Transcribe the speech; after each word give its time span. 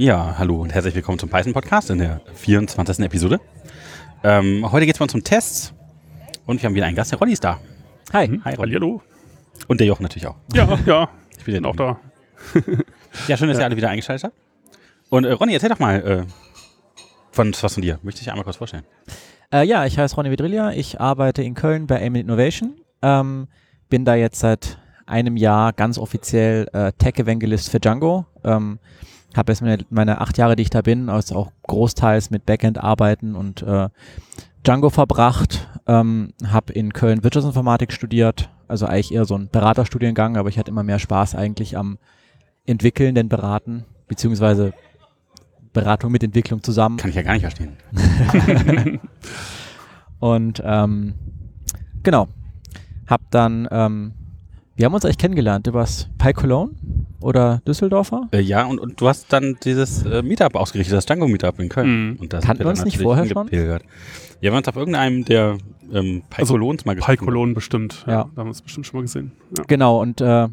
Ja, 0.00 0.36
hallo 0.38 0.62
und 0.62 0.72
herzlich 0.72 0.94
willkommen 0.94 1.18
zum 1.18 1.28
Python 1.28 1.52
Podcast 1.52 1.90
in 1.90 1.98
der 1.98 2.20
24. 2.34 3.00
Episode. 3.00 3.40
Ähm, 4.22 4.64
heute 4.70 4.86
geht 4.86 4.94
es 4.94 4.98
bei 5.00 5.02
uns 5.02 5.12
um 5.12 5.24
Tests 5.24 5.74
und 6.46 6.62
wir 6.62 6.68
haben 6.68 6.76
wieder 6.76 6.86
einen 6.86 6.94
Gast, 6.94 7.10
der 7.10 7.18
Ronny 7.18 7.32
ist 7.32 7.42
da. 7.42 7.58
Hi. 8.12 8.40
Hi 8.44 8.54
Ronny. 8.54 8.74
Hallo. 8.74 9.02
Und 9.66 9.80
der 9.80 9.88
Jochen 9.88 10.04
natürlich 10.04 10.28
auch. 10.28 10.36
Ja, 10.54 10.78
ja, 10.86 11.08
Ich 11.38 11.44
bin 11.44 11.54
bin 11.54 11.64
auch 11.66 11.74
da. 11.74 11.98
Ja, 13.26 13.36
schön, 13.36 13.48
dass 13.48 13.58
ihr 13.58 13.64
alle 13.64 13.76
wieder 13.76 13.88
eingeschaltet 13.90 14.26
habt. 14.26 14.36
Und 15.08 15.24
äh, 15.24 15.32
Ronny, 15.32 15.54
erzähl 15.54 15.68
doch 15.68 15.80
mal 15.80 15.96
äh, 15.96 16.24
von, 17.32 17.52
was 17.60 17.74
von 17.74 17.82
dir. 17.82 17.98
Möchte 18.04 18.20
ich 18.20 18.30
einmal 18.30 18.44
kurz 18.44 18.58
vorstellen. 18.58 18.84
Äh, 19.52 19.66
ja, 19.66 19.84
ich 19.84 19.98
heiße 19.98 20.14
Ronny 20.14 20.30
Vidrilia. 20.30 20.70
Ich 20.70 21.00
arbeite 21.00 21.42
in 21.42 21.54
Köln 21.54 21.88
bei 21.88 22.00
Aim 22.00 22.14
Innovation. 22.14 22.76
Ähm, 23.02 23.48
bin 23.88 24.04
da 24.04 24.14
jetzt 24.14 24.38
seit 24.38 24.78
einem 25.06 25.36
Jahr 25.36 25.72
ganz 25.72 25.98
offiziell 25.98 26.68
äh, 26.72 26.92
Tech-Evangelist 26.92 27.68
für 27.68 27.80
Django. 27.80 28.26
Ähm, 28.44 28.78
habe 29.36 29.52
jetzt 29.52 29.62
meine, 29.62 29.84
meine 29.90 30.20
acht 30.20 30.38
Jahre, 30.38 30.56
die 30.56 30.62
ich 30.62 30.70
da 30.70 30.82
bin, 30.82 31.08
also 31.08 31.36
auch 31.36 31.52
großteils 31.66 32.30
mit 32.30 32.46
Backend-Arbeiten 32.46 33.34
und 33.34 33.62
äh, 33.62 33.88
Django 34.66 34.90
verbracht. 34.90 35.68
Ähm, 35.86 36.34
habe 36.46 36.72
in 36.72 36.92
Köln 36.92 37.24
Wirtschaftsinformatik 37.24 37.92
studiert, 37.92 38.50
also 38.68 38.86
eigentlich 38.86 39.12
eher 39.12 39.24
so 39.24 39.36
ein 39.36 39.48
Beraterstudiengang, 39.48 40.36
aber 40.36 40.48
ich 40.48 40.58
hatte 40.58 40.70
immer 40.70 40.82
mehr 40.82 40.98
Spaß 40.98 41.34
eigentlich 41.34 41.76
am 41.76 41.98
Entwickeln, 42.66 43.14
denn 43.14 43.28
Beraten, 43.28 43.84
beziehungsweise 44.06 44.74
Beratung 45.72 46.12
mit 46.12 46.22
Entwicklung 46.22 46.62
zusammen. 46.62 46.98
Kann 46.98 47.10
ich 47.10 47.16
ja 47.16 47.22
gar 47.22 47.32
nicht 47.32 47.42
verstehen. 47.42 47.76
Und 50.18 50.60
ähm, 50.64 51.14
genau, 52.02 52.28
hab 53.06 53.30
dann, 53.30 53.68
ähm, 53.70 54.12
wir 54.78 54.84
haben 54.84 54.94
uns 54.94 55.04
eigentlich 55.04 55.18
kennengelernt 55.18 55.66
übers 55.66 56.08
Pi 56.18 56.32
Cologne 56.32 56.70
oder 57.20 57.60
Düsseldorfer. 57.66 58.28
Äh, 58.30 58.40
ja, 58.40 58.64
und, 58.64 58.78
und 58.78 59.00
du 59.00 59.08
hast 59.08 59.32
dann 59.32 59.58
dieses 59.64 60.04
äh, 60.06 60.22
Meetup 60.22 60.54
ausgerichtet, 60.54 60.96
das 60.96 61.04
Django 61.04 61.26
Meetup 61.26 61.58
in 61.58 61.68
Köln. 61.68 62.10
Mhm. 62.10 62.16
Und 62.20 62.32
da 62.32 62.38
Kannten 62.38 62.62
wir 62.62 62.70
uns 62.70 62.84
nicht 62.84 62.98
vorher 62.98 63.26
schon? 63.26 63.48
Ja, 63.50 63.80
wir 64.40 64.50
haben 64.50 64.56
uns 64.56 64.68
auf 64.68 64.76
irgendeinem 64.76 65.24
der 65.24 65.58
ähm, 65.92 66.22
Also, 66.36 66.54
Pycolons 66.54 66.84
mal 66.84 66.94
Pi 66.94 67.00
getroffen. 67.00 67.26
Cologne 67.26 67.54
bestimmt. 67.54 68.04
Ja. 68.06 68.12
Ja. 68.12 68.30
Da 68.34 68.40
haben 68.40 68.46
wir 68.46 68.52
es 68.52 68.62
bestimmt 68.62 68.86
schon 68.86 68.98
mal 68.98 69.02
gesehen. 69.02 69.32
Ja. 69.56 69.64
Genau, 69.66 70.00
und 70.00 70.20
äh, 70.20 70.46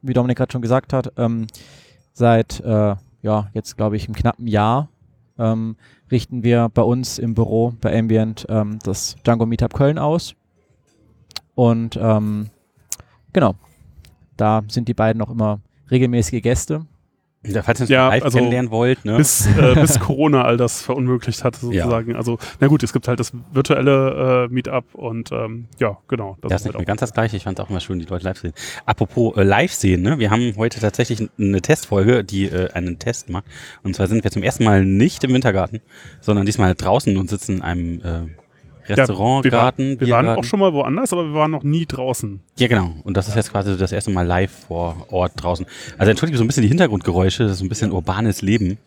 wie 0.00 0.12
Dominik 0.12 0.38
gerade 0.38 0.52
schon 0.52 0.62
gesagt 0.62 0.92
hat, 0.92 1.12
ähm, 1.16 1.48
seit, 2.12 2.60
äh, 2.60 2.94
ja, 3.22 3.50
jetzt 3.52 3.76
glaube 3.76 3.96
ich 3.96 4.06
im 4.06 4.14
knappen 4.14 4.46
Jahr 4.46 4.90
ähm, 5.40 5.74
richten 6.08 6.44
wir 6.44 6.68
bei 6.72 6.82
uns 6.82 7.18
im 7.18 7.34
Büro 7.34 7.72
bei 7.80 7.98
Ambient 7.98 8.46
ähm, 8.48 8.78
das 8.84 9.16
Django 9.24 9.44
Meetup 9.44 9.74
Köln 9.74 9.98
aus. 9.98 10.36
Und 11.56 11.98
ähm, 12.00 12.50
genau, 13.32 13.56
da 14.36 14.62
sind 14.68 14.88
die 14.88 14.94
beiden 14.94 15.22
auch 15.22 15.30
immer 15.30 15.60
regelmäßige 15.90 16.42
Gäste. 16.42 16.86
Ja, 17.44 17.62
falls 17.62 17.80
ihr 17.80 17.84
uns 17.84 17.90
Ja, 17.90 18.08
live 18.08 18.22
also 18.22 18.38
kennenlernen 18.38 18.70
wollt, 18.70 19.04
ne? 19.04 19.16
Bis, 19.16 19.46
äh, 19.46 19.74
bis 19.80 19.98
Corona 19.98 20.44
all 20.44 20.56
das 20.56 20.82
verunmöglicht 20.82 21.42
hat, 21.42 21.56
sozusagen. 21.56 22.14
Also, 22.14 22.38
na 22.60 22.68
gut, 22.68 22.84
es 22.84 22.92
gibt 22.92 23.08
halt 23.08 23.18
das 23.18 23.32
virtuelle 23.52 24.44
äh, 24.44 24.52
Meetup 24.52 24.94
und 24.94 25.32
ähm, 25.32 25.66
ja, 25.80 25.98
genau. 26.06 26.36
Das 26.40 26.52
ist 26.52 26.66
halt 26.66 26.66
nicht 26.66 26.78
mehr 26.78 26.86
ganz 26.86 27.00
das 27.00 27.12
gleiche. 27.12 27.36
Ich 27.36 27.42
fand 27.42 27.58
es 27.58 27.64
auch 27.64 27.70
immer 27.70 27.80
schön, 27.80 27.98
die 27.98 28.04
Leute 28.04 28.24
live 28.24 28.38
sehen. 28.38 28.52
Apropos 28.86 29.36
äh, 29.36 29.42
live 29.42 29.72
sehen, 29.72 30.02
ne? 30.02 30.20
wir 30.20 30.30
haben 30.30 30.54
heute 30.56 30.78
tatsächlich 30.78 31.28
eine 31.36 31.60
Testfolge, 31.60 32.22
die 32.22 32.44
äh, 32.44 32.70
einen 32.72 33.00
Test 33.00 33.28
macht. 33.28 33.44
Und 33.82 33.96
zwar 33.96 34.06
sind 34.06 34.22
wir 34.22 34.30
zum 34.30 34.44
ersten 34.44 34.62
Mal 34.62 34.84
nicht 34.84 35.24
im 35.24 35.34
Wintergarten, 35.34 35.80
sondern 36.20 36.46
diesmal 36.46 36.76
draußen 36.76 37.16
und 37.16 37.28
sitzen 37.28 37.56
in 37.56 37.62
einem 37.62 38.00
äh, 38.02 38.41
Restaurant, 38.88 39.44
wir, 39.44 39.52
war, 39.52 39.60
Garten, 39.62 39.82
wir 39.82 40.08
waren 40.08 40.24
Biergarten. 40.24 40.40
auch 40.40 40.44
schon 40.44 40.60
mal 40.60 40.72
woanders, 40.72 41.12
aber 41.12 41.24
wir 41.26 41.34
waren 41.34 41.50
noch 41.50 41.62
nie 41.62 41.86
draußen. 41.86 42.40
Ja, 42.58 42.68
genau. 42.68 42.92
Und 43.04 43.16
das 43.16 43.28
ist 43.28 43.36
jetzt 43.36 43.50
quasi 43.52 43.76
das 43.76 43.92
erste 43.92 44.10
Mal 44.10 44.26
live 44.26 44.50
vor 44.68 45.06
Ort 45.10 45.32
draußen. 45.36 45.66
Also 45.98 46.10
entschuldige 46.10 46.38
so 46.38 46.44
ein 46.44 46.46
bisschen 46.48 46.62
die 46.62 46.68
Hintergrundgeräusche, 46.68 47.44
das 47.44 47.52
ist 47.52 47.58
so 47.58 47.64
ein 47.64 47.68
bisschen 47.68 47.92
urbanes 47.92 48.42
Leben. 48.42 48.78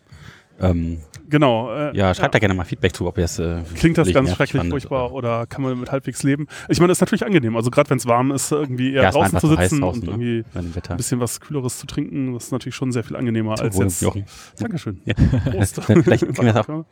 Ähm, 0.60 0.98
Genau. 1.28 1.74
Äh, 1.74 1.96
ja, 1.96 2.14
schreibt 2.14 2.36
da 2.36 2.38
gerne 2.38 2.54
mal 2.54 2.62
Feedback 2.62 2.94
zu, 2.94 3.04
ob 3.08 3.18
ihr 3.18 3.24
es 3.24 3.40
äh, 3.40 3.56
Klingt 3.74 3.98
das 3.98 4.12
ganz 4.12 4.32
schrecklich 4.32 4.62
furchtbar 4.68 5.06
oder- 5.12 5.40
oder 5.40 5.46
kann 5.48 5.60
man 5.60 5.72
damit 5.72 5.90
halbwegs 5.90 6.22
leben? 6.22 6.46
Ich 6.68 6.78
meine, 6.78 6.86
das 6.92 6.98
ist 6.98 7.00
natürlich 7.00 7.26
angenehm. 7.26 7.56
Also 7.56 7.68
gerade 7.72 7.90
wenn 7.90 7.98
es 7.98 8.06
warm 8.06 8.30
ist, 8.30 8.52
irgendwie 8.52 8.92
eher 8.92 9.02
Ja, 9.02 9.12
war 9.12 9.22
draußen 9.28 9.40
zu 9.40 9.48
sitzen 9.48 9.80
draußen, 9.80 10.08
und 10.08 10.18
ne? 10.20 10.42
irgendwie 10.52 10.74
Wetter. 10.76 10.92
ein 10.94 10.96
bisschen 10.98 11.18
was 11.18 11.40
Kühleres 11.40 11.78
zu 11.80 11.88
trinken, 11.88 12.32
das 12.32 12.44
ist 12.44 12.52
natürlich 12.52 12.76
schon 12.76 12.92
sehr 12.92 13.02
viel 13.02 13.16
angenehmer 13.16 13.56
Zum 13.56 13.66
als 13.66 13.76
Wohl, 13.76 13.84
jetzt. 13.86 14.02
Jochen. 14.02 14.24
Dankeschön. 14.60 15.00
Ja. 15.04 15.14
Prost. 15.50 15.82
Vielleicht 15.82 16.22
kriegen 16.32 16.44
wir 16.46 16.52
das 16.52 16.68
auch. 16.68 16.84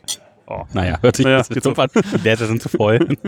Oh. 0.47 0.65
Naja, 0.73 0.99
hört 1.01 1.17
sich 1.17 1.25
Naja, 1.25 1.39
das 1.39 1.49
geht 1.49 1.65
doof 1.65 1.79
an. 1.79 1.89
Ist 1.95 2.25
ja 2.25 2.37
schon 2.37 2.61
zu 2.61 2.69
voll. 2.69 2.99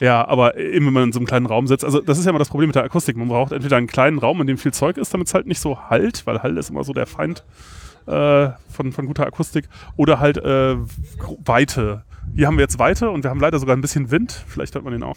Ja, 0.00 0.26
aber 0.26 0.56
eben 0.56 0.86
wenn 0.86 0.92
man 0.92 1.02
in 1.04 1.12
so 1.12 1.20
einem 1.20 1.26
kleinen 1.26 1.46
Raum 1.46 1.66
sitzt, 1.66 1.84
also 1.84 2.00
das 2.00 2.18
ist 2.18 2.24
ja 2.24 2.30
immer 2.30 2.38
das 2.38 2.48
Problem 2.48 2.68
mit 2.68 2.74
der 2.74 2.84
Akustik. 2.84 3.16
Man 3.16 3.28
braucht 3.28 3.52
entweder 3.52 3.76
einen 3.76 3.86
kleinen 3.86 4.18
Raum, 4.18 4.40
in 4.40 4.46
dem 4.46 4.58
viel 4.58 4.72
Zeug 4.72 4.96
ist, 4.96 5.14
damit 5.14 5.28
es 5.28 5.34
halt 5.34 5.46
nicht 5.46 5.60
so 5.60 5.88
halt, 5.88 6.26
weil 6.26 6.42
Hall 6.42 6.56
ist 6.58 6.70
immer 6.70 6.82
so 6.82 6.92
der 6.92 7.06
Feind 7.06 7.44
äh, 8.06 8.48
von, 8.68 8.92
von 8.92 9.06
guter 9.06 9.26
Akustik, 9.26 9.68
oder 9.96 10.18
halt 10.18 10.38
äh, 10.38 10.76
Weite. 11.44 12.02
Hier 12.34 12.46
haben 12.46 12.56
wir 12.56 12.62
jetzt 12.62 12.78
Weite 12.78 13.10
und 13.10 13.22
wir 13.22 13.30
haben 13.30 13.40
leider 13.40 13.58
sogar 13.58 13.76
ein 13.76 13.80
bisschen 13.80 14.10
Wind. 14.10 14.44
Vielleicht 14.46 14.74
hört 14.74 14.84
man 14.84 14.92
den 14.92 15.02
auch. 15.02 15.16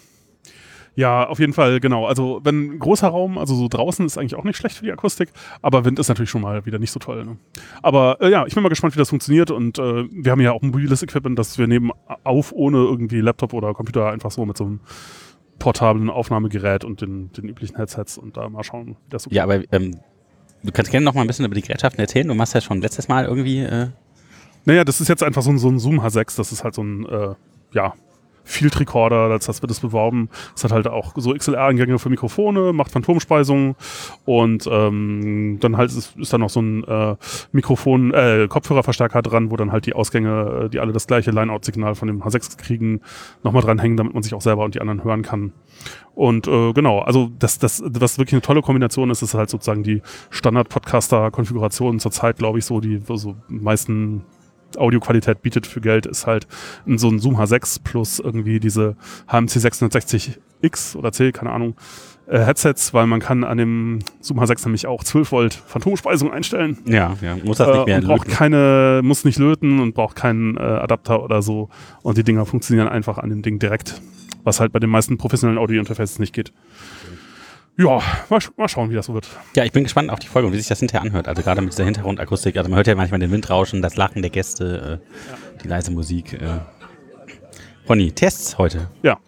Ja, 0.96 1.28
auf 1.28 1.38
jeden 1.38 1.52
Fall, 1.52 1.78
genau. 1.78 2.06
Also 2.06 2.40
wenn 2.42 2.76
ein 2.76 2.78
großer 2.78 3.08
Raum, 3.08 3.36
also 3.36 3.54
so 3.54 3.68
draußen 3.68 4.04
ist 4.06 4.16
eigentlich 4.16 4.34
auch 4.34 4.44
nicht 4.44 4.56
schlecht 4.56 4.78
für 4.78 4.84
die 4.84 4.90
Akustik, 4.92 5.28
aber 5.60 5.84
Wind 5.84 5.98
ist 5.98 6.08
natürlich 6.08 6.30
schon 6.30 6.40
mal 6.40 6.64
wieder 6.64 6.78
nicht 6.78 6.90
so 6.90 6.98
toll. 6.98 7.24
Ne? 7.24 7.36
Aber 7.82 8.16
äh, 8.20 8.30
ja, 8.30 8.46
ich 8.46 8.54
bin 8.54 8.62
mal 8.62 8.70
gespannt, 8.70 8.94
wie 8.94 8.98
das 8.98 9.10
funktioniert 9.10 9.50
und 9.50 9.78
äh, 9.78 10.04
wir 10.10 10.32
haben 10.32 10.40
ja 10.40 10.52
auch 10.52 10.62
mobiles 10.62 11.02
Equipment, 11.02 11.38
das 11.38 11.58
wir 11.58 11.66
nehmen 11.66 11.92
auf 12.24 12.50
ohne 12.52 12.78
irgendwie 12.78 13.20
Laptop 13.20 13.52
oder 13.52 13.74
Computer 13.74 14.10
einfach 14.10 14.30
so 14.30 14.46
mit 14.46 14.56
so 14.56 14.64
einem 14.64 14.80
portablen 15.58 16.08
Aufnahmegerät 16.08 16.82
und 16.84 17.02
den, 17.02 17.30
den 17.32 17.48
üblichen 17.48 17.76
Headsets 17.76 18.16
und 18.16 18.38
da 18.38 18.48
mal 18.48 18.64
schauen, 18.64 18.96
wie 19.04 19.10
das 19.10 19.24
so 19.24 19.30
Ja, 19.30 19.42
aber 19.42 19.60
ähm, 19.72 19.96
du 20.62 20.72
kannst 20.72 20.90
gerne 20.90 21.04
noch 21.04 21.12
mal 21.14 21.20
ein 21.20 21.26
bisschen 21.26 21.44
über 21.44 21.54
die 21.54 21.62
Gerätschaften 21.62 22.00
erzählen. 22.00 22.26
Du 22.28 22.34
machst 22.34 22.54
ja 22.54 22.60
schon 22.62 22.80
letztes 22.80 23.08
Mal 23.08 23.26
irgendwie. 23.26 23.60
Äh, 23.60 23.88
Naja, 24.64 24.84
das 24.84 25.00
ist 25.02 25.08
jetzt 25.08 25.22
einfach 25.22 25.42
so 25.42 25.50
ein, 25.50 25.58
so 25.58 25.68
ein 25.68 25.78
Zoom 25.78 26.00
H6, 26.00 26.36
das 26.36 26.52
ist 26.52 26.64
halt 26.64 26.74
so 26.74 26.82
ein, 26.82 27.06
äh, 27.06 27.34
ja, 27.72 27.94
Field 28.46 28.78
Recorder, 28.78 29.28
das, 29.28 29.46
das 29.46 29.60
wird 29.60 29.72
es 29.72 29.80
beworben. 29.80 30.30
Es 30.54 30.64
hat 30.64 30.72
halt 30.72 30.86
auch 30.86 31.12
so 31.16 31.34
XLR-Eingänge 31.34 31.98
für 31.98 32.08
Mikrofone, 32.08 32.72
macht 32.72 32.92
Phantomspeisung 32.92 33.74
und 34.24 34.68
ähm, 34.70 35.58
dann 35.60 35.76
halt 35.76 35.90
ist, 35.90 36.16
ist 36.16 36.32
da 36.32 36.38
noch 36.38 36.48
so 36.48 36.60
ein 36.60 36.84
äh, 36.84 37.16
Mikrofon, 37.52 38.14
äh, 38.14 38.46
Kopfhörerverstärker 38.48 39.20
dran, 39.22 39.50
wo 39.50 39.56
dann 39.56 39.72
halt 39.72 39.86
die 39.86 39.94
Ausgänge, 39.94 40.64
äh, 40.66 40.68
die 40.68 40.78
alle 40.78 40.92
das 40.92 41.06
gleiche 41.06 41.32
Line-Out-Signal 41.32 41.96
von 41.96 42.08
dem 42.08 42.22
H6 42.22 42.56
kriegen, 42.56 43.00
nochmal 43.42 43.62
dranhängen, 43.62 43.96
damit 43.96 44.14
man 44.14 44.22
sich 44.22 44.34
auch 44.34 44.40
selber 44.40 44.64
und 44.64 44.74
die 44.74 44.80
anderen 44.80 45.02
hören 45.02 45.22
kann. 45.22 45.52
Und 46.14 46.48
äh, 46.48 46.72
genau, 46.72 47.00
also 47.00 47.30
das, 47.38 47.58
das, 47.58 47.82
was 47.84 48.16
wirklich 48.16 48.32
eine 48.32 48.42
tolle 48.42 48.62
Kombination 48.62 49.10
ist, 49.10 49.22
ist 49.22 49.34
halt 49.34 49.50
sozusagen 49.50 49.82
die 49.82 50.00
Standard-Podcaster-Konfiguration 50.30 51.98
zurzeit, 52.00 52.38
glaube 52.38 52.58
ich, 52.58 52.64
so 52.64 52.80
die 52.80 53.02
so 53.06 53.36
meisten 53.48 54.24
Audioqualität 54.76 55.42
bietet 55.42 55.66
für 55.66 55.80
Geld, 55.80 56.06
ist 56.06 56.26
halt 56.26 56.46
so 56.86 57.08
ein 57.08 57.18
Zoom 57.18 57.36
H6 57.38 57.78
plus 57.82 58.18
irgendwie 58.18 58.60
diese 58.60 58.96
HMC 59.28 59.58
660X 59.58 60.96
oder 60.96 61.12
C, 61.12 61.32
keine 61.32 61.50
Ahnung, 61.52 61.74
äh, 62.28 62.38
Headsets, 62.44 62.92
weil 62.92 63.06
man 63.06 63.20
kann 63.20 63.44
an 63.44 63.58
dem 63.58 64.00
Zoom 64.20 64.40
H6 64.40 64.64
nämlich 64.64 64.86
auch 64.86 65.04
12 65.04 65.32
Volt 65.32 65.54
Phantomspeisung 65.54 66.32
einstellen. 66.32 66.78
ja, 66.86 67.16
ja, 67.22 67.36
muss 67.44 67.58
das 67.58 67.68
Äh, 67.68 67.72
nicht 67.76 67.86
mehr 67.86 67.98
und 67.98 68.06
braucht 68.06 68.26
löten. 68.26 68.36
keine, 68.36 69.00
muss 69.04 69.24
nicht 69.24 69.38
löten 69.38 69.78
und 69.80 69.94
braucht 69.94 70.16
keinen 70.16 70.56
äh, 70.56 70.60
Adapter 70.60 71.22
oder 71.22 71.42
so. 71.42 71.68
Und 72.02 72.18
die 72.18 72.24
Dinger 72.24 72.44
funktionieren 72.46 72.88
einfach 72.88 73.18
an 73.18 73.30
dem 73.30 73.42
Ding 73.42 73.58
direkt, 73.58 74.00
was 74.44 74.58
halt 74.60 74.72
bei 74.72 74.80
den 74.80 74.90
meisten 74.90 75.18
professionellen 75.18 75.58
Audio-Interfaces 75.58 76.18
nicht 76.18 76.32
geht. 76.34 76.52
Ja, 77.78 78.00
mal, 78.30 78.38
sch- 78.38 78.52
mal 78.56 78.68
schauen, 78.68 78.88
wie 78.90 78.94
das 78.94 79.06
so 79.06 79.14
wird. 79.14 79.28
Ja, 79.54 79.64
ich 79.64 79.72
bin 79.72 79.82
gespannt 79.84 80.10
auf 80.10 80.18
die 80.18 80.28
Folge 80.28 80.46
und 80.48 80.54
wie 80.54 80.58
sich 80.58 80.66
das 80.68 80.78
hinterher 80.78 81.02
anhört. 81.02 81.28
Also 81.28 81.42
gerade 81.42 81.60
mit 81.60 81.72
dieser 81.72 81.84
Hintergrundakustik. 81.84 82.56
Also 82.56 82.70
man 82.70 82.76
hört 82.78 82.86
ja 82.86 82.94
manchmal 82.94 83.20
den 83.20 83.30
Wind 83.30 83.50
rauschen, 83.50 83.82
das 83.82 83.96
Lachen 83.96 84.22
der 84.22 84.30
Gäste, 84.30 85.00
äh, 85.02 85.58
die 85.62 85.68
leise 85.68 85.90
Musik. 85.90 86.32
Äh. 86.34 86.60
Ronny, 87.88 88.12
Tests 88.12 88.56
heute. 88.58 88.88
Ja. 89.02 89.18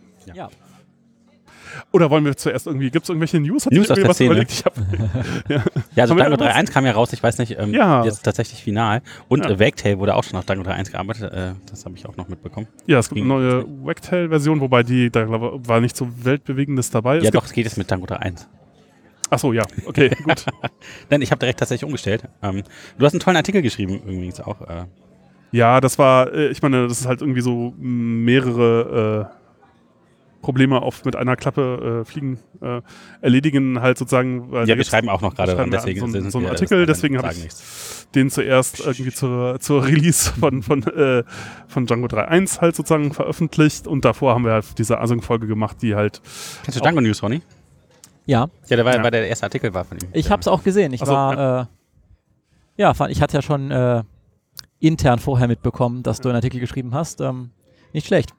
Ja. 1.90 1.94
Oder 1.94 2.10
wollen 2.10 2.24
wir 2.24 2.36
zuerst 2.36 2.66
irgendwie, 2.66 2.90
gibt 2.90 3.04
es 3.04 3.08
irgendwelche 3.08 3.40
News? 3.40 3.64
Hat 3.66 3.72
News 3.72 3.90
aus 3.90 3.96
der 3.98 4.08
was 4.08 4.20
überlegt? 4.20 4.52
Ich 4.52 4.64
hab, 4.64 4.74
Ja, 5.48 5.62
also 6.02 6.14
wir 6.16 6.22
Django 6.24 6.42
irgendwas? 6.42 6.54
3.1 6.54 6.70
kam 6.72 6.84
ja 6.86 6.92
raus, 6.92 7.12
ich 7.12 7.22
weiß 7.22 7.38
nicht, 7.38 7.58
ähm, 7.58 7.72
Ja. 7.72 8.04
jetzt 8.04 8.22
tatsächlich 8.22 8.62
final. 8.62 9.00
Und 9.28 9.44
Ja. 9.44 9.50
äh, 9.52 9.58
Wagtail 9.60 9.98
wurde 9.98 10.14
auch 10.14 10.22
schon 10.24 10.38
auf 10.38 10.44
Django 10.44 10.62
3.1 10.64 10.90
gearbeitet, 10.92 11.32
äh, 11.32 11.52
das 11.70 11.84
habe 11.86 11.94
ich 11.96 12.06
auch 12.06 12.16
noch 12.16 12.28
mitbekommen. 12.28 12.66
ja, 12.86 12.98
es 12.98 13.08
gibt 13.08 13.20
eine 13.20 13.28
neue 13.28 13.64
Wagtail-Version, 13.84 14.60
wobei 14.60 14.82
die, 14.82 15.10
da 15.10 15.24
glaub, 15.24 15.66
war 15.66 15.80
nicht 15.80 15.96
so 15.96 16.08
weltbewegendes 16.24 16.90
dabei. 16.90 17.18
Es 17.18 17.24
ja, 17.24 17.30
doch, 17.30 17.44
es 17.46 17.52
geht 17.52 17.64
jetzt 17.64 17.78
mit 17.78 17.88
Django 17.90 18.06
3.1. 18.06 18.46
Ach 19.30 19.38
so, 19.38 19.52
ja, 19.52 19.62
okay, 19.86 20.10
gut. 20.24 20.44
Nein, 21.10 21.22
ich 21.22 21.30
habe 21.30 21.38
direkt 21.40 21.58
tatsächlich 21.58 21.84
umgestellt. 21.86 22.24
Ähm, 22.42 22.62
du 22.98 23.04
hast 23.06 23.12
einen 23.14 23.20
tollen 23.20 23.36
Artikel 23.36 23.62
geschrieben, 23.62 24.00
übrigens 24.06 24.40
auch. 24.40 24.60
Äh, 24.62 24.84
Ja, 25.52 25.80
das 25.80 25.98
war, 25.98 26.32
äh, 26.34 26.48
ich 26.48 26.60
meine, 26.60 26.86
das 26.88 27.00
ist 27.00 27.06
halt 27.06 27.22
irgendwie 27.22 27.40
so 27.40 27.72
mehrere 27.78 29.30
äh, 29.32 29.37
Probleme 30.42 30.80
auf 30.82 31.04
mit 31.04 31.16
einer 31.16 31.34
Klappe 31.36 32.02
äh, 32.02 32.04
fliegen, 32.04 32.38
äh, 32.62 32.80
erledigen 33.20 33.80
halt 33.80 33.98
sozusagen. 33.98 34.52
ja, 34.66 34.76
wir 34.76 34.84
schreiben 34.84 35.08
auch 35.08 35.20
noch 35.20 35.34
gerade 35.34 35.54
dran, 35.54 35.66
wir 35.70 35.78
deswegen 35.78 35.98
so, 36.00 36.04
einen- 36.06 36.12
sind 36.14 36.30
so 36.30 36.38
einen 36.38 36.46
wir- 36.46 36.52
Artikel, 36.52 36.86
deswegen 36.86 37.18
habe 37.18 37.32
ich 37.32 37.42
nichts. 37.42 38.06
den 38.14 38.30
zuerst 38.30 38.80
irgendwie 38.80 39.10
zur, 39.12 39.58
zur 39.60 39.84
Release 39.86 40.32
von, 40.38 40.62
von, 40.62 40.82
äh, 40.84 41.24
von 41.66 41.86
Django 41.86 42.06
3.1 42.06 42.60
halt 42.60 42.76
sozusagen 42.76 43.12
veröffentlicht 43.12 43.86
und 43.88 44.04
davor 44.04 44.34
haben 44.34 44.44
wir 44.44 44.52
halt 44.52 44.78
diese 44.78 44.98
Async-Folge 45.00 45.46
gemacht, 45.48 45.78
die 45.82 45.94
halt 45.96 46.22
Kennst 46.62 46.78
du 46.78 46.82
Django 46.82 47.00
News, 47.00 47.22
Ronny? 47.22 47.42
Ja, 48.26 48.48
Ja, 48.68 48.76
der 48.76 48.84
war, 48.84 48.94
Ja. 48.94 49.02
war 49.02 49.10
der 49.10 49.26
erste 49.28 49.46
Artikel 49.46 49.72
war 49.74 49.84
von 49.84 49.98
ihm. 49.98 50.08
ich 50.12 50.26
Ja. 50.26 50.30
habe 50.32 50.40
es 50.40 50.48
auch 50.48 50.62
gesehen. 50.62 50.92
Ich 50.92 51.00
so, 51.00 51.06
war, 51.08 51.62
äh, 51.62 51.66
Ja, 52.76 52.94
fand- 52.94 53.10
ich 53.10 53.20
hatte 53.22 53.36
ja 53.36 53.42
schon 53.42 53.70
äh, 53.72 54.04
intern 54.78 55.18
vorher 55.18 55.48
mitbekommen, 55.48 56.04
dass 56.04 56.20
du 56.20 56.28
einen 56.28 56.36
Artikel 56.36 56.60
geschrieben 56.60 56.94
hast. 56.94 57.20
Ähm, 57.20 57.50
nicht 57.92 58.06
schlecht. 58.06 58.32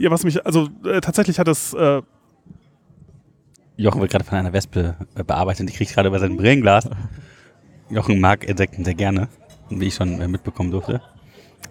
Ja, 0.00 0.10
was 0.10 0.24
mich, 0.24 0.46
also 0.46 0.70
äh, 0.82 1.02
tatsächlich 1.02 1.38
hat 1.38 1.46
das, 1.46 1.74
äh, 1.74 2.00
Jochen 3.76 4.00
wird 4.00 4.10
gerade 4.10 4.24
von 4.24 4.38
einer 4.38 4.54
Wespe 4.54 4.96
äh, 5.14 5.22
bearbeitet 5.22 5.68
die 5.68 5.74
kriegt 5.74 5.92
gerade 5.92 6.08
über 6.08 6.18
sein 6.18 6.38
Brillenglas. 6.38 6.88
Jochen 7.90 8.18
mag 8.18 8.44
Insekten 8.44 8.82
sehr 8.82 8.94
gerne, 8.94 9.28
wie 9.68 9.88
ich 9.88 9.94
schon 9.94 10.18
äh, 10.18 10.26
mitbekommen 10.26 10.70
durfte. 10.70 11.02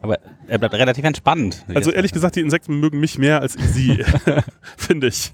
Aber 0.01 0.19
er 0.47 0.57
bleibt 0.57 0.73
relativ 0.75 1.03
entspannt. 1.03 1.65
also 1.73 1.91
ehrlich 1.91 2.11
gesagt, 2.11 2.35
die 2.35 2.41
Insekten 2.41 2.79
mögen 2.79 2.99
mich 2.99 3.17
mehr 3.17 3.41
als 3.41 3.55
ich 3.55 3.65
sie, 3.65 4.05
finde 4.77 5.07
ich. 5.07 5.33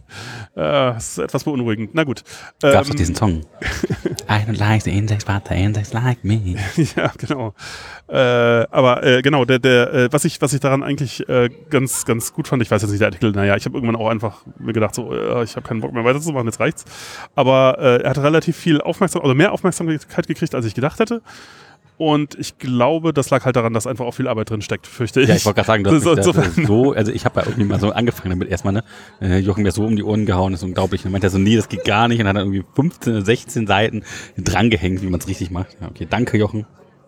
Äh, 0.56 0.62
das 0.62 1.10
ist 1.10 1.18
etwas 1.19 1.44
beunruhigend. 1.44 1.92
Na 1.94 2.04
gut. 2.04 2.24
Gab's 2.62 2.88
doch 2.88 2.94
Ähm, 2.94 2.98
diesen 2.98 3.16
Song. 3.16 3.42
I 4.30 4.44
don't 4.48 4.57
like 4.57 4.81
the 4.84 4.92
insects, 4.92 5.25
but 5.25 5.44
the 5.48 5.56
insects 5.56 5.94
like 5.94 6.24
me. 6.24 6.56
ja, 6.96 7.12
genau. 7.18 7.54
Äh, 8.07 8.16
aber 8.18 9.04
äh, 9.04 9.22
genau, 9.22 9.46
der, 9.46 9.60
der, 9.60 9.94
äh, 9.94 10.10
was 10.12 10.25
ich, 10.25 10.42
was 10.42 10.54
ich 10.54 10.60
daran 10.60 10.84
eigentlich 10.84 11.28
äh, 11.30 11.50
ganz, 11.69 12.06
ganz 12.06 12.34
gut 12.34 12.48
fand, 12.48 12.62
ich 12.62 12.72
weiß 12.72 12.81
jetzt 12.81 12.92
nicht 12.92 13.02
der 13.02 13.07
Artikel, 13.10 13.31
naja, 13.31 13.56
ich 13.56 13.66
habe 13.66 13.75
irgendwann 13.78 13.96
auch 13.96 14.10
einfach 14.10 14.46
mir 14.60 14.74
gedacht, 14.74 14.96
so, 14.96 15.13
äh, 15.13 15.44
ich 15.44 15.56
habe 15.56 15.68
keinen 15.68 15.81
Bock 15.81 15.94
mehr 15.94 16.04
weiterzumachen, 16.04 16.48
jetzt 16.48 16.60
reicht's. 16.60 16.86
Aber 17.36 17.78
äh, 17.80 18.04
er 18.04 18.10
hat 18.12 18.18
relativ 18.18 18.56
viel 18.56 18.81
Aufmerksamkeit, 18.81 19.25
also 19.25 19.36
mehr 19.36 19.52
Aufmerksamkeit 19.52 20.28
gekriegt, 20.28 20.56
als 20.56 20.66
ich 20.66 20.74
gedacht 20.74 21.00
hätte. 21.00 21.22
Und 21.97 22.36
ich 22.38 22.57
glaube, 22.57 23.13
das 23.13 23.30
lag 23.30 23.45
halt 23.45 23.56
daran, 23.56 23.74
dass 23.74 23.88
einfach 23.88 24.06
auch 24.06 24.13
viel 24.13 24.27
Arbeit 24.27 24.50
drin 24.50 24.62
steckt, 24.62 24.86
fürchte 24.86 25.21
ich. 25.21 25.30
Ja, 25.30 25.36
ich 25.36 25.45
wollte 25.45 25.56
gerade 25.63 25.68
sagen, 25.68 25.83
du 25.86 25.92
hast 25.92 26.03
So- 26.03 26.09
mich 26.15 26.25
da 26.25 26.30
insofern- 26.30 26.65
so, 26.65 26.92
also 26.94 27.12
ich 27.12 27.24
habe 27.24 27.39
ja 27.39 27.45
irgendwie 27.47 27.63
mal 27.65 27.80
so 27.80 27.92
angefangen 27.92 28.31
damit 28.31 28.50
erstmal, 28.50 28.74
ne? 28.74 28.83
Äh, 29.21 29.38
Jochen 29.39 29.63
mir 29.63 29.71
so 29.71 29.86
um 29.86 29.95
die 29.95 30.03
Ohren 30.03 30.25
gehauen, 30.25 30.51
das 30.51 30.62
ist 30.62 30.65
unglaublich. 30.68 31.01
Und 31.01 31.06
dann 31.06 31.12
meinte 31.13 31.27
er 31.27 31.31
so, 31.31 31.38
nee, 31.38 31.56
das 31.56 31.69
geht 31.69 31.86
gar 31.86 32.07
nicht. 32.09 32.19
Und 32.19 32.25
dann 32.25 32.36
hat 32.36 32.42
er 32.44 32.45
irgendwie 32.45 32.65
15, 32.75 33.24
16 33.24 33.65
Seiten 33.68 34.03
drangehängt, 34.38 35.01
wie 35.01 35.07
man 35.09 35.19
es 35.21 35.27
richtig 35.27 35.51
macht. 35.51 35.77
Ja, 35.80 35.88
okay, 35.88 36.06
danke, 36.09 36.38
Jochen. 36.38 36.65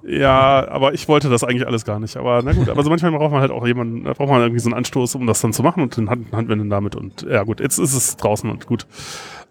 Ja, 0.07 0.66
aber 0.69 0.94
ich 0.94 1.10
wollte 1.10 1.28
das 1.30 1.44
eigentlich 1.44 1.68
alles 1.68 1.84
gar 1.84 2.00
nicht. 2.00 2.16
Aber 2.16 2.42
na 2.42 2.54
gut, 2.54 2.69
aber 2.69 2.81
so 2.81 2.89
manchmal 2.89 3.12
braucht 3.12 3.31
man 3.34 3.42
halt 3.42 3.51
auch 3.51 3.68
jemanden, 3.68 4.06
da 4.06 4.13
braucht 4.13 4.30
man 4.30 4.39
irgendwie 4.42 4.62
so 4.62 4.69
einen 4.69 4.75
Anstoß, 4.78 5.16
um 5.16 5.28
das 5.28 5.42
dann 5.42 5.51
zu 5.51 5.63
machen 5.63 5.84
und 5.84 5.98
den 5.98 6.10
Hand, 6.10 6.31
Handwenden 6.31 6.69
damit. 6.69 6.95
Und 6.95 7.24
ja 7.30 7.44
gut, 7.44 7.60
jetzt 7.60 7.78
ist 7.78 7.94
es 7.94 8.16
draußen 8.16 8.50
und 8.50 8.68
gut. 8.68 8.88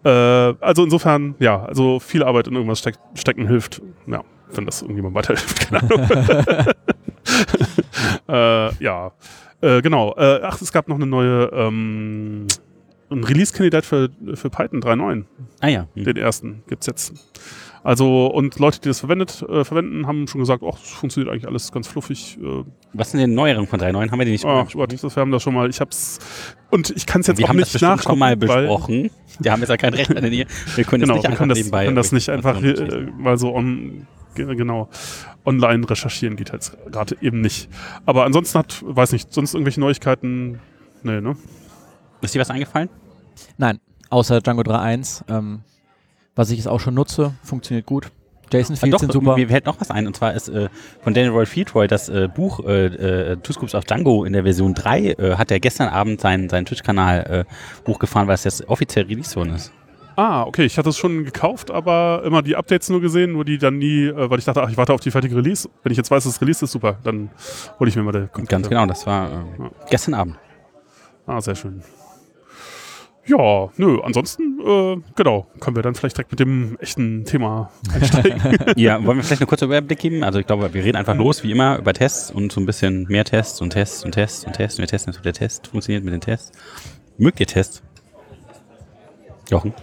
Äh, 0.03 0.09
also 0.09 0.83
insofern, 0.83 1.35
ja, 1.37 1.63
also 1.63 1.99
viel 1.99 2.23
Arbeit 2.23 2.47
in 2.47 2.53
irgendwas 2.55 2.79
steck, 2.79 2.95
stecken 3.13 3.47
hilft. 3.47 3.83
Ja, 4.07 4.23
wenn 4.53 4.65
das 4.65 4.81
irgendjemand 4.81 5.15
weiterhilft, 5.15 5.59
keine 5.69 5.83
Ahnung. 5.83 6.09
äh, 8.29 8.83
ja, 8.83 9.11
äh, 9.61 9.81
genau. 9.81 10.15
Äh, 10.17 10.41
ach, 10.43 10.61
es 10.61 10.71
gab 10.71 10.87
noch 10.87 10.95
eine 10.95 11.05
neue, 11.05 11.49
ähm, 11.53 12.47
ein 13.09 13.23
Release-Kandidat 13.23 13.85
für, 13.85 14.09
für 14.33 14.49
Python 14.49 14.81
3.9. 14.81 15.25
Ah 15.61 15.67
ja. 15.67 15.87
Hm. 15.95 16.03
Den 16.03 16.17
ersten 16.17 16.63
gibt's 16.67 16.87
jetzt. 16.87 17.13
Also, 17.83 18.27
und 18.27 18.59
Leute, 18.59 18.81
die 18.81 18.89
das 18.89 18.99
verwendet, 18.99 19.41
äh, 19.47 19.63
verwenden, 19.63 20.07
haben 20.07 20.27
schon 20.27 20.41
gesagt, 20.41 20.61
ach, 20.67 20.77
das 20.77 20.89
funktioniert 20.89 21.31
eigentlich 21.31 21.47
alles 21.47 21.71
ganz 21.71 21.87
fluffig. 21.87 22.37
Äh, 22.41 22.65
Was 22.91 23.11
sind 23.11 23.21
denn 23.21 23.33
neueren 23.33 23.65
von 23.65 23.79
3.9? 23.79 24.11
Haben 24.11 24.19
wir 24.19 24.25
die 24.25 24.31
nicht 24.31 24.45
ah? 24.45 24.67
Gott, 24.73 24.91
das, 24.91 25.15
wir 25.15 25.21
haben 25.21 25.31
das 25.31 25.41
schon 25.41 25.53
mal, 25.53 25.69
ich 25.69 25.79
hab's, 25.79 26.19
und 26.69 26.89
ich 26.89 27.05
kann 27.05 27.21
es 27.21 27.27
jetzt 27.27 27.37
Wir 27.37 27.45
auch 27.45 27.49
haben 27.49 27.57
das 27.59 27.67
nicht 27.67 27.73
bestimmt 27.73 27.91
nachgucken, 27.91 28.09
schon 28.09 28.19
mal 28.19 28.35
besprochen. 28.35 29.09
Wir 29.39 29.51
haben 29.53 29.61
jetzt 29.61 29.69
ja 29.69 29.77
kein 29.77 29.93
Recht 29.93 30.09
an 30.09 30.21
der 30.21 30.29
Nähe. 30.29 30.47
Wir 30.75 30.83
können 30.83 31.03
genau, 31.03 31.15
das 31.15 31.23
wir 31.23 31.29
nicht 31.29 31.37
können 31.37 31.51
einfach 31.51 31.55
das, 31.55 31.57
nebenbei. 31.59 31.85
können 31.85 31.95
das 31.95 32.11
nicht 32.11 32.29
einfach 32.29 32.57
hier, 32.59 32.77
äh, 32.77 33.05
mal 33.17 33.37
so 33.37 33.55
on, 33.55 34.05
genau, 34.35 34.89
online 35.45 35.89
recherchieren, 35.89 36.35
geht 36.35 36.51
halt 36.51 36.71
gerade 36.91 37.15
eben 37.21 37.41
nicht. 37.41 37.69
Aber 38.05 38.25
ansonsten 38.25 38.59
hat, 38.59 38.83
weiß 38.85 39.11
nicht, 39.13 39.33
sonst 39.33 39.53
irgendwelche 39.53 39.79
Neuigkeiten, 39.79 40.59
nee, 41.03 41.21
ne? 41.21 41.35
Ist 42.21 42.33
dir 42.35 42.41
was 42.41 42.49
eingefallen? 42.49 42.89
Nein, 43.57 43.79
außer 44.09 44.41
Django 44.41 44.63
3.1, 44.63 45.23
ähm, 45.29 45.61
was 46.35 46.49
ich 46.49 46.57
jetzt 46.57 46.67
auch 46.67 46.79
schon 46.79 46.93
nutze, 46.95 47.33
funktioniert 47.43 47.85
gut. 47.85 48.11
JSON 48.51 48.75
Ah, 48.75 48.79
Fields 48.79 48.99
sind 49.01 49.11
super. 49.11 49.35
Mir 49.35 49.49
fällt 49.49 49.65
noch 49.65 49.79
was 49.81 49.91
ein, 49.91 50.07
und 50.07 50.15
zwar 50.15 50.33
ist 50.33 50.47
äh, 50.47 50.69
von 51.01 51.13
Daniel 51.13 51.33
Roy 51.33 51.45
Fiedroy 51.45 51.87
das 51.87 52.07
äh, 52.07 52.29
Buch 52.33 52.61
äh, 52.65 52.85
äh, 52.85 53.37
Two 53.37 53.51
Scoops 53.53 53.75
of 53.75 53.83
Django 53.83 54.23
in 54.23 54.33
der 54.33 54.43
Version 54.43 54.73
3, 54.73 54.99
äh, 55.01 55.35
hat 55.35 55.51
er 55.51 55.59
gestern 55.59 55.89
Abend 55.89 56.21
seinen, 56.21 56.47
seinen 56.47 56.65
Twitch-Kanal 56.65 57.45
äh, 57.45 57.87
hochgefahren, 57.87 58.27
weil 58.27 58.35
es 58.35 58.45
jetzt 58.45 58.67
offiziell 58.69 59.05
released 59.05 59.35
worden 59.35 59.55
ist. 59.55 59.73
Ah, 60.19 60.43
okay, 60.47 60.65
ich 60.65 60.79
hatte 60.79 60.89
es 60.89 60.97
schon 60.97 61.25
gekauft, 61.25 61.69
aber 61.69 62.23
immer 62.25 62.41
die 62.41 62.55
Updates 62.55 62.89
nur 62.89 62.99
gesehen, 63.01 63.33
nur 63.33 63.45
die 63.45 63.59
dann 63.59 63.77
nie, 63.77 64.07
äh, 64.07 64.29
weil 64.31 64.39
ich 64.39 64.45
dachte, 64.45 64.63
ach, 64.63 64.69
ich 64.69 64.75
warte 64.75 64.91
auf 64.91 64.99
die 64.99 65.11
fertige 65.11 65.35
Release. 65.35 65.69
Wenn 65.83 65.91
ich 65.91 65.97
jetzt 65.97 66.09
weiß, 66.09 66.23
dass 66.23 66.33
es 66.33 66.41
released 66.41 66.63
ist, 66.63 66.71
super, 66.71 66.97
dann 67.03 67.29
hole 67.79 67.87
ich 67.87 67.95
mir 67.95 68.01
mal 68.01 68.11
der 68.11 68.27
Ganz 68.47 68.67
genau, 68.67 68.87
das 68.87 69.05
war 69.05 69.29
äh, 69.29 69.33
Ja. 69.61 69.71
gestern 69.91 70.15
Abend. 70.15 70.35
Ah, 71.27 71.39
sehr 71.39 71.53
schön. 71.55 71.83
Ja, 73.27 73.69
nö, 73.77 73.99
ansonsten, 74.03 74.59
äh, 74.65 74.97
genau, 75.15 75.45
können 75.59 75.75
wir 75.75 75.83
dann 75.83 75.93
vielleicht 75.93 76.17
direkt 76.17 76.31
mit 76.31 76.39
dem 76.39 76.77
echten 76.79 77.23
Thema 77.25 77.69
einsteigen. 77.93 78.41
ja, 78.75 78.95
wollen 79.05 79.17
wir 79.17 79.23
vielleicht 79.23 79.41
eine 79.41 79.47
kurze 79.47 79.65
Überblick 79.65 79.99
geben? 79.99 80.23
Also 80.23 80.39
ich 80.39 80.47
glaube, 80.47 80.73
wir 80.73 80.83
reden 80.83 80.97
einfach 80.97 81.15
los, 81.15 81.43
wie 81.43 81.51
immer, 81.51 81.77
über 81.77 81.93
Tests 81.93 82.31
und 82.31 82.51
so 82.51 82.59
ein 82.59 82.65
bisschen 82.65 83.03
mehr 83.09 83.23
Tests 83.25 83.61
und 83.61 83.69
Tests 83.71 84.03
und 84.03 84.13
Tests 84.13 84.45
und 84.45 84.53
Tests. 84.53 84.79
Und 84.79 84.81
wir 84.83 84.87
testen, 84.87 85.11
jetzt, 85.11 85.17
ob 85.19 85.23
der 85.23 85.33
Test 85.33 85.67
funktioniert 85.67 86.03
mit 86.03 86.13
den 86.13 86.21
Tests. 86.21 86.51
Mögt 87.19 87.39
ihr 87.39 87.45
Tests? 87.47 87.83
Jochen? 89.49 89.73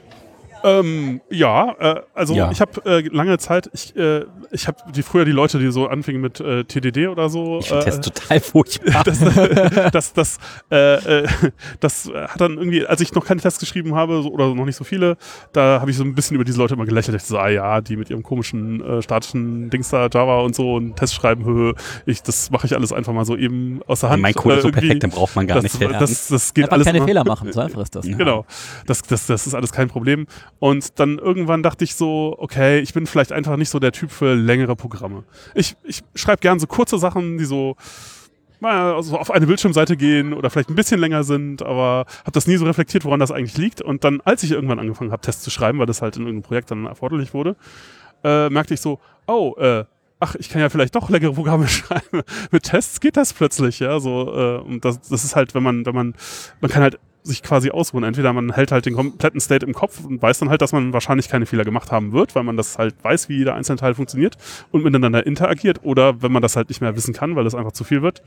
Ähm, 0.64 1.20
ja, 1.30 1.72
äh, 1.78 2.00
also 2.14 2.34
Ja. 2.34 2.50
ich 2.50 2.60
habe 2.60 2.84
äh, 2.86 3.00
lange 3.14 3.38
Zeit, 3.38 3.70
ich, 3.72 3.94
äh, 3.96 4.24
ich 4.50 4.66
habe 4.66 4.78
die 4.92 5.02
früher 5.02 5.24
die 5.24 5.32
Leute, 5.32 5.58
die 5.58 5.70
so 5.70 5.86
anfingen 5.86 6.20
mit 6.22 6.40
äh, 6.40 6.64
TDD 6.64 7.08
oder 7.08 7.28
so. 7.28 7.58
Ich 7.60 7.66
finde 7.68 7.82
äh, 7.82 7.84
Tests 7.84 8.08
total 8.10 8.40
furchtbar. 8.40 9.04
das, 9.04 9.20
das, 9.92 10.12
das, 10.14 10.38
äh, 10.70 11.22
äh, 11.24 11.28
das 11.80 12.10
hat 12.14 12.40
dann 12.40 12.56
irgendwie, 12.58 12.86
als 12.86 13.00
ich 13.00 13.12
noch 13.14 13.24
keine 13.26 13.40
Tests 13.40 13.60
geschrieben 13.60 13.94
habe 13.94 14.22
so, 14.22 14.30
oder 14.32 14.54
noch 14.54 14.64
nicht 14.64 14.76
so 14.76 14.84
viele, 14.84 15.16
da 15.52 15.80
habe 15.80 15.90
ich 15.90 15.96
so 15.96 16.04
ein 16.04 16.14
bisschen 16.14 16.34
über 16.36 16.44
diese 16.44 16.58
Leute 16.58 16.74
immer 16.74 16.86
gelächelt. 16.86 17.16
Ich 17.16 17.24
so, 17.24 17.38
ah 17.38 17.48
ja, 17.48 17.80
die 17.80 17.96
mit 17.96 18.10
ihrem 18.10 18.22
komischen 18.22 18.80
äh, 18.82 19.02
statischen 19.02 19.70
Dings 19.70 19.90
da, 19.90 20.08
Java 20.12 20.40
und 20.40 20.54
so 20.54 20.74
und 20.74 20.96
Tests 20.96 21.14
schreiben, 21.14 21.44
hö, 21.44 21.72
ich, 22.06 22.22
das 22.22 22.50
mache 22.50 22.66
ich 22.66 22.74
alles 22.74 22.92
einfach 22.92 23.12
mal 23.12 23.24
so 23.24 23.36
eben 23.36 23.80
aus 23.86 24.00
der 24.00 24.10
Hand. 24.10 24.22
mein 24.22 24.34
Code 24.34 24.56
ist 24.56 24.62
so 24.62 24.68
Äh, 24.68 24.72
perfekt, 24.72 25.02
den 25.02 25.10
braucht 25.10 25.36
man 25.36 25.46
gar 25.46 25.60
das, 25.60 25.78
nicht. 25.78 25.92
das, 26.00 26.28
das, 26.28 26.54
geht 26.54 26.64
Einfach 26.64 26.74
alles 26.74 26.86
keine 26.86 26.98
immer- 26.98 27.06
Fehler 27.06 27.24
machen, 27.24 27.52
so 27.52 27.60
einfach 27.60 27.82
ist 27.82 27.94
das. 27.94 28.06
Genau. 28.06 28.46
Das, 28.86 29.02
das, 29.02 29.26
das 29.26 29.46
ist 29.46 29.54
alles 29.54 29.72
kein 29.72 29.88
Problem. 29.88 30.26
Und 30.64 30.98
dann 30.98 31.18
irgendwann 31.18 31.62
dachte 31.62 31.84
ich 31.84 31.94
so, 31.94 32.36
okay, 32.38 32.80
ich 32.80 32.94
bin 32.94 33.06
vielleicht 33.06 33.32
einfach 33.32 33.58
nicht 33.58 33.68
so 33.68 33.78
der 33.78 33.92
Typ 33.92 34.10
für 34.10 34.32
längere 34.32 34.76
Programme. 34.76 35.24
Ich, 35.54 35.76
ich 35.84 36.00
schreibe 36.14 36.40
gern 36.40 36.58
so 36.58 36.66
kurze 36.66 36.98
Sachen, 36.98 37.36
die 37.36 37.44
so 37.44 37.76
mal 38.60 39.02
so 39.02 39.18
auf 39.18 39.30
eine 39.30 39.46
Bildschirmseite 39.46 39.94
gehen 39.98 40.32
oder 40.32 40.48
vielleicht 40.48 40.70
ein 40.70 40.74
bisschen 40.74 41.00
länger 41.00 41.22
sind, 41.22 41.60
aber 41.60 42.06
habe 42.20 42.32
das 42.32 42.46
nie 42.46 42.56
so 42.56 42.64
reflektiert, 42.64 43.04
woran 43.04 43.20
das 43.20 43.30
eigentlich 43.30 43.58
liegt. 43.58 43.82
Und 43.82 44.04
dann, 44.04 44.22
als 44.22 44.42
ich 44.42 44.52
irgendwann 44.52 44.78
angefangen 44.78 45.12
habe, 45.12 45.20
Tests 45.20 45.42
zu 45.42 45.50
schreiben, 45.50 45.80
weil 45.80 45.86
das 45.86 46.00
halt 46.00 46.16
in 46.16 46.22
irgendeinem 46.22 46.48
Projekt 46.48 46.70
dann 46.70 46.86
erforderlich 46.86 47.34
wurde, 47.34 47.56
äh, 48.22 48.48
merkte 48.48 48.72
ich 48.72 48.80
so, 48.80 49.00
oh, 49.26 49.54
äh, 49.58 49.84
ach, 50.18 50.34
ich 50.36 50.48
kann 50.48 50.62
ja 50.62 50.70
vielleicht 50.70 50.96
doch 50.96 51.10
längere 51.10 51.34
Programme 51.34 51.68
schreiben. 51.68 52.22
Mit 52.52 52.62
Tests 52.62 53.00
geht 53.00 53.18
das 53.18 53.34
plötzlich, 53.34 53.80
ja, 53.80 54.00
so, 54.00 54.32
äh, 54.34 54.56
und 54.62 54.82
das, 54.82 54.98
das 55.02 55.24
ist 55.24 55.36
halt, 55.36 55.54
wenn 55.54 55.62
man, 55.62 55.84
wenn 55.84 55.94
man, 55.94 56.14
man 56.62 56.70
kann 56.70 56.82
halt 56.82 56.98
sich 57.24 57.42
quasi 57.42 57.70
ausruhen. 57.70 58.04
Entweder 58.04 58.32
man 58.32 58.52
hält 58.52 58.70
halt 58.70 58.86
den 58.86 58.94
kompletten 58.94 59.40
State 59.40 59.64
im 59.64 59.72
Kopf 59.72 60.04
und 60.04 60.20
weiß 60.20 60.38
dann 60.40 60.50
halt, 60.50 60.60
dass 60.60 60.72
man 60.72 60.92
wahrscheinlich 60.92 61.28
keine 61.28 61.46
Fehler 61.46 61.64
gemacht 61.64 61.90
haben 61.90 62.12
wird, 62.12 62.34
weil 62.34 62.44
man 62.44 62.56
das 62.56 62.78
halt 62.78 62.94
weiß, 63.02 63.28
wie 63.30 63.38
jeder 63.38 63.54
einzelne 63.54 63.78
Teil 63.78 63.94
funktioniert 63.94 64.36
und 64.70 64.84
miteinander 64.84 65.26
interagiert. 65.26 65.80
Oder 65.82 66.22
wenn 66.22 66.30
man 66.30 66.42
das 66.42 66.54
halt 66.54 66.68
nicht 66.68 66.82
mehr 66.82 66.94
wissen 66.94 67.14
kann, 67.14 67.34
weil 67.34 67.44
das 67.44 67.54
einfach 67.54 67.72
zu 67.72 67.82
viel 67.82 68.02
wird, 68.02 68.22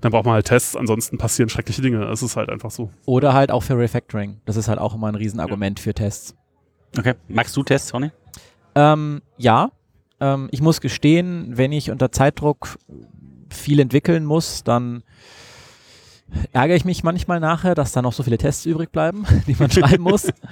dann 0.00 0.12
braucht 0.12 0.24
man 0.24 0.34
halt 0.34 0.46
Tests. 0.46 0.74
Ansonsten 0.76 1.18
passieren 1.18 1.50
schreckliche 1.50 1.82
Dinge. 1.82 2.04
Es 2.06 2.22
ist 2.22 2.36
halt 2.36 2.48
einfach 2.48 2.70
so. 2.70 2.90
Oder 3.04 3.34
halt 3.34 3.50
auch 3.50 3.62
für 3.62 3.76
Refactoring. 3.76 4.40
Das 4.46 4.56
ist 4.56 4.68
halt 4.68 4.78
auch 4.78 4.94
immer 4.94 5.08
ein 5.08 5.14
Riesenargument 5.14 5.78
für 5.78 5.92
Tests. 5.92 6.34
Okay. 6.98 7.14
Magst 7.28 7.54
du 7.54 7.62
Tests, 7.62 7.92
Ronny? 7.92 8.10
Ähm, 8.74 9.20
ja, 9.36 9.72
ähm, 10.20 10.48
ich 10.52 10.62
muss 10.62 10.80
gestehen, 10.80 11.52
wenn 11.56 11.72
ich 11.72 11.90
unter 11.90 12.10
Zeitdruck 12.10 12.78
viel 13.50 13.80
entwickeln 13.80 14.24
muss, 14.24 14.64
dann 14.64 15.02
ärgere 16.52 16.76
ich 16.76 16.84
mich 16.84 17.04
manchmal 17.04 17.40
nachher, 17.40 17.74
dass 17.74 17.92
da 17.92 18.02
noch 18.02 18.12
so 18.12 18.22
viele 18.22 18.38
Tests 18.38 18.66
übrig 18.66 18.90
bleiben, 18.90 19.24
die 19.46 19.56
man 19.58 19.70
schreiben 19.70 20.02
muss. 20.02 20.32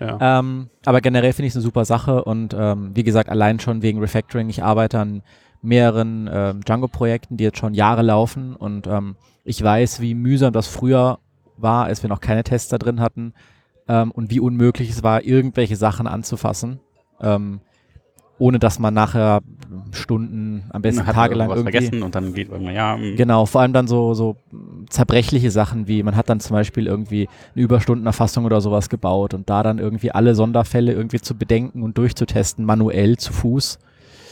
Ja. 0.00 0.38
Ähm, 0.38 0.70
aber 0.84 1.00
generell 1.00 1.32
finde 1.32 1.48
ich 1.48 1.54
es 1.54 1.56
eine 1.56 1.64
super 1.64 1.84
Sache 1.84 2.22
und 2.22 2.54
ähm, 2.56 2.92
wie 2.94 3.02
gesagt, 3.02 3.28
allein 3.28 3.58
schon 3.58 3.82
wegen 3.82 3.98
Refactoring, 3.98 4.48
ich 4.48 4.62
arbeite 4.62 5.00
an 5.00 5.22
mehreren 5.60 6.30
ähm, 6.32 6.60
Django-Projekten, 6.64 7.36
die 7.36 7.42
jetzt 7.42 7.58
schon 7.58 7.74
Jahre 7.74 8.02
laufen 8.02 8.54
und 8.54 8.86
ähm, 8.86 9.16
ich 9.42 9.60
weiß, 9.60 10.00
wie 10.00 10.14
mühsam 10.14 10.52
das 10.52 10.68
früher 10.68 11.18
war, 11.56 11.86
als 11.86 12.04
wir 12.04 12.08
noch 12.08 12.20
keine 12.20 12.44
Tests 12.44 12.68
da 12.68 12.78
drin 12.78 13.00
hatten 13.00 13.34
ähm, 13.88 14.12
und 14.12 14.30
wie 14.30 14.38
unmöglich 14.38 14.90
es 14.90 15.02
war, 15.02 15.24
irgendwelche 15.24 15.74
Sachen 15.74 16.06
anzufassen, 16.06 16.78
ähm, 17.20 17.60
ohne 18.38 18.58
dass 18.58 18.78
man 18.78 18.94
nachher 18.94 19.40
Stunden, 19.92 20.64
am 20.70 20.82
besten 20.82 21.06
Hat 21.06 21.14
tagelang 21.14 21.50
irgendwie 21.50 21.72
vergessen 21.72 22.02
und 22.02 22.14
dann 22.14 22.34
geht 22.34 22.50
man, 22.50 22.62
ja, 22.74 22.96
mm, 22.96 23.16
Genau, 23.16 23.46
vor 23.46 23.60
allem 23.60 23.72
dann 23.72 23.86
so, 23.86 24.14
so 24.14 24.36
zerbrechliche 24.88 25.50
Sachen 25.50 25.88
wie, 25.88 26.02
man 26.02 26.16
hat 26.16 26.28
dann 26.28 26.40
zum 26.40 26.54
Beispiel 26.54 26.86
irgendwie 26.86 27.28
eine 27.54 27.64
Überstundenerfassung 27.64 28.44
oder 28.44 28.60
sowas 28.60 28.88
gebaut 28.88 29.34
und 29.34 29.50
da 29.50 29.62
dann 29.62 29.78
irgendwie 29.78 30.12
alle 30.12 30.34
Sonderfälle 30.34 30.92
irgendwie 30.92 31.20
zu 31.20 31.36
bedenken 31.36 31.82
und 31.82 31.98
durchzutesten, 31.98 32.64
manuell 32.64 33.16
zu 33.16 33.32
Fuß. 33.32 33.78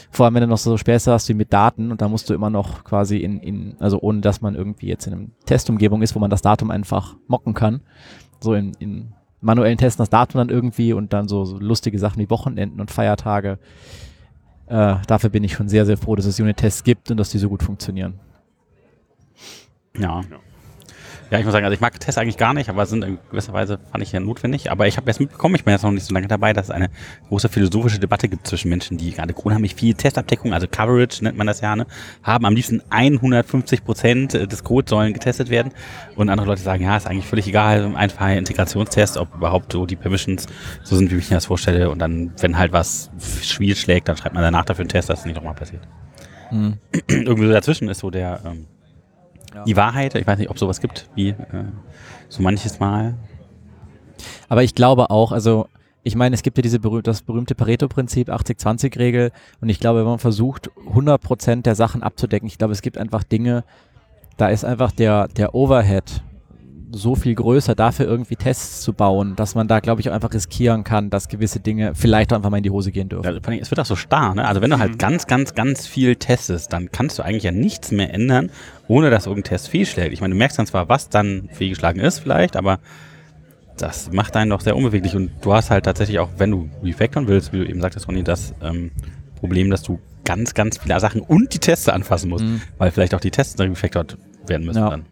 Vor 0.09 0.25
allem, 0.25 0.35
wenn 0.35 0.41
du 0.41 0.47
noch 0.47 0.57
so 0.57 0.77
Späße 0.77 1.11
hast 1.11 1.27
wie 1.29 1.33
mit 1.33 1.51
Daten 1.51 1.91
und 1.91 2.01
da 2.01 2.07
musst 2.07 2.29
du 2.29 2.33
immer 2.33 2.49
noch 2.49 2.83
quasi 2.83 3.17
in, 3.17 3.39
in 3.39 3.75
also 3.79 3.99
ohne 3.99 4.21
dass 4.21 4.41
man 4.41 4.55
irgendwie 4.55 4.87
jetzt 4.87 5.05
in 5.05 5.13
einem 5.13 5.31
Testumgebung 5.45 6.01
ist, 6.01 6.15
wo 6.15 6.19
man 6.19 6.29
das 6.29 6.41
Datum 6.41 6.71
einfach 6.71 7.15
mocken 7.27 7.53
kann, 7.53 7.81
so 8.39 8.53
in, 8.53 8.73
in 8.79 9.13
manuellen 9.41 9.77
Testen 9.77 10.01
das 10.01 10.09
Datum 10.09 10.39
dann 10.39 10.49
irgendwie 10.49 10.93
und 10.93 11.13
dann 11.13 11.27
so, 11.27 11.45
so 11.45 11.57
lustige 11.57 11.99
Sachen 11.99 12.19
wie 12.19 12.29
Wochenenden 12.29 12.81
und 12.81 12.91
Feiertage. 12.91 13.59
äh, 14.67 14.95
dafür 15.07 15.29
bin 15.29 15.43
ich 15.43 15.53
schon 15.53 15.69
sehr, 15.69 15.85
sehr 15.85 15.97
froh, 15.97 16.15
dass 16.15 16.25
es 16.25 16.39
Unit-Tests 16.39 16.83
gibt 16.83 17.11
und 17.11 17.17
dass 17.17 17.29
die 17.29 17.37
so 17.37 17.49
gut 17.49 17.63
funktionieren. 17.63 18.19
Ja. 19.97 20.21
Ja, 21.29 21.39
ich 21.39 21.45
muss 21.45 21.51
sagen, 21.51 21.65
also 21.65 21.73
ich 21.73 21.81
mag 21.81 21.99
Tests 21.99 22.17
eigentlich 22.17 22.37
gar 22.37 22.53
nicht, 22.53 22.69
aber 22.69 22.85
sind 22.85 23.03
in 23.03 23.17
gewisser 23.29 23.51
Weise 23.51 23.79
fand 23.91 24.01
ich 24.01 24.13
ja 24.13 24.19
notwendig. 24.21 24.71
Aber 24.71 24.87
ich 24.87 24.95
habe 24.95 25.07
jetzt 25.07 25.19
mitbekommen, 25.19 25.55
ich 25.55 25.65
bin 25.65 25.73
jetzt 25.73 25.83
noch 25.83 25.91
nicht 25.91 26.05
so 26.05 26.13
lange 26.13 26.27
dabei, 26.27 26.53
dass 26.53 26.67
es 26.67 26.71
eine 26.71 26.89
große 27.27 27.49
philosophische 27.49 27.99
Debatte 27.99 28.29
gibt 28.29 28.47
zwischen 28.47 28.69
Menschen, 28.69 28.97
die 28.97 29.11
gerade 29.11 29.33
unheimlich 29.33 29.75
viel 29.75 29.93
Testabdeckung, 29.93 30.53
also 30.53 30.67
Coverage 30.67 31.23
nennt 31.23 31.37
man 31.37 31.47
das 31.47 31.59
ja, 31.59 31.75
ne, 31.75 31.85
haben. 32.23 32.45
Am 32.45 32.55
liebsten 32.55 32.81
150 32.89 33.83
Prozent 33.83 34.33
des 34.33 34.63
Codes 34.63 34.89
sollen 34.89 35.13
getestet 35.13 35.49
werden. 35.49 35.73
Und 36.15 36.29
andere 36.29 36.47
Leute 36.47 36.61
sagen, 36.61 36.83
ja, 36.83 36.95
ist 36.95 37.07
eigentlich 37.07 37.27
völlig 37.27 37.47
egal, 37.47 37.93
einfach 37.95 38.21
ein 38.21 38.37
Integrationstest, 38.37 39.17
ob 39.17 39.35
überhaupt 39.35 39.73
so 39.73 39.85
die 39.85 39.97
Permissions 39.97 40.47
so 40.83 40.95
sind, 40.95 41.11
wie 41.11 41.17
ich 41.17 41.29
mir 41.29 41.35
das 41.35 41.47
vorstelle. 41.47 41.89
Und 41.89 41.99
dann, 41.99 42.31
wenn 42.39 42.57
halt 42.57 42.71
was 42.71 43.11
schwierig 43.41 43.81
schlägt, 43.81 44.07
dann 44.07 44.15
schreibt 44.15 44.33
man 44.33 44.43
danach 44.43 44.63
dafür 44.63 44.83
einen 44.83 44.89
Test, 44.89 45.09
dass 45.09 45.19
es 45.19 45.25
nicht 45.25 45.35
nochmal 45.35 45.55
passiert. 45.55 45.81
Mhm. 46.51 46.77
Irgendwie 47.09 47.47
so 47.47 47.51
dazwischen 47.51 47.89
ist 47.89 47.99
so 47.99 48.09
der 48.09 48.39
ähm. 48.45 48.67
Die 49.65 49.75
Wahrheit. 49.75 50.15
Ich 50.15 50.27
weiß 50.27 50.37
nicht, 50.39 50.49
ob 50.49 50.59
sowas 50.59 50.79
gibt, 50.81 51.09
wie 51.15 51.29
äh, 51.29 51.35
so 52.29 52.41
manches 52.41 52.79
Mal. 52.79 53.15
Aber 54.49 54.63
ich 54.63 54.75
glaube 54.75 55.09
auch, 55.09 55.31
also 55.31 55.67
ich 56.03 56.15
meine, 56.15 56.33
es 56.35 56.41
gibt 56.41 56.57
ja 56.57 56.61
diese 56.61 56.79
berüh 56.79 57.01
das 57.01 57.21
berühmte 57.21 57.53
Pareto-Prinzip, 57.53 58.29
80-20-Regel 58.29 59.31
und 59.61 59.69
ich 59.69 59.79
glaube, 59.79 59.99
wenn 59.99 60.05
man 60.07 60.19
versucht, 60.19 60.69
100% 60.93 61.63
der 61.63 61.75
Sachen 61.75 62.01
abzudecken, 62.01 62.47
ich 62.47 62.57
glaube, 62.57 62.73
es 62.73 62.81
gibt 62.81 62.97
einfach 62.97 63.23
Dinge, 63.23 63.63
da 64.37 64.47
ist 64.47 64.63
einfach 64.63 64.91
der, 64.91 65.27
der 65.27 65.53
Overhead 65.53 66.23
so 66.91 67.15
viel 67.15 67.35
größer, 67.35 67.75
dafür 67.75 68.05
irgendwie 68.05 68.37
Tests 68.37 68.81
zu 68.81 68.93
bauen, 68.93 69.35
dass 69.35 69.55
man 69.55 69.67
da, 69.67 69.81
glaube 69.81 69.99
ich, 69.99 70.09
auch 70.09 70.13
einfach 70.13 70.33
riskieren 70.33 70.85
kann, 70.85 71.09
dass 71.09 71.27
gewisse 71.27 71.59
Dinge 71.59 71.93
vielleicht 71.93 72.31
auch 72.31 72.37
einfach 72.37 72.49
mal 72.49 72.57
in 72.57 72.63
die 72.63 72.69
Hose 72.71 72.93
gehen 72.93 73.09
dürfen. 73.09 73.25
Ja, 73.25 73.31
allem, 73.31 73.59
es 73.59 73.69
wird 73.69 73.79
auch 73.81 73.85
so 73.85 73.97
starr, 73.97 74.33
ne? 74.35 74.47
Also 74.47 74.61
wenn 74.61 74.69
du 74.69 74.79
halt 74.79 74.93
Mhm. 74.93 74.97
ganz, 74.97 75.27
ganz, 75.27 75.53
ganz 75.53 75.85
viel 75.85 76.15
testest, 76.15 76.71
dann 76.71 76.89
kannst 76.89 77.19
du 77.19 77.23
eigentlich 77.23 77.43
ja 77.43 77.51
nichts 77.51 77.91
mehr 77.91 78.13
ändern, 78.13 78.49
ohne 78.87 79.09
dass 79.09 79.25
irgendein 79.25 79.49
Test 79.49 79.69
fehlschlägt. 79.69 80.13
Ich 80.13 80.21
meine, 80.21 80.33
du 80.33 80.37
merkst 80.37 80.57
dann 80.59 80.65
zwar, 80.67 80.89
was 80.89 81.09
dann 81.09 81.49
fehlgeschlagen 81.51 81.99
ist 82.01 82.19
vielleicht, 82.19 82.55
aber 82.55 82.79
das 83.77 84.11
macht 84.11 84.35
einen 84.35 84.49
doch 84.49 84.61
sehr 84.61 84.75
unbeweglich 84.75 85.15
und 85.15 85.29
du 85.41 85.53
hast 85.53 85.69
halt 85.69 85.85
tatsächlich 85.85 86.19
auch, 86.19 86.29
wenn 86.37 86.51
du 86.51 86.69
refactoren 86.83 87.27
willst, 87.27 87.53
wie 87.53 87.59
du 87.59 87.65
eben 87.67 87.81
sagtest, 87.81 88.07
Ronny, 88.07 88.23
das 88.23 88.53
ähm, 88.63 88.91
Problem, 89.39 89.69
dass 89.69 89.83
du 89.83 89.99
ganz, 90.25 90.53
ganz 90.55 90.79
viele 90.79 90.99
Sachen 90.99 91.21
und 91.21 91.53
die 91.53 91.59
Tests 91.59 91.87
anfassen 91.87 92.29
musst, 92.29 92.43
Mhm. 92.43 92.61
weil 92.79 92.91
vielleicht 92.91 93.13
auch 93.13 93.19
die 93.19 93.31
Tests 93.31 93.55
dann 93.55 93.69
refactored 93.69 94.17
werden 94.47 94.65
müssen 94.65 94.79
Ja. 94.79 94.89
dann. 94.89 95.05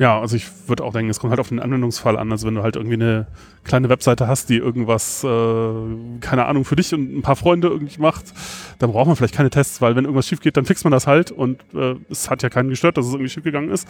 Ja, 0.00 0.18
also 0.18 0.34
ich 0.34 0.46
würde 0.66 0.82
auch 0.82 0.94
denken, 0.94 1.10
es 1.10 1.20
kommt 1.20 1.30
halt 1.30 1.40
auf 1.40 1.50
den 1.50 1.60
Anwendungsfall 1.60 2.16
an. 2.16 2.32
Also 2.32 2.46
wenn 2.46 2.54
du 2.54 2.62
halt 2.62 2.74
irgendwie 2.74 2.94
eine 2.94 3.26
kleine 3.64 3.90
Webseite 3.90 4.26
hast, 4.28 4.48
die 4.48 4.56
irgendwas, 4.56 5.22
äh, 5.22 6.18
keine 6.22 6.46
Ahnung, 6.46 6.64
für 6.64 6.74
dich 6.74 6.94
und 6.94 7.18
ein 7.18 7.20
paar 7.20 7.36
Freunde 7.36 7.68
irgendwie 7.68 8.00
macht, 8.00 8.32
dann 8.78 8.92
braucht 8.92 9.08
man 9.08 9.16
vielleicht 9.16 9.34
keine 9.34 9.50
Tests, 9.50 9.82
weil 9.82 9.96
wenn 9.96 10.04
irgendwas 10.04 10.26
schief 10.26 10.40
geht, 10.40 10.56
dann 10.56 10.64
fixt 10.64 10.84
man 10.84 10.90
das 10.90 11.06
halt 11.06 11.30
und 11.30 11.60
äh, 11.74 11.96
es 12.08 12.30
hat 12.30 12.42
ja 12.42 12.48
keinen 12.48 12.70
gestört, 12.70 12.96
dass 12.96 13.04
es 13.04 13.12
irgendwie 13.12 13.28
schief 13.28 13.44
gegangen 13.44 13.68
ist. 13.70 13.86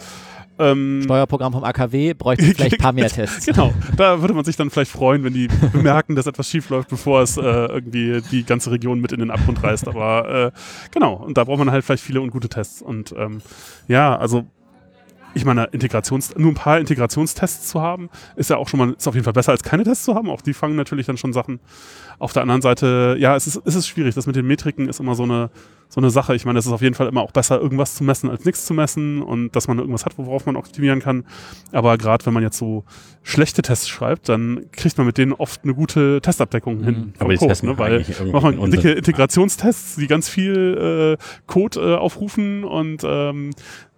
Ähm, 0.59 0.99
Steuerprogramm 1.05 1.53
vom 1.53 1.63
AKW 1.63 2.13
bräuchte 2.13 2.43
vielleicht 2.55 2.73
ein 2.73 2.79
paar 2.79 2.91
mehr 2.91 3.09
Tests. 3.09 3.45
Genau, 3.45 3.73
da 3.95 4.19
würde 4.19 4.33
man 4.33 4.43
sich 4.43 4.57
dann 4.57 4.69
vielleicht 4.69 4.91
freuen, 4.91 5.23
wenn 5.23 5.31
die 5.31 5.47
bemerken, 5.71 6.17
dass 6.17 6.27
etwas 6.27 6.49
schief 6.49 6.69
läuft, 6.69 6.89
bevor 6.89 7.21
es 7.21 7.37
äh, 7.37 7.41
irgendwie 7.41 8.21
die 8.31 8.43
ganze 8.43 8.69
Region 8.69 8.99
mit 8.99 9.13
in 9.13 9.21
den 9.21 9.31
Abgrund 9.31 9.63
reißt. 9.63 9.87
Aber 9.87 10.51
äh, 10.53 10.59
genau, 10.91 11.13
und 11.13 11.37
da 11.37 11.45
braucht 11.45 11.59
man 11.59 11.71
halt 11.71 11.85
vielleicht 11.85 12.03
viele 12.03 12.19
und 12.19 12.31
gute 12.31 12.49
Tests. 12.49 12.81
Und 12.81 13.15
ähm, 13.17 13.41
ja, 13.87 14.17
also 14.17 14.45
ich 15.33 15.45
meine, 15.45 15.65
Integrations, 15.65 16.35
nur 16.35 16.51
ein 16.51 16.55
paar 16.55 16.79
Integrationstests 16.79 17.67
zu 17.69 17.81
haben, 17.81 18.09
ist 18.35 18.49
ja 18.49 18.57
auch 18.57 18.67
schon 18.67 18.79
mal, 18.79 18.91
ist 18.91 19.07
auf 19.07 19.15
jeden 19.15 19.23
Fall 19.23 19.33
besser 19.33 19.51
als 19.51 19.63
keine 19.63 19.83
Tests 19.83 20.05
zu 20.05 20.15
haben. 20.15 20.29
Auch 20.29 20.41
die 20.41 20.53
fangen 20.53 20.75
natürlich 20.75 21.05
dann 21.05 21.17
schon 21.17 21.33
Sachen. 21.33 21.59
Auf 22.21 22.33
der 22.33 22.43
anderen 22.43 22.61
Seite, 22.61 23.15
ja, 23.17 23.35
es 23.35 23.47
ist, 23.47 23.59
es 23.65 23.73
ist 23.73 23.87
schwierig. 23.87 24.13
Das 24.13 24.27
mit 24.27 24.35
den 24.35 24.45
Metriken 24.45 24.87
ist 24.87 24.99
immer 24.99 25.15
so 25.15 25.23
eine, 25.23 25.49
so 25.89 25.99
eine 25.99 26.11
Sache. 26.11 26.35
Ich 26.35 26.45
meine, 26.45 26.59
es 26.59 26.67
ist 26.67 26.71
auf 26.71 26.83
jeden 26.83 26.93
Fall 26.93 27.07
immer 27.07 27.21
auch 27.21 27.31
besser, 27.31 27.59
irgendwas 27.59 27.95
zu 27.95 28.03
messen, 28.03 28.29
als 28.29 28.45
nichts 28.45 28.67
zu 28.67 28.75
messen 28.75 29.23
und 29.23 29.55
dass 29.55 29.67
man 29.67 29.79
irgendwas 29.79 30.05
hat, 30.05 30.19
worauf 30.19 30.45
man 30.45 30.55
optimieren 30.55 30.99
kann. 30.99 31.25
Aber 31.71 31.97
gerade 31.97 32.23
wenn 32.27 32.33
man 32.33 32.43
jetzt 32.43 32.59
so 32.59 32.83
schlechte 33.23 33.63
Tests 33.63 33.89
schreibt, 33.89 34.29
dann 34.29 34.67
kriegt 34.71 34.99
man 34.99 35.07
mit 35.07 35.17
denen 35.17 35.33
oft 35.33 35.63
eine 35.63 35.73
gute 35.73 36.21
Testabdeckung 36.21 36.83
hin. 36.83 36.95
Mhm. 36.95 37.13
Aber 37.17 37.29
die 37.31 37.37
Code, 37.37 37.49
Tests 37.49 37.63
ne? 37.63 37.69
machen 37.69 37.79
Weil 37.79 38.05
man 38.31 38.59
Unsinn. 38.59 38.81
dicke 38.81 38.91
Integrationstests, 38.91 39.95
die 39.95 40.05
ganz 40.05 40.29
viel 40.29 41.17
äh, 41.17 41.23
Code 41.47 41.79
äh, 41.79 41.95
aufrufen 41.95 42.63
und 42.63 43.01
ähm, 43.03 43.49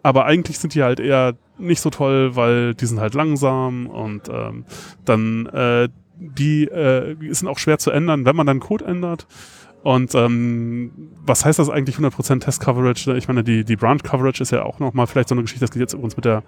aber 0.02 0.26
eigentlich 0.26 0.60
sind 0.60 0.76
die 0.76 0.84
halt 0.84 1.00
eher 1.00 1.36
nicht 1.58 1.82
so 1.82 1.90
toll, 1.90 2.36
weil 2.36 2.74
die 2.74 2.86
sind 2.86 3.00
halt 3.00 3.14
langsam 3.14 3.88
und 3.88 4.30
ähm, 4.30 4.66
dann 5.06 5.46
äh, 5.48 5.90
die 6.16 6.66
äh, 6.66 7.16
sind 7.34 7.48
auch 7.48 7.60
schwer 7.60 7.80
zu 7.80 7.92
ändern, 7.92 8.26
wenn 8.26 8.36
man 8.36 8.48
dann 8.48 8.60
Code 8.60 8.86
ändert. 8.86 9.28
Und 9.84 10.16
ähm, 10.16 10.92
was 11.26 11.44
heißt 11.44 11.60
das 11.60 11.70
eigentlich 11.70 11.98
100% 11.98 12.40
Test-Coverage? 12.40 13.18
Ich 13.18 13.28
meine, 13.28 13.44
die, 13.44 13.66
die 13.66 13.76
Branch-Coverage 13.76 14.42
ist 14.42 14.52
ja 14.52 14.64
auch 14.64 14.80
nochmal 14.80 15.08
vielleicht 15.08 15.28
so 15.28 15.36
eine 15.36 15.42
Geschichte, 15.42 15.66
das 15.66 15.72
geht 15.72 15.82
jetzt 15.82 15.94
übrigens 15.94 16.16
mit 16.16 16.24
der 16.24 16.44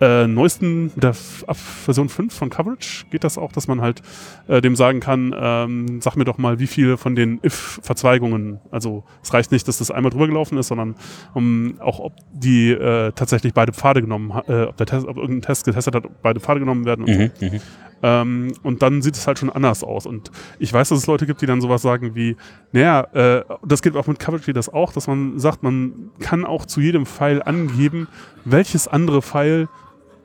äh, 0.00 0.26
neuesten, 0.26 0.86
mit 0.86 1.02
der 1.02 1.10
F- 1.10 1.44
ab 1.46 1.56
Version 1.56 2.08
5 2.08 2.34
von 2.34 2.50
Coverage 2.50 3.04
geht 3.10 3.22
das 3.24 3.38
auch, 3.38 3.52
dass 3.52 3.68
man 3.68 3.80
halt 3.80 4.02
äh, 4.48 4.60
dem 4.60 4.74
sagen 4.76 5.00
kann, 5.00 5.34
ähm, 5.38 6.00
sag 6.00 6.16
mir 6.16 6.24
doch 6.24 6.38
mal, 6.38 6.58
wie 6.58 6.66
viele 6.66 6.96
von 6.96 7.14
den 7.14 7.38
if-Verzweigungen, 7.44 8.60
also 8.70 9.04
es 9.22 9.32
reicht 9.32 9.52
nicht, 9.52 9.68
dass 9.68 9.78
das 9.78 9.90
einmal 9.90 10.10
drüber 10.10 10.26
gelaufen 10.26 10.58
ist, 10.58 10.68
sondern 10.68 10.94
um, 11.34 11.74
auch 11.80 12.00
ob 12.00 12.14
die 12.32 12.70
äh, 12.70 13.12
tatsächlich 13.12 13.54
beide 13.54 13.72
Pfade 13.72 14.00
genommen, 14.00 14.32
äh, 14.48 14.64
ob 14.64 14.76
der 14.76 14.86
Test, 14.86 15.06
ob 15.06 15.16
irgendein 15.16 15.42
Test 15.42 15.64
getestet 15.64 15.94
hat, 15.94 16.04
ob 16.06 16.22
beide 16.22 16.40
Pfade 16.40 16.60
genommen 16.60 16.84
werden 16.84 17.04
und 17.04 17.12
so. 17.12 17.20
Mhm, 17.46 17.52
mhm. 17.54 17.60
Ähm, 18.02 18.52
und 18.62 18.82
dann 18.82 19.00
sieht 19.00 19.14
es 19.14 19.26
halt 19.26 19.38
schon 19.38 19.48
anders 19.48 19.82
aus. 19.82 20.04
Und 20.04 20.30
ich 20.58 20.70
weiß, 20.70 20.90
dass 20.90 20.98
es 20.98 21.06
Leute 21.06 21.24
gibt, 21.26 21.40
die 21.40 21.46
dann 21.46 21.62
sowas 21.62 21.80
sagen 21.80 22.14
wie, 22.14 22.36
naja, 22.72 23.00
äh, 23.14 23.44
das 23.64 23.80
geht 23.80 23.96
auch 23.96 24.06
mit 24.06 24.18
Coverage 24.18 24.52
das 24.52 24.68
auch, 24.68 24.92
dass 24.92 25.06
man 25.06 25.38
sagt, 25.38 25.62
man 25.62 26.10
kann 26.20 26.44
auch 26.44 26.66
zu 26.66 26.82
jedem 26.82 27.06
File 27.06 27.40
angeben, 27.42 28.08
welches 28.44 28.88
andere 28.88 29.22
File 29.22 29.68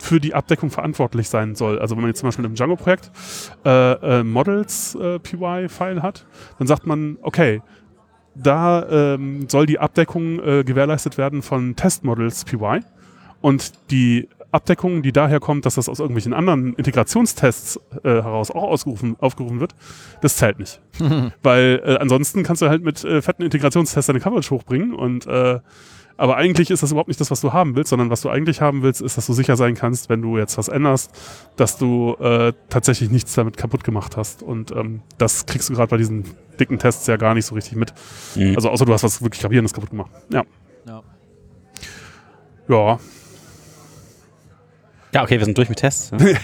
für 0.02 0.20
die 0.20 0.34
Abdeckung 0.34 0.70
verantwortlich 0.70 1.30
sein 1.30 1.56
soll. 1.56 1.80
Also 1.80 1.96
wenn 1.96 2.02
man 2.02 2.10
jetzt 2.10 2.20
zum 2.20 2.28
Beispiel 2.28 2.46
im 2.46 2.56
Django-Projekt 2.56 3.12
äh, 3.66 4.20
äh, 4.20 4.24
Models 4.24 4.96
äh, 4.96 5.20
PY-File 5.20 6.02
hat, 6.02 6.26
dann 6.58 6.68
sagt 6.68 6.88
man, 6.88 7.18
okay, 7.22 7.62
da 8.36 8.88
ähm, 8.90 9.50
soll 9.50 9.66
die 9.66 9.80
Abdeckung 9.80 10.40
äh, 10.40 10.64
gewährleistet 10.64 11.18
werden 11.18 11.42
von 11.42 11.76
Test-Models 11.76 12.46
PY 12.46 12.80
und 13.42 13.74
die 13.92 14.30
Abdeckung, 14.52 15.04
die 15.04 15.12
daher 15.12 15.40
kommt, 15.40 15.66
dass 15.66 15.76
das 15.76 15.90
aus 15.90 16.00
irgendwelchen 16.00 16.34
anderen 16.34 16.74
Integrationstests 16.74 17.80
äh, 18.04 18.10
heraus 18.10 18.50
auch 18.50 18.64
ausgerufen, 18.64 19.16
aufgerufen 19.20 19.60
wird, 19.60 19.76
das 20.22 20.38
zählt 20.38 20.58
nicht. 20.58 20.82
Weil 21.44 21.82
äh, 21.86 21.98
ansonsten 21.98 22.44
kannst 22.44 22.62
du 22.62 22.70
halt 22.70 22.84
mit 22.84 23.00
fetten 23.00 23.44
Integrationstests 23.44 24.08
deine 24.08 24.20
Coverage 24.20 24.50
hochbringen 24.52 24.94
und 24.94 25.28
aber 26.20 26.36
eigentlich 26.36 26.70
ist 26.70 26.84
das 26.84 26.92
überhaupt 26.92 27.08
nicht 27.08 27.22
das, 27.22 27.32
was 27.32 27.40
du 27.40 27.54
haben 27.54 27.78
willst, 27.78 27.92
sondern 27.92 28.10
was 28.10 28.20
du 28.20 28.30
eigentlich 28.30 28.60
haben 28.60 28.82
willst, 28.84 29.02
ist, 29.02 29.16
dass 29.18 29.26
du 29.26 29.32
sicher 29.32 29.56
sein 29.56 29.74
kannst, 29.76 30.10
wenn 30.10 30.22
du 30.22 30.38
jetzt 30.38 30.58
was 30.58 30.68
änderst, 30.68 31.12
dass 31.56 31.78
du 31.78 32.16
äh, 32.20 32.52
tatsächlich 32.68 33.10
nichts 33.10 33.34
damit 33.36 33.56
kaputt 33.56 33.86
gemacht 33.86 34.18
hast. 34.18 34.44
Und 34.44 34.72
ähm, 34.72 35.02
das 35.18 35.46
kriegst 35.46 35.70
du 35.70 35.74
gerade 35.74 35.90
bei 35.90 35.96
diesen 35.96 36.26
dicken 36.60 36.78
Tests 36.78 37.08
ja 37.08 37.16
gar 37.16 37.36
nicht 37.36 37.46
so 37.46 37.56
richtig 37.56 37.78
mit. 37.78 37.94
Mhm. 38.36 38.56
Also 38.56 38.70
außer 38.70 38.86
du 38.86 38.92
hast 38.92 39.04
was 39.04 39.22
wirklich 39.22 39.42
Gravierendes 39.42 39.74
kaputt 39.74 39.92
gemacht. 39.92 40.12
Ja. 40.30 40.44
Ja. 40.86 41.04
Ja. 42.68 43.00
Ja, 45.14 45.24
okay, 45.24 45.40
wir 45.40 45.46
sind 45.46 45.58
durch 45.58 45.70
mit 45.70 45.80
Tests. 45.80 46.12
Ne? 46.12 46.18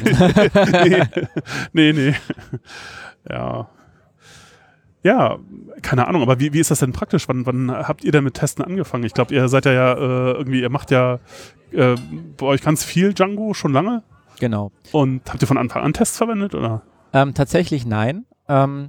nee, 0.86 1.04
nee, 1.74 1.94
nee. 1.94 2.16
Ja. 3.30 3.70
Ja, 5.06 5.38
keine 5.84 6.08
Ahnung, 6.08 6.24
aber 6.24 6.40
wie, 6.40 6.52
wie 6.52 6.60
ist 6.60 6.72
das 6.72 6.80
denn 6.80 6.92
praktisch? 6.92 7.28
Wann, 7.28 7.46
wann 7.46 7.70
habt 7.70 8.04
ihr 8.04 8.12
denn 8.12 8.24
mit 8.24 8.34
Testen 8.34 8.66
angefangen? 8.66 9.04
Ich 9.04 9.14
glaube, 9.14 9.36
ihr 9.36 9.48
seid 9.50 9.66
ja, 9.66 9.72
ja 9.72 9.94
äh, 9.94 10.32
irgendwie, 10.32 10.62
ihr 10.62 10.72
macht 10.72 10.90
ja 10.90 11.20
äh, 11.72 11.94
bei 12.38 12.46
euch 12.48 12.64
ganz 12.64 12.84
viel 12.84 13.14
Django 13.14 13.54
schon 13.54 13.72
lange. 13.72 14.02
Genau. 14.40 14.72
Und 14.92 15.22
habt 15.30 15.44
ihr 15.44 15.48
von 15.48 15.60
Anfang 15.60 15.84
an 15.84 15.94
Tests 15.94 16.18
verwendet? 16.18 16.56
Oder? 16.56 16.82
Ähm, 17.14 17.36
tatsächlich 17.36 17.86
nein. 17.86 18.26
Ähm, 18.50 18.88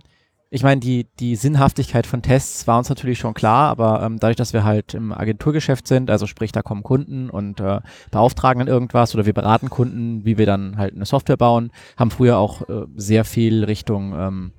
ich 0.48 0.62
meine, 0.62 0.80
die, 0.80 1.06
die 1.20 1.36
Sinnhaftigkeit 1.36 2.06
von 2.06 2.22
Tests 2.22 2.66
war 2.66 2.78
uns 2.78 2.88
natürlich 2.88 3.18
schon 3.18 3.34
klar, 3.34 3.68
aber 3.68 4.02
ähm, 4.02 4.18
dadurch, 4.18 4.36
dass 4.36 4.54
wir 4.54 4.64
halt 4.64 4.94
im 4.94 5.12
Agenturgeschäft 5.12 5.86
sind, 5.86 6.08
also 6.10 6.26
sprich, 6.26 6.50
da 6.50 6.62
kommen 6.62 6.82
Kunden 6.82 7.28
und 7.28 7.60
äh, 7.60 7.80
beauftragen 8.10 8.60
dann 8.60 8.68
irgendwas 8.68 9.14
oder 9.14 9.26
wir 9.26 9.34
beraten 9.34 9.68
Kunden, 9.68 10.24
wie 10.24 10.38
wir 10.38 10.46
dann 10.46 10.78
halt 10.78 10.94
eine 10.94 11.04
Software 11.04 11.36
bauen, 11.36 11.72
haben 11.98 12.10
früher 12.10 12.38
auch 12.38 12.66
äh, 12.70 12.86
sehr 12.96 13.26
viel 13.26 13.64
Richtung 13.64 14.14
ähm, 14.16 14.52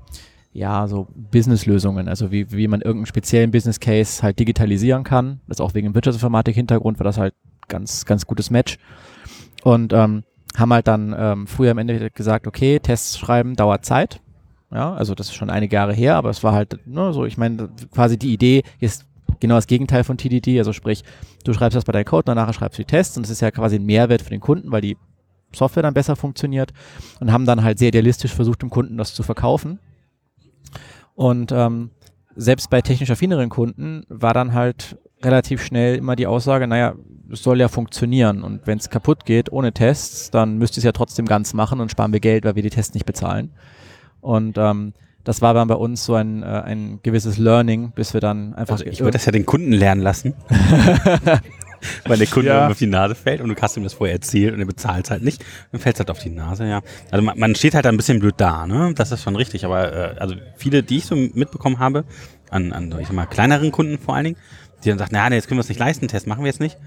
ja, 0.58 0.88
so 0.88 1.08
Businesslösungen, 1.14 2.10
also 2.10 2.32
wie, 2.32 2.52
wie 2.52 2.68
man 2.68 2.82
irgendeinen 2.82 3.06
speziellen 3.06 3.52
Business 3.52 3.80
Case 3.80 4.24
halt 4.24 4.40
digitalisieren 4.40 5.04
kann. 5.04 5.40
Das 5.48 5.62
auch 5.62 5.76
wegen 5.76 5.88
dem 5.88 5.94
Wirtschaftsinformatik-Hintergrund 5.94 6.98
war 6.98 7.04
das 7.04 7.20
halt 7.20 7.36
ganz, 7.68 8.06
ganz 8.06 8.26
gutes 8.26 8.50
Match. 8.50 8.80
Und 9.64 9.94
ähm, 9.94 10.24
haben 10.58 10.74
halt 10.74 10.88
dann 10.88 11.16
ähm, 11.16 11.46
früher 11.46 11.70
im 11.70 11.78
Endeffekt 11.78 12.16
gesagt, 12.16 12.48
okay, 12.48 12.80
Tests 12.80 13.20
schreiben 13.20 13.56
dauert 13.56 13.86
Zeit. 13.86 14.20
Ja, 14.72 14.96
also 14.96 15.14
das 15.14 15.28
ist 15.28 15.36
schon 15.36 15.52
einige 15.52 15.76
Jahre 15.76 15.94
her, 15.94 16.16
aber 16.16 16.32
es 16.32 16.44
war 16.44 16.54
halt, 16.54 16.80
ne, 16.88 17.14
so, 17.14 17.24
ich 17.24 17.38
meine, 17.38 17.70
quasi 17.94 18.18
die 18.18 18.34
Idee 18.34 18.64
ist 18.80 19.06
genau 19.40 19.56
das 19.56 19.68
Gegenteil 19.68 20.04
von 20.04 20.18
TDD, 20.18 20.58
also 20.58 20.74
sprich, 20.74 21.04
du 21.44 21.54
schreibst 21.54 21.76
das 21.76 21.86
bei 21.86 21.94
deinem 21.94 22.06
Code, 22.06 22.24
danach 22.26 22.52
schreibst 22.52 22.80
du 22.80 22.82
die 22.82 22.88
Tests 22.88 23.16
und 23.16 23.24
das 23.24 23.30
ist 23.30 23.42
ja 23.42 23.52
quasi 23.52 23.76
ein 23.76 23.86
Mehrwert 23.86 24.24
für 24.24 24.32
den 24.32 24.42
Kunden, 24.42 24.72
weil 24.72 24.82
die 24.82 24.98
Software 25.54 25.84
dann 25.84 25.94
besser 25.94 26.16
funktioniert 26.16 26.74
und 27.20 27.32
haben 27.32 27.46
dann 27.46 27.64
halt 27.64 27.78
sehr 27.78 27.90
idealistisch 27.90 28.34
versucht, 28.34 28.64
dem 28.64 28.72
Kunden 28.72 28.98
das 28.98 29.14
zu 29.14 29.22
verkaufen. 29.22 29.80
Und 31.18 31.52
ähm, 31.52 31.90
selbst 32.36 32.70
bei 32.70 32.84
technisch 32.84 33.10
affineren 33.10 33.50
Kunden 33.50 34.04
war 34.08 34.36
dann 34.36 34.54
halt 34.54 35.00
relativ 35.24 35.64
schnell 35.64 35.96
immer 35.96 36.16
die 36.16 36.28
Aussage, 36.28 36.68
naja, 36.68 36.94
es 37.32 37.42
soll 37.42 37.60
ja 37.60 37.70
funktionieren 37.70 38.44
und 38.44 38.68
wenn 38.68 38.78
es 38.78 38.92
kaputt 38.92 39.26
geht 39.26 39.52
ohne 39.52 39.74
Tests, 39.74 40.30
dann 40.30 40.60
müsst 40.60 40.78
ihr 40.78 40.82
es 40.82 40.84
ja 40.84 40.92
trotzdem 40.92 41.26
ganz 41.26 41.56
machen 41.56 41.80
und 41.80 41.90
sparen 41.90 42.14
wir 42.14 42.20
Geld, 42.20 42.46
weil 42.46 42.56
wir 42.56 42.62
die 42.62 42.70
Tests 42.70 42.94
nicht 42.94 43.08
bezahlen. 43.08 43.52
Und 44.22 44.60
ähm, 44.60 44.94
das 45.24 45.42
war 45.42 45.56
dann 45.56 45.68
bei 45.68 45.74
uns 45.74 46.06
so 46.06 46.14
ein, 46.14 46.44
äh, 46.44 46.46
ein 46.46 47.00
gewisses 47.02 47.40
Learning, 47.40 47.94
bis 47.96 48.14
wir 48.14 48.22
dann 48.22 48.54
einfach. 48.54 48.76
Also 48.76 48.86
ich 48.86 49.00
würde 49.00 49.14
das 49.14 49.26
ja 49.26 49.32
den 49.32 49.48
Kunden 49.48 49.72
lernen 49.72 50.04
lassen. 50.04 50.36
Weil 52.06 52.18
der 52.18 52.28
Kunde 52.28 52.50
Ja. 52.50 52.68
auf 52.68 52.78
die 52.78 52.88
Nase 52.88 53.16
fällt 53.16 53.42
und 53.42 53.50
du 53.50 53.56
hast 53.62 53.78
ihm 53.78 53.84
das 53.84 53.94
vorher 53.94 54.16
erzählt 54.16 54.54
und 54.54 54.60
er 54.60 54.66
bezahlt 54.66 55.06
es 55.06 55.12
halt 55.12 55.24
nicht, 55.24 55.44
dann 55.72 55.80
fällt 55.82 55.96
es 55.96 56.00
halt 56.00 56.10
auf 56.10 56.20
die 56.20 56.30
Nase, 56.30 56.66
ja. 56.68 56.82
Also 57.12 57.24
man, 57.24 57.38
man 57.38 57.56
steht 57.56 57.76
halt 57.76 57.86
ein 57.86 57.98
bisschen 57.98 58.20
blöd 58.20 58.36
da, 58.38 58.66
ne? 58.68 58.94
Das 58.96 59.12
ist 59.12 59.24
schon 59.24 59.36
richtig, 59.36 59.66
aber 59.66 59.94
äh, 59.94 60.20
also 60.20 60.36
viele, 60.56 60.84
die 60.84 60.98
ich 60.98 61.06
so 61.06 61.16
mitbekommen 61.16 61.80
habe, 61.80 62.06
an, 62.50 62.72
an 62.74 62.94
ich 63.00 63.08
sag 63.08 63.16
mal, 63.16 63.26
kleineren 63.26 63.72
Kunden 63.72 63.98
vor 63.98 64.16
allen 64.16 64.26
Dingen, 64.26 64.38
die 64.84 64.90
dann 64.90 64.98
sagen, 64.98 65.12
na, 65.14 65.30
nee, 65.30 65.36
jetzt 65.36 65.48
können 65.48 65.58
wir 65.58 65.64
es 65.64 65.70
nicht 65.70 65.80
leisten, 65.80 66.08
Test 66.08 66.28
machen 66.28 66.42
wir 66.44 66.48
jetzt 66.48 66.60
nicht. 66.60 66.78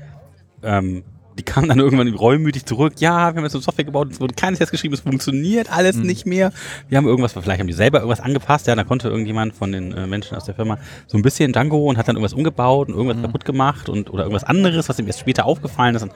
Ähm, 0.63 1.03
die 1.39 1.43
kamen 1.43 1.69
dann 1.69 1.79
irgendwann 1.79 2.13
reumütig 2.13 2.67
zurück. 2.67 2.95
Ja, 2.99 3.33
wir 3.33 3.37
haben 3.37 3.45
jetzt 3.45 3.55
eine 3.55 3.63
Software 3.63 3.85
gebaut, 3.85 4.09
es 4.11 4.21
wurde 4.21 4.35
kein 4.35 4.55
Test 4.55 4.71
geschrieben, 4.71 4.95
es 4.95 5.01
funktioniert 5.01 5.73
alles 5.73 5.97
nicht 5.97 6.27
mehr. 6.27 6.53
Wir 6.89 6.99
haben 6.99 7.07
irgendwas, 7.07 7.33
vielleicht 7.33 7.61
haben 7.61 7.67
die 7.67 7.73
selber 7.73 7.99
irgendwas 7.99 8.21
angepasst. 8.21 8.67
Ja, 8.67 8.75
da 8.75 8.85
konnte 8.85 9.09
irgendjemand 9.09 9.55
von 9.55 9.73
den 9.73 9.93
äh, 9.93 10.07
Menschen 10.07 10.37
aus 10.37 10.45
der 10.45 10.55
Firma 10.55 10.79
so 11.07 11.17
ein 11.17 11.23
bisschen 11.23 11.53
Django 11.53 11.89
und 11.89 11.97
hat 11.97 12.09
dann 12.09 12.17
irgendwas 12.17 12.35
umgebaut 12.35 12.89
und 12.89 12.95
irgendwas 12.95 13.23
kaputt 13.23 13.45
gemacht 13.45 13.89
und 13.89 14.11
oder 14.11 14.25
irgendwas 14.25 14.45
anderes, 14.45 14.89
was 14.89 14.99
ihm 14.99 15.07
erst 15.07 15.21
später 15.21 15.47
aufgefallen 15.47 15.95
ist. 15.95 16.03
Und, 16.03 16.13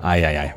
ai, 0.00 0.26
ai, 0.26 0.40
ai. 0.40 0.54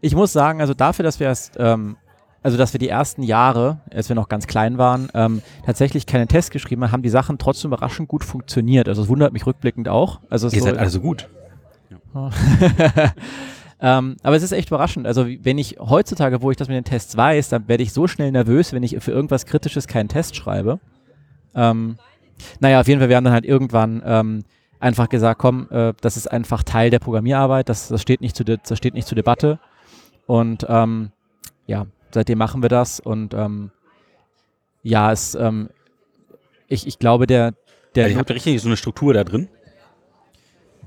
Ich 0.00 0.14
muss 0.14 0.32
sagen, 0.32 0.60
also 0.60 0.74
dafür, 0.74 1.02
dass 1.02 1.20
wir 1.20 1.26
erst, 1.26 1.54
ähm, 1.58 1.96
also 2.42 2.56
dass 2.56 2.72
wir 2.72 2.78
die 2.78 2.88
ersten 2.88 3.22
Jahre, 3.22 3.80
als 3.92 4.08
wir 4.08 4.16
noch 4.16 4.28
ganz 4.28 4.46
klein 4.46 4.78
waren, 4.78 5.08
ähm, 5.14 5.42
tatsächlich 5.66 6.06
keine 6.06 6.26
Tests 6.26 6.50
geschrieben 6.50 6.82
haben, 6.82 6.92
haben 6.92 7.02
die 7.02 7.10
Sachen 7.10 7.38
trotzdem 7.38 7.72
überraschend 7.72 8.08
gut 8.08 8.24
funktioniert. 8.24 8.88
Also 8.88 9.02
es 9.02 9.08
wundert 9.08 9.32
mich 9.32 9.46
rückblickend 9.46 9.88
auch. 9.88 10.20
Also 10.30 10.48
Ihr 10.48 10.60
so, 10.60 10.64
seid 10.66 10.78
alle 10.78 10.90
so 10.90 11.00
gut. 11.00 11.28
ähm, 13.80 14.16
aber 14.22 14.36
es 14.36 14.42
ist 14.42 14.52
echt 14.52 14.68
überraschend. 14.68 15.06
Also 15.06 15.26
wenn 15.26 15.58
ich 15.58 15.76
heutzutage, 15.80 16.42
wo 16.42 16.50
ich 16.50 16.56
das 16.56 16.68
mit 16.68 16.76
den 16.76 16.84
Tests 16.84 17.16
weiß, 17.16 17.48
dann 17.48 17.68
werde 17.68 17.82
ich 17.82 17.92
so 17.92 18.06
schnell 18.06 18.32
nervös, 18.32 18.72
wenn 18.72 18.82
ich 18.82 18.96
für 19.00 19.12
irgendwas 19.12 19.46
Kritisches 19.46 19.86
keinen 19.86 20.08
Test 20.08 20.36
schreibe. 20.36 20.80
Ähm, 21.54 21.96
naja, 22.60 22.80
auf 22.80 22.88
jeden 22.88 23.00
Fall, 23.00 23.08
wir 23.08 23.16
haben 23.16 23.24
dann 23.24 23.32
halt 23.32 23.44
irgendwann 23.44 24.02
ähm, 24.04 24.44
einfach 24.78 25.08
gesagt, 25.08 25.38
komm, 25.38 25.68
äh, 25.70 25.92
das 26.00 26.16
ist 26.16 26.26
einfach 26.26 26.62
Teil 26.62 26.90
der 26.90 26.98
Programmierarbeit, 26.98 27.68
das, 27.68 27.88
das, 27.88 28.00
steht, 28.02 28.20
nicht 28.20 28.36
zu 28.36 28.44
das 28.44 28.76
steht 28.76 28.94
nicht 28.94 29.06
zur 29.06 29.16
Debatte. 29.16 29.58
Und 30.26 30.66
ähm, 30.68 31.12
ja, 31.66 31.86
seitdem 32.12 32.38
machen 32.38 32.62
wir 32.62 32.68
das 32.68 33.00
und 33.00 33.34
ähm, 33.34 33.70
ja, 34.82 35.12
es, 35.12 35.34
ähm, 35.34 35.68
ich, 36.68 36.86
ich 36.86 36.98
glaube, 36.98 37.26
der, 37.26 37.54
der 37.94 38.04
Also 38.04 38.14
ihr 38.14 38.18
habt 38.18 38.30
richtig 38.30 38.60
so 38.62 38.68
eine 38.68 38.76
Struktur 38.76 39.12
da 39.12 39.24
drin. 39.24 39.48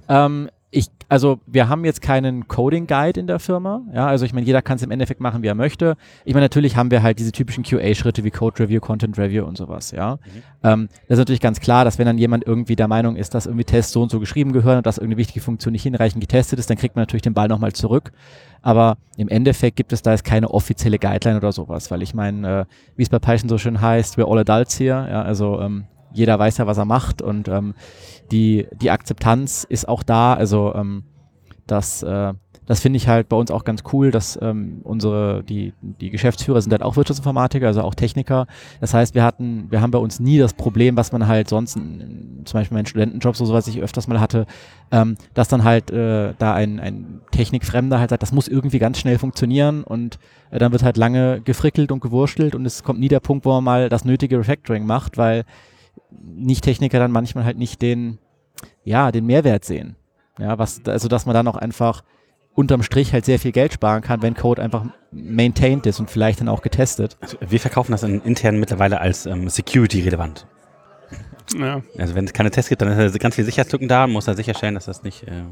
ähm, 0.09 0.49
ich, 0.73 0.87
also 1.07 1.39
wir 1.45 1.69
haben 1.69 1.85
jetzt 1.85 2.01
keinen 2.01 2.47
Coding 2.47 2.87
Guide 2.87 3.19
in 3.19 3.27
der 3.27 3.39
Firma. 3.39 3.81
Ja, 3.93 4.07
also 4.07 4.25
ich 4.25 4.33
meine, 4.33 4.45
jeder 4.45 4.63
kann 4.63 4.77
es 4.77 4.81
im 4.81 4.89
Endeffekt 4.89 5.21
machen, 5.21 5.43
wie 5.43 5.47
er 5.47 5.55
möchte. 5.55 5.95
Ich 6.25 6.33
meine, 6.33 6.45
natürlich 6.45 6.75
haben 6.75 6.89
wir 6.89 7.03
halt 7.03 7.19
diese 7.19 7.31
typischen 7.31 7.63
QA-Schritte 7.63 8.23
wie 8.23 8.31
Code 8.31 8.63
Review, 8.63 8.79
Content 8.79 9.17
Review 9.17 9.45
und 9.45 9.55
sowas. 9.55 9.91
Ja, 9.91 10.17
ähm, 10.63 10.89
das 11.07 11.17
ist 11.17 11.19
natürlich 11.19 11.41
ganz 11.41 11.59
klar, 11.59 11.85
dass 11.85 11.99
wenn 11.99 12.07
dann 12.07 12.17
jemand 12.17 12.45
irgendwie 12.45 12.75
der 12.75 12.87
Meinung 12.87 13.15
ist, 13.15 13.35
dass 13.35 13.45
irgendwie 13.45 13.65
Tests 13.65 13.93
so 13.93 14.01
und 14.01 14.09
so 14.09 14.19
geschrieben 14.19 14.51
gehören 14.51 14.77
und 14.77 14.85
dass 14.87 14.97
irgendeine 14.97 15.19
wichtige 15.19 15.41
Funktion 15.41 15.73
nicht 15.73 15.83
hinreichend 15.83 16.21
getestet 16.21 16.57
ist, 16.57 16.69
dann 16.69 16.77
kriegt 16.77 16.95
man 16.95 17.03
natürlich 17.03 17.21
den 17.21 17.35
Ball 17.35 17.47
nochmal 17.47 17.73
zurück. 17.73 18.11
Aber 18.63 18.97
im 19.15 19.27
Endeffekt 19.27 19.75
gibt 19.75 19.93
es 19.93 20.01
da 20.01 20.11
jetzt 20.11 20.23
keine 20.23 20.49
offizielle 20.49 20.97
Guideline 20.97 21.37
oder 21.37 21.51
sowas, 21.51 21.91
weil 21.91 22.01
ich 22.01 22.15
meine, 22.15 22.61
äh, 22.61 22.65
wie 22.95 23.03
es 23.03 23.09
bei 23.09 23.19
Python 23.19 23.49
so 23.49 23.59
schön 23.59 23.79
heißt, 23.79 24.17
we're 24.17 24.29
all 24.29 24.39
adults 24.39 24.79
here. 24.79 25.07
Ja, 25.09 25.21
also 25.21 25.59
ähm, 25.61 25.85
jeder 26.13 26.39
weiß 26.39 26.57
ja, 26.57 26.67
was 26.67 26.77
er 26.77 26.85
macht 26.85 27.21
und 27.21 27.47
ähm, 27.47 27.73
die, 28.31 28.67
die 28.81 28.91
Akzeptanz 28.91 29.65
ist 29.67 29.87
auch 29.87 30.03
da. 30.03 30.33
Also 30.33 30.73
ähm, 30.75 31.03
das, 31.67 32.03
äh, 32.03 32.33
das 32.65 32.79
finde 32.79 32.97
ich 32.97 33.07
halt 33.07 33.29
bei 33.29 33.35
uns 33.35 33.51
auch 33.51 33.63
ganz 33.65 33.83
cool, 33.91 34.11
dass 34.11 34.39
ähm, 34.41 34.81
unsere, 34.83 35.43
die, 35.43 35.73
die 35.81 36.09
Geschäftsführer 36.09 36.61
sind 36.61 36.71
halt 36.71 36.81
auch 36.81 36.95
Wirtschaftsinformatiker, 36.95 37.67
also 37.67 37.81
auch 37.81 37.95
Techniker. 37.95 38.47
Das 38.79 38.93
heißt, 38.93 39.15
wir 39.15 39.23
hatten, 39.23 39.67
wir 39.69 39.81
haben 39.81 39.91
bei 39.91 39.99
uns 39.99 40.19
nie 40.19 40.37
das 40.37 40.53
Problem, 40.53 40.95
was 40.95 41.11
man 41.11 41.27
halt 41.27 41.49
sonst, 41.49 41.75
in, 41.75 42.41
zum 42.45 42.59
Beispiel 42.59 42.77
in 42.77 42.85
Studentenjobs 42.85 43.41
oder 43.41 43.47
so, 43.47 43.53
was 43.53 43.67
ich 43.67 43.81
öfters 43.81 44.07
mal 44.07 44.19
hatte, 44.19 44.45
ähm, 44.91 45.15
dass 45.33 45.49
dann 45.49 45.63
halt 45.63 45.91
äh, 45.91 46.33
da 46.37 46.53
ein, 46.53 46.79
ein 46.79 47.21
Technikfremder 47.31 47.99
halt 47.99 48.11
sagt, 48.11 48.23
das 48.23 48.31
muss 48.31 48.47
irgendwie 48.47 48.79
ganz 48.79 48.97
schnell 48.97 49.17
funktionieren 49.17 49.83
und 49.83 50.17
äh, 50.51 50.59
dann 50.59 50.71
wird 50.71 50.83
halt 50.83 50.97
lange 50.97 51.41
gefrickelt 51.41 51.91
und 51.91 51.99
gewurschtelt 51.99 52.55
und 52.55 52.65
es 52.65 52.83
kommt 52.83 52.99
nie 52.99 53.09
der 53.09 53.19
Punkt, 53.19 53.45
wo 53.45 53.51
man 53.51 53.63
mal 53.63 53.89
das 53.89 54.05
nötige 54.05 54.37
Refactoring 54.37 54.85
macht, 54.85 55.17
weil 55.17 55.43
Nicht-Techniker 56.11 56.99
dann 56.99 57.11
manchmal 57.11 57.43
halt 57.45 57.57
nicht 57.57 57.81
den, 57.81 58.19
ja, 58.83 59.11
den 59.11 59.25
Mehrwert 59.25 59.65
sehen. 59.65 59.95
Ja, 60.39 60.57
was, 60.57 60.81
also 60.85 61.07
dass 61.07 61.25
man 61.25 61.33
dann 61.33 61.47
auch 61.47 61.55
einfach 61.55 62.03
unterm 62.55 62.83
Strich 62.83 63.13
halt 63.13 63.25
sehr 63.25 63.39
viel 63.39 63.51
Geld 63.51 63.73
sparen 63.73 64.01
kann, 64.01 64.21
wenn 64.21 64.35
Code 64.35 64.61
einfach 64.61 64.85
maintained 65.11 65.85
ist 65.85 65.99
und 65.99 66.09
vielleicht 66.09 66.39
dann 66.39 66.49
auch 66.49 66.61
getestet. 66.61 67.17
Also 67.21 67.37
wir 67.41 67.59
verkaufen 67.59 67.91
das 67.91 68.03
in, 68.03 68.21
intern 68.21 68.59
mittlerweile 68.59 69.01
als 69.01 69.25
ähm, 69.25 69.49
security-relevant. 69.49 70.47
Ja. 71.57 71.81
Also 71.97 72.15
wenn 72.15 72.25
es 72.25 72.33
keine 72.33 72.51
Tests 72.51 72.69
gibt, 72.69 72.81
dann 72.81 72.97
ist 72.97 73.19
ganz 73.19 73.35
viel 73.35 73.45
Sicherheitslücken 73.45 73.87
da, 73.87 74.07
muss 74.07 74.25
da 74.25 74.35
sicherstellen, 74.35 74.75
dass 74.75 74.85
das 74.85 75.03
nicht... 75.03 75.23
Äh, 75.27 75.43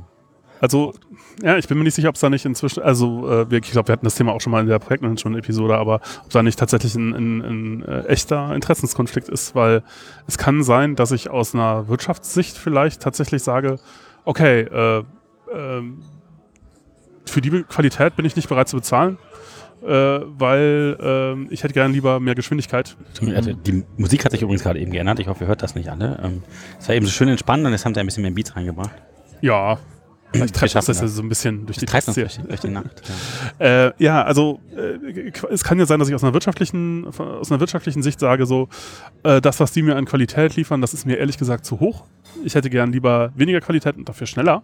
Also, 0.61 0.93
ja, 1.41 1.57
ich 1.57 1.67
bin 1.67 1.79
mir 1.79 1.83
nicht 1.85 1.95
sicher, 1.95 2.09
ob 2.09 2.15
es 2.15 2.21
da 2.21 2.29
nicht 2.29 2.45
inzwischen, 2.45 2.83
also 2.83 3.27
äh, 3.49 3.55
ich 3.57 3.71
glaube, 3.71 3.87
wir 3.87 3.93
hatten 3.93 4.05
das 4.05 4.13
Thema 4.13 4.31
auch 4.31 4.41
schon 4.41 4.51
mal 4.51 4.61
in 4.61 4.67
der 4.67 4.77
Projektmanagement-Episode, 4.77 5.75
aber 5.75 6.01
ob 6.23 6.29
da 6.29 6.43
nicht 6.43 6.59
tatsächlich 6.59 6.93
ein, 6.93 7.13
ein, 7.13 7.41
ein 7.41 7.83
äh, 7.83 8.01
echter 8.03 8.53
Interessenskonflikt 8.53 9.27
ist, 9.27 9.55
weil 9.55 9.81
es 10.27 10.37
kann 10.37 10.61
sein, 10.61 10.95
dass 10.95 11.11
ich 11.11 11.31
aus 11.31 11.55
einer 11.55 11.87
Wirtschaftssicht 11.87 12.55
vielleicht 12.57 13.01
tatsächlich 13.01 13.41
sage, 13.41 13.77
okay, 14.23 14.61
äh, 14.61 15.03
ähm, 15.51 16.03
für 17.25 17.41
die 17.41 17.63
Qualität 17.63 18.15
bin 18.15 18.25
ich 18.25 18.35
nicht 18.35 18.47
bereit 18.47 18.69
zu 18.69 18.75
bezahlen, 18.75 19.17
äh, 19.83 19.87
weil 19.87 20.95
ähm, 21.01 21.47
ich 21.49 21.63
hätte 21.63 21.73
gerne 21.73 21.91
lieber 21.91 22.19
mehr 22.19 22.35
Geschwindigkeit. 22.35 22.95
Also 23.35 23.53
die 23.53 23.83
Musik 23.97 24.25
hat 24.25 24.31
sich 24.31 24.43
übrigens 24.43 24.61
gerade 24.61 24.79
eben 24.79 24.91
geändert. 24.91 25.19
Ich 25.19 25.27
hoffe, 25.27 25.45
ihr 25.45 25.47
hört 25.47 25.63
das 25.63 25.73
nicht 25.73 25.89
alle. 25.89 26.19
Ähm, 26.23 26.43
Es 26.79 26.87
war 26.87 26.93
eben 26.93 27.07
so 27.07 27.11
schön 27.11 27.29
entspannt 27.29 27.65
und 27.65 27.71
jetzt 27.71 27.83
haben 27.83 27.95
sie 27.95 27.99
ein 27.99 28.05
bisschen 28.05 28.21
mehr 28.21 28.31
Beats 28.31 28.55
reingebracht. 28.55 28.91
Ja, 29.41 29.79
uns 30.39 30.51
schaffen 30.71 30.87
das 30.87 31.01
ja 31.01 31.07
so 31.07 31.21
ein 31.21 31.29
bisschen 31.29 31.65
durch 31.65 31.77
die 31.77 31.85
durch, 31.85 32.37
durch 32.47 32.59
die 32.61 32.69
Nacht. 32.69 33.01
Ja. 33.59 33.87
Äh, 33.87 33.93
ja, 33.97 34.23
also 34.23 34.59
äh, 34.75 35.31
es 35.49 35.63
kann 35.63 35.77
ja 35.79 35.85
sein, 35.85 35.99
dass 35.99 36.07
ich 36.09 36.15
aus 36.15 36.23
einer 36.23 36.33
wirtschaftlichen, 36.33 37.05
aus 37.07 37.51
einer 37.51 37.59
wirtschaftlichen 37.59 38.01
Sicht 38.03 38.19
sage, 38.19 38.45
so 38.45 38.69
äh, 39.23 39.41
das, 39.41 39.59
was 39.59 39.71
die 39.73 39.81
mir 39.81 39.95
an 39.95 40.05
Qualität 40.05 40.55
liefern, 40.55 40.79
das 40.81 40.93
ist 40.93 41.05
mir 41.05 41.17
ehrlich 41.17 41.37
gesagt 41.37 41.65
zu 41.65 41.79
hoch. 41.79 42.05
Ich 42.43 42.55
hätte 42.55 42.69
gern 42.69 42.91
lieber 42.91 43.31
weniger 43.35 43.59
Qualität 43.61 43.97
und 43.97 44.07
dafür 44.07 44.27
schneller. 44.27 44.63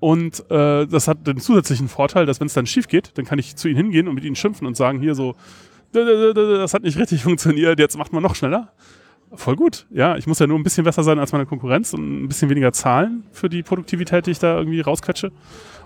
Und 0.00 0.44
äh, 0.50 0.86
das 0.86 1.08
hat 1.08 1.26
den 1.26 1.38
zusätzlichen 1.40 1.88
Vorteil, 1.88 2.24
dass 2.26 2.38
wenn 2.40 2.46
es 2.46 2.52
dann 2.54 2.66
schief 2.66 2.86
geht, 2.86 3.12
dann 3.18 3.24
kann 3.24 3.38
ich 3.38 3.56
zu 3.56 3.68
ihnen 3.68 3.76
hingehen 3.78 4.06
und 4.06 4.14
mit 4.14 4.24
ihnen 4.24 4.36
schimpfen 4.36 4.66
und 4.66 4.76
sagen, 4.76 5.00
hier 5.00 5.14
so, 5.16 5.34
"D- 5.94 6.04
d- 6.04 6.04
d- 6.04 6.34
d- 6.34 6.58
das 6.58 6.72
hat 6.74 6.82
nicht 6.82 6.98
richtig 6.98 7.22
funktioniert, 7.24 7.78
jetzt 7.80 7.96
macht 7.98 8.12
man 8.12 8.22
noch 8.22 8.34
schneller. 8.36 8.72
Voll 9.34 9.56
gut. 9.56 9.86
Ja, 9.90 10.16
ich 10.16 10.26
muss 10.26 10.38
ja 10.38 10.46
nur 10.46 10.58
ein 10.58 10.62
bisschen 10.62 10.84
besser 10.84 11.02
sein 11.02 11.18
als 11.18 11.32
meine 11.32 11.46
Konkurrenz 11.46 11.92
und 11.92 12.24
ein 12.24 12.28
bisschen 12.28 12.48
weniger 12.48 12.72
zahlen 12.72 13.24
für 13.30 13.48
die 13.48 13.62
Produktivität, 13.62 14.26
die 14.26 14.30
ich 14.30 14.38
da 14.38 14.56
irgendwie 14.56 14.80
rausquetsche. 14.80 15.32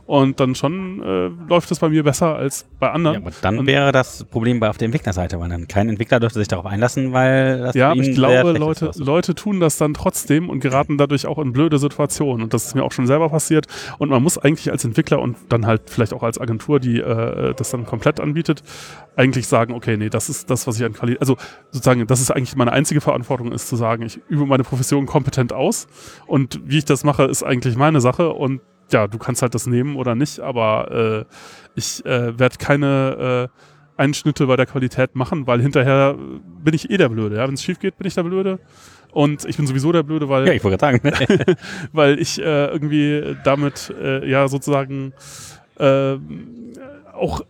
Und 0.04 0.40
dann 0.40 0.54
schon 0.54 1.00
äh, 1.02 1.30
läuft 1.48 1.70
es 1.70 1.78
bei 1.78 1.88
mir 1.88 2.02
besser 2.02 2.34
als 2.34 2.66
bei 2.80 2.90
anderen. 2.90 3.14
Ja, 3.14 3.20
aber 3.20 3.30
dann 3.40 3.60
Und- 3.60 3.66
wäre 3.66 3.92
das 3.92 4.24
Problem 4.24 4.58
bei 4.60 4.68
auf 4.68 4.76
der 4.76 4.86
Entwicklerseite, 4.86 5.38
weil 5.40 5.48
dann 5.48 5.68
kein 5.68 5.88
Entwickler 5.88 6.18
dürfte 6.20 6.40
sich 6.40 6.48
darauf 6.48 6.66
einlassen, 6.66 7.12
weil 7.12 7.58
das 7.60 7.74
Ja, 7.76 7.92
aber 7.92 8.00
ich 8.00 8.14
glaube, 8.14 8.52
Leute. 8.52 8.90
Leute 8.96 9.34
tun 9.34 9.60
das 9.60 9.78
dann 9.78 9.94
trotzdem 9.94 10.50
und 10.50 10.60
geraten 10.60 10.98
dadurch 10.98 11.26
auch 11.26 11.38
in 11.38 11.52
blöde 11.52 11.78
Situationen. 11.78 12.42
Und 12.42 12.52
das 12.52 12.66
ist 12.66 12.74
mir 12.74 12.82
auch 12.82 12.92
schon 12.92 13.06
selber 13.06 13.28
passiert. 13.28 13.66
Und 13.98 14.10
man 14.10 14.22
muss 14.22 14.38
eigentlich 14.38 14.70
als 14.72 14.84
Entwickler 14.84 15.20
und 15.20 15.36
dann 15.48 15.66
halt 15.66 15.82
vielleicht 15.86 16.12
auch 16.12 16.22
als 16.24 16.40
Agentur, 16.40 16.80
die 16.80 16.98
äh, 16.98 17.54
das 17.54 17.70
dann 17.70 17.86
komplett 17.86 18.18
anbietet, 18.20 18.62
eigentlich 19.16 19.46
sagen, 19.46 19.72
okay, 19.74 19.96
nee, 19.96 20.08
das 20.08 20.28
ist 20.28 20.50
das, 20.50 20.66
was 20.66 20.78
ich 20.80 20.84
an 20.84 20.94
Qualität, 20.94 21.20
also 21.20 21.36
sozusagen, 21.70 22.06
das 22.06 22.20
ist 22.20 22.30
eigentlich 22.30 22.56
meine 22.56 22.72
einzige 22.72 23.00
Verantwortung, 23.00 23.52
ist 23.52 23.68
zu 23.68 23.76
sagen, 23.76 24.02
ich 24.04 24.18
übe 24.28 24.46
meine 24.46 24.64
Profession 24.64 25.06
kompetent 25.06 25.52
aus 25.52 25.86
und 26.26 26.60
wie 26.64 26.78
ich 26.78 26.86
das 26.86 27.04
mache, 27.04 27.24
ist 27.24 27.42
eigentlich 27.42 27.76
meine 27.76 28.00
Sache 28.00 28.30
und 28.32 28.62
ja, 28.92 29.06
du 29.06 29.18
kannst 29.18 29.42
halt 29.42 29.54
das 29.54 29.66
nehmen 29.66 29.96
oder 29.96 30.14
nicht, 30.14 30.40
aber 30.40 31.26
äh, 31.28 31.34
ich 31.74 32.04
äh, 32.04 32.38
werde 32.38 32.56
keine 32.58 33.48
äh, 33.50 34.00
Einschnitte 34.00 34.46
bei 34.46 34.56
der 34.56 34.66
Qualität 34.66 35.14
machen, 35.14 35.46
weil 35.46 35.60
hinterher 35.60 36.14
bin 36.14 36.74
ich 36.74 36.90
eh 36.90 36.96
der 36.96 37.08
Blöde. 37.08 37.36
Ja? 37.36 37.46
Wenn 37.46 37.54
es 37.54 37.62
schief 37.62 37.78
geht, 37.78 37.96
bin 37.98 38.06
ich 38.06 38.14
der 38.14 38.22
Blöde. 38.22 38.58
Und 39.12 39.44
ich 39.44 39.58
bin 39.58 39.66
sowieso 39.66 39.92
der 39.92 40.02
Blöde, 40.02 40.28
weil 40.28 40.46
Ja, 40.46 40.54
ich 40.54 40.64
wollte 40.64 40.78
gerade 40.78 40.98
sagen. 41.02 41.56
weil 41.92 42.18
ich 42.18 42.40
äh, 42.40 42.66
irgendwie 42.66 43.36
damit 43.44 43.92
äh, 44.00 44.28
ja 44.28 44.48
sozusagen 44.48 45.12
äh, 45.78 46.16
auch 47.12 47.42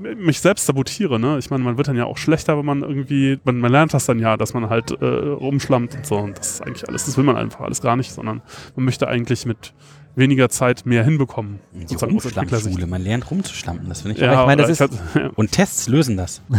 mich 0.00 0.40
selbst 0.40 0.66
sabotiere. 0.66 1.18
Ne? 1.20 1.38
Ich 1.38 1.50
meine, 1.50 1.62
man 1.64 1.76
wird 1.76 1.88
dann 1.88 1.96
ja 1.96 2.04
auch 2.04 2.16
schlechter, 2.18 2.58
wenn 2.58 2.64
man 2.64 2.82
irgendwie, 2.82 3.38
man, 3.44 3.58
man 3.58 3.70
lernt 3.72 3.94
das 3.94 4.06
dann 4.06 4.18
ja, 4.18 4.36
dass 4.36 4.54
man 4.54 4.68
halt 4.70 4.90
äh, 5.00 5.04
rumschlammt 5.04 5.94
und 5.94 6.06
so. 6.06 6.16
Und 6.16 6.38
das 6.38 6.52
ist 6.54 6.62
eigentlich 6.66 6.88
alles, 6.88 7.04
das 7.06 7.16
will 7.16 7.24
man 7.24 7.36
einfach 7.36 7.60
alles 7.60 7.80
gar 7.80 7.96
nicht, 7.96 8.12
sondern 8.12 8.42
man 8.76 8.84
möchte 8.84 9.08
eigentlich 9.08 9.46
mit 9.46 9.72
weniger 10.16 10.48
Zeit 10.48 10.86
mehr 10.86 11.04
hinbekommen. 11.04 11.60
Die 11.72 11.82
Entwicklersicht. 11.82 12.24
Rumschlammschule, 12.24 12.86
man 12.86 13.02
lernt 13.02 13.30
rumzuschlampen, 13.30 13.88
das 13.88 14.02
finde 14.02 14.16
ich 14.16 14.22
Ja, 14.22 14.40
ich 14.40 14.46
meine, 14.46 14.62
das 14.62 14.70
ich 14.70 14.80
hab- 14.80 14.90
ja. 15.14 15.30
Und 15.36 15.52
Tests 15.52 15.88
lösen 15.88 16.16
das. 16.16 16.42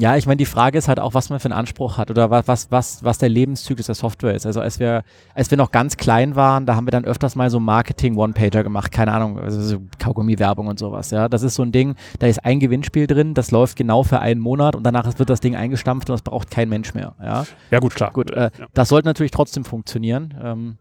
Ja, 0.00 0.16
ich 0.16 0.26
meine, 0.26 0.36
die 0.36 0.44
Frage 0.46 0.78
ist 0.78 0.86
halt 0.86 1.00
auch, 1.00 1.14
was 1.14 1.28
man 1.28 1.40
für 1.40 1.46
einen 1.46 1.58
Anspruch 1.58 1.98
hat 1.98 2.10
oder 2.10 2.30
was, 2.30 2.46
was, 2.46 2.70
was, 2.70 3.02
was 3.02 3.18
der 3.18 3.28
Lebenszyklus 3.28 3.86
der 3.86 3.94
Software 3.96 4.34
ist. 4.34 4.46
Also 4.46 4.60
als 4.60 4.78
wir, 4.78 5.02
als 5.34 5.50
wir 5.50 5.58
noch 5.58 5.72
ganz 5.72 5.96
klein 5.96 6.36
waren, 6.36 6.66
da 6.66 6.76
haben 6.76 6.86
wir 6.86 6.92
dann 6.92 7.04
öfters 7.04 7.34
mal 7.34 7.50
so 7.50 7.58
Marketing-One-Pager 7.58 8.62
gemacht, 8.62 8.92
keine 8.92 9.12
Ahnung, 9.12 9.40
also 9.40 9.60
so 9.60 9.78
Kaugummi-Werbung 9.98 10.68
und 10.68 10.78
sowas. 10.78 11.10
Ja, 11.10 11.28
das 11.28 11.42
ist 11.42 11.56
so 11.56 11.62
ein 11.64 11.72
Ding, 11.72 11.96
da 12.20 12.28
ist 12.28 12.44
ein 12.44 12.60
Gewinnspiel 12.60 13.06
drin, 13.08 13.34
das 13.34 13.50
läuft 13.50 13.76
genau 13.76 14.04
für 14.04 14.20
einen 14.20 14.40
Monat 14.40 14.76
und 14.76 14.84
danach 14.84 15.18
wird 15.18 15.30
das 15.30 15.40
Ding 15.40 15.56
eingestampft 15.56 16.08
und 16.10 16.14
das 16.14 16.22
braucht 16.22 16.50
kein 16.50 16.68
Mensch 16.68 16.94
mehr. 16.94 17.14
Ja, 17.20 17.44
Ja, 17.70 17.80
gut, 17.80 17.94
klar. 17.96 18.12
gut, 18.12 18.30
äh, 18.30 18.50
ja. 18.56 18.66
das 18.74 18.90
sollte 18.90 19.08
natürlich 19.08 19.32
trotzdem 19.32 19.64
funktionieren. 19.64 20.32
Ähm, 20.40 20.78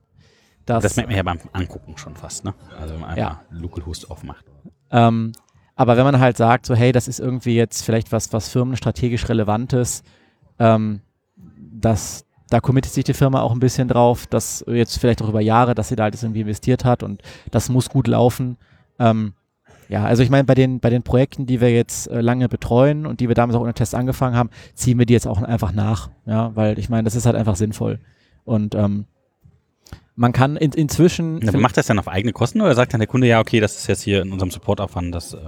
das, 0.65 0.83
Das 0.83 0.95
merkt 0.95 1.09
man 1.09 1.17
ja 1.17 1.23
beim 1.23 1.39
Angucken 1.53 1.97
schon 1.97 2.15
fast, 2.15 2.43
ne? 2.45 2.53
Also 2.79 2.93
wenn 2.93 3.01
man 3.01 3.09
einfach 3.11 3.17
Ja. 3.23 3.41
Localhost 3.51 4.11
aufmacht. 4.11 4.45
Ähm, 4.91 5.31
aber 5.77 5.95
wenn 5.95 6.03
man 6.03 6.19
halt 6.19 6.35
sagt, 6.35 6.65
so 6.65 6.75
hey, 6.75 6.91
das 6.91 7.07
ist 7.07 7.19
irgendwie 7.19 7.55
jetzt 7.55 7.83
vielleicht 7.83 8.11
was, 8.11 8.33
was 8.33 8.49
firmenstrategisch 8.49 9.29
Relevantes, 9.29 10.03
ähm, 10.59 11.01
das, 11.35 12.25
da 12.49 12.59
committet 12.59 12.91
sich 12.91 13.03
die 13.03 13.13
Firma 13.13 13.41
auch 13.41 13.51
ein 13.51 13.59
bisschen 13.59 13.87
drauf, 13.87 14.25
dass 14.25 14.65
jetzt 14.67 14.97
vielleicht 14.97 15.21
auch 15.21 15.29
über 15.29 15.39
Jahre, 15.39 15.75
dass 15.75 15.89
sie 15.89 15.95
da 15.95 16.03
halt 16.03 16.15
das 16.15 16.23
irgendwie 16.23 16.41
investiert 16.41 16.83
hat 16.83 17.03
und 17.03 17.21
das 17.51 17.69
muss 17.69 17.89
gut 17.89 18.07
laufen. 18.07 18.57
Ähm, 18.99 19.33
ja, 19.87 20.03
also 20.03 20.23
ich 20.23 20.29
meine, 20.29 20.43
bei 20.43 20.55
den, 20.55 20.79
bei 20.79 20.89
den 20.89 21.03
Projekten, 21.03 21.45
die 21.45 21.61
wir 21.61 21.71
jetzt 21.71 22.09
äh, 22.09 22.21
lange 22.21 22.49
betreuen 22.49 23.05
und 23.05 23.19
die 23.19 23.27
wir 23.27 23.35
damals 23.35 23.55
auch 23.55 23.61
unter 23.61 23.73
Tests 23.73 23.93
angefangen 23.93 24.35
haben, 24.35 24.49
ziehen 24.73 24.97
wir 24.97 25.05
die 25.05 25.13
jetzt 25.13 25.27
auch 25.27 25.41
einfach 25.41 25.71
nach. 25.71 26.09
Ja, 26.25 26.55
weil 26.55 26.77
ich 26.79 26.89
meine, 26.89 27.03
das 27.03 27.15
ist 27.15 27.25
halt 27.25 27.35
einfach 27.35 27.55
sinnvoll. 27.55 27.99
Und 28.43 28.75
ähm, 28.75 29.05
man 30.17 30.33
kann 30.33 30.57
in, 30.57 30.71
inzwischen. 30.73 31.47
Aber 31.47 31.59
macht 31.59 31.77
das 31.77 31.85
dann 31.85 31.99
auf 31.99 32.07
eigene 32.07 32.33
Kosten 32.33 32.59
oder 32.59 32.75
sagt 32.75 32.91
dann 32.91 32.99
der 32.99 33.07
Kunde, 33.07 33.27
ja, 33.27 33.39
okay, 33.39 33.59
das 33.59 33.77
ist 33.77 33.87
jetzt 33.87 34.01
hier 34.01 34.23
in 34.23 34.33
unserem 34.33 34.51
Supportaufwand, 34.51 35.13
das 35.15 35.33
äh, 35.33 35.39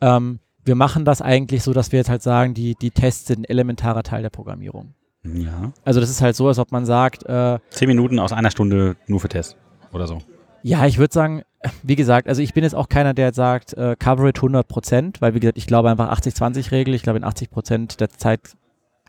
Ähm, 0.00 0.40
wir 0.64 0.74
machen 0.74 1.04
das 1.04 1.22
eigentlich 1.22 1.62
so, 1.62 1.72
dass 1.72 1.92
wir 1.92 1.98
jetzt 1.98 2.08
halt 2.08 2.22
sagen, 2.22 2.54
die, 2.54 2.74
die 2.74 2.90
Tests 2.90 3.26
sind 3.26 3.40
ein 3.40 3.44
elementarer 3.44 4.02
Teil 4.02 4.22
der 4.22 4.30
Programmierung. 4.30 4.94
ja. 5.22 5.72
Also 5.84 6.00
das 6.00 6.10
ist 6.10 6.22
halt 6.22 6.34
so, 6.34 6.48
als 6.48 6.58
ob 6.58 6.72
man 6.72 6.86
sagt, 6.86 7.24
äh, 7.26 7.58
Zehn 7.70 7.88
Minuten 7.88 8.18
aus 8.18 8.32
einer 8.32 8.50
Stunde 8.50 8.96
nur 9.06 9.20
für 9.20 9.28
Test 9.28 9.56
oder 9.92 10.06
so. 10.06 10.18
ja, 10.62 10.86
ich 10.86 10.98
würde 10.98 11.12
sagen, 11.12 11.42
wie 11.82 11.96
gesagt, 11.96 12.26
also 12.26 12.40
ich 12.40 12.54
bin 12.54 12.64
jetzt 12.64 12.74
auch 12.74 12.88
keiner, 12.88 13.12
der 13.12 13.26
jetzt 13.26 13.36
sagt, 13.36 13.74
äh, 13.74 13.96
Coverage 13.98 14.38
100 14.38 14.66
Prozent, 14.66 15.20
weil 15.20 15.34
wie 15.34 15.40
gesagt, 15.40 15.58
ich 15.58 15.66
glaube 15.66 15.90
einfach 15.90 16.10
80-20-Regel, 16.10 16.94
ich 16.94 17.02
glaube 17.02 17.18
in 17.18 17.24
80 17.24 17.50
Prozent 17.50 18.00
der 18.00 18.08
Zeit, 18.08 18.40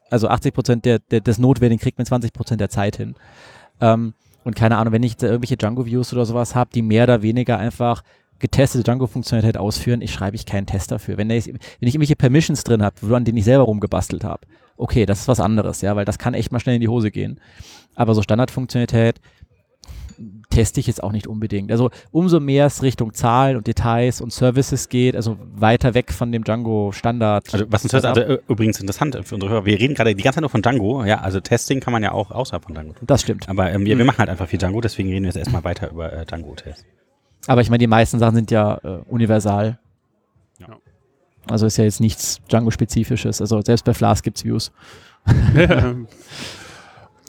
also 0.10 0.28
80 0.28 0.54
Prozent 0.54 0.86
der, 0.86 1.00
der, 1.00 1.22
des 1.22 1.38
Notwendigen 1.38 1.82
kriegt 1.82 1.98
man 1.98 2.06
20 2.06 2.34
Prozent 2.34 2.60
der 2.60 2.70
Zeit 2.70 2.98
hin. 2.98 3.16
Ähm, 3.80 4.14
und 4.44 4.56
keine 4.56 4.78
Ahnung, 4.78 4.94
wenn 4.94 5.04
ich 5.04 5.14
jetzt 5.14 5.24
irgendwelche 5.24 5.58
Django-Views 5.58 6.14
oder 6.14 6.26
sowas 6.26 6.56
habe, 6.56 6.72
die 6.74 6.82
mehr 6.82 7.04
oder 7.04 7.22
weniger 7.22 7.58
einfach 7.58 8.04
getestete 8.40 8.84
Django-Funktionalität 8.84 9.58
ausführen, 9.58 10.02
ich 10.02 10.12
schreibe 10.12 10.36
ich 10.36 10.46
keinen 10.46 10.66
Test 10.66 10.92
dafür. 10.92 11.18
Wenn, 11.18 11.30
jetzt, 11.30 11.48
wenn 11.48 11.58
ich 11.82 11.94
irgendwelche 11.94 12.16
Permissions 12.16 12.64
drin 12.64 12.84
habe, 12.84 13.16
an 13.16 13.24
denen 13.24 13.38
ich 13.38 13.46
selber 13.46 13.66
rumgebastelt 13.66 14.24
habe, 14.24 14.48
okay, 14.78 15.06
das 15.06 15.22
ist 15.22 15.28
was 15.28 15.40
anderes, 15.40 15.82
ja, 15.82 15.96
weil 15.96 16.06
das 16.06 16.18
kann 16.18 16.34
echt 16.34 16.52
mal 16.52 16.60
schnell 16.60 16.76
in 16.76 16.82
die 16.82 16.88
Hose 16.88 17.12
gehen. 17.12 17.40
Aber 17.94 18.16
so 18.16 18.24
Standardfunktionalität 18.24 19.22
teste 20.52 20.80
ich 20.80 20.88
jetzt 20.88 21.02
auch 21.02 21.12
nicht 21.12 21.26
unbedingt. 21.26 21.72
Also 21.72 21.90
umso 22.12 22.40
mehr 22.40 22.68
es 22.68 22.84
Richtung 22.84 23.14
Zahlen 23.14 23.58
und 23.58 23.66
Details 23.66 24.22
und 24.22 24.32
Services 24.32 24.90
geht, 24.90 25.16
also 25.16 25.38
weiter 25.56 25.96
weg 25.96 26.12
von 26.14 26.32
dem 26.32 26.44
Django-Standard. 26.44 27.52
Also 27.52 27.66
was 27.70 27.84
uns 27.84 27.94
hört, 27.94 28.06
also 28.06 28.22
äh, 28.22 28.40
übrigens 28.48 28.80
interessant 28.80 29.18
für 29.24 29.36
unsere 29.36 29.52
Hörer, 29.52 29.66
wir 29.66 29.80
reden 29.80 29.96
gerade 29.96 30.14
die 30.14 30.22
ganze 30.22 30.36
Zeit 30.36 30.42
nur 30.42 30.50
von 30.50 30.62
Django, 30.62 31.04
ja, 31.04 31.22
also 31.22 31.40
Testing 31.40 31.80
kann 31.80 31.94
man 31.94 32.04
ja 32.04 32.12
auch 32.12 32.30
außerhalb 32.30 32.64
von 32.64 32.76
Django 32.76 32.94
tun. 32.94 33.08
das 33.08 33.22
stimmt. 33.22 33.50
Aber 33.50 33.72
ähm, 33.72 33.86
wir, 33.86 33.98
wir 33.98 34.06
machen 34.06 34.20
halt 34.20 34.30
einfach 34.30 34.48
viel 34.48 34.60
Django, 34.60 34.82
deswegen 34.82 35.10
reden 35.10 35.24
wir 35.24 35.30
jetzt 35.30 35.38
erstmal 35.38 35.64
weiter 35.64 35.90
über 35.90 36.14
äh, 36.14 36.26
Django-Tests. 36.26 36.86
Aber 37.48 37.62
ich 37.62 37.70
meine, 37.70 37.80
die 37.80 37.88
meisten 37.88 38.20
Sachen 38.20 38.36
sind 38.36 38.52
ja 38.52 38.80
äh, 38.84 39.02
universal. 39.10 39.80
Ja. 40.60 40.78
Also 41.50 41.66
ist 41.66 41.78
ja 41.78 41.86
jetzt 41.86 42.00
nichts 42.00 42.40
Django-spezifisches. 42.50 43.42
Also 43.42 43.62
selbst 43.62 43.84
bei 43.84 43.96
Flask 43.96 44.24
gibt 44.24 44.38
es 44.38 44.46
Views. 44.46 44.72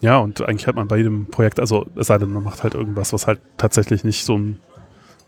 Ja, 0.02 0.18
und 0.18 0.42
eigentlich 0.42 0.66
hat 0.66 0.74
man 0.74 0.88
bei 0.88 0.96
jedem 0.96 1.26
Projekt, 1.26 1.60
also 1.60 1.86
es 1.94 2.08
sei 2.08 2.18
denn, 2.18 2.32
man 2.32 2.42
macht 2.42 2.64
halt 2.64 2.74
irgendwas, 2.74 3.12
was 3.12 3.28
halt 3.28 3.40
tatsächlich 3.56 4.02
nicht 4.02 4.24
so 4.24 4.34
einen 4.34 4.60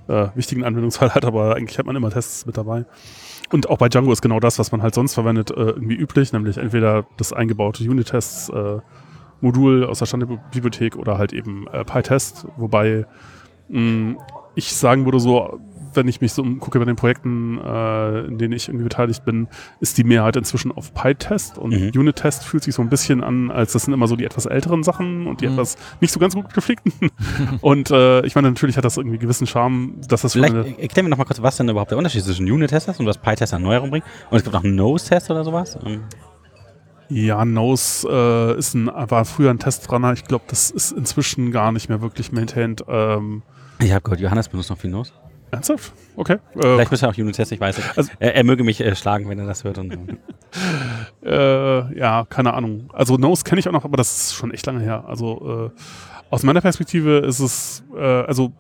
äh, 0.09 0.27
wichtigen 0.35 0.65
Anwendungsfall 0.65 1.11
hat, 1.15 1.25
aber 1.25 1.55
eigentlich 1.55 1.79
hat 1.79 1.87
man 1.87 1.95
immer 1.95 2.11
Tests 2.11 2.45
mit 2.45 2.57
dabei. 2.57 2.85
Und 3.53 3.71
auch 3.71 3.79
bei 3.79 3.89
Django 3.89 4.11
ist 4.11 4.21
genau 4.21 4.41
das, 4.41 4.59
was 4.59 4.73
man 4.73 4.83
halt 4.83 4.97
sonst 4.97 5.15
verwendet, 5.15 5.53
äh, 5.53 5.55
irgendwie 5.55 5.95
üblich, 5.95 6.33
nämlich 6.33 6.57
entweder 6.57 7.07
das 7.17 7.33
eingebaute 7.33 7.89
Unit-Tests 7.89 8.49
äh, 8.49 8.81
aus 9.43 9.99
der 10.01 10.07
Standardbibliothek 10.07 10.97
oder 10.97 11.19
halt 11.19 11.33
eben 11.33 11.69
äh, 11.69 11.85
PyTest, 11.85 12.47
wobei 12.57 13.07
mh, 13.69 14.17
ich 14.57 14.75
sagen 14.75 15.05
würde 15.05 15.21
so, 15.21 15.61
wenn 15.96 16.09
ich 16.09 16.20
mich 16.20 16.33
so 16.33 16.42
umgucke 16.42 16.78
bei 16.78 16.85
den 16.85 16.96
Projekten, 16.96 17.59
äh, 17.59 18.20
in 18.26 18.38
denen 18.38 18.52
ich 18.52 18.68
irgendwie 18.68 18.85
beteiligt 18.85 19.24
bin, 19.24 19.48
ist 19.80 19.96
die 19.98 20.04
Mehrheit 20.04 20.37
inzwischen 20.37 20.72
auf 20.72 20.94
PyTest 20.94 21.59
und 21.59 21.72
Mhm. 21.72 21.90
Unit-Test 22.00 22.44
fühlt 22.44 22.62
sich 22.62 22.74
so 22.74 22.83
ein 22.83 22.88
bisschen 22.88 23.22
an, 23.22 23.50
als 23.50 23.72
das 23.72 23.85
sind 23.85 23.92
immer 23.94 24.07
so 24.07 24.16
die 24.16 24.24
etwas 24.24 24.46
älteren 24.46 24.83
Sachen 24.83 25.26
und 25.26 25.40
die 25.40 25.46
Mhm. 25.46 25.52
etwas 25.54 25.76
nicht 26.00 26.12
so 26.12 26.20
ganz 26.20 26.35
gut 26.35 26.52
gepflegten. 26.54 26.92
und 27.61 27.90
äh, 27.90 28.24
ich 28.26 28.35
meine, 28.35 28.48
natürlich 28.50 28.76
hat 28.76 28.85
das 28.85 28.96
irgendwie 28.96 29.18
gewissen 29.18 29.46
Charme, 29.46 29.94
dass 30.09 30.22
das 30.22 30.33
Vielleicht 30.35 30.54
eine, 30.54 30.66
äh, 30.66 30.83
erklären 30.83 31.07
wir 31.07 31.11
noch 31.11 31.18
mal 31.18 31.24
kurz, 31.24 31.40
was 31.42 31.57
denn 31.57 31.68
überhaupt 31.68 31.90
der 31.90 31.98
Unterschied 31.98 32.22
zwischen 32.24 32.50
Unit-Test 32.50 33.00
und 33.00 33.07
was 33.07 33.18
PyTest 33.18 33.54
an 33.54 33.62
Neuerung 33.62 33.90
bringt. 33.90 34.04
Und 34.30 34.37
es 34.38 34.44
gibt 34.44 34.54
auch 34.57 34.64
einen 34.64 34.74
Nose-Test 34.74 35.30
oder 35.30 35.44
sowas. 35.44 35.78
Ähm, 35.85 36.02
Ja, 37.11 37.44
Nose 37.44 38.09
äh, 38.11 38.59
ist 38.59 38.74
ein, 38.74 38.87
war 38.87 39.24
früher 39.26 39.50
ein 39.50 39.59
Testrunner. 39.59 40.14
Ich 40.14 40.24
glaube, 40.24 40.44
das 40.48 40.70
ist 40.70 40.92
inzwischen 40.92 41.52
gar 41.52 41.70
nicht 41.70 41.88
mehr 41.90 42.00
wirklich 42.00 42.33
maintained. 42.33 42.83
Ähm, 42.88 43.42
ich 43.78 43.92
habe 43.92 44.00
gehört, 44.02 44.20
Johannes 44.20 44.48
benutzt 44.48 44.70
noch 44.70 44.78
viel 44.78 44.90
Nose. 44.90 45.12
Ernsthaft? 45.55 45.93
Okay. 46.17 46.35
Äh, 46.55 46.61
Vielleicht 46.61 46.90
müsste 46.90 47.07
er 47.07 47.11
auch 47.11 47.19
Unit-Test, 47.19 47.53
ich 47.53 47.61
weiß 47.61 47.77
nicht. 47.79 47.99
Also- 47.99 48.12
er, 48.19 48.35
er 48.35 48.45
möge 48.45 48.64
mich 48.64 48.81
äh, 48.81 48.95
schlagen, 48.95 49.29
wenn 49.29 49.38
er 49.38 49.47
das 49.47 49.64
hört. 49.64 49.79
Und, 49.79 49.93
so. 49.93 49.99
Äh, 51.29 51.99
ja, 51.99 52.27
keine 52.29 52.55
Ahnung. 52.55 52.90
Also 52.93 53.17
Nose 53.17 53.45
kenne 53.45 53.59
ich 53.59 53.67
auch 53.69 53.73
noch, 53.73 53.85
aber 53.85 53.97
das 53.97 54.17
ist 54.17 54.35
schon 54.35 54.53
echt 54.53 54.67
lange 54.67 54.81
her. 54.81 55.05
Also 55.09 55.71
äh, 55.75 55.81
aus 56.31 56.43
meiner 56.43 56.61
Perspektive 56.61 57.19
ist 57.19 57.40
es, 57.40 57.83
äh, 57.97 58.01
also 58.01 58.53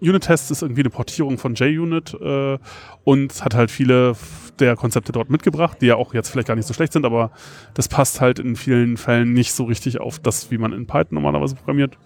Unit-Test 0.00 0.50
ist 0.50 0.62
irgendwie 0.62 0.82
eine 0.82 0.90
Portierung 0.90 1.38
von 1.38 1.54
JUnit 1.54 2.14
äh, 2.20 2.58
und 3.04 3.44
hat 3.44 3.54
halt 3.54 3.70
viele 3.70 4.14
der 4.58 4.76
Konzepte 4.76 5.12
dort 5.12 5.30
mitgebracht, 5.30 5.78
die 5.80 5.86
ja 5.86 5.96
auch 5.96 6.14
jetzt 6.14 6.28
vielleicht 6.28 6.48
gar 6.48 6.54
nicht 6.56 6.66
so 6.66 6.74
schlecht 6.74 6.92
sind, 6.92 7.04
aber 7.04 7.30
das 7.74 7.88
passt 7.88 8.20
halt 8.20 8.38
in 8.38 8.56
vielen 8.56 8.96
Fällen 8.96 9.32
nicht 9.32 9.52
so 9.52 9.64
richtig 9.64 10.00
auf 10.00 10.18
das, 10.18 10.50
wie 10.50 10.58
man 10.58 10.72
in 10.72 10.86
Python 10.86 11.14
normalerweise 11.14 11.54
programmiert. 11.56 11.98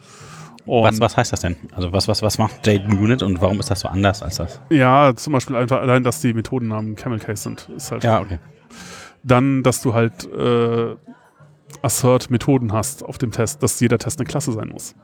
Und 0.67 0.83
was, 0.85 1.01
was 1.01 1.17
heißt 1.17 1.33
das 1.33 1.41
denn? 1.41 1.57
Also 1.75 1.93
was, 1.93 2.09
was, 2.09 2.23
was 2.23 2.39
macht 2.39 2.67
JUnit 2.67 3.23
und 3.23 3.41
warum 3.41 3.61
ist 3.61 3.71
das 3.71 3.81
so 3.81 3.89
anders 3.89 4.23
als 4.23 4.37
das? 4.37 4.61
Ja, 4.71 5.15
zum 5.15 5.33
Beispiel 5.33 5.57
einfach 5.57 5.81
allein, 5.81 6.03
dass 6.03 6.21
die 6.21 6.35
Methodennamen 6.35 6.97
Camel 6.97 7.19
Case 7.21 7.43
sind, 7.45 7.69
ist 7.77 7.93
halt 7.93 8.03
Ja, 8.05 8.21
okay. 8.21 8.39
dann, 9.23 9.63
dass 9.63 9.81
du 9.83 9.95
halt 9.95 10.25
äh, 10.33 10.97
Assert-Methoden 11.83 12.73
hast 12.73 13.05
auf 13.05 13.19
dem 13.19 13.31
Test, 13.33 13.63
dass 13.63 13.79
jeder 13.81 13.99
Test 13.99 14.19
eine 14.19 14.27
Klasse 14.27 14.53
sein 14.53 14.69
muss. 14.69 14.95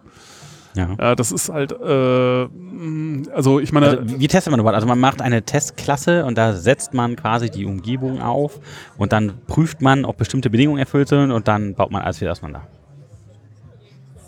Ja. 0.74 0.88
Ja, 0.98 1.14
das 1.14 1.32
ist 1.32 1.50
halt, 1.50 1.70
äh, 1.72 2.44
mh, 2.46 3.30
also 3.34 3.60
ich 3.60 3.72
meine, 3.72 3.88
Also, 3.88 4.02
wie 4.08 4.20
wie 4.20 4.28
testet 4.28 4.50
man 4.52 4.58
überhaupt? 4.60 4.74
Also 4.76 4.86
man 4.86 4.98
macht 4.98 5.20
eine 5.20 5.42
Testklasse 5.42 6.24
und 6.24 6.38
da 6.38 6.54
setzt 6.54 6.94
man 6.94 7.14
quasi 7.16 7.50
die 7.50 7.66
Umgebung 7.66 8.22
auf 8.22 8.58
und 8.96 9.12
dann 9.12 9.34
prüft 9.46 9.82
man, 9.82 10.06
ob 10.06 10.16
bestimmte 10.16 10.48
Bedingungen 10.48 10.78
erfüllt 10.78 11.08
sind 11.08 11.30
und 11.30 11.46
dann 11.46 11.74
baut 11.74 11.90
man 11.90 12.00
alles 12.02 12.20
wieder 12.22 12.32
auseinander. 12.32 12.62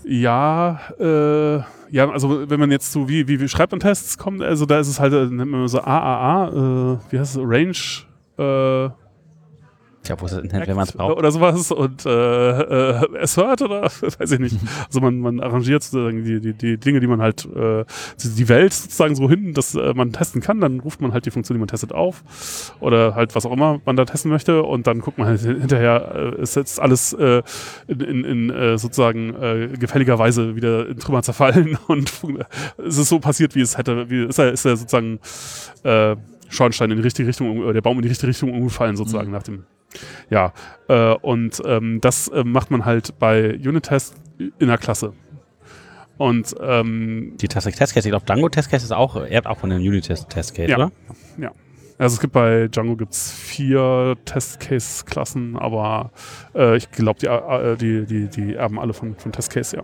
Ja, 0.04 0.80
äh, 0.98 1.56
ja, 1.90 2.10
also 2.10 2.50
wenn 2.50 2.60
man 2.60 2.70
jetzt 2.70 2.92
so, 2.92 3.08
wie, 3.08 3.28
wie, 3.28 3.40
wie 3.40 3.48
schreibt 3.48 3.72
man 3.72 3.80
Tests? 3.80 4.18
Kommt, 4.18 4.42
also 4.42 4.66
da 4.66 4.78
ist 4.78 4.88
es 4.88 5.00
halt, 5.00 5.12
äh, 5.12 5.26
nennt 5.26 5.50
man 5.50 5.68
so 5.68 5.80
AAA, 5.80 6.48
äh, 6.48 6.98
wie 7.10 7.18
heißt 7.18 7.36
es, 7.36 7.42
Range, 7.42 7.76
äh, 8.38 8.90
Tja, 10.04 10.16
wo 10.20 10.26
ist 10.26 10.32
das 10.32 10.42
Internet, 10.42 10.68
wenn 10.68 10.76
man 10.76 10.84
es 10.84 10.92
braucht? 10.92 11.16
oder 11.16 11.32
sowas 11.32 11.70
und 11.72 12.04
äh, 12.04 12.10
äh, 12.10 13.18
Assert 13.22 13.62
oder 13.62 13.82
weiß 14.18 14.30
ich 14.32 14.38
nicht. 14.38 14.56
Also 14.86 15.00
man, 15.00 15.18
man 15.18 15.40
arrangiert 15.40 15.82
sozusagen 15.82 16.24
die, 16.24 16.40
die, 16.40 16.52
die 16.52 16.76
Dinge, 16.78 17.00
die 17.00 17.06
man 17.06 17.20
halt, 17.22 17.46
äh, 17.46 17.84
die 18.22 18.48
Welt 18.48 18.72
sozusagen 18.72 19.14
so 19.16 19.28
hin, 19.28 19.54
dass 19.54 19.74
äh, 19.74 19.92
man 19.94 20.12
testen 20.12 20.40
kann, 20.42 20.60
dann 20.60 20.80
ruft 20.80 21.00
man 21.00 21.12
halt 21.12 21.26
die 21.26 21.30
Funktion, 21.30 21.56
die 21.56 21.58
man 21.58 21.68
testet 21.68 21.92
auf. 21.92 22.22
Oder 22.80 23.14
halt 23.14 23.34
was 23.34 23.46
auch 23.46 23.52
immer 23.52 23.80
man 23.86 23.96
da 23.96 24.04
testen 24.04 24.30
möchte. 24.30 24.62
Und 24.62 24.86
dann 24.86 25.00
guckt 25.00 25.18
man 25.18 25.26
halt 25.26 25.40
hin- 25.40 25.58
hinterher, 25.60 26.34
äh, 26.36 26.42
ist 26.42 26.54
jetzt 26.54 26.78
alles 26.80 27.12
äh, 27.14 27.42
in, 27.88 28.00
in, 28.00 28.24
in 28.24 28.50
äh, 28.50 28.78
sozusagen 28.78 29.34
äh, 29.34 29.68
gefälliger 29.78 30.18
Weise 30.18 30.54
wieder 30.54 30.86
in 30.88 30.98
Trümmer 30.98 31.22
zerfallen. 31.22 31.78
Und 31.88 32.12
es 32.86 32.98
ist 32.98 33.08
so 33.08 33.18
passiert, 33.20 33.54
wie 33.54 33.62
es 33.62 33.78
hätte, 33.78 34.10
wie 34.10 34.24
ist 34.26 34.38
er, 34.38 34.52
ist 34.52 34.64
er 34.66 34.76
sozusagen 34.76 35.18
äh, 35.82 36.14
Schornstein 36.50 36.90
in 36.90 36.98
die 36.98 37.02
richtige 37.02 37.26
Richtung, 37.26 37.58
oder 37.58 37.72
der 37.72 37.80
Baum 37.80 37.96
in 37.96 38.02
die 38.02 38.08
richtige 38.08 38.28
Richtung 38.28 38.52
umgefallen 38.52 38.96
sozusagen 38.96 39.30
nach 39.32 39.42
dem 39.42 39.64
ja, 40.30 40.52
äh, 40.88 41.14
und 41.14 41.62
ähm, 41.64 42.00
das 42.00 42.28
äh, 42.28 42.44
macht 42.44 42.70
man 42.70 42.84
halt 42.84 43.18
bei 43.18 43.54
Unit-Test 43.54 44.16
in 44.58 44.68
der 44.68 44.78
Klasse. 44.78 45.12
Und 46.16 46.54
ähm, 46.60 47.34
Die 47.40 47.48
Testcase, 47.48 47.98
ich 47.98 48.04
glaube 48.12 48.24
Django 48.24 48.48
Testcase 48.48 48.84
ist 48.84 48.92
auch, 48.92 49.16
er 49.16 49.36
hat 49.36 49.46
auch 49.46 49.58
von 49.58 49.70
dem 49.70 49.80
Unit-Test 49.80 50.28
Testcase, 50.30 50.70
Ja. 50.70 50.76
oder? 50.76 50.92
also 51.98 52.14
es 52.14 52.20
gibt 52.20 52.32
bei 52.32 52.66
Django 52.68 52.96
gibt's 52.96 53.30
vier 53.32 54.16
Test-Case-Klassen, 54.24 55.56
aber 55.56 56.10
äh, 56.54 56.76
ich 56.76 56.90
glaube, 56.90 57.20
die, 57.20 57.26
äh, 57.26 57.76
die, 57.76 58.04
die, 58.06 58.28
die 58.28 58.54
erben 58.54 58.80
alle 58.80 58.92
von, 58.94 59.14
von 59.16 59.32
Test-Case, 59.32 59.76
ja. 59.76 59.82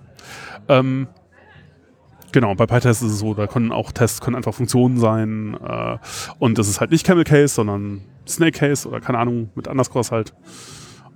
Ähm, 0.68 1.09
Genau, 2.33 2.55
bei 2.55 2.64
PyTest 2.66 3.03
ist 3.03 3.11
es 3.12 3.18
so, 3.18 3.35
da 3.35 3.49
können 3.49 3.73
auch 3.73 3.90
Tests 3.90 4.20
können 4.20 4.37
einfach 4.37 4.55
Funktionen 4.55 4.99
sein 4.99 5.57
äh, 5.66 5.99
und 6.38 6.59
das 6.59 6.68
ist 6.68 6.81
halt 6.81 6.92
nicht 6.92 7.05
Camel 7.05 7.25
Case, 7.25 7.55
sondern 7.55 8.03
Snake 8.30 8.58
Case 8.58 8.88
oder 8.88 9.00
keine 9.00 9.18
Ahnung, 9.18 9.50
mit 9.54 9.68
Underscores 9.68 10.10
halt. 10.12 10.34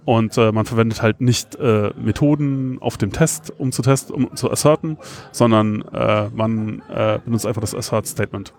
Und 0.05 0.37
äh, 0.37 0.53
man 0.53 0.67
verwendet 0.67 1.01
halt 1.01 1.23
nicht 1.23 1.55
äh, 1.57 1.91
Methoden 1.97 2.77
auf 2.83 2.99
dem 2.99 3.11
Test, 3.11 3.53
um 3.59 3.73
zu 3.73 3.81
testen, 3.81 4.15
um 4.15 4.37
zu 4.37 4.51
asserten, 4.51 4.99
sondern 5.33 5.81
äh, 5.95 6.29
man 6.29 6.83
äh, 6.95 7.19
benutzt 7.25 7.47
einfach 7.47 7.63
das 7.63 7.75
Assert 7.75 8.07
Statement. 8.07 8.53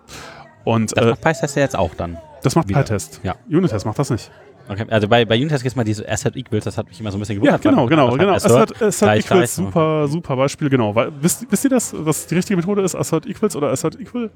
Und 0.64 0.96
Das 0.96 1.04
äh, 1.04 1.10
macht 1.10 1.20
PyTest 1.20 1.54
ja 1.56 1.62
jetzt 1.62 1.78
auch 1.78 1.94
dann. 1.94 2.18
das 2.42 2.56
macht 2.56 2.68
wieder. 2.68 2.82
PyTest. 2.82 3.20
Ja. 3.22 3.36
Unitest 3.48 3.86
macht 3.86 3.98
das 4.00 4.10
nicht. 4.10 4.30
Okay. 4.68 4.84
Also 4.90 5.06
bei, 5.06 5.24
bei 5.24 5.36
Unitest 5.36 5.62
gibt 5.62 5.70
es 5.70 5.76
mal 5.76 5.84
diese 5.84 6.08
Asset 6.08 6.34
Equals, 6.34 6.64
das 6.64 6.76
hat 6.76 6.88
mich 6.88 6.98
immer 6.98 7.12
so 7.12 7.18
ein 7.18 7.20
bisschen 7.20 7.36
Ja, 7.44 7.56
gewundert. 7.56 7.62
genau, 7.62 7.82
weil 7.82 7.88
genau, 7.88 8.06
man 8.08 8.18
genau. 8.18 8.32
Assert, 8.32 8.82
Assert 8.82 8.98
gleich, 9.08 9.24
Equals, 9.26 9.28
gleich. 9.28 9.50
super, 9.66 10.08
super 10.08 10.34
Beispiel, 10.34 10.68
genau. 10.68 10.92
Weil, 10.96 11.12
wisst, 11.20 11.46
wisst 11.48 11.62
ihr 11.62 11.70
das, 11.70 11.94
was 11.96 12.26
die 12.26 12.34
richtige 12.34 12.56
Methode 12.56 12.82
ist? 12.82 12.96
Assert 12.96 13.26
Equals 13.26 13.54
oder 13.54 13.68
Assert 13.68 14.00
Equal? 14.00 14.30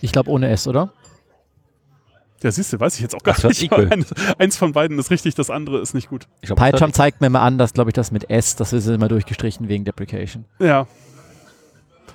Ich 0.00 0.12
glaube 0.12 0.30
ohne 0.30 0.48
S, 0.48 0.66
oder? 0.66 0.90
Ja, 2.44 2.50
siehst 2.50 2.74
du, 2.74 2.78
weiß 2.78 2.96
ich 2.96 3.00
jetzt 3.00 3.14
auch 3.14 3.22
gar 3.22 3.34
Assert 3.34 3.52
nicht. 3.52 3.62
Equal. 3.62 3.90
Eins, 3.90 4.12
eins 4.38 4.56
von 4.58 4.72
beiden 4.72 4.98
ist 4.98 5.10
richtig, 5.10 5.34
das 5.34 5.48
andere 5.48 5.80
ist 5.80 5.94
nicht 5.94 6.10
gut. 6.10 6.28
Glaub, 6.42 6.58
PyCharm 6.58 6.92
zeigt 6.92 7.22
mir 7.22 7.28
immer 7.28 7.40
an, 7.40 7.56
dass, 7.56 7.72
glaube 7.72 7.88
ich, 7.88 7.94
das 7.94 8.10
mit 8.10 8.28
S, 8.28 8.54
das 8.54 8.74
ist 8.74 8.86
immer 8.86 9.08
durchgestrichen 9.08 9.68
wegen 9.68 9.86
Deprecation. 9.86 10.44
Ja, 10.58 10.86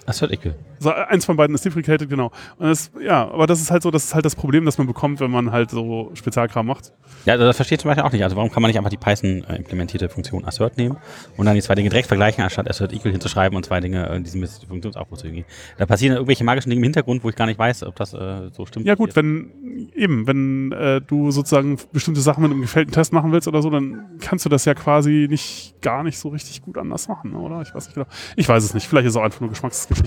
Assert 0.09 0.31
Equal. 0.31 0.55
so, 0.79 0.91
eins 0.91 1.25
von 1.25 1.37
beiden 1.37 1.53
ist 1.55 1.63
deprecated, 1.63 2.09
genau. 2.09 2.31
Und 2.57 2.67
das, 2.67 2.91
ja, 3.01 3.29
aber 3.29 3.47
das 3.47 3.61
ist 3.61 3.71
halt 3.71 3.83
so, 3.83 3.91
das 3.91 4.05
ist 4.05 4.15
halt 4.15 4.25
das 4.25 4.35
Problem, 4.35 4.65
das 4.65 4.77
man 4.77 4.87
bekommt, 4.87 5.19
wenn 5.19 5.31
man 5.31 5.51
halt 5.51 5.71
so 5.71 6.11
Spezialkram 6.13 6.65
macht. 6.65 6.93
Ja, 7.25 7.33
also 7.33 7.45
das 7.45 7.55
verstehe 7.55 7.75
ich 7.75 7.81
zum 7.81 7.89
Beispiel 7.89 8.03
auch 8.03 8.11
nicht. 8.11 8.23
Also 8.23 8.35
warum 8.35 8.51
kann 8.51 8.61
man 8.61 8.69
nicht 8.69 8.77
einfach 8.77 8.89
die 8.89 8.97
Python-implementierte 8.97 10.09
Funktion 10.09 10.45
Assert 10.45 10.77
nehmen 10.77 10.97
und 11.37 11.45
dann 11.45 11.55
die 11.55 11.61
zwei 11.61 11.75
Dinge 11.75 11.89
direkt 11.89 12.07
vergleichen, 12.07 12.43
anstatt 12.43 12.69
Assert 12.69 12.93
Equal 12.93 13.11
hinzuschreiben 13.11 13.55
und 13.55 13.65
zwei 13.65 13.79
Dinge 13.79 14.05
in 14.15 14.23
diesem 14.23 14.45
Funktionsaufbau 14.45 15.15
zu 15.15 15.29
gehen. 15.29 15.45
Da 15.77 15.85
passieren 15.85 16.15
irgendwelche 16.15 16.43
magischen 16.43 16.69
Dinge 16.69 16.79
im 16.79 16.83
Hintergrund, 16.83 17.23
wo 17.23 17.29
ich 17.29 17.35
gar 17.35 17.45
nicht 17.45 17.59
weiß, 17.59 17.83
ob 17.83 17.95
das 17.95 18.13
äh, 18.13 18.49
so 18.51 18.65
stimmt. 18.65 18.85
Ja 18.85 18.95
gut, 18.95 19.15
wenn 19.15 19.89
eben, 19.93 20.27
wenn 20.27 20.71
äh, 20.71 21.01
du 21.01 21.31
sozusagen 21.31 21.77
bestimmte 21.91 22.21
Sachen 22.21 22.41
mit 22.43 22.51
einem 22.51 22.61
gefällten 22.61 22.93
Test 22.93 23.13
machen 23.13 23.31
willst 23.31 23.47
oder 23.47 23.61
so, 23.61 23.69
dann 23.69 24.17
kannst 24.19 24.45
du 24.45 24.49
das 24.49 24.65
ja 24.65 24.73
quasi 24.73 25.27
nicht 25.29 25.81
gar 25.81 26.03
nicht 26.03 26.17
so 26.17 26.29
richtig 26.29 26.61
gut 26.61 26.77
anders 26.77 27.07
machen, 27.07 27.35
oder? 27.35 27.61
Ich 27.61 27.73
weiß 27.73 27.85
nicht 27.85 27.95
genau. 27.95 28.07
Ich 28.35 28.47
weiß 28.47 28.63
es 28.63 28.73
nicht. 28.73 28.87
Vielleicht 28.87 29.05
ist 29.05 29.13
es 29.13 29.17
auch 29.17 29.23
einfach 29.23 29.41
nur 29.41 29.49
Geschmacksgeschichte. 29.49 29.98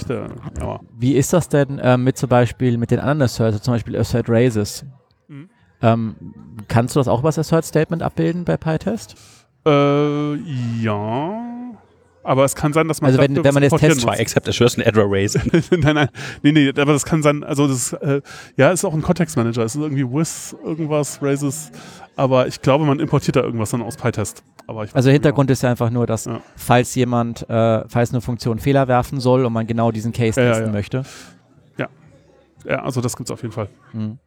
Aber 0.61 0.81
Wie 0.99 1.15
ist 1.15 1.33
das 1.33 1.49
denn 1.49 1.81
ähm, 1.83 2.05
mit 2.05 2.17
zum 2.17 2.29
Beispiel 2.29 2.79
mit 2.79 2.91
den 2.91 2.99
anderen 3.01 3.23
Asserts, 3.23 3.63
zum 3.63 3.75
Beispiel 3.75 3.97
Assert 3.97 4.29
Raises? 4.29 4.85
Mhm. 5.29 5.49
Ähm, 5.83 6.17
kannst 6.69 6.95
du 6.97 7.01
das 7.01 7.09
auch 7.09 7.21
über 7.21 7.29
das 7.29 7.39
Assert 7.39 7.65
Statement 7.65 8.03
abbilden 8.03 8.45
bei 8.45 8.57
PyTest? 8.57 9.17
äh, 9.67 10.35
ja. 10.83 11.39
Aber 12.25 12.45
es 12.45 12.55
kann 12.55 12.73
sein, 12.73 12.87
dass 12.87 13.01
man 13.01 13.09
Also 13.11 13.21
wenn- 13.21 13.43
wenn 13.43 13.53
man 13.55 13.65
jetzt 13.65 13.77
Test- 13.79 14.01
Zwei 14.01 14.15
Except 14.15 14.49
Assertion 14.49 14.85
Error 14.85 15.07
Raise. 15.09 15.41
nein, 15.73 15.95
nein, 15.97 16.09
nee, 16.43 16.53
nee, 16.53 16.69
aber 16.69 16.93
das 16.93 17.05
kann 17.05 17.21
sein, 17.21 17.43
also 17.43 17.67
das, 17.67 17.93
äh, 17.95 18.21
ja, 18.57 18.71
ist 18.71 18.85
auch 18.85 18.95
ein 18.95 19.03
Kontextmanager. 19.03 19.65
Es 19.65 19.75
ist 19.75 19.81
irgendwie 19.83 20.05
with 20.09 20.55
irgendwas, 20.65 21.21
Raises, 21.21 21.73
aber 22.17 22.47
ich 22.47 22.61
glaube, 22.63 22.85
man 22.85 23.01
importiert 23.01 23.37
da 23.37 23.41
irgendwas 23.43 23.71
dann 23.71 23.83
aus 23.83 23.97
PyTest. 23.97 24.43
Aber 24.67 24.87
Also 24.93 25.11
Hintergrund 25.11 25.51
ist 25.51 25.63
ja 25.63 25.71
einfach 25.71 25.91
nur, 25.91 26.07
dass 26.07 26.27
Ja. 26.27 26.41
falls 26.57 26.95
jemand, 26.95 27.49
äh, 27.51 27.89
falls 27.89 28.11
eine 28.13 28.21
Funktion 28.21 28.59
Fehler 28.59 28.87
werfen 28.89 29.19
soll 29.21 29.45
und 29.45 29.53
man 29.53 29.67
genau 29.67 29.91
diesen 29.91 30.13
Case 30.13 30.41
Ja, 30.41 30.47
ja, 30.47 30.53
testen 30.53 30.69
ja. 30.69 30.73
möchte. 30.73 31.03
Genau. 31.77 31.89
Ja, 32.65 32.83
also 32.85 33.01
das 33.01 33.17
gibt's 33.17 33.31
auf 33.33 33.43
jeden 33.43 33.53
Fall. 33.53 33.69
Mhm. 33.93 34.19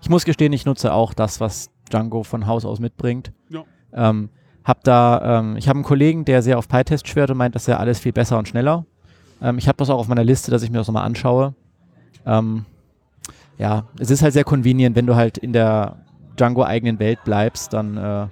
Ich 0.00 0.08
muss 0.08 0.24
gestehen, 0.24 0.52
ich 0.52 0.64
nutze 0.64 0.92
auch 0.94 1.12
das, 1.14 1.40
was 1.40 1.70
Django 1.92 2.22
von 2.22 2.46
Haus 2.46 2.64
aus 2.64 2.80
mitbringt. 2.80 3.32
Ja. 3.50 3.64
Ähm, 3.92 4.30
hab 4.64 4.82
da, 4.82 5.40
ähm, 5.40 5.56
ich 5.56 5.68
habe 5.68 5.76
einen 5.76 5.84
Kollegen, 5.84 6.24
der 6.24 6.42
sehr 6.42 6.58
auf 6.58 6.68
PyTest 6.68 7.06
schwört 7.06 7.30
und 7.30 7.36
meint, 7.36 7.54
das 7.54 7.68
wäre 7.68 7.78
alles 7.78 7.98
viel 8.00 8.12
besser 8.12 8.38
und 8.38 8.48
schneller. 8.48 8.86
Ähm, 9.42 9.58
ich 9.58 9.68
habe 9.68 9.76
das 9.76 9.90
auch 9.90 9.98
auf 9.98 10.08
meiner 10.08 10.24
Liste, 10.24 10.50
dass 10.50 10.62
ich 10.62 10.70
mir 10.70 10.78
das 10.78 10.86
nochmal 10.88 11.04
anschaue. 11.04 11.54
Ähm, 12.24 12.64
ja, 13.58 13.84
es 13.98 14.10
ist 14.10 14.22
halt 14.22 14.32
sehr 14.32 14.44
convenient, 14.44 14.96
wenn 14.96 15.06
du 15.06 15.14
halt 15.14 15.38
in 15.38 15.52
der 15.52 15.98
Django-eigenen 16.36 16.98
Welt 16.98 17.18
bleibst, 17.24 17.72
dann 17.72 17.96
äh, 17.96 18.26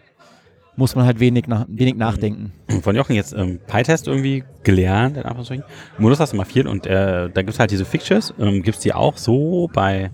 muss 0.76 0.96
man 0.96 1.06
halt 1.06 1.20
wenig, 1.20 1.46
nach, 1.46 1.66
wenig 1.68 1.94
nachdenken. 1.96 2.52
Von 2.82 2.96
Jochen 2.96 3.14
jetzt 3.14 3.32
ähm, 3.32 3.60
PyTest 3.66 4.08
irgendwie 4.08 4.44
gelernt, 4.64 5.16
in 5.16 5.22
Anführungsstrichen. 5.22 5.64
Modus 5.98 6.20
hast 6.20 6.32
du 6.32 6.36
mal 6.36 6.44
viel 6.44 6.66
und 6.66 6.86
äh, 6.86 7.30
da 7.30 7.42
gibt 7.42 7.50
es 7.50 7.60
halt 7.60 7.70
diese 7.70 7.84
Fixtures. 7.84 8.34
Ähm, 8.38 8.62
gibt 8.62 8.76
es 8.76 8.82
die 8.82 8.92
auch 8.92 9.16
so 9.16 9.70
bei 9.72 10.10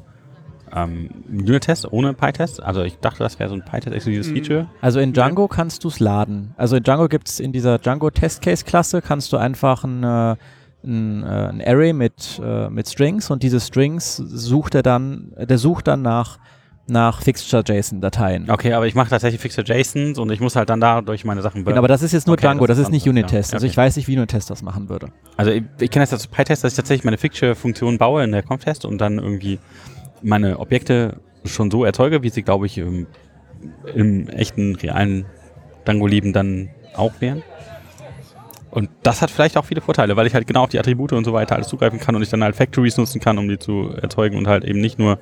ähm, 0.75 1.09
Unit-Test 1.31 1.91
ohne 1.91 2.13
PyTest? 2.13 2.63
Also 2.63 2.83
ich 2.83 2.99
dachte, 2.99 3.21
das 3.23 3.39
wäre 3.39 3.49
so 3.49 3.55
ein 3.55 3.65
PyTest-exklusives 3.65 4.29
Mhm. 4.31 4.37
Feature. 4.37 4.67
Also 4.83 5.01
in 5.01 5.13
Django 5.13 5.49
kannst 5.49 5.83
du 5.85 5.89
es 5.89 5.99
laden. 5.99 6.55
Also 6.57 6.77
in 6.77 6.83
Django 6.83 7.09
gibt 7.09 7.29
es 7.29 7.41
in 7.41 7.53
dieser 7.53 7.79
Django 7.79 8.11
Test 8.11 8.43
Case 8.43 8.65
Klasse 8.65 9.01
kannst 9.03 9.33
du 9.33 9.39
einfach 9.39 9.83
ein, 9.85 10.05
äh, 10.05 10.37
ein, 10.85 11.23
äh, 11.23 11.27
ein 11.27 11.63
Array 11.67 11.93
mit, 11.95 12.41
äh, 12.45 12.69
mit 12.69 12.89
Strings 12.89 13.31
und 13.31 13.43
diese 13.43 13.61
Strings 13.61 14.17
sucht 14.17 14.75
er 14.75 14.83
dann, 14.83 15.33
der 15.39 15.59
sucht 15.59 15.89
dann 15.89 16.03
nach, 16.03 16.39
nach 16.91 17.23
Fixture-JSON-Dateien. 17.23 18.51
Okay, 18.51 18.73
aber 18.73 18.87
ich 18.87 18.95
mache 18.95 19.11
tatsächlich 19.11 19.41
Fixture 19.41 19.67
JSONs 19.67 20.19
und 20.19 20.31
ich 20.31 20.41
muss 20.41 20.57
halt 20.57 20.69
dann 20.71 20.81
dadurch 20.81 21.25
meine 21.25 21.43
Sachen 21.43 21.65
Genau, 21.65 21.79
aber 21.79 21.89
das 21.89 22.03
ist 22.03 22.13
jetzt 22.13 22.27
nur 22.27 22.35
Okay, 22.35 22.43
Django, 22.47 22.67
das 22.67 22.77
das 22.79 22.87
ist 22.87 22.93
nicht 22.93 23.07
anders, 23.09 23.17
ja. 23.17 23.25
Unit-Test. 23.25 23.55
Also 23.55 23.65
Okay. 23.65 23.71
ich 23.71 23.77
weiß 23.77 23.97
nicht, 23.97 24.09
wie 24.09 24.17
Unit-Test 24.17 24.51
das 24.51 24.63
machen 24.63 24.89
würde. 24.89 25.09
Also 25.37 25.51
ich, 25.53 25.63
ich 25.81 25.91
kenne 25.91 26.03
das 26.05 26.13
als 26.13 26.27
PyTest, 26.27 26.65
dass 26.65 26.73
ich 26.73 26.77
tatsächlich 26.77 27.05
meine 27.05 27.19
Fixture-Funktion 27.19 27.99
baue 27.99 28.25
in 28.25 28.33
der 28.33 28.43
Conf-Test 28.43 28.85
und 28.85 28.99
dann 28.99 29.19
irgendwie 29.19 29.59
meine 30.23 30.59
Objekte 30.59 31.17
schon 31.45 31.71
so 31.71 31.85
erzeuge, 31.85 32.23
wie 32.23 32.29
sie, 32.29 32.43
glaube 32.43 32.67
ich, 32.67 32.77
im, 32.79 33.07
im 33.95 34.29
echten, 34.29 34.75
realen 34.77 35.25
Django-Leben 35.87 36.33
dann 36.33 36.69
auch 36.95 37.13
wären. 37.21 37.43
Und 38.71 38.89
das 39.03 39.21
hat 39.21 39.31
vielleicht 39.31 39.57
auch 39.57 39.65
viele 39.65 39.81
Vorteile, 39.81 40.17
weil 40.17 40.27
ich 40.27 40.35
halt 40.35 40.47
genau 40.47 40.63
auf 40.63 40.69
die 40.71 40.79
Attribute 40.79 41.13
und 41.13 41.25
so 41.25 41.33
weiter 41.33 41.57
alles 41.57 41.69
zugreifen 41.69 41.99
kann 41.99 42.15
und 42.15 42.23
ich 42.23 42.29
dann 42.29 42.43
halt 42.45 42.55
Factories 42.55 42.97
nutzen 42.99 43.21
kann, 43.21 43.37
um 43.39 43.49
die 43.49 43.59
zu 43.59 43.91
erzeugen 44.01 44.37
und 44.39 44.47
halt 44.47 44.65
eben 44.65 44.81
nicht 44.81 44.99
nur 44.99 45.19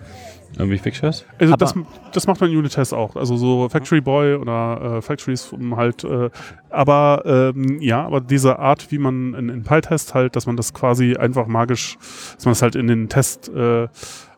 irgendwie 0.57 0.79
Fixtures. 0.79 1.25
Also 1.39 1.57
das, 1.57 1.75
das 2.13 2.27
macht 2.27 2.41
man 2.41 2.51
in 2.51 2.57
Unit-Test 2.59 2.93
auch. 2.95 3.17
Also 3.17 3.37
so 3.37 3.69
Factory 3.69 4.01
Boy 4.01 4.35
oder 4.35 4.97
äh, 4.99 5.03
Factories 5.03 5.53
um 5.53 5.77
halt, 5.77 6.05
äh, 6.05 6.31
aber 6.71 7.23
ähm, 7.55 7.81
ja, 7.81 8.05
aber 8.05 8.21
diese 8.21 8.59
Art, 8.59 8.91
wie 8.91 8.99
man 8.99 9.35
in, 9.35 9.49
in 9.49 9.63
PyTest 9.63 10.15
halt, 10.15 10.37
dass 10.37 10.47
man 10.47 10.57
das 10.57 10.73
quasi 10.75 11.17
einfach 11.17 11.47
magisch, 11.47 11.97
dass 12.37 12.45
man 12.45 12.53
es 12.53 12.63
halt 12.63 12.77
in 12.77 12.87
den 12.87 13.09
Test 13.09 13.49
äh, 13.49 13.89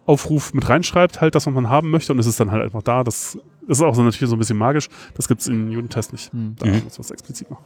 Aufruf 0.06 0.54
mit 0.54 0.68
reinschreibt, 0.68 1.20
halt 1.20 1.34
das, 1.34 1.46
was 1.46 1.54
man 1.54 1.68
haben 1.68 1.90
möchte 1.90 2.12
und 2.12 2.18
es 2.18 2.26
ist 2.26 2.40
dann 2.40 2.50
halt 2.50 2.62
einfach 2.62 2.82
da. 2.82 3.04
Das, 3.04 3.38
das 3.68 3.78
ist 3.78 3.82
auch 3.82 3.94
so 3.94 4.02
natürlich 4.02 4.28
so 4.28 4.34
ein 4.36 4.38
bisschen 4.40 4.58
magisch. 4.58 4.88
Das 5.14 5.28
gibt's 5.28 5.46
in 5.46 5.68
Unit-Test 5.68 6.12
nicht. 6.12 6.32
Hm. 6.32 6.56
Da 6.58 6.66
Mhm. 6.66 6.82
muss 6.84 6.98
man 6.98 7.04
es 7.04 7.10
explizit 7.12 7.50
machen. 7.50 7.64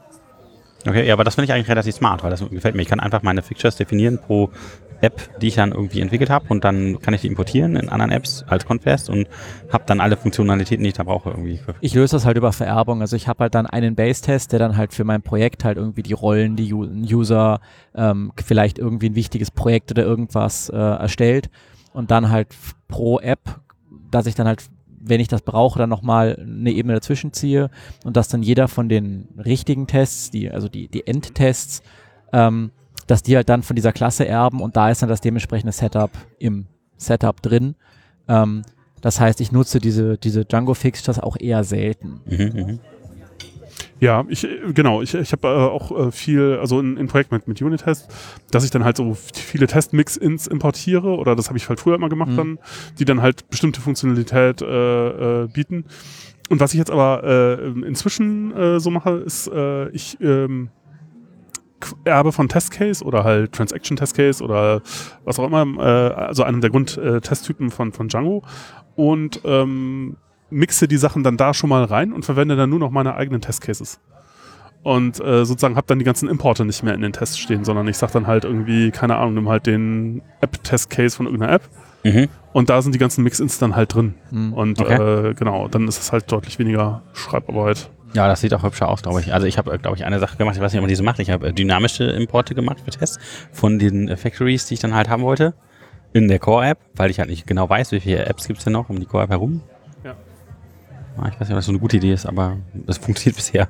Okay, 0.86 1.06
ja, 1.06 1.14
aber 1.14 1.24
das 1.24 1.34
finde 1.34 1.46
ich 1.46 1.52
eigentlich 1.52 1.68
relativ 1.68 1.94
smart, 1.94 2.22
weil 2.22 2.30
das 2.30 2.48
gefällt 2.48 2.74
mir. 2.74 2.82
Ich 2.82 2.88
kann 2.88 3.00
einfach 3.00 3.22
meine 3.22 3.42
Fixtures 3.42 3.76
definieren 3.76 4.18
pro 4.18 4.50
App, 5.00 5.20
die 5.40 5.48
ich 5.48 5.54
dann 5.54 5.72
irgendwie 5.72 6.00
entwickelt 6.00 6.30
habe 6.30 6.46
und 6.48 6.64
dann 6.64 7.00
kann 7.00 7.14
ich 7.14 7.20
die 7.22 7.26
importieren 7.26 7.76
in 7.76 7.88
anderen 7.88 8.10
Apps 8.10 8.44
als 8.48 8.64
Confest 8.64 9.10
und 9.10 9.28
habe 9.70 9.84
dann 9.86 10.00
alle 10.00 10.16
Funktionalitäten, 10.16 10.82
die 10.82 10.88
ich 10.88 10.96
da 10.96 11.02
brauche 11.02 11.30
irgendwie. 11.30 11.60
Ich 11.80 11.94
löse 11.94 12.16
das 12.16 12.24
halt 12.24 12.36
über 12.36 12.52
Vererbung. 12.52 13.00
Also 13.00 13.16
ich 13.16 13.28
habe 13.28 13.44
halt 13.44 13.54
dann 13.54 13.66
einen 13.66 13.94
Base-Test, 13.94 14.52
der 14.52 14.58
dann 14.58 14.76
halt 14.76 14.94
für 14.94 15.04
mein 15.04 15.22
Projekt 15.22 15.64
halt 15.64 15.76
irgendwie 15.76 16.02
die 16.02 16.12
Rollen, 16.12 16.56
die 16.56 16.72
User, 16.72 17.60
ähm, 17.94 18.32
vielleicht 18.42 18.78
irgendwie 18.78 19.10
ein 19.10 19.14
wichtiges 19.14 19.50
Projekt 19.50 19.90
oder 19.90 20.04
irgendwas 20.04 20.68
äh, 20.70 20.76
erstellt 20.76 21.50
und 21.92 22.10
dann 22.10 22.30
halt 22.30 22.48
pro 22.88 23.18
App, 23.20 23.60
dass 24.10 24.26
ich 24.26 24.34
dann 24.34 24.46
halt, 24.46 24.64
wenn 25.06 25.20
ich 25.20 25.28
das 25.28 25.42
brauche, 25.42 25.78
dann 25.78 25.90
nochmal 25.90 26.36
eine 26.40 26.72
Ebene 26.72 26.94
dazwischen 26.94 27.32
ziehe 27.32 27.70
und 28.04 28.16
dass 28.16 28.28
dann 28.28 28.42
jeder 28.42 28.68
von 28.68 28.88
den 28.88 29.28
richtigen 29.44 29.86
Tests, 29.86 30.30
die, 30.30 30.50
also 30.50 30.68
die, 30.68 30.88
die 30.88 31.06
Endtests, 31.06 31.82
ähm, 32.32 32.70
dass 33.06 33.22
die 33.22 33.36
halt 33.36 33.48
dann 33.48 33.62
von 33.62 33.76
dieser 33.76 33.92
Klasse 33.92 34.26
erben 34.26 34.60
und 34.60 34.76
da 34.76 34.90
ist 34.90 35.02
dann 35.02 35.08
das 35.08 35.20
dementsprechende 35.20 35.72
Setup 35.72 36.10
im 36.38 36.66
Setup 36.96 37.40
drin. 37.42 37.74
Ähm, 38.28 38.62
das 39.02 39.20
heißt, 39.20 39.40
ich 39.42 39.52
nutze 39.52 39.80
diese, 39.80 40.16
diese 40.16 40.46
Django-Fixtures 40.46 41.20
auch 41.20 41.36
eher 41.38 41.62
selten. 41.64 42.22
Mhm, 42.24 42.52
mhm. 42.54 42.80
Ja, 44.04 44.22
ich, 44.28 44.44
äh, 44.44 44.72
genau, 44.74 45.00
ich, 45.00 45.14
ich 45.14 45.32
habe 45.32 45.48
äh, 45.48 45.50
auch 45.50 46.08
äh, 46.08 46.12
viel, 46.12 46.58
also 46.60 46.78
in, 46.78 46.98
in 46.98 47.06
Projekten 47.06 47.34
mit, 47.36 47.48
mit 47.48 47.62
Unit-Test, 47.62 48.06
dass 48.50 48.62
ich 48.62 48.70
dann 48.70 48.84
halt 48.84 48.98
so 48.98 49.16
viele 49.32 49.66
Test-Mix-Ins 49.66 50.46
importiere, 50.46 51.16
oder 51.16 51.34
das 51.34 51.48
habe 51.48 51.56
ich 51.56 51.70
halt 51.70 51.80
früher 51.80 51.94
immer 51.94 52.10
gemacht 52.10 52.32
Mhm. 52.32 52.36
dann, 52.36 52.58
die 52.98 53.06
dann 53.06 53.22
halt 53.22 53.48
bestimmte 53.48 53.80
Funktionalität 53.80 54.60
äh, 54.60 55.44
äh, 55.44 55.48
bieten. 55.48 55.86
Und 56.50 56.60
was 56.60 56.74
ich 56.74 56.78
jetzt 56.78 56.90
aber 56.90 57.24
äh, 57.24 57.86
inzwischen 57.86 58.54
äh, 58.54 58.78
so 58.78 58.90
mache, 58.90 59.12
ist, 59.12 59.48
äh, 59.48 59.88
ich 59.88 60.18
ähm, 60.20 60.68
erbe 62.04 62.32
von 62.32 62.48
Testcase 62.50 63.02
oder 63.02 63.24
halt 63.24 63.52
Transaction 63.52 63.96
Testcase 63.96 64.44
oder 64.44 64.82
was 65.24 65.38
auch 65.38 65.46
immer, 65.46 65.64
äh, 65.78 66.12
also 66.14 66.42
einem 66.42 66.60
der 66.60 66.68
Grund-Testtypen 66.68 67.70
von, 67.70 67.92
von 67.92 68.08
Django 68.08 68.42
und 68.96 69.40
ähm, 69.44 70.16
mixe 70.54 70.88
die 70.88 70.96
Sachen 70.96 71.22
dann 71.22 71.36
da 71.36 71.52
schon 71.54 71.70
mal 71.70 71.84
rein 71.84 72.12
und 72.12 72.24
verwende 72.24 72.56
dann 72.56 72.70
nur 72.70 72.78
noch 72.78 72.90
meine 72.90 73.14
eigenen 73.14 73.40
Testcases. 73.40 74.00
Und 74.82 75.18
äh, 75.24 75.46
sozusagen 75.46 75.76
habe 75.76 75.86
dann 75.86 75.98
die 75.98 76.04
ganzen 76.04 76.28
Importe 76.28 76.64
nicht 76.66 76.82
mehr 76.82 76.94
in 76.94 77.00
den 77.00 77.12
Tests 77.14 77.38
stehen, 77.38 77.64
sondern 77.64 77.88
ich 77.88 77.96
sage 77.96 78.12
dann 78.12 78.26
halt 78.26 78.44
irgendwie, 78.44 78.90
keine 78.90 79.16
Ahnung, 79.16 79.34
nimm 79.34 79.48
halt 79.48 79.66
den 79.66 80.20
App-Test-Case 80.42 81.16
von 81.16 81.26
irgendeiner 81.26 81.52
App 81.52 81.62
Mhm. 82.06 82.28
und 82.52 82.68
da 82.68 82.82
sind 82.82 82.94
die 82.94 82.98
ganzen 82.98 83.24
Mix-Ins 83.24 83.58
dann 83.58 83.74
halt 83.76 83.94
drin. 83.94 84.12
Hm. 84.28 84.52
Und 84.52 84.78
Okay. 84.78 85.30
äh, 85.30 85.32
genau, 85.34 85.68
dann 85.68 85.88
ist 85.88 85.98
es 85.98 86.12
halt 86.12 86.30
deutlich 86.30 86.58
weniger 86.58 87.00
Schreibarbeit. 87.14 87.88
Ja, 88.12 88.28
das 88.28 88.42
sieht 88.42 88.52
auch 88.52 88.62
hübscher 88.62 88.88
aus, 88.90 89.00
glaube 89.00 89.20
ich. 89.20 89.32
Also 89.32 89.46
ich 89.46 89.56
habe, 89.56 89.78
glaube 89.78 89.96
ich, 89.96 90.04
eine 90.04 90.18
Sache 90.20 90.36
gemacht, 90.36 90.54
ich 90.54 90.60
weiß 90.60 90.70
nicht, 90.72 90.80
ob 90.80 90.82
man 90.82 90.90
diese 90.90 91.02
macht. 91.02 91.18
Ich 91.18 91.30
habe 91.30 91.48
äh, 91.48 91.52
dynamische 91.54 92.04
Importe 92.04 92.54
gemacht 92.54 92.82
für 92.84 92.90
Tests 92.90 93.18
von 93.52 93.78
den 93.78 94.08
äh, 94.08 94.18
Factories, 94.18 94.66
die 94.66 94.74
ich 94.74 94.80
dann 94.80 94.94
halt 94.94 95.08
haben 95.08 95.22
wollte, 95.22 95.54
in 96.12 96.28
der 96.28 96.38
Core-App, 96.38 96.78
weil 96.94 97.10
ich 97.10 97.18
halt 97.20 97.30
nicht 97.30 97.46
genau 97.46 97.70
weiß, 97.70 97.90
wie 97.92 98.00
viele 98.00 98.26
Apps 98.26 98.46
gibt 98.46 98.58
es 98.58 98.64
denn 98.64 98.74
noch 98.74 98.90
um 98.90 99.00
die 99.00 99.06
Core-App 99.06 99.30
herum. 99.30 99.62
Ah, 101.16 101.28
Ich 101.28 101.34
weiß 101.34 101.40
nicht, 101.40 101.50
ob 101.50 101.56
das 101.56 101.66
so 101.66 101.72
eine 101.72 101.78
gute 101.78 101.96
Idee 101.96 102.12
ist, 102.12 102.26
aber 102.26 102.56
das 102.74 102.98
funktioniert 102.98 103.36
bisher. 103.36 103.68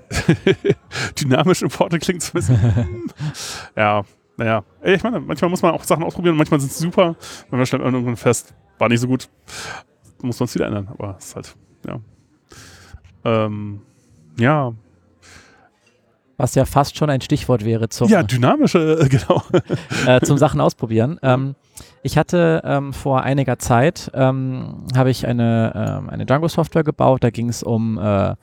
Dynamisch 1.21 1.63
Importe 1.63 1.99
klingt 1.99 2.23
so 2.23 2.31
ein 2.31 2.33
bisschen. 2.35 3.11
ja, 3.77 4.03
naja. 4.37 4.65
Ich 4.83 5.03
meine, 5.03 5.21
manchmal 5.21 5.51
muss 5.51 5.63
man 5.63 5.73
auch 5.73 5.85
Sachen 5.85 6.03
ausprobieren, 6.05 6.37
manchmal 6.37 6.61
sind 6.61 6.73
sie 6.73 6.83
super. 6.83 7.17
Wenn 7.51 7.59
man 7.59 7.67
stellt 7.67 7.83
irgendwann 7.83 8.17
fest, 8.17 8.55
war 8.79 8.89
nicht 8.89 9.01
so 9.01 9.07
gut, 9.09 9.29
dann 10.19 10.27
muss 10.29 10.41
man 10.41 10.47
es 10.47 10.55
wieder 10.55 10.67
ändern. 10.67 10.89
Aber 10.89 11.17
es 11.19 11.27
ist 11.27 11.37
halt, 11.37 11.57
ja. 11.87 12.01
Ähm, 13.25 13.81
ja. 14.39 14.73
Was 16.37 16.55
ja 16.57 16.65
fast 16.65 16.97
schon 16.97 17.11
ein 17.11 17.21
Stichwort 17.21 17.65
wäre 17.65 17.89
zum, 17.89 18.09
Ja, 18.09 18.23
dynamische, 18.25 18.99
äh, 19.01 19.09
genau. 19.09 19.43
äh, 20.07 20.21
zum 20.23 20.37
Sachen 20.37 20.61
ausprobieren. 20.61 21.21
Ähm, 21.23 21.55
ich 22.05 22.19
hatte 22.19 22.61
ähm, 22.65 22.93
vor 22.93 23.23
einiger 23.23 23.59
Zeit, 23.59 24.11
ähm, 24.13 24.85
habe 24.95 25.11
ich 25.11 25.27
eine, 25.27 25.73
ähm, 25.75 26.11
eine 26.11 26.27
Django-Software 26.27 26.85
gebaut, 26.85 27.25
da 27.25 27.31
ging 27.31 27.49
es 27.49 27.63
um 27.63 27.97
äh, 27.97 28.35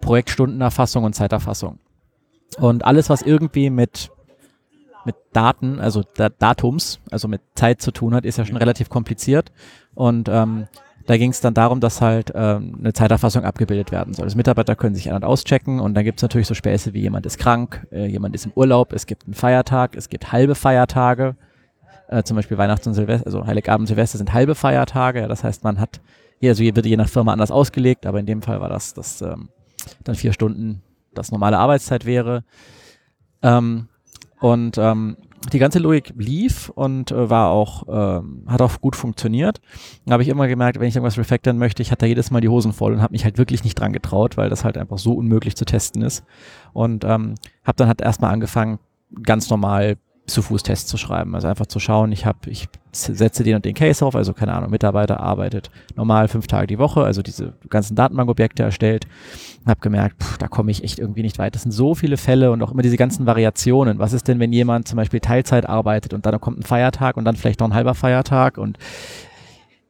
Projektstundenerfassung 0.00 1.04
und 1.04 1.14
Zeiterfassung. 1.14 1.78
Und 2.58 2.84
alles, 2.84 3.08
was 3.08 3.22
irgendwie 3.22 3.70
mit, 3.70 4.10
mit 5.04 5.14
Daten, 5.32 5.78
also 5.78 6.02
da 6.16 6.28
Datums, 6.28 6.98
also 7.08 7.28
mit 7.28 7.40
Zeit 7.54 7.80
zu 7.80 7.92
tun 7.92 8.14
hat, 8.14 8.24
ist 8.24 8.36
ja 8.36 8.44
schon 8.44 8.56
relativ 8.56 8.88
kompliziert. 8.88 9.52
Und 9.94 10.28
ähm, 10.28 10.66
da 11.06 11.16
ging 11.16 11.30
es 11.30 11.40
dann 11.40 11.54
darum, 11.54 11.78
dass 11.78 12.00
halt 12.00 12.32
ähm, 12.34 12.78
eine 12.80 12.94
Zeiterfassung 12.94 13.44
abgebildet 13.44 13.92
werden 13.92 14.12
soll. 14.12 14.26
Das 14.26 14.34
Mitarbeiter 14.34 14.74
können 14.74 14.96
sich 14.96 15.08
ein- 15.08 15.14
und 15.14 15.24
auschecken 15.24 15.78
und 15.78 15.94
dann 15.94 16.04
gibt 16.04 16.18
es 16.18 16.22
natürlich 16.22 16.48
so 16.48 16.54
Späße 16.54 16.94
wie 16.94 17.00
jemand 17.02 17.26
ist 17.26 17.38
krank, 17.38 17.86
äh, 17.92 18.06
jemand 18.06 18.34
ist 18.34 18.46
im 18.46 18.52
Urlaub, 18.56 18.92
es 18.92 19.06
gibt 19.06 19.24
einen 19.24 19.34
Feiertag, 19.34 19.94
es 19.94 20.08
gibt 20.08 20.32
halbe 20.32 20.56
Feiertage, 20.56 21.36
äh, 22.08 22.22
zum 22.22 22.36
Beispiel 22.36 22.58
Weihnachten 22.58 22.88
und 22.88 22.94
Silvester, 22.94 23.26
also 23.26 23.46
Heiligabend 23.46 23.88
Silvester 23.88 24.18
sind 24.18 24.32
halbe 24.32 24.54
Feiertage, 24.54 25.20
ja, 25.20 25.28
das 25.28 25.44
heißt, 25.44 25.64
man 25.64 25.80
hat, 25.80 26.00
hier, 26.40 26.50
also 26.50 26.62
hier 26.62 26.74
wird 26.74 26.86
je 26.86 26.96
nach 26.96 27.08
Firma 27.08 27.32
anders 27.32 27.50
ausgelegt, 27.50 28.06
aber 28.06 28.18
in 28.20 28.26
dem 28.26 28.42
Fall 28.42 28.60
war 28.60 28.68
das, 28.68 28.94
dass 28.94 29.22
ähm, 29.22 29.48
dann 30.04 30.14
vier 30.14 30.32
Stunden 30.32 30.82
das 31.14 31.30
normale 31.30 31.58
Arbeitszeit 31.58 32.04
wäre. 32.04 32.44
Ähm, 33.42 33.88
und 34.40 34.78
ähm, 34.78 35.16
die 35.52 35.58
ganze 35.58 35.78
Logik 35.78 36.12
lief 36.16 36.68
und 36.68 37.10
äh, 37.10 37.30
war 37.30 37.50
auch, 37.50 37.84
ähm, 37.88 38.44
hat 38.46 38.60
auch 38.60 38.80
gut 38.80 38.96
funktioniert. 38.96 39.60
Da 40.04 40.12
habe 40.12 40.22
ich 40.22 40.28
immer 40.28 40.48
gemerkt, 40.48 40.78
wenn 40.78 40.88
ich 40.88 40.96
irgendwas 40.96 41.18
refactoren 41.18 41.58
möchte, 41.58 41.82
ich 41.82 41.90
hatte 41.92 42.06
jedes 42.06 42.30
Mal 42.30 42.40
die 42.40 42.48
Hosen 42.48 42.72
voll 42.72 42.92
und 42.92 43.02
habe 43.02 43.12
mich 43.12 43.24
halt 43.24 43.38
wirklich 43.38 43.64
nicht 43.64 43.78
dran 43.78 43.92
getraut, 43.92 44.36
weil 44.36 44.50
das 44.50 44.64
halt 44.64 44.76
einfach 44.76 44.98
so 44.98 45.14
unmöglich 45.14 45.56
zu 45.56 45.64
testen 45.64 46.02
ist. 46.02 46.24
Und 46.72 47.04
ähm, 47.04 47.34
habe 47.64 47.76
dann 47.76 47.88
halt 47.88 48.00
erstmal 48.00 48.32
angefangen, 48.32 48.78
ganz 49.22 49.48
normal 49.50 49.96
zu 50.28 50.42
Fuß 50.42 50.62
Tests 50.62 50.88
zu 50.88 50.96
schreiben. 50.96 51.34
Also 51.34 51.48
einfach 51.48 51.66
zu 51.66 51.80
schauen, 51.80 52.12
ich 52.12 52.26
habe, 52.26 52.38
ich 52.50 52.68
setze 52.92 53.42
den 53.42 53.56
und 53.56 53.64
den 53.64 53.74
Case 53.74 54.04
auf, 54.04 54.14
also 54.14 54.32
keine 54.32 54.52
Ahnung, 54.52 54.70
Mitarbeiter 54.70 55.20
arbeitet 55.20 55.70
normal 55.96 56.28
fünf 56.28 56.46
Tage 56.46 56.66
die 56.66 56.78
Woche, 56.78 57.02
also 57.02 57.22
diese 57.22 57.54
ganzen 57.68 57.96
Datenbankobjekte 57.96 58.62
erstellt. 58.62 59.06
Habe 59.66 59.80
gemerkt, 59.80 60.22
pff, 60.22 60.38
da 60.38 60.48
komme 60.48 60.70
ich 60.70 60.84
echt 60.84 60.98
irgendwie 60.98 61.22
nicht 61.22 61.38
weit. 61.38 61.54
Das 61.54 61.62
sind 61.62 61.72
so 61.72 61.94
viele 61.94 62.16
Fälle 62.16 62.52
und 62.52 62.62
auch 62.62 62.70
immer 62.70 62.82
diese 62.82 62.96
ganzen 62.96 63.26
Variationen. 63.26 63.98
Was 63.98 64.12
ist 64.12 64.28
denn, 64.28 64.38
wenn 64.38 64.52
jemand 64.52 64.88
zum 64.88 64.96
Beispiel 64.96 65.20
Teilzeit 65.20 65.68
arbeitet 65.68 66.14
und 66.14 66.26
dann 66.26 66.40
kommt 66.40 66.58
ein 66.58 66.62
Feiertag 66.62 67.16
und 67.16 67.24
dann 67.24 67.36
vielleicht 67.36 67.60
noch 67.60 67.68
ein 67.68 67.74
halber 67.74 67.94
Feiertag 67.94 68.58
und 68.58 68.78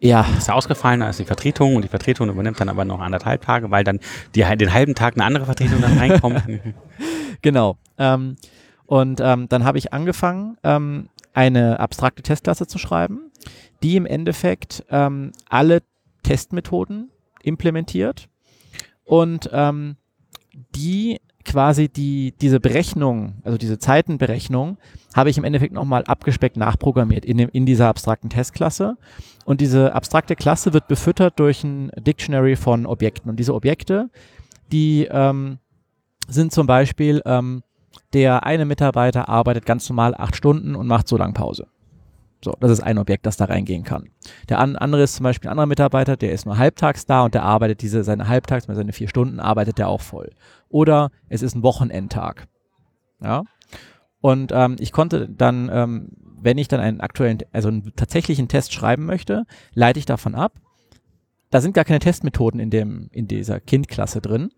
ja, 0.00 0.24
Ist 0.36 0.46
ja 0.46 0.54
ausgefallen, 0.54 1.00
da 1.00 1.08
ist 1.08 1.18
die 1.18 1.24
Vertretung 1.24 1.74
und 1.74 1.82
die 1.82 1.88
Vertretung 1.88 2.28
übernimmt 2.28 2.60
dann 2.60 2.68
aber 2.68 2.84
noch 2.84 3.00
anderthalb 3.00 3.42
Tage, 3.42 3.72
weil 3.72 3.82
dann 3.82 3.98
die, 4.36 4.44
den 4.56 4.72
halben 4.72 4.94
Tag 4.94 5.14
eine 5.14 5.24
andere 5.24 5.44
Vertretung 5.44 5.80
dann 5.80 5.98
reinkommt. 5.98 6.42
Genau. 7.40 7.76
Ähm, 7.98 8.36
und 8.88 9.20
ähm, 9.20 9.50
dann 9.50 9.64
habe 9.64 9.76
ich 9.76 9.92
angefangen, 9.92 10.56
ähm, 10.64 11.10
eine 11.34 11.78
abstrakte 11.78 12.22
Testklasse 12.22 12.66
zu 12.66 12.78
schreiben, 12.78 13.30
die 13.82 13.96
im 13.96 14.06
Endeffekt 14.06 14.82
ähm, 14.88 15.32
alle 15.50 15.82
Testmethoden 16.22 17.10
implementiert 17.42 18.30
und 19.04 19.50
ähm, 19.52 19.96
die 20.74 21.20
quasi 21.44 21.90
die, 21.90 22.32
diese 22.40 22.60
Berechnung, 22.60 23.34
also 23.44 23.58
diese 23.58 23.78
Zeitenberechnung, 23.78 24.78
habe 25.14 25.28
ich 25.28 25.36
im 25.36 25.44
Endeffekt 25.44 25.74
nochmal 25.74 26.04
abgespeckt 26.04 26.56
nachprogrammiert 26.56 27.26
in, 27.26 27.36
dem, 27.36 27.50
in 27.50 27.66
dieser 27.66 27.88
abstrakten 27.88 28.30
Testklasse. 28.30 28.96
Und 29.44 29.60
diese 29.60 29.94
abstrakte 29.94 30.34
Klasse 30.34 30.72
wird 30.72 30.88
befüttert 30.88 31.38
durch 31.38 31.62
ein 31.62 31.90
Dictionary 31.94 32.56
von 32.56 32.86
Objekten. 32.86 33.28
Und 33.28 33.36
diese 33.36 33.54
Objekte, 33.54 34.08
die 34.72 35.06
ähm, 35.10 35.58
sind 36.26 36.52
zum 36.52 36.66
Beispiel, 36.66 37.20
ähm, 37.26 37.62
der 38.12 38.44
eine 38.44 38.64
Mitarbeiter 38.64 39.28
arbeitet 39.28 39.66
ganz 39.66 39.88
normal 39.88 40.14
acht 40.14 40.36
Stunden 40.36 40.74
und 40.74 40.86
macht 40.86 41.08
so 41.08 41.16
lang 41.16 41.34
Pause. 41.34 41.66
So, 42.44 42.54
das 42.60 42.70
ist 42.70 42.80
ein 42.80 42.98
Objekt, 42.98 43.26
das 43.26 43.36
da 43.36 43.46
reingehen 43.46 43.82
kann. 43.82 44.10
Der 44.48 44.60
an, 44.60 44.76
andere 44.76 45.02
ist 45.02 45.16
zum 45.16 45.24
Beispiel 45.24 45.48
ein 45.48 45.52
anderer 45.52 45.66
Mitarbeiter, 45.66 46.16
der 46.16 46.32
ist 46.32 46.46
nur 46.46 46.56
halbtags 46.56 47.04
da 47.04 47.24
und 47.24 47.34
der 47.34 47.42
arbeitet 47.42 47.82
diese, 47.82 48.04
seine 48.04 48.28
halbtags, 48.28 48.66
seine 48.66 48.92
vier 48.92 49.08
Stunden, 49.08 49.40
arbeitet 49.40 49.78
der 49.78 49.88
auch 49.88 50.00
voll. 50.00 50.30
Oder 50.68 51.10
es 51.28 51.42
ist 51.42 51.56
ein 51.56 51.64
Wochenendtag. 51.64 52.46
Ja. 53.20 53.42
Und 54.20 54.52
ähm, 54.54 54.76
ich 54.78 54.92
konnte 54.92 55.28
dann, 55.28 55.68
ähm, 55.72 56.10
wenn 56.40 56.58
ich 56.58 56.68
dann 56.68 56.80
einen 56.80 57.00
aktuellen, 57.00 57.38
also 57.52 57.68
einen 57.68 57.92
tatsächlichen 57.96 58.46
Test 58.46 58.72
schreiben 58.72 59.04
möchte, 59.04 59.44
leite 59.74 59.98
ich 59.98 60.06
davon 60.06 60.36
ab. 60.36 60.60
Da 61.50 61.60
sind 61.60 61.74
gar 61.74 61.84
keine 61.84 61.98
Testmethoden 61.98 62.60
in 62.60 62.70
dem, 62.70 63.08
in 63.10 63.26
dieser 63.26 63.58
Kindklasse 63.58 64.20
drin, 64.20 64.50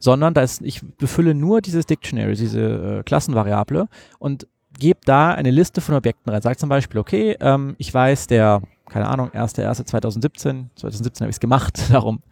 sondern 0.00 0.34
da 0.34 0.40
ist, 0.42 0.62
ich 0.62 0.80
befülle 0.96 1.34
nur 1.34 1.60
dieses 1.60 1.86
Dictionary, 1.86 2.34
diese 2.34 2.98
äh, 2.98 3.02
Klassenvariable 3.04 3.86
und 4.18 4.48
gebe 4.78 5.00
da 5.04 5.32
eine 5.32 5.50
Liste 5.50 5.80
von 5.80 5.94
Objekten 5.94 6.32
rein. 6.32 6.42
Sag 6.42 6.58
zum 6.58 6.68
Beispiel, 6.68 6.98
okay, 6.98 7.36
ähm, 7.40 7.76
ich 7.78 7.92
weiß, 7.92 8.26
der, 8.26 8.62
keine 8.88 9.08
Ahnung, 9.08 9.28
1.1.2017, 9.30 10.66
2017 10.74 11.24
habe 11.24 11.30
ich 11.30 11.36
es 11.36 11.40
gemacht, 11.40 11.80
darum, 11.92 12.22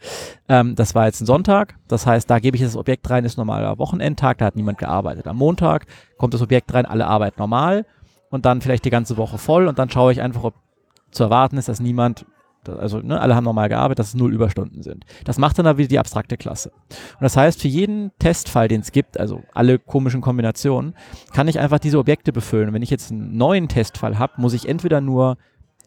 ähm, 0.48 0.74
das 0.74 0.94
war 0.94 1.07
jetzt 1.07 1.20
ein 1.20 1.26
Sonntag, 1.26 1.76
das 1.88 2.07
heißt, 2.07 2.28
da 2.28 2.38
gebe 2.38 2.57
ich 2.57 2.62
das 2.62 2.76
Objekt 2.76 3.09
rein, 3.11 3.24
ist 3.24 3.37
normaler 3.37 3.78
Wochenendtag, 3.78 4.38
da 4.38 4.46
hat 4.46 4.57
niemand 4.57 4.78
gearbeitet. 4.78 5.26
Am 5.26 5.37
Montag 5.37 5.87
kommt 6.16 6.35
das 6.35 6.42
Objekt 6.42 6.72
rein, 6.72 6.87
alle 6.87 7.07
arbeiten 7.07 7.38
normal 7.38 7.85
und 8.31 8.46
dann 8.46 8.62
vielleicht 8.62 8.87
die 8.87 8.90
ganze 8.90 9.18
Woche 9.18 9.37
voll 9.37 9.68
und 9.68 9.78
dann 9.78 9.90
schaue 9.90 10.12
ich 10.12 10.22
einfach, 10.22 10.44
ob 10.44 10.54
zu 11.11 11.24
erwarten 11.24 11.59
ist, 11.59 11.68
dass 11.68 11.81
niemand 11.81 12.24
also 12.76 13.00
ne, 13.00 13.20
alle 13.20 13.35
haben 13.35 13.44
normal 13.44 13.68
gearbeitet, 13.68 14.00
dass 14.00 14.09
es 14.09 14.14
null 14.14 14.33
Überstunden 14.33 14.83
sind. 14.83 15.04
Das 15.24 15.38
macht 15.38 15.59
dann 15.59 15.66
aber 15.66 15.78
wieder 15.78 15.88
die 15.88 15.98
abstrakte 15.98 16.37
Klasse. 16.37 16.70
Und 16.70 17.22
das 17.22 17.37
heißt, 17.37 17.61
für 17.61 17.68
jeden 17.68 18.11
Testfall, 18.18 18.68
den 18.68 18.81
es 18.81 18.92
gibt, 18.92 19.18
also 19.18 19.42
alle 19.54 19.78
komischen 19.78 20.20
Kombinationen, 20.20 20.94
kann 21.33 21.48
ich 21.48 21.59
einfach 21.59 21.78
diese 21.78 21.98
Objekte 21.98 22.33
befüllen. 22.33 22.68
Und 22.68 22.74
wenn 22.74 22.83
ich 22.83 22.90
jetzt 22.90 23.11
einen 23.11 23.37
neuen 23.37 23.68
Testfall 23.68 24.18
habe, 24.18 24.35
muss 24.37 24.54
ich 24.54 24.68
entweder 24.68 25.00
nur 25.00 25.37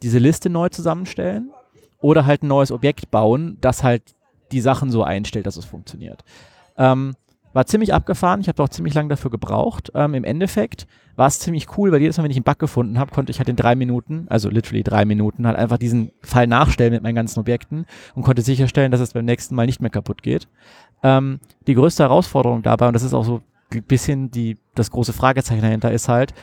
diese 0.01 0.19
Liste 0.19 0.49
neu 0.49 0.69
zusammenstellen 0.69 1.51
oder 1.99 2.25
halt 2.25 2.43
ein 2.43 2.47
neues 2.47 2.71
Objekt 2.71 3.11
bauen, 3.11 3.57
das 3.61 3.83
halt 3.83 4.15
die 4.51 4.61
Sachen 4.61 4.91
so 4.91 5.03
einstellt, 5.03 5.45
dass 5.45 5.57
es 5.57 5.65
funktioniert. 5.65 6.23
Ähm, 6.77 7.15
war 7.53 7.65
ziemlich 7.65 7.93
abgefahren, 7.93 8.41
ich 8.41 8.47
habe 8.47 8.61
auch 8.63 8.69
ziemlich 8.69 8.93
lange 8.93 9.09
dafür 9.09 9.31
gebraucht. 9.31 9.91
Ähm, 9.95 10.13
Im 10.13 10.23
Endeffekt 10.23 10.87
war 11.15 11.27
es 11.27 11.39
ziemlich 11.39 11.77
cool, 11.77 11.91
weil 11.91 12.01
jedes 12.01 12.17
Mal, 12.17 12.23
wenn 12.23 12.31
ich 12.31 12.37
einen 12.37 12.43
Bug 12.43 12.59
gefunden 12.59 12.97
habe, 12.97 13.11
konnte 13.11 13.31
ich 13.31 13.39
halt 13.39 13.49
in 13.49 13.55
drei 13.55 13.75
Minuten, 13.75 14.25
also 14.29 14.49
literally 14.49 14.83
drei 14.83 15.05
Minuten, 15.05 15.45
halt 15.45 15.57
einfach 15.57 15.77
diesen 15.77 16.11
Fall 16.21 16.47
nachstellen 16.47 16.93
mit 16.93 17.03
meinen 17.03 17.15
ganzen 17.15 17.39
Objekten 17.39 17.85
und 18.15 18.23
konnte 18.23 18.41
sicherstellen, 18.41 18.91
dass 18.91 19.01
es 19.01 19.13
beim 19.13 19.25
nächsten 19.25 19.55
Mal 19.55 19.65
nicht 19.65 19.81
mehr 19.81 19.89
kaputt 19.89 20.23
geht. 20.23 20.47
Ähm, 21.03 21.39
die 21.67 21.73
größte 21.73 22.03
Herausforderung 22.03 22.63
dabei, 22.63 22.87
und 22.87 22.93
das 22.93 23.03
ist 23.03 23.13
auch 23.13 23.25
so 23.25 23.41
ein 23.73 23.83
bisschen 23.83 24.31
die, 24.31 24.57
das 24.75 24.91
große 24.91 25.13
Fragezeichen 25.13 25.61
dahinter, 25.61 25.91
ist 25.91 26.07
halt, 26.07 26.33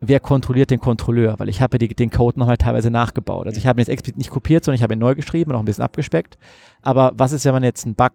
wer 0.00 0.20
kontrolliert 0.20 0.70
den 0.70 0.80
Kontrolleur? 0.80 1.38
Weil 1.38 1.48
ich 1.48 1.60
habe 1.60 1.78
ja 1.80 1.86
den 1.86 2.10
Code 2.10 2.38
nochmal 2.38 2.56
teilweise 2.56 2.90
nachgebaut. 2.90 3.46
Also 3.46 3.58
ich 3.58 3.66
habe 3.66 3.78
ihn 3.78 3.82
jetzt 3.82 3.88
explizit 3.88 4.18
nicht 4.18 4.30
kopiert, 4.30 4.64
sondern 4.64 4.76
ich 4.76 4.82
habe 4.82 4.94
ihn 4.94 4.98
neu 4.98 5.14
geschrieben 5.14 5.50
und 5.50 5.56
auch 5.56 5.62
ein 5.62 5.66
bisschen 5.66 5.84
abgespeckt. 5.84 6.38
Aber 6.82 7.12
was 7.14 7.32
ist, 7.32 7.44
wenn 7.44 7.52
man 7.52 7.62
jetzt 7.62 7.84
einen 7.84 7.94
Bug 7.94 8.12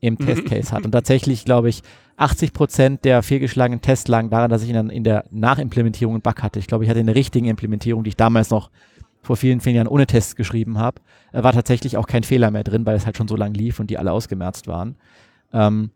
im 0.00 0.16
Testcase 0.18 0.72
hat? 0.72 0.84
Und 0.84 0.92
tatsächlich, 0.92 1.44
glaube 1.44 1.68
ich, 1.68 1.82
80 2.16 2.52
Prozent 2.52 3.04
der 3.04 3.22
fehlgeschlagenen 3.22 3.80
Testlagen 3.80 4.30
waren, 4.30 4.50
dass 4.50 4.62
ich 4.62 4.70
in, 4.70 4.90
in 4.90 5.04
der 5.04 5.24
Nachimplementierung 5.30 6.14
einen 6.14 6.22
Bug 6.22 6.42
hatte. 6.42 6.58
Ich 6.58 6.66
glaube, 6.66 6.84
ich 6.84 6.90
hatte 6.90 7.00
in 7.00 7.06
der 7.06 7.14
richtigen 7.14 7.46
Implementierung, 7.46 8.04
die 8.04 8.08
ich 8.08 8.16
damals 8.16 8.50
noch 8.50 8.70
vor 9.22 9.36
vielen, 9.36 9.60
vielen 9.60 9.76
Jahren 9.76 9.88
ohne 9.88 10.06
Tests 10.06 10.36
geschrieben 10.36 10.78
habe, 10.78 11.00
äh, 11.32 11.42
war 11.42 11.52
tatsächlich 11.52 11.96
auch 11.96 12.06
kein 12.06 12.22
Fehler 12.22 12.50
mehr 12.50 12.64
drin, 12.64 12.86
weil 12.86 12.96
es 12.96 13.06
halt 13.06 13.16
schon 13.16 13.28
so 13.28 13.36
lang 13.36 13.54
lief 13.54 13.78
und 13.80 13.88
die 13.90 13.98
alle 13.98 14.12
ausgemerzt 14.12 14.66
waren. 14.68 14.96
Ähm, 15.52 15.90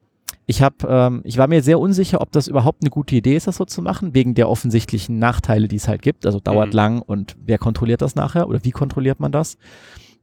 ich 0.47 0.61
habe, 0.61 0.77
ähm, 0.89 1.21
ich 1.25 1.39
war 1.39 1.47
mir 1.47 1.63
sehr 1.63 1.79
unsicher, 1.79 2.21
ob 2.21 2.33
das 2.33 2.49
überhaupt 2.49 2.83
eine 2.83 2.91
gute 2.91 3.15
Idee 3.15 3.37
ist, 3.37 3.47
das 3.47 3.57
so 3.57 3.65
zu 3.65 3.81
machen, 3.81 4.13
wegen 4.15 4.35
der 4.35 4.49
offensichtlichen 4.49 5.19
Nachteile, 5.19 5.69
die 5.69 5.77
es 5.77 5.89
halt 5.89 6.03
gibt. 6.03 6.27
Also 6.27 6.41
dauert 6.41 6.69
Mhm. 6.71 6.75
lang 6.77 7.03
und 7.03 7.37
wer 7.45 7.59
kontrolliert 7.59 8.03
das 8.03 8.17
nachher 8.17 8.49
oder 8.49 8.65
wie 8.65 8.73
kontrolliert 8.73 9.21
man 9.21 9.33
das? 9.33 9.57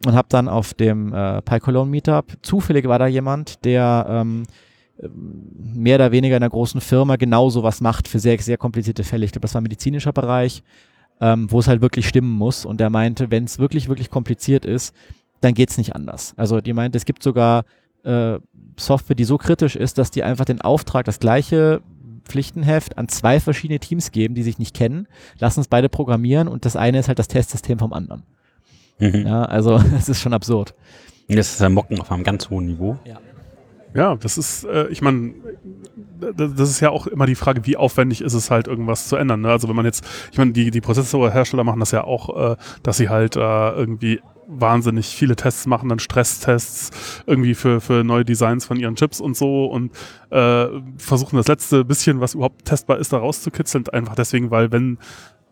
Und 0.05 0.13
habe 0.13 0.27
dann 0.29 0.47
auf 0.47 0.73
dem 0.73 1.13
äh, 1.13 1.41
PyCologne 1.41 1.91
Meetup, 1.91 2.37
zufällig 2.41 2.87
war 2.87 2.99
da 2.99 3.07
jemand, 3.07 3.65
der 3.65 4.05
ähm, 4.09 4.43
mehr 5.11 5.95
oder 5.95 6.11
weniger 6.11 6.37
in 6.37 6.43
einer 6.43 6.49
großen 6.49 6.81
Firma 6.81 7.15
genau 7.15 7.49
sowas 7.49 7.81
macht 7.81 8.07
für 8.07 8.19
sehr, 8.19 8.37
sehr 8.39 8.57
komplizierte 8.57 9.03
Fälle. 9.03 9.25
Ich 9.25 9.31
glaube, 9.31 9.43
das 9.43 9.53
war 9.53 9.61
medizinischer 9.61 10.13
Bereich, 10.13 10.63
ähm, 11.21 11.51
wo 11.51 11.59
es 11.59 11.67
halt 11.67 11.81
wirklich 11.81 12.07
stimmen 12.07 12.31
muss. 12.31 12.65
Und 12.65 12.79
der 12.79 12.89
meinte, 12.89 13.31
wenn 13.31 13.45
es 13.45 13.59
wirklich, 13.59 13.89
wirklich 13.89 14.09
kompliziert 14.09 14.65
ist, 14.65 14.95
dann 15.41 15.53
geht's 15.53 15.77
nicht 15.77 15.95
anders. 15.95 16.33
Also 16.37 16.61
die 16.61 16.73
meinte, 16.73 16.97
es 16.97 17.05
gibt 17.05 17.23
sogar 17.23 17.63
äh, 18.03 18.39
Software, 18.77 19.15
die 19.15 19.23
so 19.23 19.37
kritisch 19.37 19.75
ist, 19.75 19.97
dass 19.97 20.11
die 20.11 20.23
einfach 20.23 20.45
den 20.45 20.61
Auftrag, 20.61 21.05
das 21.05 21.19
gleiche 21.19 21.81
Pflichtenheft 22.25 22.97
an 22.97 23.07
zwei 23.07 23.39
verschiedene 23.39 23.79
Teams 23.79 24.11
geben, 24.11 24.35
die 24.35 24.43
sich 24.43 24.59
nicht 24.59 24.75
kennen, 24.75 25.07
lassen 25.39 25.61
es 25.61 25.67
beide 25.67 25.89
programmieren 25.89 26.47
und 26.47 26.65
das 26.65 26.75
eine 26.75 26.99
ist 26.99 27.07
halt 27.07 27.19
das 27.19 27.27
Testsystem 27.27 27.79
vom 27.79 27.93
anderen. 27.93 28.23
Mhm. 28.99 29.25
Ja, 29.25 29.43
also 29.43 29.81
es 29.97 30.09
ist 30.09 30.21
schon 30.21 30.33
absurd. 30.33 30.73
Das 31.27 31.53
ist 31.53 31.61
ein 31.61 31.73
Mocken 31.73 31.99
auf 31.99 32.11
einem 32.11 32.23
ganz 32.23 32.49
hohen 32.49 32.65
Niveau. 32.65 32.97
Ja, 33.93 34.15
das 34.15 34.37
ist, 34.37 34.65
äh, 34.65 34.87
ich 34.87 35.01
meine, 35.01 35.33
das 36.35 36.69
ist 36.69 36.79
ja 36.79 36.89
auch 36.89 37.07
immer 37.07 37.25
die 37.25 37.35
Frage, 37.35 37.65
wie 37.65 37.77
aufwendig 37.77 38.21
ist 38.21 38.33
es 38.33 38.51
halt, 38.51 38.67
irgendwas 38.67 39.07
zu 39.07 39.15
ändern. 39.15 39.41
Ne? 39.41 39.49
Also 39.49 39.67
wenn 39.67 39.75
man 39.75 39.85
jetzt, 39.85 40.05
ich 40.31 40.37
meine, 40.37 40.51
die, 40.51 40.69
die 40.69 40.81
Prozessorhersteller 40.81 41.63
machen 41.63 41.79
das 41.79 41.91
ja 41.91 42.03
auch, 42.03 42.51
äh, 42.51 42.55
dass 42.83 42.97
sie 42.97 43.09
halt 43.09 43.35
äh, 43.35 43.39
irgendwie 43.71 44.19
wahnsinnig 44.47 45.07
viele 45.07 45.35
Tests 45.35 45.67
machen, 45.67 45.89
dann 45.89 45.99
Stresstests 45.99 47.21
irgendwie 47.27 47.53
für, 47.53 47.81
für 47.81 48.03
neue 48.03 48.25
Designs 48.25 48.65
von 48.65 48.77
ihren 48.77 48.95
Chips 48.95 49.21
und 49.21 49.37
so 49.37 49.65
und 49.65 49.91
äh, 50.31 50.67
versuchen 50.97 51.37
das 51.37 51.47
letzte 51.47 51.85
bisschen, 51.85 52.19
was 52.19 52.33
überhaupt 52.33 52.65
testbar 52.65 52.97
ist, 52.97 53.13
da 53.13 53.17
rauszukitzeln. 53.17 53.87
Einfach 53.89 54.15
deswegen, 54.15 54.49
weil 54.49 54.71
wenn 54.71 54.97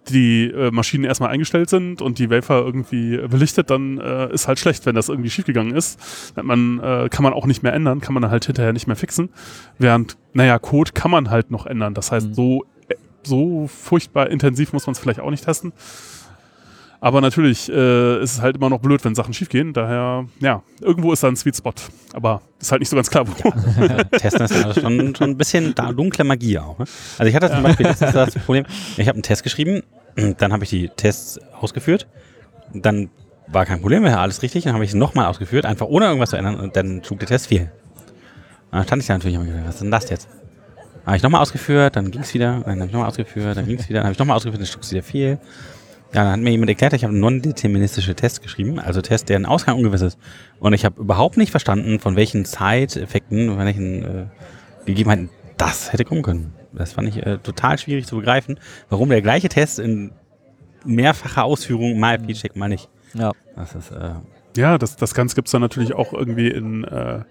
die 0.10 0.46
äh, 0.46 0.72
Maschinen 0.72 1.04
erstmal 1.04 1.30
eingestellt 1.30 1.70
sind 1.70 2.02
und 2.02 2.20
die 2.20 2.30
Wafer 2.30 2.60
irgendwie 2.60 3.18
belichtet, 3.18 3.70
dann 3.70 4.00
äh, 4.00 4.34
ist 4.34 4.48
halt 4.48 4.60
schlecht, 4.60 4.86
wenn 4.86 4.96
das 4.96 5.10
irgendwie 5.10 5.30
schiefgegangen 5.30 5.76
ist. 5.76 6.00
Man, 6.42 6.80
äh, 6.80 7.10
kann 7.10 7.24
man 7.24 7.34
auch 7.34 7.46
nicht 7.46 7.64
mehr 7.64 7.74
ändern, 7.74 8.02
kann 8.02 8.14
man 8.14 8.30
halt 8.30 8.46
hinterher 8.46 8.74
nicht 8.74 8.88
mehr 8.88 8.96
fixen. 8.96 9.30
Während, 9.78 10.18
naja, 10.34 10.60
Code 10.60 10.92
kann 10.94 11.12
man 11.12 11.30
halt 11.30 11.52
noch 11.52 11.66
ändern. 11.66 11.94
Das 11.94 12.12
heißt, 12.12 12.30
mhm. 12.30 12.34
so, 12.34 12.66
äh, 12.88 12.96
so 13.24 13.68
furchtbar 13.68 14.30
intensiv 14.30 14.74
muss 14.74 14.88
man 14.88 14.94
es 14.94 15.00
vielleicht 15.00 15.20
auch 15.20 15.32
nicht 15.32 15.46
testen. 15.46 15.74
Aber 17.00 17.22
natürlich 17.22 17.70
äh, 17.70 18.24
ist 18.24 18.34
es 18.34 18.42
halt 18.42 18.56
immer 18.56 18.70
noch 18.70 18.80
blöd, 18.80 19.04
wenn 19.06 19.14
Sachen 19.14 19.34
schiefgehen. 19.34 19.72
Daher, 19.74 20.26
ja, 20.40 20.64
irgendwo 20.82 21.14
ist 21.14 21.22
da 21.22 21.28
ein 21.28 21.36
Sweet 21.36 21.58
Spot. 21.58 21.74
Aber 22.14 22.42
ist 22.60 22.72
halt 22.72 22.80
nicht 22.82 22.90
so 22.90 22.96
ganz 22.96 23.10
klar, 23.10 23.28
wo. 23.28 23.34
Testen 24.18 24.46
ist 24.46 24.52
also 24.52 24.82
schon, 24.82 25.16
schon 25.16 25.30
ein 25.32 25.38
bisschen 25.38 25.76
dunkle 25.76 26.24
Magie 26.24 26.58
auch. 26.58 26.80
Ne? 26.80 26.86
Also 27.18 27.30
ich 27.30 27.36
hatte 27.36 27.52
zum 27.52 27.62
Beispiel 27.62 27.86
das, 27.86 28.00
das 28.00 28.36
Problem, 28.36 28.66
ich 28.98 29.08
habe 29.08 29.16
einen 29.16 29.24
Test 29.24 29.44
geschrieben, 29.44 29.84
dann 30.16 30.52
habe 30.52 30.64
ich 30.64 30.72
die 30.72 30.90
Tests 30.90 31.40
ausgeführt, 31.62 32.08
dann 32.74 33.10
war 33.48 33.66
kein 33.66 33.80
Problem 33.80 34.04
mehr, 34.04 34.20
alles 34.20 34.42
richtig, 34.42 34.64
dann 34.64 34.74
habe 34.74 34.84
ich 34.84 34.92
es 34.92 34.96
nochmal 34.96 35.28
ausgeführt, 35.28 35.66
einfach 35.66 35.86
ohne 35.86 36.06
irgendwas 36.06 36.32
zu 36.32 36.38
ändern 36.38 36.60
und 36.60 36.76
dann 36.76 37.04
schlug 37.04 37.20
der 37.20 37.28
Test 37.28 37.48
viel. 37.48 37.72
Dann 38.72 38.84
stand 38.84 39.02
ich 39.02 39.08
da 39.08 39.14
natürlich 39.14 39.38
und 39.38 39.46
gedacht, 39.46 39.66
was 39.66 39.76
ist 39.76 39.82
denn 39.82 39.92
das 39.92 40.10
jetzt? 40.10 40.28
Dann 40.28 41.06
habe 41.06 41.18
ich 41.18 41.24
nochmal 41.24 41.42
ausgeführt, 41.42 41.96
dann 41.96 42.12
ging 42.12 42.22
es 42.22 42.34
wieder, 42.34 42.62
dann 42.66 42.80
habe 42.80 42.86
ich 42.88 42.92
nochmal 42.92 43.08
ausgeführt, 43.08 43.56
dann 43.56 43.66
ging 43.66 43.80
es 43.80 43.88
wieder, 43.88 44.00
dann 44.00 44.08
habe 44.08 44.14
ich 44.14 44.20
nochmal 44.20 44.36
ausgeführt, 44.36 44.60
dann 44.60 44.68
schlug 44.68 44.84
es 44.84 44.92
wieder 44.92 45.04
viel. 45.04 45.40
Ja, 46.14 46.24
dann 46.24 46.32
hat 46.34 46.40
mir 46.40 46.52
jemand 46.52 46.70
erklärt, 46.70 46.94
ich 46.94 47.04
habe 47.04 47.14
non-deterministische 47.14 48.16
Tests 48.16 48.42
geschrieben, 48.42 48.80
also 48.80 49.02
Tests, 49.02 49.26
deren 49.26 49.46
Ausgang 49.46 49.78
ungewiss 49.78 50.02
ist. 50.02 50.18
Und 50.60 50.74
ich 50.74 50.86
habe 50.86 51.02
überhaupt 51.02 51.38
nicht 51.38 51.52
verstanden, 51.52 52.00
von 52.00 52.16
welchen 52.16 52.46
Side-Effekten, 52.46 53.50
von 53.50 53.60
welchen 53.60 54.04
äh, 54.04 54.26
Gegebenheiten 54.86 55.30
das 55.58 55.92
hätte 55.92 56.06
kommen 56.06 56.22
können. 56.22 56.54
Das 56.72 56.94
fand 56.94 57.10
ich 57.10 57.26
äh, 57.26 57.40
total 57.40 57.78
schwierig 57.78 58.08
zu 58.08 58.18
begreifen, 58.18 58.60
warum 58.90 59.10
der 59.10 59.22
gleiche 59.22 59.50
Test 59.50 59.80
in 59.80 60.12
mehrfacher 60.86 61.44
Ausführung 61.44 62.00
mal 62.00 62.20
P-Check, 62.20 62.56
mal 62.56 62.70
nicht. 62.70 62.90
Ja. 63.14 63.34
Das 63.56 63.76
ist, 63.76 63.92
äh, 63.92 64.12
ja, 64.56 64.78
das, 64.78 64.96
das 64.96 65.14
Ganze 65.14 65.36
gibt 65.36 65.48
es 65.48 65.52
dann 65.52 65.62
natürlich 65.62 65.94
auch 65.94 66.14
irgendwie 66.14 66.48
in 66.48 66.84
äh, 66.86 67.22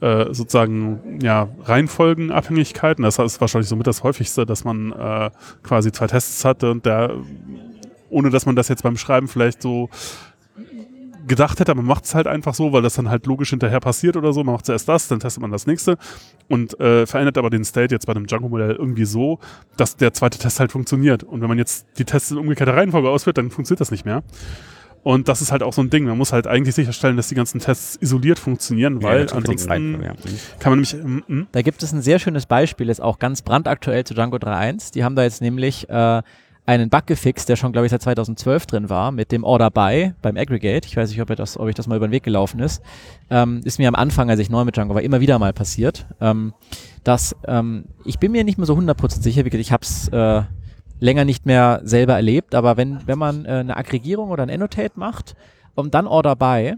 äh, 0.00 0.32
sozusagen 0.32 1.20
ja, 1.20 1.48
Reihenfolgenabhängigkeiten. 1.62 3.04
Das 3.04 3.18
ist 3.18 3.40
wahrscheinlich 3.40 3.68
somit 3.68 3.86
das 3.86 4.02
häufigste, 4.02 4.46
dass 4.46 4.64
man 4.64 4.92
äh, 4.92 5.30
quasi 5.62 5.92
zwei 5.92 6.06
Tests 6.06 6.44
hatte 6.44 6.70
und 6.70 6.86
der, 6.86 7.14
ohne 8.10 8.30
dass 8.30 8.46
man 8.46 8.56
das 8.56 8.68
jetzt 8.68 8.82
beim 8.82 8.96
Schreiben 8.96 9.28
vielleicht 9.28 9.62
so 9.62 9.88
gedacht 11.26 11.60
hätte, 11.60 11.74
man 11.74 11.84
macht 11.84 12.04
es 12.04 12.14
halt 12.14 12.26
einfach 12.26 12.54
so, 12.54 12.72
weil 12.72 12.82
das 12.82 12.94
dann 12.94 13.08
halt 13.08 13.26
logisch 13.26 13.50
hinterher 13.50 13.80
passiert 13.80 14.16
oder 14.16 14.32
so. 14.32 14.42
Man 14.42 14.54
macht 14.54 14.66
zuerst 14.66 14.88
das, 14.88 15.08
dann 15.08 15.20
testet 15.20 15.40
man 15.40 15.50
das 15.50 15.66
nächste 15.66 15.96
und 16.48 16.78
äh, 16.80 17.06
verändert 17.06 17.38
aber 17.38 17.50
den 17.50 17.64
State 17.64 17.94
jetzt 17.94 18.06
bei 18.06 18.12
einem 18.12 18.26
Django-Modell 18.26 18.72
irgendwie 18.72 19.04
so, 19.04 19.38
dass 19.76 19.96
der 19.96 20.12
zweite 20.12 20.38
Test 20.38 20.60
halt 20.60 20.72
funktioniert. 20.72 21.22
Und 21.22 21.40
wenn 21.40 21.48
man 21.48 21.58
jetzt 21.58 21.86
die 21.98 22.04
Tests 22.04 22.30
in 22.30 22.38
umgekehrter 22.38 22.76
Reihenfolge 22.76 23.08
ausführt, 23.08 23.38
dann 23.38 23.50
funktioniert 23.50 23.80
das 23.80 23.90
nicht 23.90 24.04
mehr. 24.04 24.22
Und 25.02 25.28
das 25.28 25.40
ist 25.40 25.50
halt 25.50 25.62
auch 25.62 25.72
so 25.72 25.82
ein 25.82 25.88
Ding. 25.88 26.04
Man 26.04 26.18
muss 26.18 26.32
halt 26.32 26.46
eigentlich 26.46 26.74
sicherstellen, 26.74 27.16
dass 27.16 27.28
die 27.28 27.34
ganzen 27.34 27.58
Tests 27.58 27.96
isoliert 27.96 28.38
funktionieren, 28.38 29.02
weil 29.02 29.26
ja, 29.26 29.32
ansonsten 29.32 30.02
ja. 30.02 30.12
kann 30.58 30.72
man 30.72 30.80
nämlich. 30.80 30.94
Mm, 30.94 31.32
mm. 31.32 31.46
Da 31.52 31.62
gibt 31.62 31.82
es 31.82 31.92
ein 31.92 32.02
sehr 32.02 32.18
schönes 32.18 32.44
Beispiel, 32.44 32.90
ist 32.90 33.00
auch 33.00 33.18
ganz 33.18 33.40
brandaktuell 33.40 34.04
zu 34.04 34.12
Django 34.12 34.36
3.1. 34.36 34.92
Die 34.92 35.02
haben 35.02 35.16
da 35.16 35.22
jetzt 35.22 35.40
nämlich 35.40 35.88
äh, 35.88 36.22
einen 36.70 36.88
Bug 36.88 37.06
gefixt, 37.06 37.48
der 37.48 37.56
schon, 37.56 37.72
glaube 37.72 37.86
ich, 37.86 37.90
seit 37.90 38.02
2012 38.02 38.66
drin 38.66 38.88
war, 38.88 39.10
mit 39.10 39.32
dem 39.32 39.42
Order 39.42 39.70
by 39.70 40.12
beim 40.22 40.36
Aggregate. 40.36 40.86
Ich 40.86 40.96
weiß 40.96 41.10
nicht, 41.10 41.20
ob, 41.20 41.34
das, 41.34 41.58
ob 41.58 41.68
ich 41.68 41.74
das 41.74 41.88
mal 41.88 41.96
über 41.96 42.06
den 42.06 42.12
Weg 42.12 42.22
gelaufen 42.22 42.60
ist. 42.60 42.80
Ähm, 43.28 43.60
ist 43.64 43.78
mir 43.78 43.88
am 43.88 43.96
Anfang, 43.96 44.30
als 44.30 44.38
ich 44.38 44.50
neu 44.50 44.64
mit 44.64 44.76
Django 44.76 44.94
war, 44.94 45.02
immer 45.02 45.20
wieder 45.20 45.38
mal 45.40 45.52
passiert. 45.52 46.06
Ähm, 46.20 46.54
dass 47.02 47.34
ähm, 47.48 47.86
ich 48.04 48.20
bin 48.20 48.30
mir 48.30 48.44
nicht 48.44 48.56
mehr 48.56 48.66
so 48.66 48.74
100% 48.74 49.20
sicher, 49.20 49.44
wie 49.44 49.56
ich 49.56 49.72
habe 49.72 49.82
es 49.82 50.08
äh, 50.08 50.42
länger 51.00 51.24
nicht 51.24 51.44
mehr 51.44 51.80
selber 51.82 52.14
erlebt, 52.14 52.54
aber 52.54 52.76
wenn, 52.76 53.00
wenn 53.06 53.18
man 53.18 53.46
äh, 53.46 53.48
eine 53.48 53.76
Aggregierung 53.76 54.30
oder 54.30 54.44
ein 54.44 54.50
Annotate 54.50 54.92
macht 54.94 55.34
und 55.74 55.94
dann 55.94 56.06
Order 56.06 56.36
by, 56.36 56.74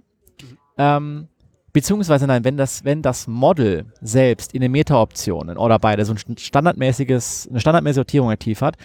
ähm, 0.78 1.28
beziehungsweise 1.72 2.26
nein, 2.26 2.45
wenn 2.45 2.57
das, 2.57 2.84
wenn 2.84 3.03
das 3.03 3.26
Model 3.26 3.86
selbst 4.01 4.55
in 4.55 4.62
eine 4.62 4.68
Meta-Option, 4.70 5.51
ein 5.51 5.59
Order 5.59 5.78
by, 5.78 5.97
der 5.97 6.07
so 6.07 6.14
ein 6.14 6.38
standardmäßiges, 6.38 7.49
eine 7.51 7.61
standardmäßige 7.61 7.97
Sortierung 7.97 8.30
aktiv 8.30 8.62
hat, 8.62 8.76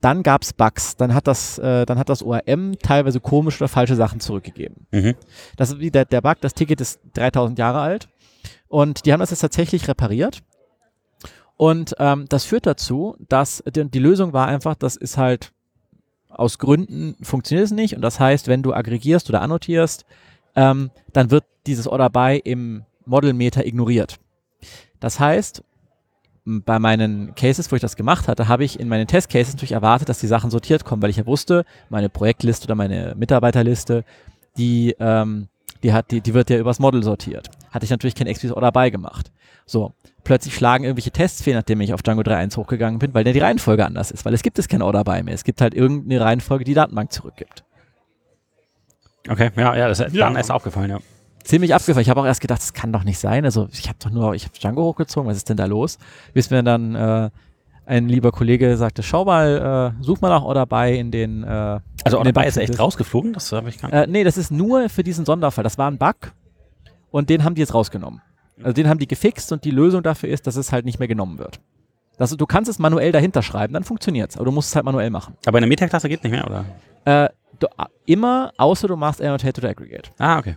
dann 0.00 0.22
gab 0.22 0.42
es 0.42 0.52
Bugs. 0.52 0.96
Dann 0.96 1.14
hat 1.14 1.26
das, 1.26 1.58
äh, 1.58 1.84
dann 1.86 1.98
hat 1.98 2.08
das 2.08 2.22
ORM 2.22 2.78
teilweise 2.82 3.20
komische 3.20 3.58
oder 3.64 3.68
falsche 3.68 3.96
Sachen 3.96 4.20
zurückgegeben. 4.20 4.86
Mhm. 4.90 5.14
Das 5.56 5.70
ist 5.70 5.80
wie 5.80 5.90
der, 5.90 6.04
Bug. 6.04 6.36
Das 6.40 6.54
Ticket 6.54 6.80
ist 6.80 7.00
3000 7.14 7.58
Jahre 7.58 7.80
alt 7.80 8.08
und 8.68 9.04
die 9.04 9.12
haben 9.12 9.20
das 9.20 9.30
jetzt 9.30 9.40
tatsächlich 9.40 9.88
repariert 9.88 10.42
und 11.60 11.94
ähm, 11.98 12.24
das 12.30 12.46
führt 12.46 12.64
dazu, 12.64 13.16
dass 13.28 13.62
die, 13.66 13.84
die 13.90 13.98
Lösung 13.98 14.32
war 14.32 14.48
einfach, 14.48 14.74
das 14.74 14.96
ist 14.96 15.18
halt 15.18 15.52
aus 16.30 16.58
Gründen 16.58 17.16
funktioniert 17.22 17.66
es 17.66 17.70
nicht. 17.70 17.94
Und 17.94 18.00
das 18.00 18.18
heißt, 18.18 18.48
wenn 18.48 18.62
du 18.62 18.72
aggregierst 18.72 19.28
oder 19.28 19.42
annotierst, 19.42 20.06
ähm, 20.56 20.90
dann 21.12 21.30
wird 21.30 21.44
dieses 21.66 21.86
Order 21.86 22.08
by 22.08 22.40
im 22.42 22.84
Model 23.04 23.34
Meter 23.34 23.66
ignoriert. 23.66 24.16
Das 25.00 25.20
heißt, 25.20 25.62
bei 26.64 26.78
meinen 26.78 27.34
Cases, 27.34 27.70
wo 27.70 27.76
ich 27.76 27.82
das 27.82 27.96
gemacht 27.96 28.28
hatte, 28.28 28.48
habe 28.48 28.64
ich 28.64 28.78
in 28.78 28.88
meinen 28.88 29.06
Testcases 29.06 29.54
natürlich 29.54 29.72
erwartet, 29.72 30.08
dass 30.08 30.20
die 30.20 30.26
Sachen 30.26 30.50
sortiert 30.50 30.84
kommen, 30.84 31.02
weil 31.02 31.10
ich 31.10 31.16
ja 31.16 31.26
wusste, 31.26 31.64
meine 31.88 32.08
Projektliste 32.08 32.66
oder 32.66 32.74
meine 32.74 33.14
Mitarbeiterliste, 33.16 34.04
die, 34.56 34.94
ähm, 34.98 35.48
die, 35.82 35.92
hat, 35.92 36.10
die, 36.10 36.20
die 36.20 36.34
wird 36.34 36.50
ja 36.50 36.58
übers 36.58 36.78
Model 36.78 37.02
sortiert. 37.02 37.48
Hatte 37.70 37.84
ich 37.84 37.90
natürlich 37.90 38.14
kein 38.14 38.26
explizit 38.26 38.56
Order 38.56 38.72
by 38.72 38.90
gemacht. 38.90 39.30
So, 39.66 39.92
plötzlich 40.24 40.54
schlagen 40.54 40.84
irgendwelche 40.84 41.12
Tests 41.12 41.42
fehl, 41.42 41.54
nachdem 41.54 41.80
ich 41.80 41.94
auf 41.94 42.02
Django 42.02 42.22
3.1 42.22 42.56
hochgegangen 42.56 42.98
bin, 42.98 43.14
weil 43.14 43.24
der 43.24 43.32
die 43.32 43.38
Reihenfolge 43.38 43.86
anders 43.86 44.10
ist, 44.10 44.24
weil 44.24 44.34
es 44.34 44.42
gibt 44.42 44.58
es 44.58 44.66
kein 44.66 44.82
Order 44.82 45.04
by 45.04 45.22
mehr. 45.22 45.34
Es 45.34 45.44
gibt 45.44 45.60
halt 45.60 45.74
irgendeine 45.74 46.20
Reihenfolge, 46.20 46.64
die 46.64 46.72
die 46.72 46.74
Datenbank 46.74 47.12
zurückgibt. 47.12 47.64
Okay, 49.28 49.50
ja, 49.56 49.76
ja, 49.76 49.88
das 49.88 50.00
ist 50.00 50.14
ja. 50.14 50.26
dann 50.26 50.36
erst 50.36 50.50
aufgefallen, 50.50 50.90
ja. 50.90 50.98
Ziemlich 51.44 51.74
abgefallen. 51.74 52.02
Ich 52.02 52.10
habe 52.10 52.20
auch 52.20 52.26
erst 52.26 52.40
gedacht, 52.40 52.60
das 52.60 52.72
kann 52.72 52.92
doch 52.92 53.04
nicht 53.04 53.18
sein. 53.18 53.44
Also 53.44 53.68
ich 53.72 53.88
habe 53.88 53.98
doch 54.02 54.10
nur, 54.10 54.34
ich 54.34 54.44
habe 54.44 54.58
Django 54.58 54.82
hochgezogen, 54.82 55.28
was 55.28 55.36
ist 55.36 55.48
denn 55.48 55.56
da 55.56 55.64
los? 55.64 55.98
Bis 56.34 56.50
mir 56.50 56.62
dann 56.62 56.94
äh, 56.94 57.30
ein 57.86 58.08
lieber 58.08 58.30
Kollege 58.30 58.76
sagte, 58.76 59.02
schau 59.02 59.24
mal, 59.24 59.94
äh, 59.98 60.04
such 60.04 60.20
mal 60.20 60.28
nach 60.28 60.42
Order 60.42 60.66
by 60.66 60.96
in 60.98 61.10
den 61.10 61.42
äh, 61.42 61.80
Also 62.04 62.18
Order 62.18 62.32
by 62.32 62.46
ist 62.46 62.56
echt 62.56 62.78
rausgeflogen? 62.78 63.32
Das 63.32 63.50
habe 63.52 63.68
ich 63.68 63.78
gar 63.78 63.88
nicht. 63.88 63.96
Äh, 63.96 64.06
nee, 64.06 64.22
das 64.22 64.36
ist 64.36 64.50
nur 64.50 64.88
für 64.88 65.02
diesen 65.02 65.24
Sonderfall. 65.24 65.64
Das 65.64 65.78
war 65.78 65.90
ein 65.90 65.98
Bug 65.98 66.32
und 67.10 67.30
den 67.30 67.42
haben 67.44 67.54
die 67.54 67.60
jetzt 67.60 67.74
rausgenommen. 67.74 68.22
Also 68.62 68.74
den 68.74 68.88
haben 68.88 68.98
die 68.98 69.08
gefixt 69.08 69.50
und 69.52 69.64
die 69.64 69.70
Lösung 69.70 70.02
dafür 70.02 70.28
ist, 70.28 70.46
dass 70.46 70.56
es 70.56 70.72
halt 70.72 70.84
nicht 70.84 70.98
mehr 70.98 71.08
genommen 71.08 71.38
wird. 71.38 71.60
Das, 72.18 72.36
du 72.36 72.46
kannst 72.46 72.70
es 72.70 72.78
manuell 72.78 73.12
dahinter 73.12 73.42
schreiben, 73.42 73.72
dann 73.72 73.82
funktioniert 73.82 74.30
es, 74.30 74.36
aber 74.36 74.44
du 74.44 74.52
musst 74.52 74.68
es 74.68 74.76
halt 74.76 74.84
manuell 74.84 75.08
machen. 75.08 75.36
Aber 75.46 75.56
in 75.56 75.62
der 75.62 75.68
Metaklasse 75.68 76.06
geht 76.06 76.22
nicht 76.22 76.32
mehr, 76.32 76.46
oder? 76.46 76.66
Äh, 77.06 77.30
du, 77.58 77.66
immer, 78.04 78.52
außer 78.58 78.88
du 78.88 78.96
machst 78.96 79.22
Annotate 79.22 79.60
oder 79.62 79.70
Aggregate. 79.70 80.10
Ah, 80.18 80.38
okay. 80.38 80.56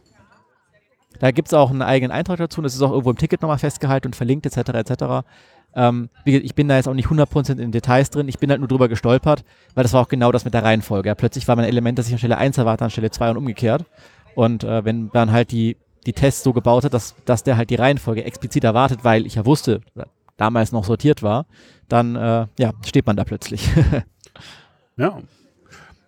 Da 1.23 1.31
gibt 1.31 1.47
es 1.47 1.53
auch 1.53 1.69
einen 1.69 1.81
eigenen 1.81 2.11
Eintrag 2.11 2.37
dazu, 2.37 2.61
das 2.61 2.75
ist 2.75 2.81
auch 2.81 2.91
irgendwo 2.91 3.09
im 3.09 3.15
Ticket 3.17 3.41
nochmal 3.41 3.57
festgehalten 3.57 4.07
und 4.07 4.13
verlinkt, 4.13 4.45
etc., 4.45 4.73
etc. 4.73 5.25
Ähm, 5.73 6.09
ich 6.25 6.53
bin 6.53 6.67
da 6.67 6.75
jetzt 6.75 6.89
auch 6.89 6.93
nicht 6.93 7.07
100% 7.07 7.59
in 7.59 7.71
Details 7.71 8.09
drin, 8.09 8.27
ich 8.27 8.39
bin 8.39 8.49
halt 8.49 8.59
nur 8.59 8.67
drüber 8.67 8.89
gestolpert, 8.89 9.45
weil 9.73 9.83
das 9.83 9.93
war 9.93 10.01
auch 10.01 10.09
genau 10.09 10.33
das 10.33 10.43
mit 10.43 10.53
der 10.53 10.63
Reihenfolge. 10.63 11.07
Ja, 11.07 11.15
plötzlich 11.15 11.47
war 11.47 11.55
mein 11.55 11.63
Element, 11.63 11.97
dass 11.97 12.07
ich 12.07 12.11
an 12.11 12.17
Stelle 12.19 12.37
1 12.37 12.57
erwarte, 12.57 12.83
an 12.83 12.89
Stelle 12.89 13.09
2 13.09 13.31
und 13.31 13.37
umgekehrt. 13.37 13.85
Und 14.35 14.65
äh, 14.65 14.83
wenn 14.83 15.11
dann 15.11 15.31
halt 15.31 15.53
die 15.53 15.77
die 16.05 16.11
Tests 16.11 16.43
so 16.43 16.51
gebaut 16.51 16.83
hat, 16.83 16.93
dass, 16.93 17.15
dass 17.23 17.43
der 17.43 17.55
halt 17.55 17.69
die 17.69 17.75
Reihenfolge 17.75 18.25
explizit 18.25 18.65
erwartet, 18.65 19.05
weil 19.05 19.25
ich 19.25 19.35
ja 19.35 19.45
wusste, 19.45 19.79
damals 20.35 20.73
noch 20.73 20.83
sortiert 20.83 21.23
war, 21.23 21.45
dann 21.87 22.17
äh, 22.17 22.47
ja, 22.59 22.73
steht 22.85 23.05
man 23.05 23.15
da 23.15 23.23
plötzlich. 23.23 23.69
ja. 24.97 25.21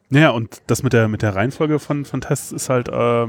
Naja, 0.10 0.32
und 0.32 0.62
das 0.68 0.84
mit 0.84 0.92
der, 0.92 1.08
mit 1.08 1.22
der 1.22 1.36
Reihenfolge 1.36 1.80
von, 1.80 2.04
von 2.04 2.20
Tests 2.20 2.52
ist 2.52 2.68
halt, 2.68 2.90
äh, 2.90 3.28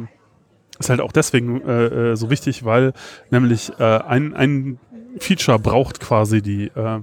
ist 0.79 0.91
halt 0.91 1.01
auch 1.01 1.13
deswegen 1.13 1.63
äh, 1.63 2.13
äh 2.13 2.17
so 2.17 2.31
wichtig, 2.31 2.65
weil 2.65 2.93
nämlich 3.31 3.73
äh, 3.79 3.85
ein, 3.85 4.35
ein 4.35 4.79
Feature 5.19 5.59
braucht 5.59 6.01
quasi 6.01 6.43
die, 6.43 6.71
äh, 6.75 7.01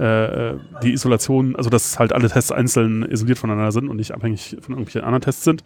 äh, 0.00 0.56
die 0.82 0.92
Isolation, 0.92 1.56
also 1.56 1.70
dass 1.70 1.98
halt 1.98 2.12
alle 2.12 2.28
Tests 2.28 2.52
einzeln 2.52 3.02
isoliert 3.04 3.38
voneinander 3.38 3.72
sind 3.72 3.88
und 3.88 3.96
nicht 3.96 4.12
abhängig 4.12 4.56
von 4.60 4.74
irgendwelchen 4.74 5.02
anderen 5.02 5.22
Tests 5.22 5.44
sind. 5.44 5.62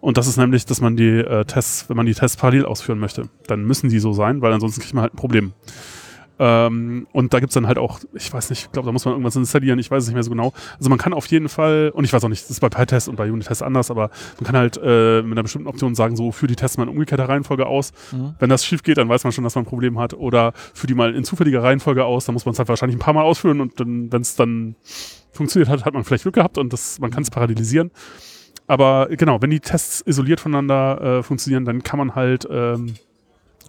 Und 0.00 0.18
das 0.18 0.26
ist 0.26 0.36
nämlich, 0.36 0.66
dass 0.66 0.80
man 0.80 0.96
die 0.96 1.18
äh, 1.18 1.44
Tests, 1.44 1.88
wenn 1.88 1.96
man 1.96 2.06
die 2.06 2.14
Tests 2.14 2.36
parallel 2.36 2.66
ausführen 2.66 2.98
möchte, 2.98 3.28
dann 3.46 3.64
müssen 3.64 3.90
die 3.90 3.98
so 3.98 4.12
sein, 4.12 4.40
weil 4.42 4.52
ansonsten 4.52 4.80
kriegt 4.80 4.94
man 4.94 5.02
halt 5.02 5.14
ein 5.14 5.18
Problem. 5.18 5.52
Ähm, 6.42 7.06
und 7.12 7.34
da 7.34 7.38
gibt's 7.38 7.52
dann 7.52 7.66
halt 7.66 7.76
auch, 7.76 8.00
ich 8.14 8.32
weiß 8.32 8.48
nicht, 8.48 8.64
ich 8.64 8.72
glaube, 8.72 8.86
da 8.86 8.92
muss 8.92 9.04
man 9.04 9.12
irgendwas 9.12 9.36
installieren, 9.36 9.78
ich 9.78 9.90
weiß 9.90 10.04
es 10.04 10.08
nicht 10.08 10.14
mehr 10.14 10.22
so 10.22 10.30
genau. 10.30 10.54
Also 10.78 10.88
man 10.88 10.98
kann 10.98 11.12
auf 11.12 11.26
jeden 11.26 11.50
Fall, 11.50 11.90
und 11.94 12.04
ich 12.04 12.14
weiß 12.14 12.24
auch 12.24 12.30
nicht, 12.30 12.42
das 12.42 12.50
ist 12.50 12.60
bei 12.60 12.70
PyTest 12.70 13.10
und 13.10 13.16
bei 13.16 13.30
Unitest 13.30 13.62
anders, 13.62 13.90
aber 13.90 14.08
man 14.38 14.46
kann 14.46 14.56
halt 14.56 14.80
äh, 14.82 15.20
mit 15.20 15.32
einer 15.32 15.42
bestimmten 15.42 15.68
Option 15.68 15.94
sagen, 15.94 16.16
so 16.16 16.32
für 16.32 16.46
die 16.46 16.56
Tests 16.56 16.78
mal 16.78 16.84
in 16.84 16.88
umgekehrter 16.88 17.28
Reihenfolge 17.28 17.66
aus. 17.66 17.92
Mhm. 18.12 18.36
Wenn 18.38 18.48
das 18.48 18.64
schief 18.64 18.82
geht, 18.82 18.96
dann 18.96 19.10
weiß 19.10 19.22
man 19.24 19.34
schon, 19.34 19.44
dass 19.44 19.54
man 19.54 19.64
ein 19.64 19.68
Problem 19.68 19.98
hat. 19.98 20.14
Oder 20.14 20.54
für 20.72 20.86
die 20.86 20.94
mal 20.94 21.14
in 21.14 21.24
zufälliger 21.24 21.62
Reihenfolge 21.62 22.06
aus, 22.06 22.24
dann 22.24 22.32
muss 22.32 22.46
man 22.46 22.54
es 22.54 22.58
halt 22.58 22.70
wahrscheinlich 22.70 22.96
ein 22.96 23.00
paar 23.00 23.12
Mal 23.12 23.22
ausführen 23.22 23.60
und 23.60 23.78
dann, 23.78 24.10
wenn 24.10 24.22
es 24.22 24.34
dann 24.34 24.76
funktioniert 25.32 25.68
hat, 25.68 25.84
hat 25.84 25.92
man 25.92 26.04
vielleicht 26.04 26.22
Glück 26.22 26.36
gehabt 26.36 26.56
und 26.56 26.72
das, 26.72 26.98
man 27.00 27.10
kann 27.10 27.22
es 27.22 27.30
parallelisieren. 27.30 27.90
Aber 28.66 29.08
genau, 29.10 29.42
wenn 29.42 29.50
die 29.50 29.60
Tests 29.60 30.00
isoliert 30.06 30.40
voneinander 30.40 31.18
äh, 31.18 31.22
funktionieren, 31.22 31.66
dann 31.66 31.82
kann 31.82 31.98
man 31.98 32.14
halt 32.14 32.48
ähm, 32.50 32.94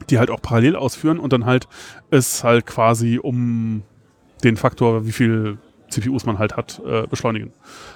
die 0.09 0.19
halt 0.19 0.29
auch 0.29 0.41
parallel 0.41 0.75
ausführen 0.75 1.19
und 1.19 1.33
dann 1.33 1.45
halt 1.45 1.67
es 2.09 2.43
halt 2.43 2.65
quasi 2.65 3.19
um 3.21 3.83
den 4.43 4.57
Faktor, 4.57 5.05
wie 5.05 5.11
viel 5.11 5.57
CPUs 5.89 6.25
man 6.25 6.39
halt 6.39 6.55
hat, 6.55 6.81
äh, 6.85 7.05
beschleunigen. 7.07 7.51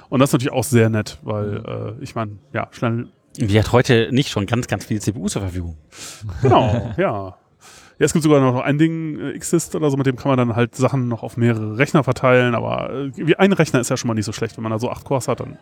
Und 0.10 0.20
das 0.20 0.30
ist 0.30 0.34
natürlich 0.34 0.54
auch 0.54 0.64
sehr 0.64 0.90
nett, 0.90 1.18
weil 1.24 1.96
äh, 2.00 2.04
ich 2.04 2.16
meine, 2.16 2.38
ja, 2.54 2.68
schnell, 2.72 3.08
Die 3.38 3.58
hat 3.58 3.72
heute 3.72 4.10
nicht 4.12 4.30
schon 4.30 4.46
ganz, 4.46 4.68
ganz 4.68 4.86
viele 4.86 5.00
CPU 5.00 5.28
zur 5.28 5.42
Verfügung. 5.42 5.78
genau, 6.42 6.94
ja. 6.98 7.38
Ja, 7.98 8.04
es 8.06 8.12
gibt 8.12 8.24
sogar 8.24 8.42
noch 8.42 8.60
ein 8.62 8.78
Ding, 8.78 9.20
äh, 9.20 9.40
Xist 9.40 9.74
oder 9.74 9.90
so, 9.90 9.96
mit 9.96 10.06
dem 10.06 10.18
kann 10.18 10.30
man 10.30 10.38
dann 10.38 10.56
halt 10.58 10.76
Sachen 10.76 11.08
noch 11.08 11.24
auf 11.24 11.38
mehrere 11.38 11.78
Rechner 11.78 12.04
verteilen, 12.04 12.54
aber 12.54 12.90
äh, 12.90 13.12
wie 13.16 13.38
ein 13.38 13.54
Rechner 13.54 13.80
ist 13.80 13.90
ja 13.90 13.96
schon 13.96 14.10
mal 14.10 14.14
nicht 14.16 14.26
so 14.26 14.34
schlecht. 14.34 14.58
Wenn 14.58 14.64
man 14.64 14.74
da 14.74 14.80
so 14.80 14.92
acht 14.92 15.06
Cores 15.06 15.30
hat, 15.30 15.40
dann 15.40 15.58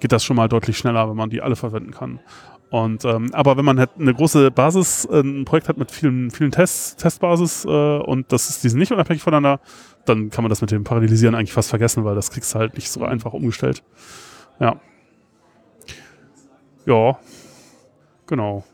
geht 0.00 0.12
das 0.12 0.24
schon 0.24 0.36
mal 0.36 0.48
deutlich 0.48 0.76
schneller, 0.76 1.08
wenn 1.08 1.16
man 1.16 1.30
die 1.30 1.40
alle 1.40 1.56
verwenden 1.56 1.90
kann. 1.92 2.20
Und 2.70 3.04
ähm, 3.06 3.32
aber 3.32 3.56
wenn 3.56 3.64
man 3.64 3.78
halt 3.78 3.90
eine 3.98 4.12
große 4.12 4.50
Basis, 4.50 5.06
äh, 5.06 5.20
ein 5.20 5.44
Projekt 5.46 5.68
hat 5.68 5.78
mit 5.78 5.90
vielen, 5.90 6.30
vielen 6.30 6.50
Tests, 6.50 6.96
Testbasis 6.96 7.64
äh, 7.64 7.68
und 7.68 8.30
das 8.30 8.50
ist, 8.50 8.62
die 8.62 8.68
sind 8.68 8.78
nicht 8.78 8.92
unabhängig 8.92 9.22
voneinander, 9.22 9.60
dann 10.04 10.28
kann 10.30 10.44
man 10.44 10.50
das 10.50 10.60
mit 10.60 10.70
dem 10.70 10.84
Parallelisieren 10.84 11.34
eigentlich 11.34 11.52
fast 11.52 11.70
vergessen, 11.70 12.04
weil 12.04 12.14
das 12.14 12.30
kriegst 12.30 12.54
du 12.54 12.58
halt 12.58 12.74
nicht 12.74 12.90
so 12.90 13.04
einfach 13.04 13.32
umgestellt. 13.32 13.82
Ja. 14.60 14.80
Ja. 16.86 17.18
Genau. 18.26 18.64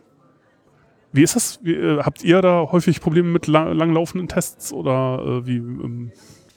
Wie 1.13 1.23
ist 1.23 1.37
das? 1.37 1.61
Wie, 1.63 1.75
äh, 1.75 2.03
habt 2.03 2.25
ihr 2.25 2.43
da 2.43 2.69
häufig 2.73 3.01
Probleme 3.01 3.29
mit 3.29 3.47
lang, 3.47 3.73
langlaufenden 3.73 4.27
Tests 4.29 4.73
oder 4.73 5.23
äh, 5.25 5.47
wie? 5.47 5.57
Ähm, 5.59 6.11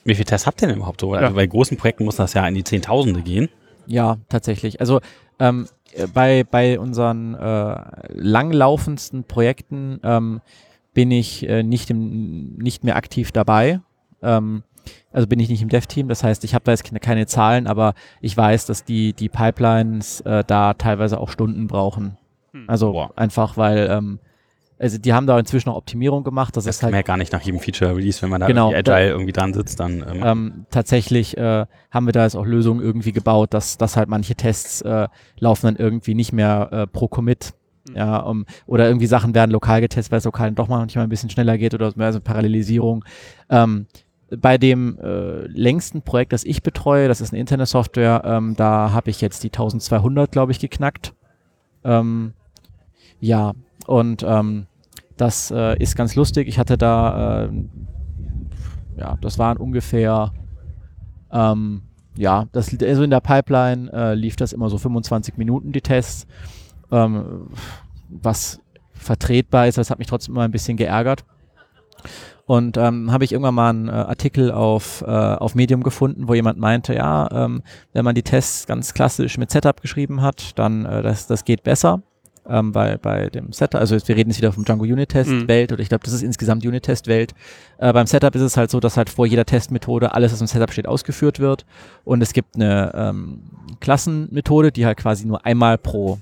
Wie 0.04 0.16
viele 0.16 0.26
Tests 0.26 0.48
habt 0.48 0.62
ihr 0.64 0.68
denn 0.68 0.78
überhaupt 0.78 1.02
so? 1.02 1.14
Also 1.14 1.26
Ja. 1.26 1.32
bei 1.32 1.46
großen 1.46 1.78
Projekten 1.78 2.06
muss 2.06 2.16
das 2.16 2.34
ja 2.34 2.48
in 2.48 2.56
die 2.56 2.64
Zehntausende 2.64 3.22
gehen. 3.22 3.50
Ja, 3.86 4.18
tatsächlich. 4.30 4.80
Also 4.80 5.00
ähm, 5.40 5.68
äh, 5.68 5.77
bei, 6.14 6.44
bei 6.44 6.80
unseren 6.80 7.36
äh, 7.36 7.76
langlaufendsten 8.14 9.24
Projekten 9.24 10.00
ähm, 10.04 10.42
bin 10.94 11.12
ich 11.12 11.48
äh, 11.48 11.64
nicht, 11.64 11.90
im, 11.90 12.56
nicht 12.56 12.84
mehr 12.84 12.96
aktiv 12.96 13.32
dabei. 13.32 13.82
Ähm, 14.22 14.64
also 15.12 15.28
bin 15.28 15.40
ich 15.40 15.50
nicht 15.50 15.62
im 15.62 15.70
Dev-Team. 15.70 16.08
Das 16.08 16.24
heißt, 16.24 16.44
ich 16.44 16.54
habe 16.54 16.64
da 16.66 16.72
jetzt 16.72 16.84
keine, 16.84 17.00
keine 17.00 17.28
Zahlen, 17.28 17.68
aber 17.68 17.94
ich 18.22 18.36
weiß, 18.36 18.66
dass 18.66 18.84
die, 18.84 19.14
die 19.14 19.30
Pipelines 19.30 20.22
äh, 20.22 20.44
da 20.46 20.74
teilweise 20.74 21.20
auch 21.20 21.30
Stunden 21.30 21.68
brauchen. 21.68 22.18
Hm. 22.54 22.66
Also 22.68 22.94
Boah. 22.94 23.12
einfach, 23.16 23.58
weil 23.58 23.88
ähm, 23.92 24.20
also 24.80 24.98
die 24.98 25.14
haben 25.14 25.26
da 25.26 25.40
inzwischen 25.40 25.70
auch 25.70 25.76
Optimierung 25.76 26.24
gemacht. 26.24 26.56
Das, 26.56 26.66
Das 26.66 26.78
ist 26.78 26.84
halt 26.84 26.92
man 26.92 27.00
ja 27.00 27.04
gar 27.04 27.18
nicht 27.18 27.34
nach 27.34 27.42
jedem 27.42 27.60
Feature-Release, 27.60 28.22
wenn 28.22 28.30
man 28.30 28.42
da 28.42 28.48
Genau, 28.48 28.72
irgendwie 28.72 28.92
Agile 28.92 29.10
irgendwie 29.10 29.32
dran 29.32 29.54
sitzt, 29.54 29.80
dann 29.80 30.06
ähm, 30.08 30.22
ähm, 30.24 30.66
tatsächlich 30.70 31.38
äh, 31.38 31.66
haben 31.92 32.06
wir 32.06 32.14
da 32.14 32.24
jetzt 32.24 32.36
auch 32.36 32.46
Lösungen 32.46 32.82
irgendwie 32.82 33.12
gebaut, 33.12 33.54
dass, 33.54 33.78
dass 33.78 33.98
halt 33.98 34.10
manche 34.10 34.36
Tests 34.36 34.82
äh, 34.82 35.08
laufen 35.40 35.66
dann 35.66 35.76
irgendwie 35.76 36.14
nicht 36.14 36.32
mehr 36.32 36.70
äh, 36.72 36.88
pro 36.88 37.08
Commit. 37.08 37.54
Ja, 37.96 38.18
um, 38.18 38.46
oder 38.66 38.86
irgendwie 38.88 39.08
Sachen 39.08 39.34
werden 39.34 39.52
lokal 39.52 39.80
getestet, 39.80 40.12
weil 40.12 40.18
es 40.18 40.26
lokal 40.26 40.52
doch 40.52 40.68
manchmal 40.68 41.06
ein 41.06 41.10
bisschen 41.10 41.30
schneller 41.30 41.58
geht 41.58 41.74
oder 41.74 41.90
so, 41.90 42.00
also 42.02 42.20
Parallelisierung. 42.20 43.06
Ähm, 43.50 43.88
bei 44.30 44.58
dem 44.58 45.00
äh, 45.00 45.48
längsten 45.48 46.02
Projekt, 46.02 46.34
das 46.34 46.44
ich 46.44 46.64
betreue, 46.64 47.08
das 47.08 47.22
ist 47.22 47.32
eine 47.32 47.40
interne 47.40 47.66
Software, 47.66 48.24
ähm, 48.26 48.56
da 48.58 48.92
habe 48.92 49.10
ich 49.10 49.22
jetzt 49.22 49.44
die 49.44 49.48
1200, 49.48 50.30
glaube 50.30 50.52
ich, 50.52 50.60
geknackt. 50.60 51.14
Ähm, 51.86 52.34
ja, 53.22 53.54
und 53.88 54.24
ähm, 54.24 54.68
das 55.18 55.50
äh, 55.50 55.82
ist 55.82 55.96
ganz 55.96 56.16
lustig. 56.16 56.48
Ich 56.48 56.60
hatte 56.60 56.78
da, 56.78 57.46
äh, 57.46 57.50
ja, 58.98 59.18
das 59.22 59.40
waren 59.40 59.58
ungefähr, 59.58 60.32
ähm, 61.32 61.82
ja, 62.16 62.46
das, 62.52 62.76
also 62.82 63.04
in 63.04 63.10
der 63.10 63.22
Pipeline 63.22 63.92
äh, 63.92 64.14
lief 64.14 64.36
das 64.36 64.54
immer 64.54 64.70
so 64.70 64.78
25 64.78 65.38
Minuten, 65.38 65.72
die 65.72 65.82
Tests, 65.82 66.28
ähm, 66.92 67.48
was 68.10 68.60
vertretbar 68.94 69.68
ist. 69.68 69.78
Das 69.78 69.90
hat 69.90 70.00
mich 70.00 70.08
trotzdem 70.08 70.36
immer 70.36 70.44
ein 70.44 70.52
bisschen 70.52 70.78
geärgert. 70.78 71.26
Und 72.46 72.78
ähm, 72.78 73.12
habe 73.12 73.26
ich 73.26 73.34
irgendwann 73.34 73.56
mal 73.56 73.70
einen 73.70 73.90
äh, 73.90 73.92
Artikel 73.92 74.52
auf, 74.52 75.02
äh, 75.02 75.06
auf 75.06 75.54
Medium 75.54 75.84
gefunden, 75.84 76.28
wo 76.28 76.34
jemand 76.34 76.58
meinte, 76.58 76.96
ja, 76.96 77.30
ähm, 77.32 77.62
wenn 77.92 78.06
man 78.06 78.16
die 78.16 78.24
Tests 78.24 78.68
ganz 78.68 78.94
klassisch 78.94 79.38
mit 79.38 79.52
Setup 79.52 79.82
geschrieben 79.82 80.22
hat, 80.22 80.58
dann 80.58 80.86
äh, 80.86 81.02
das, 81.02 81.28
das 81.28 81.44
geht 81.44 81.64
besser. 81.64 82.02
Ähm, 82.50 82.72
bei, 82.72 82.98
bei 82.98 83.30
dem 83.30 83.52
Setup, 83.52 83.80
also 83.82 83.96
jetzt, 83.96 84.08
wir 84.08 84.16
reden 84.16 84.30
jetzt 84.30 84.38
wieder 84.38 84.54
vom 84.54 84.64
Django 84.64 84.84
Unit 84.86 85.10
Test 85.10 85.30
Mhm. 85.30 85.48
Welt 85.48 85.72
oder 85.74 85.82
ich 85.82 85.90
glaube, 85.90 86.06
das 86.06 86.14
ist 86.14 86.24
insgesamt 86.24 86.66
Unit 86.66 86.84
Test 86.84 87.08
Welt. 87.08 87.34
Äh, 87.78 87.92
beim 87.92 88.08
Setup 88.08 88.34
ist 88.36 88.42
es 88.42 88.56
halt 88.56 88.72
so, 88.72 88.80
dass 88.80 88.96
halt 88.96 89.10
vor 89.10 89.26
jeder 89.26 89.46
Testmethode 89.46 90.14
alles, 90.14 90.32
was 90.32 90.40
im 90.42 90.48
Setup 90.48 90.72
steht, 90.72 90.88
ausgeführt 90.88 91.40
wird. 91.40 91.66
Und 92.06 92.22
es 92.22 92.32
gibt 92.32 92.56
eine 92.56 92.92
ähm, 92.96 93.44
Klassenmethode, 93.82 94.72
die 94.72 94.86
halt 94.86 94.98
quasi 94.98 95.26
nur 95.28 95.46
einmal 95.46 95.78
pro 95.78 96.20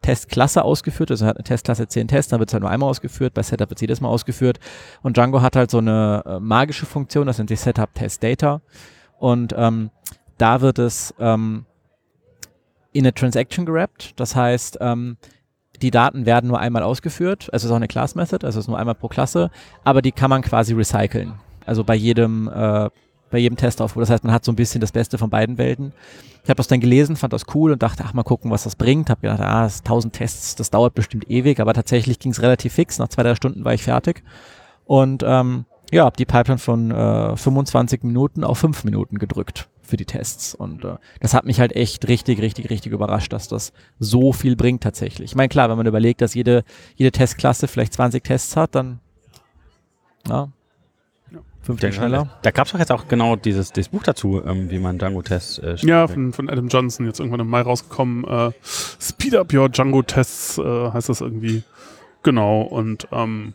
Testklasse 0.00 0.64
ausgeführt. 0.64 1.10
Also 1.10 1.26
hat 1.26 1.36
eine 1.36 1.44
Testklasse 1.44 1.86
10 1.86 2.08
Tests, 2.08 2.30
dann 2.30 2.40
wird 2.40 2.50
es 2.50 2.54
halt 2.54 2.62
nur 2.62 2.70
einmal 2.70 2.88
ausgeführt. 2.88 3.34
Bei 3.34 3.42
Setup 3.42 3.70
wird 3.70 3.78
es 3.78 3.82
jedes 3.82 4.00
Mal 4.00 4.08
ausgeführt. 4.08 4.58
Und 5.02 5.16
Django 5.16 5.42
hat 5.42 5.54
halt 5.54 5.70
so 5.70 5.78
eine 5.78 6.22
äh, 6.26 6.40
magische 6.40 6.86
Funktion, 6.86 7.26
das 7.26 7.38
nennt 7.38 7.50
sich 7.50 7.60
Setup 7.60 7.92
Test 7.94 8.22
Data. 8.22 8.60
Und 9.18 9.54
ähm, 9.56 9.90
da 10.38 10.60
wird 10.60 10.78
es 10.78 11.14
ähm, 11.20 11.66
in 12.92 13.04
eine 13.04 13.14
Transaction 13.14 13.64
gerappt. 13.64 14.14
Das 14.16 14.34
heißt, 14.34 14.78
ähm, 14.80 15.16
die 15.82 15.90
Daten 15.90 16.26
werden 16.26 16.48
nur 16.48 16.58
einmal 16.58 16.82
ausgeführt. 16.82 17.48
Es 17.52 17.64
ist 17.64 17.70
auch 17.70 17.76
eine 17.76 17.88
Class 17.88 18.14
Method, 18.14 18.46
also 18.46 18.58
es 18.58 18.64
ist 18.64 18.68
nur 18.68 18.78
einmal 18.78 18.94
pro 18.94 19.08
Klasse. 19.08 19.50
Aber 19.84 20.00
die 20.00 20.12
kann 20.12 20.30
man 20.30 20.42
quasi 20.42 20.74
recyceln. 20.74 21.34
Also 21.66 21.84
bei 21.84 21.94
jedem, 21.94 22.48
äh, 22.48 22.88
bei 23.30 23.38
jedem 23.38 23.56
Testaufruf. 23.56 24.02
Das 24.02 24.10
heißt, 24.10 24.24
man 24.24 24.32
hat 24.32 24.44
so 24.44 24.52
ein 24.52 24.56
bisschen 24.56 24.80
das 24.80 24.92
Beste 24.92 25.18
von 25.18 25.30
beiden 25.30 25.58
Welten. 25.58 25.92
Ich 26.44 26.48
habe 26.48 26.56
das 26.56 26.68
dann 26.68 26.80
gelesen, 26.80 27.16
fand 27.16 27.32
das 27.32 27.44
cool 27.54 27.72
und 27.72 27.82
dachte, 27.82 28.04
ach, 28.06 28.14
mal 28.14 28.22
gucken, 28.22 28.50
was 28.50 28.64
das 28.64 28.76
bringt. 28.76 29.10
Hab 29.10 29.20
gedacht, 29.20 29.40
ah, 29.40 29.62
das 29.64 29.76
ist 29.76 29.86
1000 29.86 30.12
Tests, 30.12 30.56
das 30.56 30.70
dauert 30.70 30.94
bestimmt 30.94 31.28
ewig, 31.30 31.60
aber 31.60 31.72
tatsächlich 31.74 32.18
ging 32.18 32.32
es 32.32 32.42
relativ 32.42 32.72
fix. 32.72 32.98
Nach 32.98 33.08
zwei, 33.08 33.22
drei 33.22 33.34
Stunden 33.34 33.64
war 33.64 33.74
ich 33.74 33.82
fertig. 33.82 34.22
Und 34.84 35.22
ähm, 35.26 35.64
ja, 35.90 36.04
habe 36.04 36.16
die 36.16 36.24
Pipeline 36.24 36.58
von 36.58 36.90
äh, 36.90 37.36
25 37.36 38.02
Minuten 38.02 38.44
auf 38.44 38.58
5 38.58 38.84
Minuten 38.84 39.18
gedrückt 39.18 39.68
für 39.92 39.98
die 39.98 40.06
Tests. 40.06 40.54
Und 40.54 40.86
äh, 40.86 40.96
das 41.20 41.34
hat 41.34 41.44
mich 41.44 41.60
halt 41.60 41.76
echt 41.76 42.08
richtig, 42.08 42.40
richtig, 42.40 42.70
richtig 42.70 42.92
überrascht, 42.92 43.30
dass 43.34 43.46
das 43.46 43.74
so 43.98 44.32
viel 44.32 44.56
bringt 44.56 44.82
tatsächlich. 44.82 45.32
Ich 45.32 45.36
meine, 45.36 45.50
klar, 45.50 45.68
wenn 45.68 45.76
man 45.76 45.86
überlegt, 45.86 46.22
dass 46.22 46.32
jede, 46.32 46.64
jede 46.96 47.12
Testklasse 47.12 47.68
vielleicht 47.68 47.92
20 47.92 48.24
Tests 48.24 48.56
hat, 48.56 48.74
dann 48.74 49.00
Ja. 50.26 50.48
15 51.60 51.92
schneller. 51.92 52.30
Da 52.40 52.52
gab 52.52 52.66
es 52.66 52.72
doch 52.72 52.78
jetzt 52.78 52.90
auch 52.90 53.06
genau 53.06 53.36
dieses, 53.36 53.70
dieses 53.70 53.90
Buch 53.90 54.02
dazu, 54.02 54.42
ähm, 54.46 54.70
wie 54.70 54.78
man 54.78 54.98
Django-Tests 54.98 55.58
äh, 55.58 55.76
ja, 55.82 56.08
von, 56.08 56.32
von 56.32 56.48
Adam 56.48 56.68
Johnson, 56.68 57.04
jetzt 57.04 57.20
irgendwann 57.20 57.40
im 57.40 57.48
Mai 57.50 57.60
rausgekommen. 57.60 58.24
Äh, 58.24 58.52
Speed 58.64 59.34
Up 59.34 59.52
Your 59.52 59.68
Django 59.68 60.02
Tests 60.02 60.56
äh, 60.56 60.90
heißt 60.90 61.10
das 61.10 61.20
irgendwie. 61.20 61.64
Genau, 62.22 62.62
und 62.62 63.08
ähm, 63.12 63.52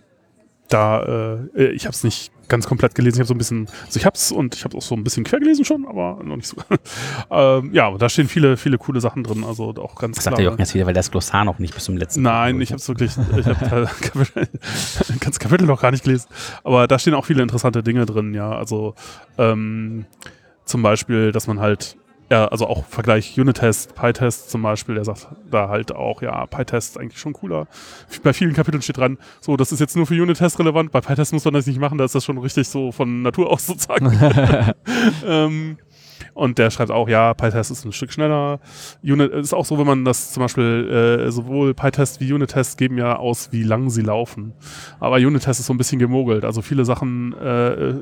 da, 0.69 1.39
äh, 1.55 1.67
ich 1.69 1.85
habe 1.85 1.93
es 1.93 2.03
nicht 2.03 2.31
ganz 2.47 2.65
komplett 2.65 2.95
gelesen, 2.95 3.17
ich 3.17 3.19
habe 3.19 3.27
so 3.27 3.33
ein 3.33 3.37
bisschen, 3.37 3.67
also 3.85 3.99
ich 3.99 4.05
habe 4.05 4.15
es 4.15 4.31
und 4.31 4.55
ich 4.55 4.63
habe 4.63 4.77
auch 4.77 4.81
so 4.81 4.95
ein 4.95 5.03
bisschen 5.03 5.23
quer 5.23 5.39
gelesen 5.39 5.65
schon, 5.65 5.85
aber 5.85 6.19
noch 6.23 6.37
nicht 6.37 6.47
so. 6.47 6.55
ähm, 7.31 7.73
ja, 7.73 7.91
da 7.97 8.09
stehen 8.09 8.27
viele, 8.27 8.57
viele 8.57 8.77
coole 8.77 9.01
Sachen 9.01 9.23
drin, 9.23 9.43
also 9.43 9.73
auch 9.77 9.95
ganz 9.95 10.15
Das 10.15 10.23
klar. 10.23 10.31
sagt 10.31 10.37
der 10.37 10.45
Jochen 10.45 10.59
jetzt 10.59 10.73
wieder, 10.73 10.85
weil 10.85 10.93
das 10.93 11.11
Glossar 11.11 11.43
noch 11.45 11.59
nicht 11.59 11.73
bis 11.73 11.83
zum 11.83 11.97
letzten 11.97 12.21
Nein, 12.21 12.61
ich 12.61 12.71
habe 12.71 12.79
es 12.79 12.87
wirklich, 12.87 13.11
ich 13.37 13.45
habe 13.45 13.89
Kapitel, 14.01 14.47
ganz 15.19 15.39
Kapitel 15.39 15.65
noch 15.65 15.81
gar 15.81 15.91
nicht 15.91 16.03
gelesen. 16.03 16.27
Aber 16.63 16.87
da 16.87 16.97
stehen 16.99 17.13
auch 17.13 17.25
viele 17.25 17.41
interessante 17.41 17.83
Dinge 17.83 18.05
drin, 18.05 18.33
ja. 18.33 18.51
Also 18.51 18.95
ähm, 19.37 20.05
zum 20.63 20.81
Beispiel, 20.81 21.31
dass 21.31 21.47
man 21.47 21.59
halt, 21.59 21.96
ja, 22.29 22.47
also 22.47 22.67
auch 22.67 22.85
Vergleich 22.85 23.39
Unitest, 23.39 23.95
PyTest 23.95 24.49
zum 24.49 24.61
Beispiel, 24.61 24.95
der 24.95 25.05
sagt 25.05 25.27
da 25.49 25.69
halt 25.69 25.93
auch, 25.93 26.21
ja, 26.21 26.45
PyTest 26.45 26.91
ist 26.91 26.97
eigentlich 26.99 27.19
schon 27.19 27.33
cooler. 27.33 27.67
Bei 28.23 28.33
vielen 28.33 28.53
Kapiteln 28.53 28.81
steht 28.81 28.97
dran, 28.97 29.17
so, 29.39 29.55
das 29.55 29.71
ist 29.71 29.79
jetzt 29.79 29.95
nur 29.95 30.05
für 30.05 30.21
Unitest 30.21 30.59
relevant, 30.59 30.91
bei 30.91 30.99
PyTest 30.99 31.33
muss 31.33 31.45
man 31.45 31.53
das 31.53 31.67
nicht 31.67 31.79
machen, 31.79 31.97
da 31.97 32.05
ist 32.05 32.15
das 32.15 32.25
schon 32.25 32.37
richtig 32.37 32.67
so 32.67 32.91
von 32.91 33.21
Natur 33.21 33.49
aus 33.49 33.65
sozusagen. 33.67 34.11
ähm, 35.25 35.77
und 36.33 36.57
der 36.57 36.69
schreibt 36.69 36.91
auch, 36.91 37.07
ja, 37.07 37.33
PyTest 37.33 37.71
ist 37.71 37.85
ein 37.85 37.91
Stück 37.91 38.11
schneller. 38.11 38.59
Unit 39.01 39.31
ist 39.31 39.53
auch 39.53 39.65
so, 39.65 39.79
wenn 39.79 39.87
man 39.87 40.05
das 40.05 40.33
zum 40.33 40.43
Beispiel, 40.43 41.25
äh, 41.27 41.31
sowohl 41.31 41.73
PyTest 41.73 42.19
wie 42.19 42.31
Unitest 42.33 42.77
geben 42.77 42.97
ja 42.97 43.15
aus, 43.15 43.51
wie 43.51 43.63
lang 43.63 43.89
sie 43.89 44.01
laufen. 44.01 44.53
Aber 44.99 45.15
Unitest 45.15 45.61
ist 45.61 45.65
so 45.65 45.73
ein 45.73 45.77
bisschen 45.77 45.99
gemogelt. 45.99 46.45
Also 46.45 46.61
viele 46.61 46.85
Sachen, 46.85 47.33
äh, 47.33 47.95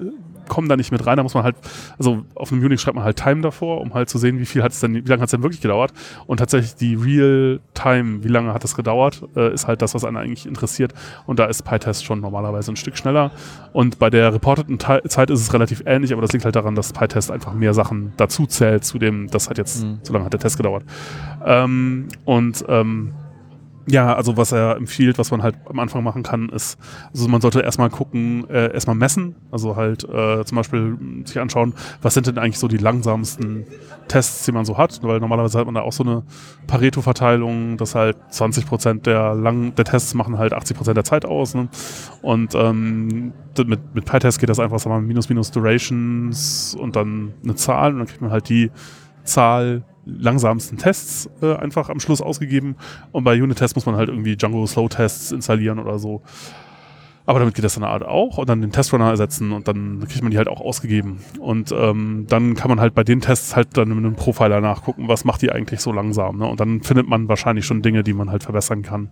kommen 0.48 0.70
da 0.70 0.76
nicht 0.78 0.92
mit 0.92 1.06
rein. 1.06 1.18
Da 1.18 1.24
muss 1.24 1.34
man 1.34 1.44
halt, 1.44 1.56
also 1.98 2.24
auf 2.36 2.52
einem 2.52 2.64
Unix 2.64 2.82
schreibt 2.82 2.96
man 2.96 3.04
halt 3.04 3.18
Time 3.18 3.42
davor, 3.42 3.82
um 3.82 3.94
halt 3.94 4.10
zu 4.10 4.18
sehen, 4.18 4.40
wie 4.40 4.46
viel 4.46 4.64
hat 4.64 4.72
es 4.72 4.80
denn, 4.80 4.94
wie 4.96 5.00
lange 5.10 5.22
hat 5.22 5.28
es 5.28 5.32
denn 5.32 5.44
wirklich 5.44 5.62
gedauert. 5.62 5.92
Und 6.28 6.38
tatsächlich 6.38 6.76
die 6.76 6.96
Real 6.96 7.60
Time, 7.74 8.24
wie 8.24 8.28
lange 8.28 8.54
hat 8.54 8.64
es 8.64 8.76
gedauert, 8.76 9.24
äh, 9.36 9.54
ist 9.54 9.68
halt 9.68 9.82
das, 9.82 9.94
was 9.94 10.04
einen 10.06 10.18
eigentlich 10.18 10.46
interessiert. 10.46 10.94
Und 11.26 11.40
da 11.40 11.46
ist 11.46 11.64
PyTest 11.64 12.06
schon 12.06 12.20
normalerweise 12.22 12.72
ein 12.72 12.76
Stück 12.76 12.98
schneller. 12.98 13.32
Und 13.74 14.00
bei 14.00 14.10
der 14.10 14.34
reporteten 14.34 14.78
Te 14.80 15.02
Zeit 15.08 15.30
ist 15.30 15.42
es 15.42 15.54
relativ 15.54 15.84
ähnlich, 15.86 16.14
aber 16.14 16.22
das 16.22 16.32
liegt 16.34 16.46
halt 16.46 16.56
daran, 16.56 16.76
dass 16.76 16.94
PyTest 16.94 17.32
einfach 17.32 17.54
mehr 17.54 17.74
Sachen 17.74 18.14
dazu 18.18 18.46
zählt, 18.46 18.84
zu 18.86 19.00
dem, 19.00 19.28
das 19.30 19.50
hat 19.50 19.58
jetzt, 19.58 19.84
Mhm. 19.84 20.00
so 20.04 20.14
lange 20.14 20.26
hat 20.26 20.34
der 20.34 20.40
Test 20.40 20.58
gedauert. 20.58 20.84
Ähm, 21.46 22.08
und 22.24 22.64
ähm, 22.68 23.14
ja, 23.88 24.16
also 24.16 24.36
was 24.38 24.52
er 24.52 24.78
empfiehlt, 24.78 25.18
was 25.18 25.32
man 25.32 25.44
halt 25.44 25.56
am 25.70 25.80
Anfang 25.80 26.04
machen 26.04 26.24
kann, 26.24 26.50
ist, 26.50 26.78
also 27.14 27.28
man 27.28 27.42
sollte 27.42 27.62
erstmal 27.62 27.90
gucken, 27.90 28.50
äh, 28.50 28.74
erstmal 28.74 28.96
messen, 28.96 29.36
also 29.52 29.76
halt 29.76 30.04
äh, 30.04 30.44
zum 30.44 30.56
Beispiel 30.56 30.98
mh, 31.00 31.28
sich 31.28 31.40
anschauen, 31.40 31.74
was 32.02 32.14
sind 32.14 32.28
denn 32.28 32.38
eigentlich 32.38 32.60
so 32.60 32.68
die 32.68 32.78
langsamsten 32.78 33.66
Tests, 34.08 34.46
die 34.46 34.52
man 34.52 34.66
so 34.66 34.78
hat, 34.78 35.02
weil 35.04 35.20
normalerweise 35.20 35.60
hat 35.60 35.66
man 35.66 35.76
da 35.76 35.82
auch 35.82 35.92
so 35.92 36.04
eine 36.04 36.24
Pareto-Verteilung, 36.68 37.78
dass 37.78 37.96
halt 37.96 38.18
20% 38.32 39.02
der, 39.04 39.36
lang, 39.36 39.76
der 39.76 39.86
Tests 39.86 40.14
machen 40.14 40.38
halt 40.38 40.54
80% 40.54 40.94
der 40.94 41.04
Zeit 41.04 41.26
aus. 41.26 41.54
Ne? 41.56 41.70
Und 42.22 42.56
ähm, 42.56 43.34
mit, 43.58 43.96
mit 43.96 44.06
PyTest 44.06 44.40
geht 44.40 44.50
das 44.50 44.60
einfach, 44.60 44.80
sagen 44.80 44.96
wir 44.96 45.00
mal, 45.00 45.06
minus 45.08 45.30
minus 45.30 45.52
Durations 45.52 46.76
und 46.80 46.96
dann 46.96 47.34
eine 47.44 47.56
Zahl 47.56 47.94
und 47.94 48.00
dann 48.00 48.08
kriegt 48.08 48.22
man 48.22 48.32
halt 48.32 48.50
die 48.50 48.72
Zahl 49.26 49.84
langsamsten 50.06 50.78
Tests 50.78 51.30
äh, 51.42 51.56
einfach 51.56 51.90
am 51.90 52.00
Schluss 52.00 52.22
ausgegeben. 52.22 52.76
Und 53.12 53.24
bei 53.24 53.42
Unit-Tests 53.42 53.76
muss 53.76 53.86
man 53.86 53.96
halt 53.96 54.10
irgendwie 54.10 54.36
Django 54.36 54.66
Slow 54.68 54.88
Tests 54.88 55.32
installieren 55.32 55.80
oder 55.80 56.00
so. 56.00 56.22
Aber 57.28 57.40
damit 57.40 57.56
geht 57.56 57.66
das 57.66 57.74
dann 57.74 57.86
halt 57.86 58.04
auch 58.04 58.38
und 58.38 58.48
dann 58.48 58.62
den 58.62 58.72
Testrunner 58.72 59.10
ersetzen 59.10 59.52
und 59.52 59.68
dann 59.68 60.06
kriegt 60.08 60.22
man 60.22 60.30
die 60.30 60.38
halt 60.38 60.48
auch 60.48 60.62
ausgegeben. 60.62 61.22
Und 61.40 61.72
ähm, 61.72 62.26
dann 62.30 62.54
kann 62.54 62.70
man 62.70 62.80
halt 62.80 62.94
bei 62.94 63.04
den 63.04 63.20
Tests 63.20 63.56
halt 63.56 63.76
dann 63.78 63.90
mit 63.90 63.98
einem 63.98 64.16
Profiler 64.16 64.62
nachgucken, 64.62 65.08
was 65.08 65.26
macht 65.26 65.42
die 65.42 65.52
eigentlich 65.52 65.80
so 65.80 65.92
langsam. 65.92 66.38
Ne? 66.38 66.48
Und 66.48 66.60
dann 66.60 66.82
findet 66.82 67.08
man 67.08 67.28
wahrscheinlich 67.28 67.66
schon 67.66 67.82
Dinge, 67.82 68.04
die 68.04 68.14
man 68.14 68.30
halt 68.30 68.44
verbessern 68.44 68.84
kann. 68.84 69.10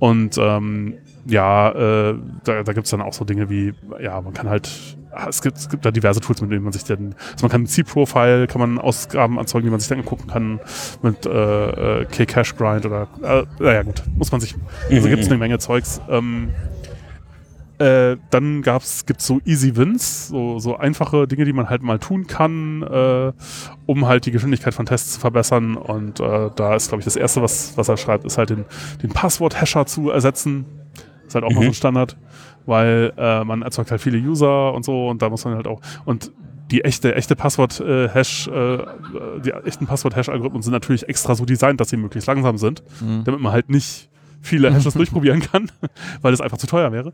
Und 0.00 0.36
ähm, 0.38 0.94
ja, 1.28 1.70
äh, 1.70 2.14
da, 2.44 2.62
da 2.62 2.72
gibt 2.72 2.86
es 2.86 2.90
dann 2.90 3.02
auch 3.02 3.12
so 3.12 3.24
Dinge 3.24 3.50
wie, 3.50 3.74
ja, 4.00 4.20
man 4.20 4.32
kann 4.32 4.48
halt, 4.48 4.70
ah, 5.12 5.26
es 5.28 5.42
gibt, 5.42 5.56
es 5.56 5.68
gibt 5.68 5.84
da 5.84 5.90
diverse 5.90 6.20
Tools, 6.20 6.40
mit 6.40 6.50
denen 6.50 6.62
man 6.64 6.72
sich 6.72 6.84
dann, 6.84 7.14
also 7.32 7.42
man 7.42 7.50
kann 7.50 7.62
mit 7.62 7.70
C-Profile, 7.70 8.46
kann 8.46 8.60
man 8.60 8.78
Ausgaben 8.78 9.38
erzeugen, 9.38 9.66
die 9.66 9.70
man 9.70 9.80
sich 9.80 9.88
dann 9.88 9.98
angucken 9.98 10.28
kann, 10.28 10.60
mit 11.02 11.26
äh, 11.26 12.00
äh, 12.00 12.04
K-Cache-Grind 12.04 12.86
oder, 12.86 13.08
äh, 13.22 13.44
naja 13.58 13.82
gut, 13.82 14.02
muss 14.16 14.30
man 14.32 14.40
sich, 14.40 14.54
also 14.90 15.06
Mhm, 15.06 15.10
gibt 15.10 15.22
es 15.22 15.28
eine 15.28 15.38
Menge 15.38 15.58
Zeugs. 15.58 16.00
Ähm, 16.08 16.50
äh, 17.78 18.16
dann 18.30 18.62
gab's, 18.62 19.04
gibt's 19.04 19.26
so 19.26 19.40
Easy 19.44 19.76
Wins, 19.76 20.28
so, 20.28 20.58
so 20.58 20.76
einfache 20.78 21.28
Dinge, 21.28 21.44
die 21.44 21.52
man 21.52 21.68
halt 21.68 21.82
mal 21.82 21.98
tun 21.98 22.26
kann, 22.26 22.82
äh, 22.82 23.32
um 23.84 24.06
halt 24.06 24.24
die 24.24 24.30
Geschwindigkeit 24.30 24.72
von 24.72 24.86
Tests 24.86 25.14
zu 25.14 25.20
verbessern. 25.20 25.76
Und 25.76 26.20
äh, 26.20 26.50
da 26.56 26.74
ist, 26.74 26.88
glaube 26.88 27.00
ich, 27.00 27.04
das 27.04 27.16
Erste, 27.16 27.42
was, 27.42 27.76
was 27.76 27.88
er 27.88 27.98
schreibt, 27.98 28.24
ist 28.24 28.38
halt 28.38 28.50
den, 28.50 28.64
den 29.02 29.10
Passwort-Hasher 29.10 29.84
zu 29.84 30.10
ersetzen. 30.10 30.64
Ist 31.26 31.34
halt 31.34 31.44
auch 31.44 31.50
noch 31.50 31.56
Mhm. 31.60 31.64
so 31.64 31.70
ein 31.70 31.74
Standard, 31.74 32.16
weil 32.66 33.12
äh, 33.16 33.44
man 33.44 33.62
erzeugt 33.62 33.90
halt 33.90 34.00
viele 34.00 34.18
User 34.18 34.72
und 34.74 34.84
so 34.84 35.08
und 35.08 35.22
da 35.22 35.28
muss 35.30 35.44
man 35.44 35.54
halt 35.54 35.66
auch 35.66 35.80
und 36.04 36.32
die 36.70 36.82
echte, 36.84 37.14
echte 37.14 37.36
Passwort-Hash, 37.36 38.48
äh, 38.48 38.78
die 39.44 39.50
echten 39.52 39.86
Passwort-Hash-Algorithmen 39.86 40.62
sind 40.62 40.72
natürlich 40.72 41.08
extra 41.08 41.34
so 41.36 41.44
designt, 41.44 41.80
dass 41.80 41.90
sie 41.90 41.96
möglichst 41.96 42.26
langsam 42.26 42.58
sind 42.58 42.82
Mhm. 43.00 43.22
damit 43.24 43.40
man 43.40 43.52
halt 43.52 43.70
nicht 43.70 44.08
viele 44.42 44.70
Hashes 44.74 44.94
durchprobieren 44.94 45.40
kann, 45.40 45.70
weil 46.22 46.32
es 46.32 46.40
einfach 46.40 46.58
zu 46.58 46.66
teuer 46.66 46.92
wäre. 46.92 47.12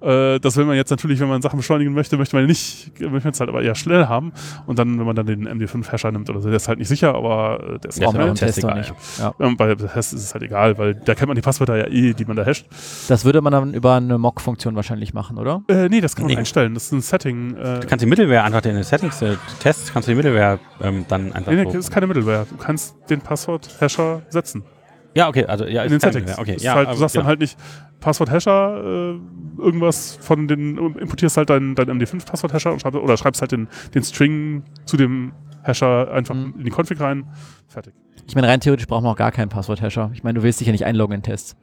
Äh, 0.00 0.40
das 0.40 0.56
will 0.56 0.64
man 0.64 0.76
jetzt 0.76 0.90
natürlich, 0.90 1.20
wenn 1.20 1.28
man 1.28 1.42
Sachen 1.42 1.56
beschleunigen 1.58 1.92
möchte, 1.94 2.16
möchte 2.16 2.36
man 2.36 2.46
nicht, 2.46 2.92
möchte 3.00 3.26
man 3.26 3.32
es 3.32 3.40
halt 3.40 3.48
aber 3.50 3.62
eher 3.62 3.74
schnell 3.74 4.06
haben. 4.06 4.32
Und 4.66 4.78
dann, 4.78 4.98
wenn 4.98 5.06
man 5.06 5.14
dann 5.16 5.26
den 5.26 5.48
MD5-Hasher 5.48 6.10
nimmt 6.12 6.28
oder 6.30 6.40
so, 6.40 6.48
der 6.48 6.56
ist 6.56 6.68
halt 6.68 6.78
nicht 6.78 6.88
sicher, 6.88 7.14
aber 7.14 7.60
äh, 7.74 7.78
der 7.78 7.88
ist 7.90 7.98
Ja, 8.00 8.08
auch 8.08 8.14
im. 8.14 8.34
Test 8.34 8.58
egal, 8.58 8.78
nicht. 8.78 8.92
Ja. 9.18 9.34
Ähm, 9.40 9.56
bei 9.56 9.74
Test 9.74 10.12
ist 10.14 10.22
es 10.24 10.32
halt 10.34 10.42
egal, 10.42 10.78
weil 10.78 10.94
da 10.94 11.14
kennt 11.14 11.28
man 11.28 11.36
die 11.36 11.42
Passwörter 11.42 11.76
ja 11.76 11.86
eh, 11.86 12.14
die 12.14 12.24
man 12.24 12.36
da 12.36 12.44
hasht. 12.44 12.66
Das 13.08 13.24
würde 13.24 13.40
man 13.40 13.52
dann 13.52 13.74
über 13.74 13.94
eine 13.94 14.18
Mock-Funktion 14.18 14.74
wahrscheinlich 14.76 15.14
machen, 15.14 15.38
oder? 15.38 15.62
Äh, 15.68 15.88
nee, 15.88 16.00
das 16.00 16.16
kann 16.16 16.24
man 16.24 16.32
Nee. 16.32 16.38
einstellen. 16.38 16.74
Das 16.74 16.84
ist 16.84 16.92
ein 16.92 17.00
Setting. 17.02 17.56
Äh, 17.56 17.80
Du 17.80 17.86
kannst 17.86 18.02
die 18.02 18.08
Middleware 18.08 18.42
einfach 18.44 18.64
in 18.64 18.74
den 18.74 18.84
Settings, 18.84 19.20
äh, 19.22 19.36
Tests, 19.60 19.92
kannst 19.92 20.08
du 20.08 20.12
die 20.12 20.16
Middleware 20.16 20.58
ähm, 20.80 21.04
dann 21.08 21.32
einfach 21.32 21.50
nee, 21.52 21.58
nee, 21.58 21.64
das 21.64 21.74
ist 21.76 21.90
keine 21.90 22.06
Middleware. 22.06 22.46
Du 22.48 22.56
kannst 22.56 22.94
den 23.10 23.20
Passwort-Hasher 23.20 24.22
setzen. 24.30 24.62
Ja, 25.14 25.28
okay, 25.28 25.44
also 25.46 25.64
ja, 25.66 25.82
in 25.84 25.90
den 25.90 26.00
Settings. 26.00 26.26
Middleware. 26.26 26.40
Okay, 26.40 26.56
ja, 26.60 26.74
halt, 26.74 26.88
du 26.90 26.94
sagst 26.94 27.14
ja. 27.14 27.20
dann 27.20 27.28
halt 27.28 27.40
nicht 27.40 27.58
Passwort-Hasher, 28.00 28.82
äh, 28.82 29.60
irgendwas 29.62 30.16
von 30.20 30.48
den, 30.48 30.76
importierst 30.78 31.36
halt 31.36 31.50
dein, 31.50 31.74
dein 31.74 31.88
MD5-Passwort-Hasher 31.90 32.72
und 32.72 32.80
schreib, 32.80 32.94
oder 32.94 33.16
schreibst 33.16 33.40
halt 33.42 33.52
den, 33.52 33.68
den 33.94 34.02
String 34.02 34.62
zu 34.86 34.96
dem 34.96 35.32
Hasher 35.64 36.10
einfach 36.12 36.34
Mhm. 36.34 36.54
in 36.58 36.64
die 36.64 36.70
Config 36.70 36.98
rein. 37.00 37.26
Fertig. 37.68 37.94
Ich 38.26 38.34
meine, 38.34 38.48
rein 38.48 38.60
theoretisch 38.60 38.86
brauchen 38.86 39.04
wir 39.04 39.10
auch 39.10 39.16
gar 39.16 39.32
keinen 39.32 39.48
Passwort-Hasher. 39.50 40.10
Ich 40.14 40.22
meine, 40.24 40.38
du 40.38 40.42
willst 40.42 40.60
dich 40.60 40.66
ja 40.66 40.72
nicht 40.72 40.84
einloggen 40.86 41.14
in 41.16 41.22
Tests. 41.22 41.56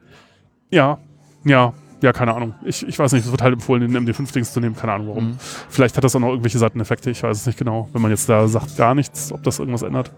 Ja, 0.70 0.98
ja, 1.44 1.72
ja, 2.02 2.12
keine 2.12 2.34
Ahnung. 2.34 2.54
Ich, 2.64 2.86
ich 2.86 2.98
weiß 2.98 3.12
nicht, 3.12 3.24
es 3.26 3.30
wird 3.30 3.42
halt 3.42 3.52
empfohlen, 3.54 3.92
den 3.92 4.06
MD5-Dings 4.06 4.52
zu 4.52 4.60
nehmen, 4.60 4.76
keine 4.76 4.92
Ahnung 4.92 5.08
warum. 5.08 5.24
Mhm. 5.30 5.36
Vielleicht 5.68 5.96
hat 5.96 6.04
das 6.04 6.14
auch 6.16 6.20
noch 6.20 6.28
irgendwelche 6.28 6.58
Seiteneffekte, 6.58 7.10
ich 7.10 7.22
weiß 7.22 7.36
es 7.36 7.46
nicht 7.46 7.58
genau. 7.58 7.88
Wenn 7.92 8.00
man 8.00 8.10
jetzt 8.10 8.28
da 8.28 8.46
sagt 8.48 8.76
gar 8.76 8.94
nichts, 8.94 9.32
ob 9.32 9.42
das 9.42 9.58
irgendwas 9.58 9.82
ändert. 9.82 10.12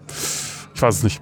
Ich 0.75 0.81
weiß 0.81 0.97
es 0.97 1.03
nicht. 1.03 1.21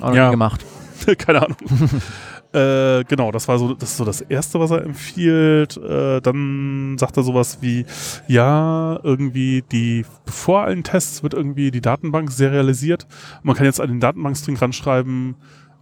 Auch 0.00 0.08
noch 0.10 0.14
Ja. 0.16 0.30
gemacht. 0.30 0.64
Keine 1.18 1.42
Ahnung. 1.42 1.56
äh, 2.52 3.04
genau, 3.04 3.32
das 3.32 3.48
war 3.48 3.58
so 3.58 3.74
das, 3.74 3.90
ist 3.90 3.96
so 3.96 4.04
das 4.04 4.20
Erste, 4.20 4.60
was 4.60 4.70
er 4.70 4.82
empfiehlt. 4.82 5.76
Äh, 5.76 6.20
dann 6.20 6.96
sagt 6.98 7.16
er 7.16 7.22
sowas 7.22 7.58
wie, 7.60 7.86
ja, 8.28 8.98
irgendwie 9.02 9.62
die, 9.70 10.04
vor 10.26 10.62
allen 10.62 10.84
Tests 10.84 11.22
wird 11.22 11.34
irgendwie 11.34 11.70
die 11.70 11.80
Datenbank 11.80 12.30
serialisiert. 12.30 13.06
Man 13.42 13.56
kann 13.56 13.66
jetzt 13.66 13.80
an 13.80 13.88
den 13.88 14.00
Datenbankstring 14.00 14.56
ranschreiben, 14.56 15.36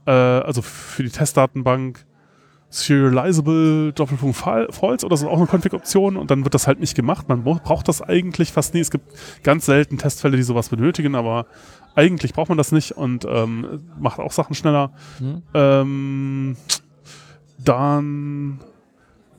äh, 0.06 0.10
also 0.10 0.62
für 0.62 1.02
die 1.02 1.10
Testdatenbank 1.10 2.04
serializable 2.72 3.92
Doppelpunkt 3.92 4.36
Fal- 4.36 4.68
false 4.70 5.04
oder 5.04 5.16
so 5.16 5.28
auch 5.28 5.36
eine 5.36 5.46
Config-Option 5.46 6.16
und 6.16 6.30
dann 6.30 6.44
wird 6.44 6.54
das 6.54 6.66
halt 6.66 6.80
nicht 6.80 6.94
gemacht. 6.94 7.28
Man 7.28 7.44
braucht 7.44 7.86
das 7.86 8.00
eigentlich 8.00 8.50
fast 8.50 8.72
nie. 8.72 8.80
Es 8.80 8.90
gibt 8.90 9.12
ganz 9.42 9.66
selten 9.66 9.98
Testfälle, 9.98 10.38
die 10.38 10.42
sowas 10.42 10.70
benötigen, 10.70 11.14
aber 11.14 11.46
eigentlich 11.95 12.32
braucht 12.32 12.49
man 12.49 12.59
das 12.59 12.72
nicht 12.72 12.93
und 12.93 13.26
ähm, 13.28 13.80
macht 13.99 14.18
auch 14.18 14.32
Sachen 14.32 14.55
schneller. 14.55 14.93
Mhm. 15.20 15.43
Ähm, 15.55 16.57
dann, 17.59 18.61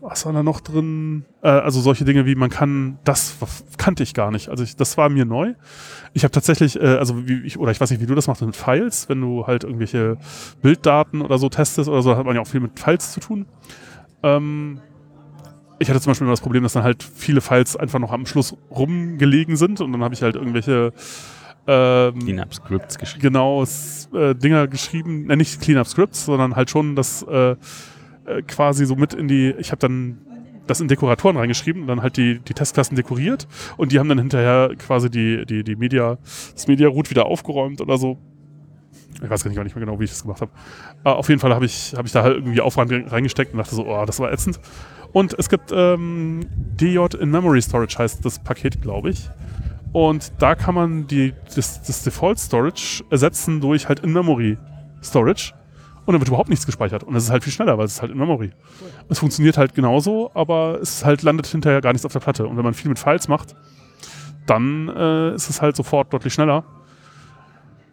was 0.01 0.26
war 0.26 0.34
da 0.34 0.43
noch 0.43 0.62
drin? 0.62 1.26
Äh, 1.41 1.49
also 1.49 1.82
solche 1.82 2.06
Dinge 2.06 2.26
wie 2.26 2.36
man 2.36 2.49
kann, 2.49 2.99
das 3.04 3.36
kannte 3.78 4.04
ich 4.04 4.14
gar 4.14 4.32
nicht. 4.32 4.49
Also 4.49 4.64
ich, 4.64 4.76
das 4.76 4.97
war 4.97 5.10
mir 5.10 5.26
neu. 5.26 5.54
Ich 6.14 6.24
habe 6.24 6.32
tatsächlich, 6.32 6.80
äh, 6.80 6.97
also 6.97 7.28
wie 7.28 7.41
ich, 7.41 7.58
oder 7.58 7.72
ich 7.72 7.82
weiß 7.82 7.89
nicht, 7.91 8.01
wie 8.01 8.06
du 8.06 8.16
das 8.16 8.28
machst 8.28 8.41
mit 8.41 8.56
Files, 8.56 9.10
wenn 9.10 9.22
du 9.22 9.47
halt 9.47 9.64
irgendwelche 9.64 10.18
Bilddaten 10.62 11.22
oder 11.22 11.38
so 11.38 11.49
testest 11.49 11.89
oder 11.89 12.01
so, 12.01 12.16
hat 12.16 12.26
man 12.26 12.36
ja 12.36 12.41
auch 12.41 12.47
viel 12.47 12.62
mit 12.62 12.80
Files 12.80 13.14
zu 13.14 13.20
tun. 13.20 13.45
Ähm, 14.22 14.80
ich 15.80 15.89
hatte 15.89 15.99
zum 15.99 16.12
Beispiel 16.12 16.26
immer 16.26 16.34
das 16.34 16.41
Problem, 16.41 16.64
dass 16.64 16.74
dann 16.74 16.84
halt 16.84 17.04
viele 17.04 17.41
Files 17.41 17.76
einfach 17.76 17.99
noch 17.99 18.12
am 18.12 18.26
Schluss 18.26 18.56
rumgelegen 18.72 19.58
sind 19.58 19.82
und 19.82 19.91
dann 19.91 20.04
habe 20.04 20.14
ich 20.14 20.22
halt 20.22 20.36
irgendwelche 20.36 20.93
ähm, 21.68 22.20
Cleanup 22.20 22.53
Scripts 22.53 22.97
geschrieben. 22.97 23.22
genau 23.22 23.64
äh, 23.64 24.36
Dinger 24.36 24.68
geschrieben, 24.68 25.30
äh, 25.30 25.36
nicht 25.36 25.61
Cleanup 25.61 25.88
Scripts, 25.88 26.26
sondern 26.26 26.55
halt 26.55 26.70
schon 26.70 26.95
das 26.95 27.24
äh, 27.24 27.51
äh, 27.51 27.55
quasi 28.47 28.86
so 28.86 28.95
mit 28.95 29.14
in 29.14 29.28
die, 29.28 29.53
ich 29.57 29.72
habe 29.72 29.80
dann 29.80 30.18
das 30.68 30.80
in 30.80 30.88
Dekoratoren 30.88 31.36
reingeschrieben 31.38 31.82
und 31.82 31.88
dann 31.88 32.01
halt 32.01 32.16
die, 32.18 32.39
die 32.39 32.53
Testklassen 32.53 32.95
dekoriert 32.95 33.47
und 33.78 33.91
die 33.91 33.99
haben 33.99 34.07
dann 34.07 34.20
hinterher 34.20 34.72
quasi 34.78 35.09
die, 35.09 35.45
die, 35.45 35.64
die 35.64 35.76
Media, 35.76 36.18
das 36.53 36.68
Media 36.68 36.88
Root 36.88 37.09
wieder 37.09 37.26
aufgeräumt 37.26 37.82
oder 37.82 37.97
so. 37.97 38.18
Ich 39.22 39.30
weiß 39.30 39.43
gar 39.43 39.49
nicht, 39.49 39.57
gar 39.57 39.64
nicht 39.64 39.76
mehr 39.76 39.86
genau, 39.86 39.99
wie 39.99 40.05
ich 40.05 40.09
das 40.09 40.24
gemacht 40.24 40.41
habe. 40.41 40.51
Äh, 41.03 41.09
auf 41.09 41.28
jeden 41.30 41.39
Fall 41.39 41.53
habe 41.53 41.66
ich, 41.66 41.93
hab 41.97 42.05
ich 42.05 42.11
da 42.14 42.24
halt 42.24 42.38
irgendwie 42.38 42.61
Aufwand 42.61 42.91
re- 42.91 43.03
reingesteckt 43.07 43.51
und 43.53 43.57
dachte 43.59 43.76
so, 43.76 43.86
oh, 43.88 44.05
das 44.05 44.20
war 44.20 44.32
ätzend. 44.32 44.59
Und 45.11 45.36
es 45.38 45.49
gibt 45.49 45.72
ähm, 45.74 46.45
DJ 46.80 47.05
in 47.20 47.30
Memory 47.30 47.61
Storage 47.61 47.97
heißt 47.99 48.26
das 48.26 48.39
Paket, 48.39 48.82
glaube 48.82 49.11
ich. 49.11 49.30
Und 49.93 50.33
da 50.39 50.55
kann 50.55 50.75
man 50.75 51.07
die, 51.07 51.33
das, 51.55 51.81
das 51.83 52.03
Default 52.03 52.39
Storage 52.39 53.03
ersetzen 53.09 53.61
durch 53.61 53.87
halt 53.87 53.99
In-Memory 53.99 54.57
Storage. 55.01 55.53
Und 56.05 56.13
dann 56.13 56.19
wird 56.19 56.27
überhaupt 56.27 56.49
nichts 56.49 56.65
gespeichert. 56.65 57.03
Und 57.03 57.15
es 57.15 57.25
ist 57.25 57.29
halt 57.29 57.43
viel 57.43 57.53
schneller, 57.53 57.77
weil 57.77 57.85
es 57.85 57.93
ist 57.93 58.01
halt 58.01 58.11
in 58.11 58.17
Memory. 58.17 58.51
Es 59.07 59.19
funktioniert 59.19 59.57
halt 59.57 59.73
genauso, 59.73 60.31
aber 60.33 60.79
es 60.81 61.05
halt 61.05 61.21
landet 61.21 61.47
hinterher 61.47 61.79
gar 61.79 61.93
nichts 61.93 62.05
auf 62.05 62.11
der 62.11 62.19
Platte. 62.19 62.45
Und 62.45 62.57
wenn 62.57 62.63
man 62.63 62.73
viel 62.73 62.89
mit 62.89 62.99
Files 62.99 63.29
macht, 63.29 63.55
dann 64.45 64.89
äh, 64.89 65.33
ist 65.33 65.49
es 65.49 65.61
halt 65.61 65.77
sofort 65.77 66.11
deutlich 66.11 66.33
schneller. 66.33 66.65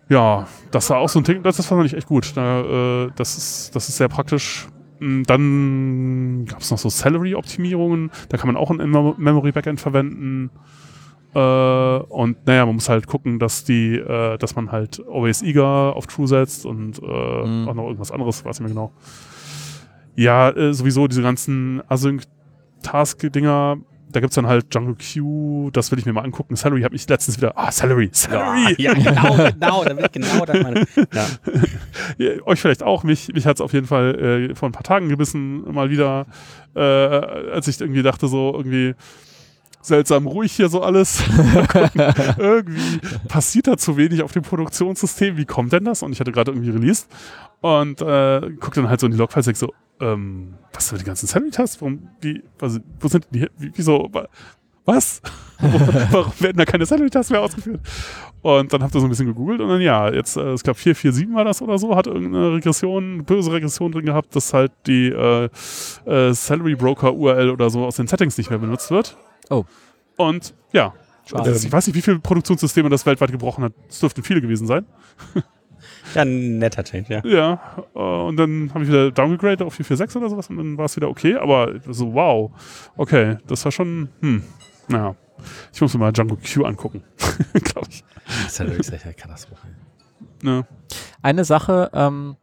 Ja, 0.08 0.48
das 0.72 0.90
war 0.90 0.98
auch 0.98 1.08
so 1.08 1.20
ein 1.20 1.24
Ding, 1.24 1.44
das, 1.44 1.56
das 1.56 1.66
fand 1.66 1.86
ich 1.86 1.94
echt 1.94 2.08
gut. 2.08 2.36
Da, 2.36 2.62
äh, 3.04 3.10
das, 3.14 3.38
ist, 3.38 3.76
das 3.76 3.88
ist 3.88 3.98
sehr 3.98 4.08
praktisch. 4.08 4.66
Mm, 4.98 5.22
Dann 5.22 6.46
gab 6.46 6.62
es 6.62 6.70
noch 6.72 6.78
so 6.78 6.88
Salary-Optimierungen. 6.88 8.10
Da 8.28 8.38
kann 8.38 8.48
man 8.48 8.56
auch 8.56 8.72
ein 8.72 8.80
In-Memory-Backend 8.80 9.80
verwenden. 9.80 10.50
Äh, 11.34 11.38
und 12.08 12.46
naja, 12.46 12.66
man 12.66 12.74
muss 12.74 12.88
halt 12.88 13.06
gucken, 13.06 13.38
dass 13.38 13.64
die, 13.64 13.94
äh, 13.96 14.36
dass 14.38 14.56
man 14.56 14.72
halt 14.72 15.00
always 15.08 15.42
eager 15.42 15.94
auf 15.96 16.06
True 16.06 16.26
setzt 16.26 16.66
und 16.66 16.98
äh, 17.02 17.46
Mhm. 17.46 17.68
auch 17.68 17.74
noch 17.74 17.84
irgendwas 17.84 18.10
anderes, 18.10 18.44
weiß 18.44 18.56
ich 18.56 18.60
nicht 18.66 18.74
mehr 18.74 18.86
genau. 18.88 18.92
Ja, 20.16 20.50
äh, 20.50 20.74
sowieso 20.74 21.06
diese 21.06 21.22
ganzen 21.22 21.82
Async-Task-Dinger 21.88 23.78
da 24.12 24.18
gibt's 24.18 24.34
dann 24.34 24.48
halt 24.48 24.74
Django 24.74 24.94
Q, 24.96 25.70
das 25.72 25.92
will 25.92 25.98
ich 26.00 26.04
mir 26.04 26.12
mal 26.12 26.22
angucken. 26.24 26.56
Salary 26.56 26.82
habe 26.82 26.96
ich 26.96 27.08
letztens 27.08 27.36
wieder, 27.36 27.52
ah, 27.56 27.70
Salary, 27.70 28.08
Salary. 28.12 28.74
Ja, 28.78 28.92
genau, 28.92 29.36
genau, 29.36 29.84
da 29.84 29.96
will 29.96 30.04
ich 30.04 30.10
genau 30.10 30.44
das 30.44 30.62
meine. 30.62 30.80
Ja. 31.14 31.26
Ja, 32.18 32.30
euch 32.44 32.60
vielleicht 32.60 32.82
auch, 32.82 33.04
mich, 33.04 33.32
mich 33.32 33.46
hat's 33.46 33.60
auf 33.60 33.72
jeden 33.72 33.86
Fall 33.86 34.50
äh, 34.50 34.54
vor 34.56 34.68
ein 34.68 34.72
paar 34.72 34.82
Tagen 34.82 35.08
gebissen, 35.08 35.62
mal 35.72 35.90
wieder, 35.90 36.26
äh, 36.74 36.80
als 36.80 37.68
ich 37.68 37.80
irgendwie 37.80 38.02
dachte, 38.02 38.26
so 38.26 38.52
irgendwie 38.52 38.94
seltsam 39.82 40.26
ruhig 40.26 40.52
hier 40.52 40.68
so 40.68 40.82
alles. 40.82 41.22
irgendwie 42.38 42.98
passiert 43.28 43.66
da 43.66 43.76
zu 43.76 43.96
wenig 43.96 44.22
auf 44.22 44.32
dem 44.32 44.42
Produktionssystem. 44.42 45.36
Wie 45.36 45.44
kommt 45.46 45.72
denn 45.72 45.84
das? 45.84 46.02
Und 46.02 46.12
ich 46.12 46.20
hatte 46.20 46.32
gerade 46.32 46.50
irgendwie 46.52 46.70
released 46.70 47.08
und 47.60 48.00
äh, 48.00 48.40
guck 48.60 48.74
dann 48.74 48.88
halt 48.88 49.00
so 49.00 49.06
in 49.06 49.12
die 49.12 49.18
Logfiles 49.18 49.46
und 49.48 49.56
so, 49.56 49.72
ähm, 50.00 50.54
was 50.72 50.88
sind 50.88 51.00
die 51.00 51.04
ganzen 51.04 51.26
Salary-Tasks? 51.26 51.80
Warum, 51.80 52.08
wie, 52.20 52.42
was, 52.58 52.80
wo 53.00 53.08
sind 53.08 53.26
die, 53.30 53.46
wie, 53.58 53.70
wieso, 53.74 54.08
wa- 54.12 54.28
was? 54.86 55.20
Warum 56.10 56.32
werden 56.40 56.56
da 56.56 56.64
keine 56.64 56.86
Salary-Tasks 56.86 57.30
mehr 57.30 57.42
ausgeführt? 57.42 57.80
Und 58.42 58.72
dann 58.72 58.82
habt 58.82 58.94
ihr 58.94 59.00
so 59.00 59.06
ein 59.06 59.10
bisschen 59.10 59.26
gegoogelt 59.26 59.60
und 59.60 59.68
dann 59.68 59.82
ja, 59.82 60.10
jetzt, 60.10 60.38
äh, 60.38 60.54
ich 60.54 60.62
glaube 60.62 60.78
447 60.78 61.34
war 61.34 61.44
das 61.44 61.60
oder 61.60 61.76
so, 61.78 61.94
hat 61.94 62.06
irgendeine 62.06 62.54
Regression, 62.54 63.24
böse 63.24 63.52
Regression 63.52 63.92
drin 63.92 64.06
gehabt, 64.06 64.34
dass 64.34 64.54
halt 64.54 64.72
die 64.86 65.08
äh, 65.08 65.50
äh, 66.06 66.32
Salary 66.32 66.74
Broker 66.76 67.12
URL 67.14 67.50
oder 67.50 67.68
so 67.68 67.84
aus 67.84 67.96
den 67.96 68.06
Settings 68.06 68.38
nicht 68.38 68.48
mehr 68.48 68.58
benutzt 68.58 68.90
wird. 68.90 69.18
Oh. 69.50 69.64
Und 70.16 70.54
ja, 70.72 70.94
das, 71.30 71.64
ich 71.64 71.72
weiß 71.72 71.86
nicht, 71.86 71.96
wie 71.96 72.02
viele 72.02 72.18
Produktionssysteme 72.18 72.88
das 72.88 73.06
weltweit 73.06 73.30
gebrochen 73.30 73.64
hat. 73.64 73.72
Es 73.88 74.00
dürften 74.00 74.22
viele 74.22 74.40
gewesen 74.40 74.66
sein. 74.66 74.86
ja, 76.14 76.22
ein 76.22 76.58
netter 76.58 76.84
Change, 76.84 77.14
ja. 77.14 77.24
Ja, 77.24 77.86
äh, 77.94 77.98
und 77.98 78.36
dann 78.36 78.70
habe 78.72 78.84
ich 78.84 78.90
wieder 78.90 79.10
downgegradet 79.10 79.62
auf 79.62 79.74
446 79.74 80.16
oder 80.16 80.30
sowas 80.30 80.48
und 80.48 80.56
dann 80.56 80.78
war 80.78 80.86
es 80.86 80.96
wieder 80.96 81.08
okay, 81.08 81.36
aber 81.36 81.74
so, 81.88 82.14
wow, 82.14 82.50
okay, 82.96 83.38
das 83.46 83.64
war 83.64 83.72
schon, 83.72 84.08
hm, 84.20 84.42
naja. 84.88 85.14
Ich 85.72 85.80
muss 85.80 85.94
mir 85.94 86.00
mal 86.00 86.12
Django 86.12 86.36
Q 86.36 86.64
angucken, 86.64 87.02
glaube 87.54 87.88
ich. 87.90 88.04
Das 88.26 88.52
ist 88.52 88.58
ja 88.58 88.66
wirklich 88.66 88.92
echt 88.92 89.04
eine 89.04 89.14
Katastrophe. 89.14 89.66
Ne? 90.42 90.66
Eine 91.22 91.44
Sache, 91.44 91.90
ähm, 91.94 92.36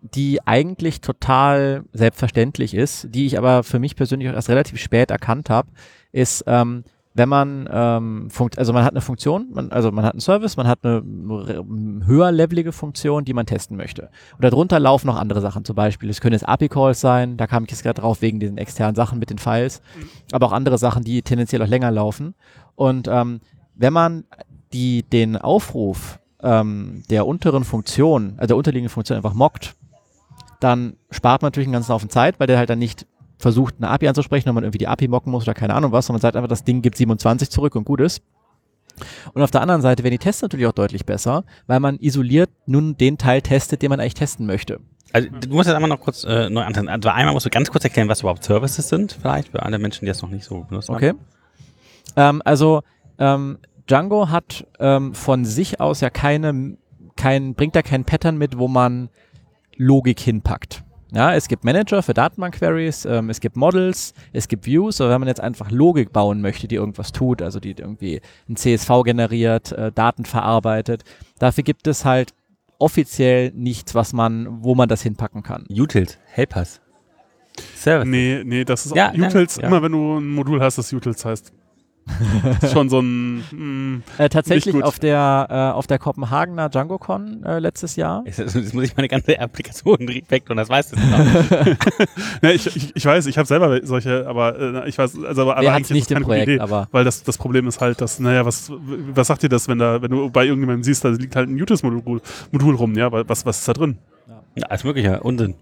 die 0.00 0.40
eigentlich 0.46 1.00
total 1.02 1.84
selbstverständlich 1.92 2.74
ist, 2.74 3.08
die 3.10 3.26
ich 3.26 3.38
aber 3.38 3.62
für 3.62 3.78
mich 3.78 3.94
persönlich 3.94 4.28
auch 4.28 4.34
erst 4.34 4.48
relativ 4.48 4.80
spät 4.80 5.10
erkannt 5.10 5.50
habe, 5.50 5.68
ist, 6.12 6.44
ähm, 6.46 6.84
wenn 7.12 7.28
man, 7.28 7.68
ähm, 7.72 8.30
funkt, 8.30 8.56
also 8.56 8.72
man 8.72 8.84
hat 8.84 8.92
eine 8.92 9.00
Funktion, 9.00 9.48
man, 9.52 9.72
also 9.72 9.90
man 9.90 10.04
hat 10.04 10.12
einen 10.12 10.20
Service, 10.20 10.56
man 10.56 10.68
hat 10.68 10.78
eine 10.84 11.02
re- 11.04 11.64
höherlevelige 12.06 12.70
Funktion, 12.70 13.24
die 13.24 13.34
man 13.34 13.46
testen 13.46 13.76
möchte. 13.76 14.10
Und 14.36 14.44
darunter 14.44 14.78
laufen 14.78 15.08
noch 15.08 15.16
andere 15.18 15.40
Sachen, 15.40 15.64
zum 15.64 15.74
Beispiel, 15.74 16.08
es 16.08 16.20
können 16.20 16.34
jetzt 16.34 16.48
API-Calls 16.48 17.00
sein, 17.00 17.36
da 17.36 17.48
kam 17.48 17.64
ich 17.64 17.70
jetzt 17.72 17.82
gerade 17.82 18.00
drauf 18.00 18.22
wegen 18.22 18.38
diesen 18.38 18.58
externen 18.58 18.94
Sachen 18.94 19.18
mit 19.18 19.28
den 19.30 19.38
Files, 19.38 19.82
aber 20.30 20.46
auch 20.46 20.52
andere 20.52 20.78
Sachen, 20.78 21.02
die 21.02 21.22
tendenziell 21.22 21.60
auch 21.62 21.66
länger 21.66 21.90
laufen. 21.90 22.34
Und 22.76 23.08
ähm, 23.08 23.40
wenn 23.74 23.92
man 23.92 24.24
die, 24.72 25.02
den 25.02 25.36
Aufruf 25.36 26.20
ähm, 26.42 27.02
der 27.10 27.26
unteren 27.26 27.64
Funktion, 27.64 28.34
also 28.36 28.46
der 28.46 28.56
unterliegenden 28.56 28.92
Funktion 28.92 29.16
einfach 29.16 29.34
mockt, 29.34 29.74
dann 30.60 30.94
spart 31.10 31.42
man 31.42 31.48
natürlich 31.48 31.66
einen 31.66 31.72
ganzen 31.72 31.92
Haufen 31.92 32.08
Zeit, 32.08 32.38
weil 32.38 32.46
der 32.46 32.58
halt 32.58 32.70
dann 32.70 32.78
nicht 32.78 33.04
versucht, 33.40 33.74
eine 33.78 33.88
API 33.88 34.08
anzusprechen, 34.08 34.46
wenn 34.46 34.54
man 34.54 34.64
irgendwie 34.64 34.78
die 34.78 34.88
API 34.88 35.08
mocken 35.08 35.30
muss 35.30 35.44
oder 35.44 35.54
keine 35.54 35.74
Ahnung 35.74 35.92
was, 35.92 36.06
sondern 36.06 36.18
man 36.18 36.22
sagt 36.22 36.36
einfach, 36.36 36.48
das 36.48 36.64
Ding 36.64 36.82
gibt 36.82 36.96
27 36.96 37.50
zurück 37.50 37.74
und 37.74 37.84
gut 37.84 38.00
ist. 38.00 38.22
Und 39.32 39.42
auf 39.42 39.50
der 39.50 39.62
anderen 39.62 39.80
Seite 39.80 40.02
werden 40.02 40.12
die 40.12 40.18
Tests 40.18 40.42
natürlich 40.42 40.66
auch 40.66 40.72
deutlich 40.72 41.06
besser, 41.06 41.44
weil 41.66 41.80
man 41.80 41.98
isoliert 41.98 42.50
nun 42.66 42.96
den 42.96 43.16
Teil 43.18 43.40
testet, 43.40 43.80
den 43.82 43.88
man 43.88 43.98
eigentlich 43.98 44.14
testen 44.14 44.46
möchte. 44.46 44.80
Also, 45.12 45.28
du 45.28 45.48
musst 45.54 45.66
jetzt 45.66 45.74
einmal 45.74 45.88
noch 45.88 46.00
kurz 46.00 46.24
äh, 46.24 46.50
neu 46.50 46.62
anfangen. 46.62 46.88
Also, 46.88 47.08
einmal 47.08 47.32
musst 47.32 47.46
du 47.46 47.50
ganz 47.50 47.70
kurz 47.70 47.82
erklären, 47.84 48.08
was 48.08 48.20
überhaupt 48.20 48.44
Services 48.44 48.88
sind, 48.88 49.16
vielleicht, 49.20 49.48
für 49.48 49.62
alle 49.62 49.78
Menschen, 49.78 50.00
die 50.04 50.06
das 50.08 50.22
noch 50.22 50.28
nicht 50.28 50.44
so 50.44 50.60
benutzt 50.60 50.90
Okay. 50.90 51.10
haben. 51.10 51.18
Ähm, 52.16 52.42
also 52.44 52.82
ähm, 53.18 53.58
Django 53.88 54.28
hat 54.28 54.66
ähm, 54.78 55.14
von 55.14 55.44
sich 55.44 55.80
aus 55.80 56.00
ja 56.00 56.10
keine, 56.10 56.76
kein, 57.16 57.54
bringt 57.54 57.74
da 57.74 57.82
kein 57.82 58.04
Pattern 58.04 58.36
mit, 58.36 58.58
wo 58.58 58.68
man 58.68 59.08
Logik 59.76 60.20
hinpackt. 60.20 60.82
Ja, 61.12 61.34
es 61.34 61.48
gibt 61.48 61.64
Manager 61.64 62.02
für 62.02 62.14
Datenbank-Queries, 62.14 63.04
ähm, 63.04 63.30
es 63.30 63.40
gibt 63.40 63.56
Models, 63.56 64.14
es 64.32 64.46
gibt 64.46 64.66
Views, 64.66 65.00
aber 65.00 65.10
wenn 65.10 65.20
man 65.20 65.28
jetzt 65.28 65.40
einfach 65.40 65.70
Logik 65.70 66.12
bauen 66.12 66.40
möchte, 66.40 66.68
die 66.68 66.76
irgendwas 66.76 67.10
tut, 67.12 67.42
also 67.42 67.58
die 67.58 67.70
irgendwie 67.70 68.20
ein 68.48 68.56
CSV 68.56 69.02
generiert, 69.04 69.72
äh, 69.72 69.90
Daten 69.90 70.24
verarbeitet, 70.24 71.02
dafür 71.38 71.64
gibt 71.64 71.86
es 71.88 72.04
halt 72.04 72.32
offiziell 72.78 73.50
nichts, 73.54 73.94
was 73.94 74.12
man, 74.12 74.62
wo 74.62 74.74
man 74.74 74.88
das 74.88 75.02
hinpacken 75.02 75.42
kann. 75.42 75.66
Utils, 75.68 76.16
Helpers. 76.26 76.80
Service. 77.76 78.08
Nee, 78.08 78.42
nee, 78.44 78.64
das 78.64 78.86
ist 78.86 78.94
Ja, 78.94 79.10
auch 79.10 79.14
Utils, 79.14 79.56
ja. 79.56 79.66
immer 79.66 79.82
wenn 79.82 79.92
du 79.92 80.18
ein 80.18 80.30
Modul 80.30 80.62
hast, 80.62 80.78
das 80.78 80.92
Utils 80.92 81.24
heißt. 81.24 81.52
Ist 82.62 82.72
schon 82.72 82.88
so 82.88 83.00
ein, 83.00 83.42
hm, 83.50 84.02
Äh, 84.18 84.28
tatsächlich 84.28 84.74
gut. 84.74 84.84
auf 84.84 84.98
der, 84.98 85.46
äh, 85.50 85.76
auf 85.76 85.86
der 85.86 85.98
Kopenhagener 85.98 86.68
DjangoCon 86.68 87.42
äh, 87.44 87.58
letztes 87.58 87.96
Jahr. 87.96 88.22
Jetzt, 88.26 88.38
jetzt 88.38 88.74
muss 88.74 88.84
ich 88.84 88.96
meine 88.96 89.08
ganze 89.08 89.38
Applikation 89.40 89.98
weg 90.28 90.44
und 90.48 90.56
das 90.56 90.68
weißt 90.68 90.92
du 90.92 90.96
noch. 91.10 92.42
ne, 92.42 92.52
ich, 92.52 92.66
ich, 92.76 92.96
ich 92.96 93.04
weiß, 93.04 93.26
ich 93.26 93.38
habe 93.38 93.46
selber 93.46 93.80
solche, 93.84 94.26
aber 94.26 94.58
äh, 94.84 94.88
ich 94.88 94.98
weiß, 94.98 95.16
also 95.24 95.42
aber, 95.42 95.56
aber 95.56 95.72
eigentlich 95.72 95.82
ist 95.82 95.90
nicht 95.90 96.10
das 96.10 96.10
im 96.10 96.14
keine 96.14 96.24
gute 96.24 96.34
Projekt, 96.34 96.48
Idee, 96.48 96.60
aber 96.60 96.88
weil 96.92 97.04
das, 97.04 97.22
das 97.22 97.38
Problem 97.38 97.66
ist 97.68 97.80
halt, 97.80 98.00
dass, 98.00 98.18
naja, 98.20 98.44
was, 98.46 98.70
was 99.14 99.26
sagt 99.26 99.42
dir 99.42 99.48
das, 99.48 99.68
wenn 99.68 99.78
da, 99.78 100.02
wenn 100.02 100.10
du 100.10 100.30
bei 100.30 100.44
irgendjemandem 100.44 100.82
siehst, 100.84 101.04
da 101.04 101.08
liegt 101.10 101.36
halt 101.36 101.48
ein 101.48 101.60
Utils-Modul 101.60 102.20
Modul 102.50 102.74
rum, 102.74 102.94
ja, 102.96 103.10
was, 103.12 103.46
was 103.46 103.58
ist 103.60 103.68
da 103.68 103.72
drin? 103.72 103.98
Ja, 104.56 104.66
alles 104.66 104.84
mögliche. 104.84 105.20
Unsinn. 105.20 105.54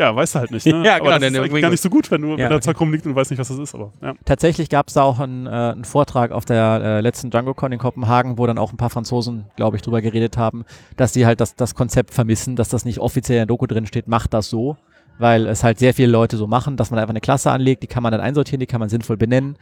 Ja, 0.00 0.16
weißt 0.16 0.34
du 0.34 0.38
halt 0.38 0.50
nicht, 0.50 0.64
ne? 0.64 0.82
Ja, 0.84 0.96
aber 0.96 1.18
genau, 1.18 1.42
das 1.42 1.52
ist 1.52 1.60
gar 1.60 1.70
nicht 1.70 1.82
so 1.82 1.90
gut, 1.90 2.10
wenn, 2.10 2.22
du, 2.22 2.30
Ja, 2.30 2.38
wenn 2.38 2.48
da. 2.48 2.60
Zeug 2.62 2.80
rumliegt 2.80 3.04
und 3.04 3.14
weißt 3.14 3.32
nicht, 3.32 3.38
was 3.38 3.48
das 3.48 3.58
ist, 3.58 3.74
aber 3.74 3.92
ja. 4.00 4.14
tatsächlich 4.24 4.70
gab 4.70 4.88
es 4.88 4.94
da 4.94 5.02
auch 5.02 5.20
einen, 5.20 5.46
äh, 5.46 5.50
einen 5.50 5.84
Vortrag 5.84 6.32
auf 6.32 6.46
der 6.46 6.80
äh, 6.82 7.00
letzten 7.02 7.28
DjangoCon 7.28 7.70
in 7.70 7.78
Kopenhagen, 7.78 8.38
wo 8.38 8.46
dann 8.46 8.56
auch 8.56 8.72
ein 8.72 8.78
paar 8.78 8.88
Franzosen, 8.88 9.44
glaube 9.56 9.76
ich, 9.76 9.82
drüber 9.82 10.00
geredet 10.00 10.38
haben, 10.38 10.64
dass 10.96 11.12
sie 11.12 11.26
halt 11.26 11.42
das, 11.42 11.54
das 11.54 11.74
Konzept 11.74 12.14
vermissen, 12.14 12.56
dass 12.56 12.70
das 12.70 12.86
nicht 12.86 12.98
offiziell 12.98 13.36
in 13.36 13.40
der 13.40 13.46
Doku 13.46 13.66
drin 13.66 13.84
steht, 13.84 14.08
macht 14.08 14.32
das 14.32 14.48
so, 14.48 14.78
weil 15.18 15.46
es 15.46 15.62
halt 15.62 15.78
sehr 15.78 15.92
viele 15.92 16.08
Leute 16.08 16.38
so 16.38 16.46
machen, 16.46 16.78
dass 16.78 16.90
man 16.90 16.98
einfach 16.98 17.12
eine 17.12 17.20
Klasse 17.20 17.50
anlegt, 17.50 17.82
die 17.82 17.86
kann 17.86 18.02
man 18.02 18.10
dann 18.10 18.22
einsortieren, 18.22 18.60
die 18.60 18.66
kann 18.66 18.80
man 18.80 18.88
sinnvoll 18.88 19.18
benennen 19.18 19.58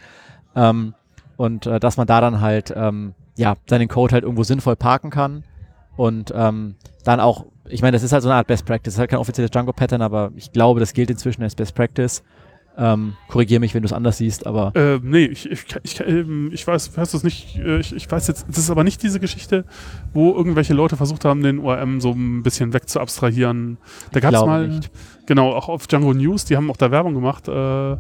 ähm, 0.55 0.95
und 1.37 1.67
äh, 1.67 1.81
dass 1.81 1.97
man 1.97 2.07
da 2.07 2.21
dann 2.21 2.41
halt 2.41 2.73
ähm, 2.77 3.15
ja 3.37 3.57
seinen 3.69 3.89
Code 3.89 4.13
halt 4.13 4.23
irgendwo 4.23 4.45
sinnvoll 4.45 4.77
parken 4.77 5.11
kann 5.11 5.43
und 5.97 6.33
ähm, 6.33 6.77
dann 7.03 7.19
auch, 7.19 7.47
ich 7.71 7.83
meine, 7.83 7.93
das 7.93 8.03
ist 8.03 8.13
halt 8.13 8.23
so 8.23 8.29
eine 8.29 8.37
Art 8.37 8.47
Best 8.47 8.65
Practice, 8.65 8.85
das 8.85 8.95
ist 8.95 8.99
halt 8.99 9.11
kein 9.11 9.19
offizielles 9.19 9.51
Django-Pattern, 9.51 10.03
aber 10.03 10.31
ich 10.37 10.53
glaube, 10.53 10.81
das 10.81 10.93
gilt 10.93 11.11
inzwischen 11.11 11.43
als 11.43 11.55
Best 11.55 11.75
Practice. 11.75 12.23
Ähm, 12.81 13.15
Korrigiere 13.27 13.59
mich, 13.59 13.75
wenn 13.75 13.83
du 13.83 13.87
es 13.87 13.93
anders 13.93 14.19
siehst, 14.19 14.47
aber 14.47 14.73
Äh, 14.77 15.01
nee, 15.03 15.25
ich, 15.25 15.51
ich, 15.51 15.65
ich, 15.83 16.01
ähm, 16.01 16.51
ich 16.53 16.65
weiß, 16.65 16.97
weiß 16.97 17.11
das 17.11 17.25
nicht, 17.25 17.59
äh, 17.59 17.81
ich, 17.81 17.93
ich 17.93 18.09
weiß 18.09 18.29
jetzt, 18.29 18.47
das 18.49 18.59
ist 18.59 18.71
aber 18.71 18.85
nicht 18.85 19.03
diese 19.03 19.19
Geschichte, 19.19 19.65
wo 20.15 20.33
irgendwelche 20.33 20.75
Leute 20.75 20.97
versucht 20.97 21.25
haben, 21.25 21.43
den 21.43 21.59
ORM 21.59 22.01
so 22.01 22.13
ein 22.13 22.45
bisschen 22.45 22.73
wegzuabstrahieren. 22.73 23.79
Da 24.13 24.21
gab 24.21 24.33
es 24.33 24.41
mal, 24.43 24.69
nicht. 24.69 24.91
genau, 25.27 25.51
auch 25.55 25.69
auf 25.69 25.89
Django 25.89 26.15
News, 26.15 26.45
die 26.45 26.57
haben 26.57 26.71
auch 26.71 26.77
da 26.77 26.93
Werbung 26.93 27.15
gemacht, 27.15 27.49
äh, 27.49 27.97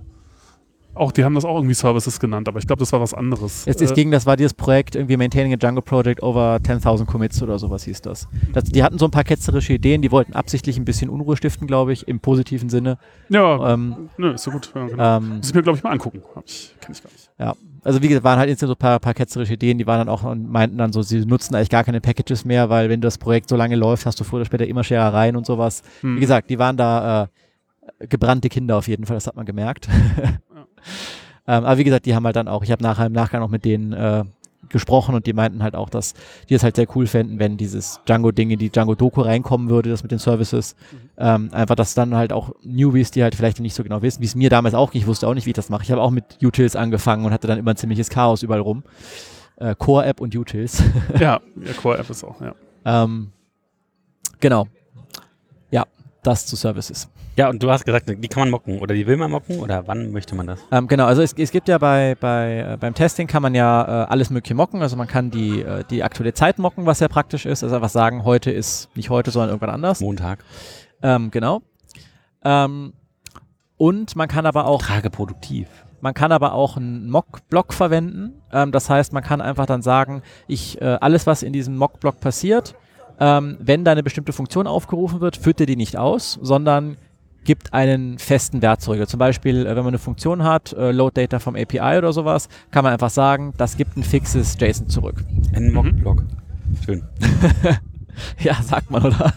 auch, 0.99 1.13
die 1.13 1.25
haben 1.25 1.35
das 1.35 1.45
auch 1.45 1.57
irgendwie 1.57 1.75
Services 1.75 2.21
genannt, 2.21 2.49
aber 2.49 2.59
ich 2.59 2.67
glaube, 2.67 2.81
das 2.81 2.93
war 2.93 3.01
was 3.01 3.15
anderes. 3.15 3.67
Es, 3.67 3.81
es 3.81 3.91
Äh, 3.91 3.95
ging, 3.95 4.11
das 4.11 4.27
war 4.27 4.37
dieses 4.37 4.55
Projekt, 4.55 4.95
irgendwie 4.97 5.17
Maintaining 5.17 5.53
a 5.53 5.57
Django 5.57 5.81
Project 5.81 6.23
over 6.23 6.57
10.000 6.63 7.07
Commits 7.07 7.43
oder 7.43 7.59
sowas 7.59 7.85
hieß 7.85 8.03
das. 8.03 8.29
das. 8.53 8.65
Die 8.65 8.83
hatten 8.83 8.99
so 8.99 9.05
ein 9.07 9.11
paar 9.11 9.25
ketzerische 9.25 9.73
Ideen, 9.73 10.03
die 10.03 10.11
wollten 10.11 10.33
absichtlich 10.35 10.77
ein 10.79 10.85
bisschen 10.85 11.09
Unruhe 11.11 11.37
stiften, 11.37 11.67
glaube 11.67 11.93
ich, 11.93 12.07
im 12.09 12.21
positiven 12.21 12.69
Sinne. 12.69 12.99
ja, 13.29 13.73
Ähm, 13.75 14.09
nö, 14.17 14.33
ist 14.33 14.43
so 14.45 14.51
gut. 14.51 14.71
Ja, 14.75 14.87
genau. 14.87 15.17
ähm, 15.19 15.37
Muss 15.39 15.49
ich 15.49 15.55
mir, 15.55 15.63
glaube 15.63 15.79
ich, 15.79 15.85
mal 15.85 15.91
angucken. 15.91 16.23
Ich, 16.45 16.75
kenn 16.81 16.93
ich 16.93 17.03
gar 17.03 17.11
nicht. 17.11 17.31
ja, 17.39 17.55
also 17.85 18.03
wie 18.03 18.09
gesagt, 18.09 18.25
waren 18.25 18.39
halt 18.39 18.51
insgesamt 18.51 18.71
so 18.71 18.75
ein 18.75 18.79
paar, 18.91 18.99
paar 18.99 19.15
ketzerische 19.15 19.55
Ideen, 19.55 19.79
die 19.79 19.87
waren 19.87 19.99
dann 19.99 20.09
auch 20.09 20.25
und 20.25 20.51
meinten 20.51 20.77
dann 20.79 20.93
so, 20.93 21.01
sie 21.03 21.25
nutzen 21.25 21.55
eigentlich 21.55 21.71
gar 21.71 21.85
keine 21.85 22.01
Packages 22.01 22.45
mehr, 22.45 22.69
weil 22.69 22.89
wenn 22.91 23.01
das 23.01 23.19
Projekt 23.19 23.49
so 23.49 23.57
lange 23.57 23.77
läuft, 23.77 24.05
hast 24.05 24.19
du 24.21 24.25
früher 24.25 24.39
oder 24.41 24.47
später 24.47 24.67
immer 24.67 24.83
Scherereien 24.85 25.37
und 25.37 25.47
sowas. 25.47 25.83
Hm. 26.01 26.17
Wie 26.17 26.21
gesagt, 26.21 26.51
die 26.51 26.59
waren 26.59 26.77
da 26.77 27.29
äh, 28.01 28.07
gebrannte 28.09 28.49
Kinder 28.49 28.77
auf 28.77 28.89
jeden 28.89 29.07
Fall, 29.07 29.17
das 29.17 29.27
hat 29.27 29.37
man 29.37 29.47
gemerkt. 29.47 29.89
ähm, 31.47 31.64
aber 31.64 31.79
wie 31.79 31.85
gesagt, 31.85 32.07
die 32.07 32.14
haben 32.14 32.24
halt 32.24 32.37
dann 32.37 32.49
auch, 32.49 32.62
ich 32.62 32.70
habe 32.70 32.83
nachher 32.83 33.07
im 33.07 33.12
Nachgang 33.12 33.43
auch 33.43 33.49
mit 33.49 33.64
denen 33.64 33.93
äh, 33.93 34.24
gesprochen 34.68 35.14
und 35.14 35.26
die 35.26 35.33
meinten 35.33 35.62
halt 35.62 35.74
auch, 35.74 35.89
dass 35.89 36.14
die 36.49 36.55
es 36.55 36.62
halt 36.62 36.76
sehr 36.76 36.87
cool 36.95 37.07
fänden, 37.07 37.39
wenn 37.39 37.57
dieses 37.57 38.01
Django-Ding 38.07 38.51
in 38.51 38.59
die 38.59 38.70
Django-Doku 38.70 39.22
reinkommen 39.22 39.70
würde, 39.70 39.91
das 39.91 40.03
mit 40.03 40.12
den 40.12 40.18
Services. 40.18 40.76
Ähm, 41.16 41.49
einfach, 41.53 41.74
dass 41.74 41.95
dann 41.95 42.14
halt 42.14 42.33
auch 42.33 42.53
Newbies, 42.62 43.11
die 43.11 43.22
halt 43.22 43.35
vielleicht 43.35 43.61
nicht 43.61 43.74
so 43.74 43.83
genau 43.83 44.03
wissen, 44.03 44.20
wie 44.20 44.26
es 44.26 44.35
mir 44.35 44.51
damals 44.51 44.74
auch 44.74 44.91
ging, 44.93 45.01
ich 45.01 45.07
wusste 45.07 45.26
auch 45.26 45.35
nicht, 45.35 45.47
wie 45.47 45.51
ich 45.51 45.57
das 45.57 45.68
mache. 45.68 45.83
Ich 45.83 45.91
habe 45.91 46.03
auch 46.03 46.11
mit 46.11 46.39
Utils 46.43 46.76
angefangen 46.76 47.24
und 47.24 47.33
hatte 47.33 47.47
dann 47.47 47.59
immer 47.59 47.72
ein 47.72 47.76
ziemliches 47.76 48.11
Chaos 48.11 48.43
überall 48.43 48.61
rum. 48.61 48.83
Äh, 49.57 49.74
Core-App 49.74 50.20
und 50.20 50.35
Utils. 50.35 50.83
ja, 51.18 51.41
ja, 51.64 51.72
Core 51.81 51.99
App 51.99 52.11
ist 52.11 52.24
auch, 52.24 52.41
ja. 52.41 52.55
ähm, 52.85 53.33
genau. 54.41 54.66
Ja, 55.70 55.87
das 56.22 56.47
zu 56.47 56.57
Services. 56.57 57.09
Ja, 57.39 57.49
und 57.49 57.62
du 57.62 57.70
hast 57.70 57.84
gesagt, 57.84 58.09
die 58.09 58.26
kann 58.26 58.41
man 58.41 58.51
mocken 58.51 58.80
oder 58.80 58.97
die 58.97 59.07
will 59.07 59.16
man 59.16 59.30
mocken 59.30 59.61
oder 59.61 59.86
wann 59.86 60.11
möchte 60.11 60.34
man 60.34 60.49
das? 60.49 60.59
Ähm, 60.72 60.89
genau, 60.89 61.07
also 61.07 61.22
es, 61.22 61.34
es 61.34 61.53
gibt 61.53 61.68
ja 61.68 61.78
bei, 61.78 62.16
bei, 62.18 62.72
äh, 62.72 62.76
beim 62.76 62.95
Testing 62.95 63.28
kann 63.28 63.43
man 63.43 63.55
ja 63.55 63.84
äh, 63.84 64.07
alles 64.09 64.30
mögliche 64.30 64.57
mocken. 64.57 64.82
Also 64.82 64.97
man 64.97 65.07
kann 65.07 65.30
die, 65.30 65.62
äh, 65.62 65.84
die 65.89 66.03
aktuelle 66.03 66.34
Zeit 66.34 66.59
mocken, 66.59 66.84
was 66.84 66.99
sehr 66.99 67.09
praktisch 67.09 67.47
ist. 67.47 67.62
Also 67.62 67.76
einfach 67.76 67.91
sagen, 67.91 68.24
heute 68.24 68.51
ist 68.51 68.89
nicht 68.97 69.09
heute, 69.09 69.30
sondern 69.30 69.51
irgendwann 69.51 69.70
anders. 69.70 70.01
Montag. 70.01 70.45
Ähm, 71.01 71.30
genau. 71.30 71.62
Ähm, 72.43 72.95
und 73.76 74.16
man 74.16 74.26
kann 74.26 74.45
aber 74.45 74.66
auch, 74.66 74.82
Trage 74.82 75.09
produktiv. 75.09 75.68
Man 76.01 76.14
kann 76.14 76.32
aber 76.32 76.55
auch 76.55 76.76
einen 76.76 77.09
Mock-Block 77.09 77.72
verwenden. 77.72 78.43
Ähm, 78.53 78.72
das 78.72 78.91
heißt, 78.91 79.12
man 79.12 79.22
kann 79.22 79.41
einfach 79.41 79.66
dann 79.66 79.82
sagen, 79.82 80.22
ich, 80.49 80.80
äh, 80.80 80.99
alles, 81.01 81.28
was 81.28 81.45
in 81.45 81.53
diesem 81.53 81.76
Mock-Block 81.76 82.18
passiert, 82.18 82.74
ähm, 83.20 83.59
wenn 83.61 83.84
da 83.84 83.93
eine 83.93 84.03
bestimmte 84.03 84.32
Funktion 84.32 84.66
aufgerufen 84.66 85.20
wird, 85.20 85.36
führt 85.36 85.61
er 85.61 85.66
die 85.66 85.76
nicht 85.76 85.97
aus, 85.97 86.39
sondern 86.43 86.97
gibt 87.49 87.73
einen 87.73 88.19
festen 88.19 88.61
Wert 88.61 88.83
zurück. 88.83 89.09
Zum 89.09 89.19
Beispiel, 89.19 89.65
äh, 89.65 89.71
wenn 89.71 89.77
man 89.77 89.87
eine 89.87 89.99
Funktion 89.99 90.45
hat, 90.45 90.75
äh, 90.75 90.93
Load 90.93 91.19
Data 91.19 91.39
vom 91.39 91.57
API 91.57 91.97
oder 91.97 92.13
sowas, 92.13 92.51
kann 92.71 92.85
man 92.85 92.93
einfach 92.93 93.09
sagen, 93.09 93.55
das 93.57 93.79
gibt 93.79 93.97
ein 93.97 94.03
fixes 94.03 94.59
JSON 94.61 94.91
zurück. 94.91 95.25
Ein 95.55 95.73
Mock-Block. 95.73 96.25
Schön. 96.85 97.05
ja, 98.41 98.53
sagt 98.63 98.91
man, 98.91 99.03
oder? 99.03 99.33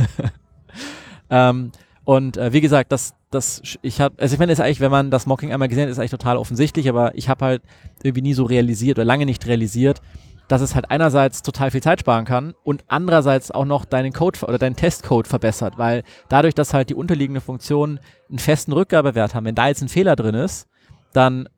ähm, 1.30 1.70
und 2.02 2.38
äh, 2.38 2.52
wie 2.52 2.60
gesagt, 2.60 2.90
das, 2.90 3.14
das, 3.30 3.62
ich 3.82 4.00
habe, 4.00 4.20
also 4.20 4.34
ich 4.34 4.40
meine, 4.40 4.50
ist 4.50 4.58
eigentlich, 4.58 4.80
wenn 4.80 4.90
man 4.90 5.12
das 5.12 5.26
Mocking 5.26 5.52
einmal 5.52 5.68
gesehen 5.68 5.84
hat, 5.84 5.90
ist 5.90 6.00
eigentlich 6.00 6.10
total 6.10 6.36
offensichtlich, 6.36 6.88
aber 6.88 7.14
ich 7.14 7.28
habe 7.28 7.44
halt 7.44 7.62
irgendwie 8.02 8.22
nie 8.22 8.34
so 8.34 8.42
realisiert 8.42 8.98
oder 8.98 9.04
lange 9.04 9.26
nicht 9.26 9.46
realisiert, 9.46 10.02
dass 10.48 10.60
es 10.60 10.74
halt 10.74 10.90
einerseits 10.90 11.42
total 11.42 11.70
viel 11.70 11.82
Zeit 11.82 12.00
sparen 12.00 12.24
kann 12.24 12.54
und 12.64 12.84
andererseits 12.88 13.50
auch 13.50 13.64
noch 13.64 13.84
deinen 13.84 14.12
Code 14.12 14.38
oder 14.46 14.58
deinen 14.58 14.76
Testcode 14.76 15.26
verbessert, 15.26 15.78
weil 15.78 16.02
dadurch, 16.28 16.54
dass 16.54 16.74
halt 16.74 16.90
die 16.90 16.94
unterliegende 16.94 17.40
Funktionen 17.40 18.00
einen 18.28 18.38
festen 18.38 18.72
Rückgabewert 18.72 19.34
haben, 19.34 19.46
wenn 19.46 19.54
da 19.54 19.68
jetzt 19.68 19.82
ein 19.82 19.88
Fehler 19.88 20.16
drin 20.16 20.34
ist, 20.34 20.68
dann 21.12 21.48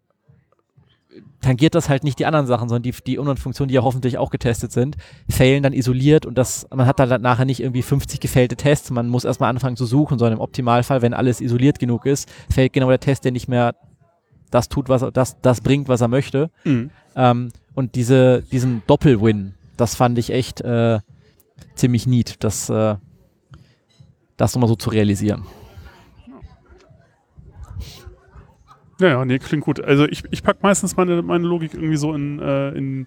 tangiert 1.41 1.75
das 1.75 1.89
halt 1.89 2.05
nicht 2.05 2.19
die 2.19 2.27
anderen 2.27 2.47
Sachen, 2.47 2.69
sondern 2.69 2.83
die, 2.83 2.95
die 3.07 3.19
anderen 3.19 3.39
Funktionen, 3.39 3.69
die 3.69 3.75
ja 3.75 3.83
hoffentlich 3.83 4.19
auch 4.19 4.31
getestet 4.31 4.73
sind, 4.73 4.97
failen 5.29 5.63
dann 5.63 5.73
isoliert 5.73 6.27
und 6.27 6.37
das, 6.37 6.67
man 6.75 6.87
hat 6.87 6.99
dann 6.99 7.23
nachher 7.23 7.45
nicht 7.45 7.61
irgendwie 7.61 7.83
50 7.83 8.21
gefailte 8.21 8.57
Tests, 8.57 8.91
man 8.91 9.09
muss 9.09 9.25
erstmal 9.25 9.51
anfangen 9.51 9.77
zu 9.77 9.87
suchen, 9.87 10.19
sondern 10.19 10.39
im 10.39 10.43
Optimalfall, 10.43 11.03
wenn 11.03 11.15
alles 11.15 11.41
isoliert 11.41 11.79
genug 11.79 12.07
ist, 12.07 12.29
fällt 12.51 12.73
genau 12.73 12.89
der 12.89 13.01
Test, 13.01 13.25
der 13.25 13.33
nicht 13.33 13.49
mehr 13.49 13.75
das 14.51 14.69
tut, 14.69 14.89
was 14.89 15.03
er, 15.03 15.13
das, 15.13 15.41
das 15.41 15.61
bringt, 15.61 15.89
was 15.89 16.01
er 16.01 16.09
möchte. 16.09 16.51
Mhm. 16.65 16.91
Ähm, 17.19 17.51
und 17.75 17.97
diese, 17.97 18.43
diesen 18.53 18.83
Doppelwin, 18.87 19.55
das 19.77 19.97
fand 19.97 20.19
ich 20.19 20.31
echt 20.31 20.61
äh, 20.61 21.01
ziemlich 21.75 22.07
neat, 22.07 22.43
das, 22.45 22.71
äh, 22.71 22.95
das 24.37 24.55
nochmal 24.55 24.69
so 24.69 24.77
zu 24.77 24.91
realisieren. 24.91 25.45
Ja, 29.01 29.09
ja, 29.09 29.25
nee, 29.25 29.39
klingt 29.39 29.65
gut. 29.65 29.81
Also 29.81 30.07
ich, 30.07 30.25
ich 30.31 30.43
packe 30.43 30.61
meistens 30.63 30.97
meine, 30.97 31.23
meine 31.23 31.47
Logik 31.47 31.75
irgendwie 31.75 31.97
so 31.97 32.15
in, 32.15 32.41
äh, 32.41 32.71
in 32.71 33.07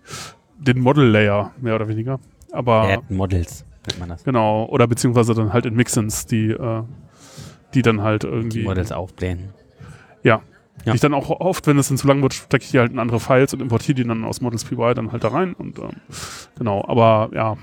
den 0.57 0.80
Model-Layer, 0.80 1.51
mehr 1.59 1.76
oder 1.76 1.88
weniger. 1.88 2.20
Aber 2.51 2.84
Add 2.84 3.14
Models 3.14 3.66
nennt 3.88 3.99
man 3.99 4.09
das. 4.09 4.24
genau, 4.24 4.66
oder 4.66 4.88
beziehungsweise 4.88 5.34
dann 5.34 5.51
halt 5.53 5.66
in 5.66 5.76
Mixins, 5.76 6.26
die, 6.26 6.51
äh, 6.51 6.84
die 7.74 7.82
dann 7.82 8.01
halt 8.01 8.24
Die 8.24 8.28
irgendwie. 8.28 8.64
Models 8.64 8.91
aufblähen. 8.91 9.49
Ja. 10.24 10.41
Ja. 10.86 10.93
Ich 10.93 11.01
dann 11.01 11.13
auch 11.13 11.29
oft, 11.29 11.67
wenn 11.67 11.77
es 11.77 11.89
dann 11.89 11.97
zu 11.97 12.07
lang 12.07 12.21
wird, 12.21 12.34
stecke 12.34 12.63
ich 12.63 12.71
die 12.71 12.79
halt 12.79 12.91
in 12.91 12.99
andere 12.99 13.19
Files 13.19 13.53
und 13.53 13.61
importiere 13.61 13.95
die 13.95 14.03
dann 14.03 14.23
aus 14.23 14.41
Models 14.41 14.65
PY 14.65 14.93
dann 14.95 15.11
halt 15.11 15.23
da 15.23 15.29
rein. 15.29 15.53
Und 15.53 15.79
ähm, 15.79 15.91
genau, 16.57 16.84
aber 16.88 17.29
ja. 17.34 17.57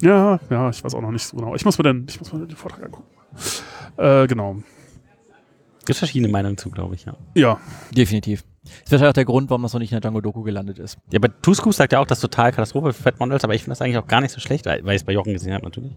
Ja, 0.00 0.40
ja, 0.50 0.70
ich 0.70 0.82
weiß 0.82 0.94
auch 0.94 1.02
noch 1.02 1.10
nicht 1.10 1.26
so 1.26 1.36
genau. 1.36 1.54
Ich 1.54 1.64
muss 1.64 1.78
mir 1.78 1.84
den, 1.84 2.06
ich 2.08 2.18
muss 2.18 2.32
mir 2.32 2.46
den 2.46 2.56
Vortrag 2.56 2.84
angucken. 2.84 3.06
Äh, 3.96 4.26
genau. 4.26 4.56
Gibt 5.84 5.98
verschiedene 5.98 6.30
Meinungen 6.30 6.56
zu, 6.56 6.70
glaube 6.70 6.94
ich, 6.94 7.04
ja. 7.04 7.14
Ja, 7.34 7.60
Definitiv. 7.94 8.44
Das 8.62 8.72
ist 8.72 8.92
wahrscheinlich 8.92 9.10
auch 9.10 9.14
der 9.14 9.24
Grund, 9.24 9.50
warum 9.50 9.62
das 9.62 9.72
noch 9.72 9.80
nicht 9.80 9.90
in 9.90 9.96
der 9.96 10.02
Django-Doku 10.02 10.42
gelandet 10.42 10.78
ist. 10.78 10.96
Ja, 11.10 11.18
aber 11.18 11.40
Tusku 11.42 11.72
sagt 11.72 11.92
ja 11.92 11.98
auch, 11.98 12.06
das 12.06 12.18
ist 12.18 12.22
total 12.22 12.52
Katastrophe 12.52 12.92
für 12.92 13.02
Fat 13.02 13.18
Models, 13.18 13.42
aber 13.42 13.54
ich 13.54 13.62
finde 13.62 13.72
das 13.72 13.82
eigentlich 13.82 13.98
auch 13.98 14.06
gar 14.06 14.20
nicht 14.20 14.30
so 14.30 14.40
schlecht, 14.40 14.66
weil, 14.66 14.84
weil 14.84 14.94
ich 14.94 15.02
es 15.02 15.04
bei 15.04 15.12
Jochen 15.12 15.32
gesehen 15.32 15.52
habe 15.52 15.64
natürlich, 15.64 15.92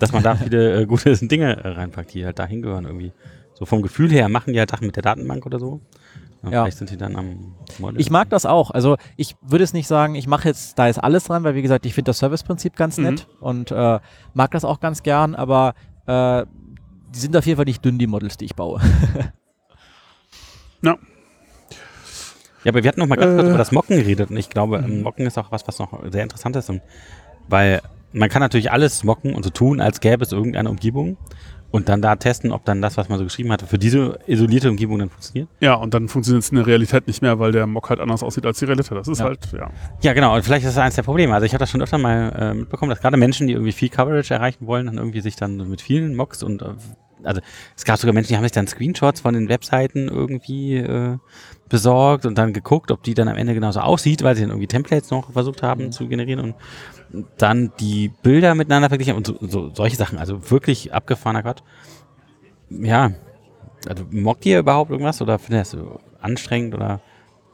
dass 0.00 0.10
man 0.12 0.24
da 0.24 0.34
viele 0.42 0.82
äh, 0.82 0.86
gute 0.86 1.16
Dinge 1.16 1.62
äh, 1.62 1.68
reinpackt, 1.68 2.12
die 2.12 2.24
halt 2.24 2.38
da 2.40 2.46
hingehören 2.46 2.84
irgendwie. 2.84 3.12
So 3.54 3.64
vom 3.64 3.82
Gefühl 3.82 4.10
her 4.10 4.28
machen 4.28 4.52
die 4.54 4.58
halt 4.58 4.70
Sachen 4.70 4.86
mit 4.86 4.96
der 4.96 5.04
Datenbank 5.04 5.46
oder 5.46 5.60
so. 5.60 5.80
Ja, 6.42 6.50
Ja. 6.50 6.62
Vielleicht 6.64 6.78
sind 6.78 6.90
die 6.90 6.96
dann 6.96 7.16
am 7.16 7.54
Model. 7.78 8.00
Ich 8.00 8.10
mag 8.10 8.30
das 8.30 8.46
auch. 8.46 8.70
Also 8.70 8.96
ich 9.16 9.36
würde 9.42 9.64
es 9.64 9.72
nicht 9.72 9.86
sagen, 9.86 10.14
ich 10.14 10.26
mache 10.26 10.48
jetzt 10.48 10.78
da 10.78 10.86
jetzt 10.86 11.02
alles 11.02 11.24
dran, 11.24 11.44
weil 11.44 11.54
wie 11.54 11.62
gesagt, 11.62 11.86
ich 11.86 11.94
finde 11.94 12.10
das 12.10 12.18
Service-Prinzip 12.18 12.76
ganz 12.76 12.96
Mhm. 12.98 13.04
nett 13.04 13.28
und 13.40 13.70
äh, 13.70 14.00
mag 14.34 14.50
das 14.52 14.64
auch 14.64 14.80
ganz 14.80 15.02
gern, 15.02 15.34
aber 15.34 15.74
äh, 16.06 16.44
die 17.14 17.18
sind 17.18 17.36
auf 17.36 17.46
jeden 17.46 17.56
Fall 17.56 17.64
nicht 17.66 17.84
dünn, 17.84 17.98
die 17.98 18.06
Models, 18.06 18.36
die 18.36 18.44
ich 18.46 18.54
baue. 18.54 18.80
ja. 20.82 20.96
Ja, 22.62 22.72
aber 22.72 22.82
wir 22.82 22.88
hatten 22.88 23.00
noch 23.00 23.06
mal 23.06 23.16
ganz 23.16 23.34
kurz 23.34 23.46
Äh. 23.46 23.48
über 23.48 23.58
das 23.58 23.72
Mocken 23.72 23.96
geredet 23.96 24.30
und 24.30 24.36
ich 24.36 24.50
glaube, 24.50 24.78
ähm, 24.78 25.02
Mocken 25.02 25.26
ist 25.26 25.38
auch 25.38 25.50
was, 25.50 25.66
was 25.66 25.78
noch 25.78 25.98
sehr 26.10 26.22
interessant 26.22 26.56
ist. 26.56 26.68
Und, 26.68 26.82
weil 27.48 27.80
man 28.12 28.28
kann 28.28 28.40
natürlich 28.40 28.70
alles 28.70 29.02
mocken 29.02 29.34
und 29.34 29.44
so 29.44 29.50
tun, 29.50 29.80
als 29.80 30.00
gäbe 30.00 30.22
es 30.24 30.32
irgendeine 30.32 30.68
Umgebung 30.68 31.16
und 31.70 31.88
dann 31.88 32.02
da 32.02 32.16
testen, 32.16 32.52
ob 32.52 32.64
dann 32.64 32.82
das, 32.82 32.96
was 32.96 33.08
man 33.08 33.18
so 33.18 33.24
geschrieben 33.24 33.52
hatte, 33.52 33.66
für 33.66 33.78
diese 33.78 34.18
isolierte 34.26 34.68
Umgebung 34.70 34.98
dann 34.98 35.08
funktioniert. 35.10 35.48
Ja, 35.60 35.74
und 35.74 35.94
dann 35.94 36.08
funktioniert 36.08 36.42
es 36.42 36.50
in 36.50 36.56
der 36.56 36.66
Realität 36.66 37.06
nicht 37.06 37.22
mehr, 37.22 37.38
weil 37.38 37.52
der 37.52 37.66
Mock 37.66 37.90
halt 37.90 38.00
anders 38.00 38.22
aussieht 38.22 38.44
als 38.46 38.58
die 38.58 38.64
Realität. 38.64 38.96
Das 38.98 39.08
ist 39.08 39.18
Ja. 39.20 39.26
halt, 39.26 39.38
ja. 39.52 39.70
Ja, 40.02 40.12
genau. 40.12 40.34
Und 40.34 40.42
vielleicht 40.44 40.64
ist 40.66 40.76
das 40.76 40.82
eines 40.82 40.96
der 40.96 41.02
Probleme. 41.04 41.32
Also 41.34 41.46
ich 41.46 41.52
habe 41.52 41.60
das 41.60 41.70
schon 41.70 41.80
öfter 41.82 41.98
mal 41.98 42.32
äh, 42.38 42.54
mitbekommen, 42.54 42.90
dass 42.90 43.00
gerade 43.00 43.16
Menschen, 43.16 43.46
die 43.46 43.52
irgendwie 43.52 43.72
viel 43.72 43.88
Coverage 43.88 44.34
erreichen 44.34 44.66
wollen, 44.66 44.86
dann 44.86 44.98
irgendwie 44.98 45.20
sich 45.20 45.36
dann 45.36 45.56
mit 45.68 45.80
vielen 45.80 46.16
Mocks 46.16 46.42
und 46.42 46.62
äh, 46.62 46.66
also 47.22 47.42
es 47.76 47.84
gab 47.84 47.98
sogar 47.98 48.14
Menschen, 48.14 48.28
die 48.28 48.36
haben 48.36 48.44
sich 48.44 48.52
dann 48.52 48.66
Screenshots 48.66 49.20
von 49.20 49.34
den 49.34 49.50
Webseiten 49.50 50.08
irgendwie 50.08 50.76
äh, 50.76 51.18
besorgt 51.68 52.24
und 52.24 52.38
dann 52.38 52.54
geguckt, 52.54 52.90
ob 52.90 53.02
die 53.02 53.12
dann 53.12 53.28
am 53.28 53.36
Ende 53.36 53.52
genauso 53.52 53.80
aussieht, 53.80 54.22
weil 54.22 54.34
sie 54.36 54.40
dann 54.40 54.50
irgendwie 54.50 54.66
Templates 54.66 55.10
noch 55.10 55.30
versucht 55.30 55.62
haben 55.62 55.92
zu 55.92 56.08
generieren 56.08 56.40
und 56.40 56.54
dann 57.38 57.72
die 57.80 58.08
Bilder 58.22 58.54
miteinander 58.54 58.88
verglichen 58.88 59.14
und 59.14 59.26
so, 59.26 59.36
so 59.40 59.70
solche 59.74 59.96
Sachen. 59.96 60.18
Also 60.18 60.50
wirklich 60.50 60.92
abgefahrener 60.92 61.42
Quatsch. 61.42 61.62
Ja, 62.70 63.12
also 63.88 64.04
mockt 64.10 64.46
ihr 64.46 64.58
überhaupt 64.58 64.90
irgendwas 64.90 65.20
oder 65.20 65.38
findet 65.38 65.74
ihr 65.74 65.80
das 65.80 66.22
anstrengend 66.22 66.74
oder 66.74 67.00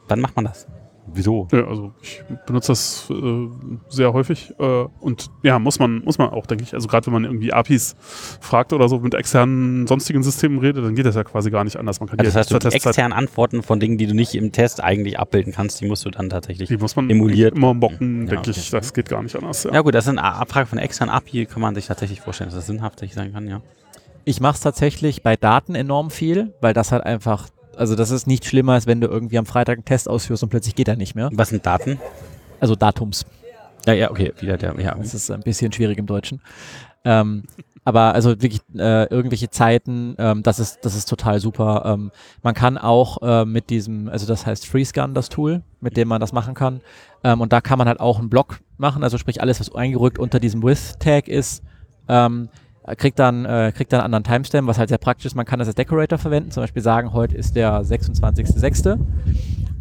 wann 0.07 0.21
macht 0.21 0.35
man 0.35 0.45
das? 0.45 0.67
Wieso? 1.13 1.47
Ja, 1.51 1.65
also 1.67 1.93
ich 2.01 2.21
benutze 2.45 2.71
das 2.71 3.09
äh, 3.09 3.47
sehr 3.89 4.13
häufig 4.13 4.53
äh, 4.59 4.85
und 4.99 5.29
ja, 5.43 5.57
muss 5.59 5.79
man, 5.79 6.03
muss 6.03 6.17
man 6.17 6.29
auch, 6.29 6.45
denke 6.45 6.63
ich. 6.63 6.73
Also 6.73 6.87
gerade 6.87 7.05
wenn 7.07 7.13
man 7.13 7.23
irgendwie 7.23 7.53
APIs 7.53 7.95
fragt 8.41 8.73
oder 8.73 8.89
so 8.89 8.99
mit 8.99 9.13
externen 9.13 9.87
sonstigen 9.87 10.21
Systemen 10.23 10.59
redet, 10.59 10.83
dann 10.83 10.95
geht 10.95 11.05
das 11.05 11.15
ja 11.15 11.23
quasi 11.23 11.49
gar 11.49 11.63
nicht 11.63 11.77
anders. 11.77 11.99
Man 11.99 12.09
kann 12.09 12.19
Also 12.19 12.31
das 12.31 12.51
heißt, 12.51 12.63
du 12.63 12.69
externen 12.69 13.13
Antworten 13.13 13.63
von 13.63 13.79
Dingen, 13.79 13.97
die 13.97 14.07
du 14.07 14.13
nicht 14.13 14.35
im 14.35 14.51
Test 14.51 14.83
eigentlich 14.83 15.17
abbilden 15.19 15.53
kannst, 15.53 15.79
die 15.81 15.87
musst 15.87 16.05
du 16.05 16.09
dann 16.09 16.29
tatsächlich. 16.29 16.67
die 16.69 16.77
muss 16.77 16.95
man 16.95 17.09
emuliert. 17.09 17.55
immer 17.55 17.73
mocken, 17.73 18.23
Ja, 18.25 18.35
denke 18.35 18.49
okay. 18.51 18.59
ich. 18.59 18.69
Das 18.69 18.93
geht 18.93 19.09
gar 19.09 19.23
nicht 19.23 19.35
anders. 19.35 19.63
Ja. 19.63 19.73
Ja 19.73 19.81
gut, 19.81 19.95
das 19.95 20.05
ist 20.05 20.09
eine 20.09 20.23
Abfrage 20.23 20.65
von 20.67 20.77
externen 20.77 21.13
API, 21.13 21.45
kann 21.45 21.61
man 21.61 21.75
sich 21.75 21.87
tatsächlich 21.87 22.21
vorstellen, 22.21 22.49
dass 22.49 22.55
das 22.55 22.67
sinnhaft 22.67 22.99
sein 22.99 23.31
kann, 23.31 23.47
ja. 23.47 23.61
Ich 24.25 24.41
mache 24.41 24.55
es 24.55 24.59
tatsächlich 24.61 25.23
bei 25.23 25.37
Daten 25.37 25.73
enorm 25.75 26.11
viel, 26.11 26.53
weil 26.59 26.73
das 26.73 26.91
halt 26.91 27.03
einfach, 27.05 27.47
also 27.77 27.95
das 27.95 28.11
ist 28.11 28.27
nicht 28.27 28.45
schlimmer, 28.45 28.73
als 28.73 28.87
wenn 28.87 29.01
du 29.01 29.07
irgendwie 29.07 29.37
am 29.37 29.45
Freitag 29.45 29.77
einen 29.77 29.85
Test 29.85 30.09
ausführst 30.09 30.43
und 30.43 30.49
plötzlich 30.49 30.75
geht 30.75 30.87
er 30.87 30.95
nicht 30.95 31.15
mehr. 31.15 31.29
Was 31.33 31.49
sind 31.49 31.65
Daten? 31.65 31.99
Also 32.59 32.75
Datums. 32.75 33.25
Ja, 33.85 33.93
ja, 33.93 34.11
okay, 34.11 34.33
wieder 34.39 34.57
der, 34.57 34.79
ja. 34.79 34.95
Das 34.95 35.13
ist 35.13 35.31
ein 35.31 35.41
bisschen 35.41 35.71
schwierig 35.71 35.97
im 35.97 36.05
Deutschen. 36.05 36.41
Ähm, 37.05 37.43
aber 37.85 38.13
also 38.13 38.31
wirklich 38.31 38.59
äh, 38.75 39.05
irgendwelche 39.05 39.49
Zeiten, 39.49 40.15
ähm, 40.17 40.43
das 40.43 40.59
ist 40.59 40.79
das 40.81 40.93
ist 40.93 41.07
total 41.07 41.39
super. 41.39 41.83
Ähm, 41.85 42.11
man 42.43 42.53
kann 42.53 42.77
auch 42.77 43.21
äh, 43.21 43.45
mit 43.45 43.69
diesem, 43.69 44.09
also 44.09 44.27
das 44.27 44.45
heißt 44.45 44.67
FreeScan, 44.67 45.13
das 45.13 45.29
Tool, 45.29 45.61
mit 45.79 45.95
dem 45.95 46.09
man 46.09 46.19
das 46.19 46.33
machen 46.33 46.53
kann. 46.53 46.81
Ähm, 47.23 47.39
und 47.39 47.53
da 47.53 47.61
kann 47.61 47.77
man 47.77 47.87
halt 47.87 48.01
auch 48.01 48.19
einen 48.19 48.29
Block 48.29 48.59
machen, 48.77 49.03
also 49.03 49.17
sprich 49.17 49.41
alles, 49.41 49.61
was 49.61 49.73
eingerückt 49.73 50.19
unter 50.19 50.41
diesem 50.41 50.63
With-Tag 50.63 51.29
ist, 51.29 51.63
ähm, 52.09 52.49
kriegt 52.95 53.19
dann 53.19 53.45
äh, 53.45 53.71
kriegt 53.75 53.91
dann 53.91 53.99
einen 54.01 54.13
anderen 54.13 54.23
Timestamp, 54.23 54.67
was 54.67 54.77
halt 54.77 54.89
sehr 54.89 54.97
praktisch 54.97 55.25
ist. 55.25 55.35
Man 55.35 55.45
kann 55.45 55.59
das 55.59 55.67
als 55.67 55.75
Decorator 55.75 56.17
verwenden, 56.17 56.51
zum 56.51 56.63
Beispiel 56.63 56.81
sagen, 56.81 57.13
heute 57.13 57.35
ist 57.35 57.55
der 57.55 57.81
26.06. 57.81 58.99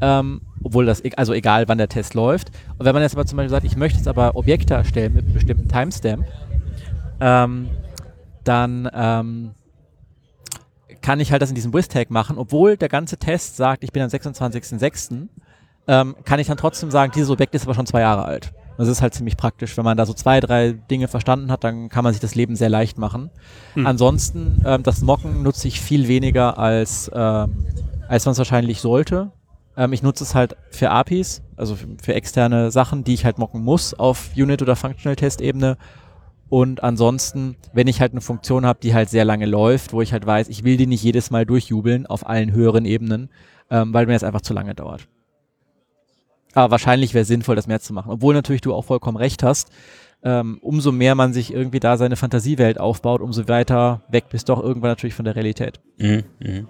Ähm, 0.00 0.42
obwohl 0.62 0.84
das, 0.84 1.04
e- 1.04 1.12
also 1.16 1.32
egal 1.32 1.68
wann 1.68 1.78
der 1.78 1.88
Test 1.88 2.14
läuft. 2.14 2.50
Und 2.78 2.84
wenn 2.84 2.92
man 2.94 3.02
jetzt 3.02 3.14
aber 3.14 3.24
zum 3.24 3.36
Beispiel 3.36 3.50
sagt, 3.50 3.64
ich 3.64 3.76
möchte 3.76 3.98
jetzt 3.98 4.08
aber 4.08 4.36
Objekte 4.36 4.74
erstellen 4.74 5.14
mit 5.14 5.24
einem 5.24 5.34
bestimmten 5.34 5.68
Timestamp, 5.68 6.26
ähm, 7.20 7.68
dann 8.44 8.88
ähm, 8.92 9.50
kann 11.00 11.20
ich 11.20 11.32
halt 11.32 11.40
das 11.42 11.48
in 11.48 11.54
diesem 11.54 11.72
With-Tag 11.72 12.10
machen, 12.10 12.36
obwohl 12.36 12.76
der 12.76 12.88
ganze 12.88 13.16
Test 13.16 13.56
sagt, 13.56 13.84
ich 13.84 13.92
bin 13.92 14.02
am 14.02 14.08
26.06., 14.08 15.28
ähm, 15.88 16.16
kann 16.24 16.40
ich 16.40 16.48
dann 16.48 16.56
trotzdem 16.56 16.90
sagen, 16.90 17.12
dieses 17.14 17.30
Objekt 17.30 17.54
ist 17.54 17.64
aber 17.64 17.74
schon 17.74 17.86
zwei 17.86 18.00
Jahre 18.00 18.24
alt. 18.24 18.52
Das 18.78 18.88
ist 18.88 19.02
halt 19.02 19.14
ziemlich 19.14 19.36
praktisch. 19.36 19.76
Wenn 19.76 19.84
man 19.84 19.96
da 19.96 20.06
so 20.06 20.12
zwei, 20.12 20.40
drei 20.40 20.72
Dinge 20.72 21.08
verstanden 21.08 21.50
hat, 21.50 21.64
dann 21.64 21.88
kann 21.88 22.04
man 22.04 22.12
sich 22.12 22.20
das 22.20 22.34
Leben 22.34 22.56
sehr 22.56 22.68
leicht 22.68 22.98
machen. 22.98 23.30
Hm. 23.74 23.86
Ansonsten, 23.86 24.62
ähm, 24.66 24.82
das 24.82 25.00
Mocken 25.00 25.42
nutze 25.42 25.68
ich 25.68 25.80
viel 25.80 26.08
weniger, 26.08 26.58
als, 26.58 27.10
ähm, 27.14 27.64
als 28.08 28.24
man 28.26 28.32
es 28.32 28.38
wahrscheinlich 28.38 28.80
sollte. 28.80 29.32
Ähm, 29.76 29.92
ich 29.92 30.02
nutze 30.02 30.24
es 30.24 30.34
halt 30.34 30.56
für 30.70 30.90
APIs, 30.90 31.42
also 31.56 31.76
für, 31.76 31.86
für 32.02 32.14
externe 32.14 32.70
Sachen, 32.70 33.04
die 33.04 33.14
ich 33.14 33.24
halt 33.24 33.38
mocken 33.38 33.62
muss 33.62 33.94
auf 33.94 34.30
Unit- 34.36 34.62
oder 34.62 34.76
Functional-Test-Ebene. 34.76 35.76
Und 36.48 36.82
ansonsten, 36.82 37.56
wenn 37.72 37.88
ich 37.88 38.00
halt 38.00 38.12
eine 38.12 38.20
Funktion 38.20 38.66
habe, 38.66 38.78
die 38.80 38.94
halt 38.94 39.08
sehr 39.08 39.24
lange 39.24 39.46
läuft, 39.46 39.92
wo 39.92 40.00
ich 40.00 40.12
halt 40.12 40.26
weiß, 40.26 40.48
ich 40.48 40.64
will 40.64 40.76
die 40.76 40.86
nicht 40.86 41.02
jedes 41.02 41.30
Mal 41.30 41.44
durchjubeln 41.44 42.06
auf 42.06 42.26
allen 42.26 42.52
höheren 42.52 42.84
Ebenen, 42.84 43.30
ähm, 43.70 43.92
weil 43.92 44.06
mir 44.06 44.12
das 44.12 44.22
einfach 44.22 44.42
zu 44.42 44.54
lange 44.54 44.74
dauert. 44.74 45.08
Aber 46.54 46.70
wahrscheinlich 46.70 47.14
wäre 47.14 47.24
sinnvoll, 47.24 47.56
das 47.56 47.66
mehr 47.66 47.80
zu 47.80 47.92
machen. 47.92 48.10
Obwohl 48.12 48.34
natürlich 48.34 48.62
du 48.62 48.74
auch 48.74 48.84
vollkommen 48.84 49.16
recht 49.16 49.42
hast. 49.42 49.70
Ähm, 50.22 50.58
umso 50.62 50.92
mehr 50.92 51.14
man 51.14 51.32
sich 51.32 51.52
irgendwie 51.52 51.78
da 51.78 51.96
seine 51.96 52.16
Fantasiewelt 52.16 52.80
aufbaut, 52.80 53.20
umso 53.20 53.46
weiter 53.48 54.00
weg 54.08 54.24
bist 54.30 54.48
doch 54.48 54.62
irgendwann 54.62 54.90
natürlich 54.90 55.14
von 55.14 55.24
der 55.24 55.36
Realität. 55.36 55.78
Mhm, 55.98 56.24
mhm. 56.40 56.68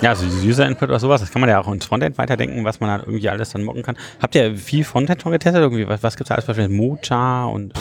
Ja. 0.00 0.10
Also 0.10 0.26
User 0.46 0.66
Input 0.66 0.88
oder 0.88 0.98
sowas, 0.98 1.20
das 1.20 1.30
kann 1.30 1.40
man 1.40 1.48
ja 1.48 1.60
auch 1.60 1.72
ins 1.72 1.86
Frontend 1.86 2.18
weiterdenken, 2.18 2.64
was 2.64 2.80
man 2.80 2.90
halt 2.90 3.04
irgendwie 3.06 3.28
alles 3.28 3.50
dann 3.50 3.64
mocken 3.64 3.82
kann. 3.82 3.96
Habt 4.20 4.34
ihr 4.34 4.56
viel 4.56 4.84
Frontend 4.84 5.22
schon 5.22 5.32
getestet? 5.32 5.62
Irgendwie, 5.62 5.88
was, 5.88 6.02
was 6.02 6.16
gibt 6.16 6.26
es 6.26 6.28
da 6.28 6.34
alles? 6.34 6.46
Beispielsweise 6.46 6.74
Mocha 6.74 7.46
und. 7.46 7.72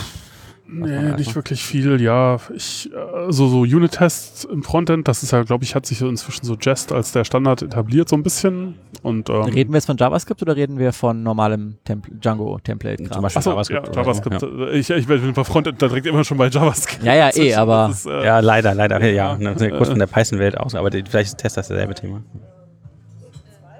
Nee, 0.67 1.11
nicht 1.15 1.35
wirklich 1.35 1.63
viel, 1.63 2.01
ja. 2.01 2.37
Ich, 2.55 2.89
äh, 2.91 3.31
so, 3.31 3.47
so 3.47 3.59
Unit-Tests 3.59 4.45
im 4.45 4.63
Frontend, 4.63 5.07
das 5.07 5.21
ist 5.21 5.31
ja, 5.31 5.43
glaube 5.43 5.63
ich, 5.63 5.75
hat 5.75 5.85
sich 5.85 5.99
so 5.99 6.07
inzwischen 6.09 6.43
so 6.43 6.55
Jest 6.59 6.91
als 6.91 7.11
der 7.11 7.23
Standard 7.23 7.61
etabliert, 7.61 8.09
so 8.09 8.15
ein 8.15 8.23
bisschen. 8.23 8.73
Und, 9.03 9.29
ähm, 9.29 9.43
Reden 9.43 9.71
wir 9.73 9.77
jetzt 9.77 9.85
von 9.85 9.95
JavaScript 9.97 10.41
oder 10.41 10.55
reden 10.55 10.79
wir 10.79 10.91
von 10.91 11.21
normalem 11.21 11.75
Templ 11.85 12.09
Django-Template? 12.19 13.03
Zum 13.11 13.21
Beispiel 13.21 13.37
Achso, 13.39 13.51
JavaScript 13.51 13.87
ja, 13.87 13.93
so, 13.93 13.99
JavaScript. 13.99 14.41
äh, 14.43 14.71
Ich, 14.79 14.89
ich 14.89 15.05
bin 15.05 15.33
bei 15.33 15.43
Frontend 15.43 15.79
da 15.81 15.87
direkt 15.87 16.07
immer 16.07 16.23
schon 16.23 16.37
bei 16.39 16.47
JavaScript. 16.47 17.03
Ja, 17.03 17.13
ja, 17.13 17.29
eh, 17.35 17.53
aber- 17.53 17.89
ist, 17.91 18.07
äh, 18.07 18.25
Ja, 18.25 18.39
leider, 18.39 18.73
leider. 18.73 18.99
Ja, 19.05 19.37
Ja. 19.37 19.37
ne, 19.37 19.69
kurz 19.69 19.89
von 19.89 19.99
der 19.99 20.07
Python-Welt 20.07 20.57
aus, 20.57 20.73
aber 20.73 20.89
die- 20.89 21.03
vielleicht 21.07 21.27
ist 21.27 21.37
Test 21.37 21.57
das 21.57 21.67
dasselbe 21.67 21.93
Thema. 21.93 22.23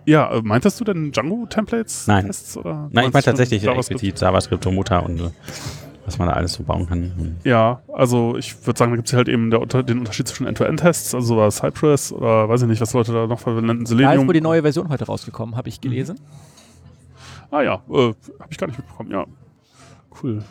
ja, 0.05 0.31
äh, 0.36 0.41
meintest 0.43 0.79
du 0.79 0.83
denn 0.83 1.11
Django-Templates? 1.11 2.05
Nein. 2.05 2.27
Tests, 2.27 2.55
oder 2.57 2.89
Nein, 2.91 3.07
ich 3.07 3.13
meine 3.13 3.23
tatsächlich 3.23 3.63
JavaScript? 3.63 4.03
explizit 4.03 4.21
JavaScript 4.21 4.65
und 4.67 4.75
Mocha 4.75 4.99
und 4.99 5.19
äh, 5.19 5.29
was 6.05 6.17
man 6.19 6.27
da 6.27 6.33
alles 6.35 6.53
so 6.53 6.63
bauen 6.63 6.87
kann. 6.87 7.01
Hm. 7.17 7.35
Ja, 7.43 7.81
also 7.93 8.37
ich 8.37 8.55
würde 8.65 8.77
sagen, 8.77 8.91
da 8.91 8.95
gibt 8.95 9.07
es 9.07 9.13
halt 9.13 9.27
eben 9.27 9.49
der, 9.49 9.65
den 9.65 9.99
Unterschied 9.99 10.27
zwischen 10.27 10.45
End-to-End-Tests, 10.47 11.15
also 11.15 11.35
sowas 11.35 11.57
Cypress 11.57 12.11
oder 12.13 12.47
weiß 12.47 12.61
ich 12.61 12.67
nicht, 12.67 12.81
was 12.81 12.93
Leute 12.93 13.11
da 13.11 13.27
noch 13.27 13.39
verwenden, 13.39 13.67
Da 13.79 13.83
ist 13.83 13.89
Selenium. 13.89 14.27
wohl 14.27 14.33
die 14.33 14.41
neue 14.41 14.61
Version 14.61 14.89
heute 14.89 15.05
rausgekommen, 15.05 15.55
habe 15.57 15.67
ich 15.69 15.81
gelesen. 15.81 16.19
Ah 17.51 17.61
ja, 17.61 17.75
äh, 17.89 18.13
habe 18.39 18.49
ich 18.49 18.57
gar 18.57 18.67
nicht 18.67 18.77
mitbekommen, 18.77 19.11
ja. 19.11 19.25
Cool. 20.21 20.43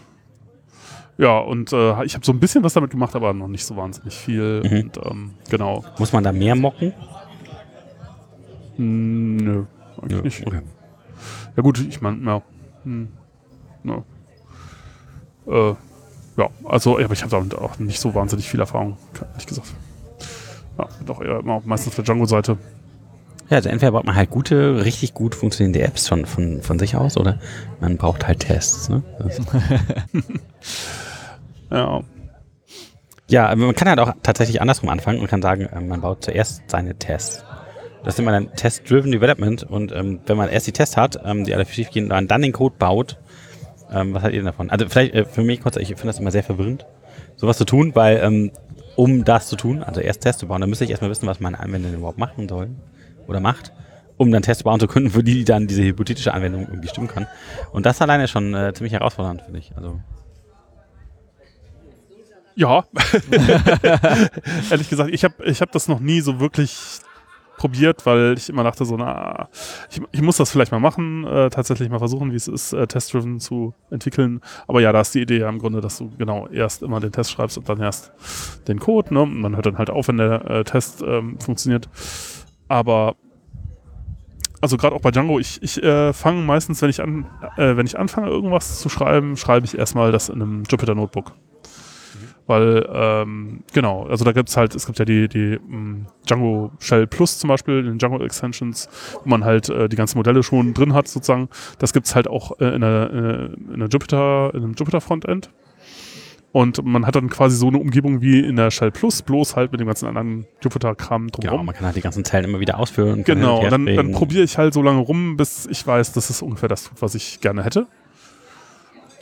Ja, 1.16 1.38
und 1.38 1.72
äh, 1.72 2.04
ich 2.04 2.14
habe 2.14 2.24
so 2.24 2.32
ein 2.32 2.40
bisschen 2.40 2.64
was 2.64 2.72
damit 2.74 2.90
gemacht, 2.90 3.14
aber 3.14 3.32
noch 3.32 3.46
nicht 3.46 3.64
so 3.64 3.76
wahnsinnig 3.76 4.14
viel. 4.14 4.62
Mhm. 4.64 4.80
Und 4.80 4.96
ähm, 5.06 5.30
genau. 5.48 5.84
Muss 5.98 6.12
man 6.12 6.24
da 6.24 6.32
mehr 6.32 6.56
mocken? 6.56 6.92
Hm, 8.76 9.36
nö, 9.36 9.64
eigentlich 10.02 10.22
nicht. 10.24 10.46
Okay. 10.46 10.62
Ja 11.56 11.62
gut, 11.62 11.78
ich 11.78 12.00
meine, 12.00 12.24
ja. 12.26 12.42
Hm, 12.82 13.08
ja. 13.84 14.02
Äh, 15.46 15.74
ja, 16.36 16.48
also, 16.64 16.98
aber 16.98 17.12
ich 17.12 17.22
habe 17.22 17.30
damit 17.30 17.54
auch 17.54 17.78
nicht 17.78 18.00
so 18.00 18.14
wahnsinnig 18.14 18.48
viel 18.48 18.60
Erfahrung, 18.60 18.96
ehrlich 19.30 19.46
gesagt. 19.46 19.68
Ja, 20.78 20.88
doch 21.06 21.20
eher 21.20 21.38
immer 21.38 21.62
meistens 21.64 21.92
auf 21.92 21.96
der 21.96 22.04
Django-Seite. 22.04 22.58
Ja, 23.50 23.58
also 23.58 23.68
entweder 23.68 23.92
baut 23.92 24.04
man 24.04 24.16
halt 24.16 24.30
gute, 24.30 24.84
richtig 24.84 25.14
gut 25.14 25.34
funktionierende 25.34 25.82
Apps 25.82 26.08
schon 26.08 26.24
von, 26.24 26.62
von 26.62 26.78
sich 26.78 26.96
aus 26.96 27.16
oder 27.16 27.38
man 27.80 27.96
braucht 27.98 28.26
halt 28.26 28.40
Tests. 28.40 28.88
Ne? 28.88 29.02
Ja, 31.70 32.02
ja, 33.28 33.48
aber 33.48 33.66
man 33.66 33.74
kann 33.74 33.88
halt 33.88 33.98
auch 34.00 34.12
tatsächlich 34.22 34.60
andersrum 34.60 34.88
anfangen 34.90 35.20
und 35.20 35.28
kann 35.28 35.42
sagen, 35.42 35.68
ähm, 35.74 35.88
man 35.88 36.00
baut 36.00 36.24
zuerst 36.24 36.62
seine 36.68 36.94
Tests. 36.96 37.44
Das 38.04 38.18
nennt 38.18 38.26
man 38.26 38.34
dann 38.34 38.54
Test-Driven 38.54 39.12
Development 39.12 39.62
und 39.62 39.92
ähm, 39.92 40.20
wenn 40.26 40.36
man 40.36 40.50
erst 40.50 40.66
die 40.66 40.72
Tests 40.72 40.96
hat, 40.96 41.18
ähm, 41.24 41.44
die 41.44 41.54
alle 41.54 41.64
schief 41.64 41.90
gehen, 41.90 42.10
dann, 42.10 42.28
dann 42.28 42.42
den 42.42 42.52
Code 42.52 42.74
baut, 42.78 43.18
ähm, 43.94 44.14
was 44.14 44.22
haltet 44.22 44.38
ihr 44.38 44.44
davon? 44.44 44.70
Also 44.70 44.88
vielleicht 44.88 45.14
äh, 45.14 45.24
für 45.24 45.42
mich 45.42 45.60
kurz, 45.60 45.76
ich 45.76 45.88
finde 45.88 46.06
das 46.06 46.18
immer 46.18 46.30
sehr 46.30 46.42
verwirrend, 46.42 46.86
sowas 47.36 47.58
zu 47.58 47.64
tun, 47.64 47.92
weil 47.94 48.18
ähm, 48.22 48.50
um 48.96 49.24
das 49.24 49.48
zu 49.48 49.56
tun, 49.56 49.82
also 49.82 50.00
erst 50.00 50.22
Tests 50.22 50.40
zu 50.40 50.46
bauen, 50.46 50.60
dann 50.60 50.70
müsste 50.70 50.84
ich 50.84 50.90
erstmal 50.90 51.10
wissen, 51.10 51.26
was 51.26 51.40
meine 51.40 51.58
Anwender 51.58 51.88
denn 51.88 51.98
überhaupt 51.98 52.18
machen 52.18 52.48
soll 52.48 52.70
oder 53.26 53.40
macht, 53.40 53.72
um 54.16 54.30
dann 54.30 54.42
Tests 54.42 54.62
bauen 54.62 54.80
zu 54.80 54.86
können, 54.86 55.10
für 55.10 55.24
die 55.24 55.44
dann 55.44 55.66
diese 55.66 55.82
hypothetische 55.82 56.32
Anwendung 56.32 56.66
irgendwie 56.68 56.88
stimmen 56.88 57.08
kann. 57.08 57.26
Und 57.72 57.86
das 57.86 58.00
alleine 58.00 58.28
schon 58.28 58.54
äh, 58.54 58.72
ziemlich 58.72 58.92
herausfordernd, 58.92 59.42
finde 59.42 59.58
ich. 59.58 59.72
Also 59.76 60.00
Ja. 62.54 62.84
Ehrlich 64.70 64.88
gesagt, 64.88 65.10
ich 65.12 65.24
habe 65.24 65.44
ich 65.44 65.60
hab 65.60 65.72
das 65.72 65.88
noch 65.88 66.00
nie 66.00 66.20
so 66.20 66.38
wirklich 66.40 66.76
probiert, 67.56 68.04
weil 68.06 68.34
ich 68.36 68.48
immer 68.48 68.64
dachte 68.64 68.84
so, 68.84 68.96
na, 68.96 69.48
ich, 69.90 70.00
ich 70.12 70.22
muss 70.22 70.36
das 70.36 70.50
vielleicht 70.50 70.72
mal 70.72 70.80
machen, 70.80 71.24
äh, 71.24 71.50
tatsächlich 71.50 71.88
mal 71.88 71.98
versuchen, 71.98 72.32
wie 72.32 72.36
es 72.36 72.48
ist, 72.48 72.72
äh, 72.72 72.86
Test-Driven 72.86 73.40
zu 73.40 73.74
entwickeln. 73.90 74.40
Aber 74.66 74.80
ja, 74.80 74.92
da 74.92 75.00
ist 75.00 75.14
die 75.14 75.22
Idee 75.22 75.38
ja 75.38 75.48
im 75.48 75.58
Grunde, 75.58 75.80
dass 75.80 75.98
du 75.98 76.10
genau 76.18 76.48
erst 76.48 76.82
immer 76.82 77.00
den 77.00 77.12
Test 77.12 77.30
schreibst 77.30 77.58
und 77.58 77.68
dann 77.68 77.80
erst 77.80 78.12
den 78.68 78.80
Code. 78.80 79.14
Ne? 79.14 79.22
Und 79.22 79.40
man 79.40 79.54
hört 79.54 79.66
dann 79.66 79.78
halt 79.78 79.90
auf, 79.90 80.08
wenn 80.08 80.18
der 80.18 80.50
äh, 80.50 80.64
Test 80.64 81.02
ähm, 81.06 81.38
funktioniert. 81.38 81.88
Aber 82.68 83.16
also 84.60 84.78
gerade 84.78 84.96
auch 84.96 85.00
bei 85.00 85.10
Django, 85.10 85.38
ich, 85.38 85.62
ich 85.62 85.82
äh, 85.82 86.14
fange 86.14 86.40
meistens, 86.40 86.80
wenn 86.80 86.88
ich, 86.88 87.02
an, 87.02 87.26
äh, 87.58 87.76
wenn 87.76 87.86
ich 87.86 87.98
anfange, 87.98 88.28
irgendwas 88.28 88.80
zu 88.80 88.88
schreiben, 88.88 89.36
schreibe 89.36 89.66
ich 89.66 89.76
erstmal 89.76 90.10
das 90.10 90.30
in 90.30 90.40
einem 90.40 90.62
Jupyter 90.68 90.94
Notebook. 90.94 91.32
Weil, 92.46 92.86
ähm, 92.92 93.60
genau, 93.72 94.04
also 94.06 94.24
da 94.24 94.32
gibt 94.32 94.50
es 94.50 94.56
halt, 94.56 94.74
es 94.74 94.84
gibt 94.84 94.98
ja 94.98 95.06
die, 95.06 95.28
die 95.28 95.58
mh, 95.66 96.06
Django 96.28 96.72
Shell 96.78 97.06
Plus 97.06 97.38
zum 97.38 97.48
Beispiel, 97.48 97.78
in 97.78 97.86
den 97.86 97.98
Django 97.98 98.22
Extensions, 98.22 98.88
wo 99.22 99.30
man 99.30 99.44
halt 99.44 99.70
äh, 99.70 99.88
die 99.88 99.96
ganzen 99.96 100.18
Modelle 100.18 100.42
schon 100.42 100.74
drin 100.74 100.92
hat 100.92 101.08
sozusagen. 101.08 101.48
Das 101.78 101.94
gibt 101.94 102.06
es 102.06 102.14
halt 102.14 102.28
auch 102.28 102.60
äh, 102.60 102.74
in, 102.74 102.82
der, 102.82 103.10
äh, 103.10 103.72
in, 103.72 103.80
der 103.80 103.88
Jupyter, 103.88 104.52
in 104.52 104.62
einem 104.62 104.74
Jupyter 104.74 105.00
Frontend. 105.00 105.50
Und 106.52 106.84
man 106.84 107.04
hat 107.04 107.16
dann 107.16 107.30
quasi 107.30 107.56
so 107.56 107.66
eine 107.66 107.78
Umgebung 107.78 108.20
wie 108.20 108.38
in 108.38 108.54
der 108.56 108.70
Shell 108.70 108.92
Plus, 108.92 109.22
bloß 109.22 109.56
halt 109.56 109.72
mit 109.72 109.80
dem 109.80 109.88
ganzen 109.88 110.06
anderen 110.06 110.46
Jupyter-Kram 110.62 111.26
genau, 111.26 111.40
drumherum. 111.40 111.66
man 111.66 111.74
kann 111.74 111.86
halt 111.86 111.96
die 111.96 112.00
ganzen 112.00 112.24
Zellen 112.24 112.44
immer 112.44 112.60
wieder 112.60 112.78
ausführen. 112.78 113.24
Genau, 113.24 113.64
und 113.64 113.72
dann, 113.72 113.86
dann 113.86 114.12
probiere 114.12 114.44
ich 114.44 114.56
halt 114.56 114.72
so 114.72 114.80
lange 114.80 115.00
rum, 115.00 115.36
bis 115.36 115.66
ich 115.66 115.84
weiß, 115.84 116.12
dass 116.12 116.30
es 116.30 116.42
ungefähr 116.42 116.68
das 116.68 116.84
tut, 116.84 117.02
was 117.02 117.16
ich 117.16 117.40
gerne 117.40 117.64
hätte. 117.64 117.88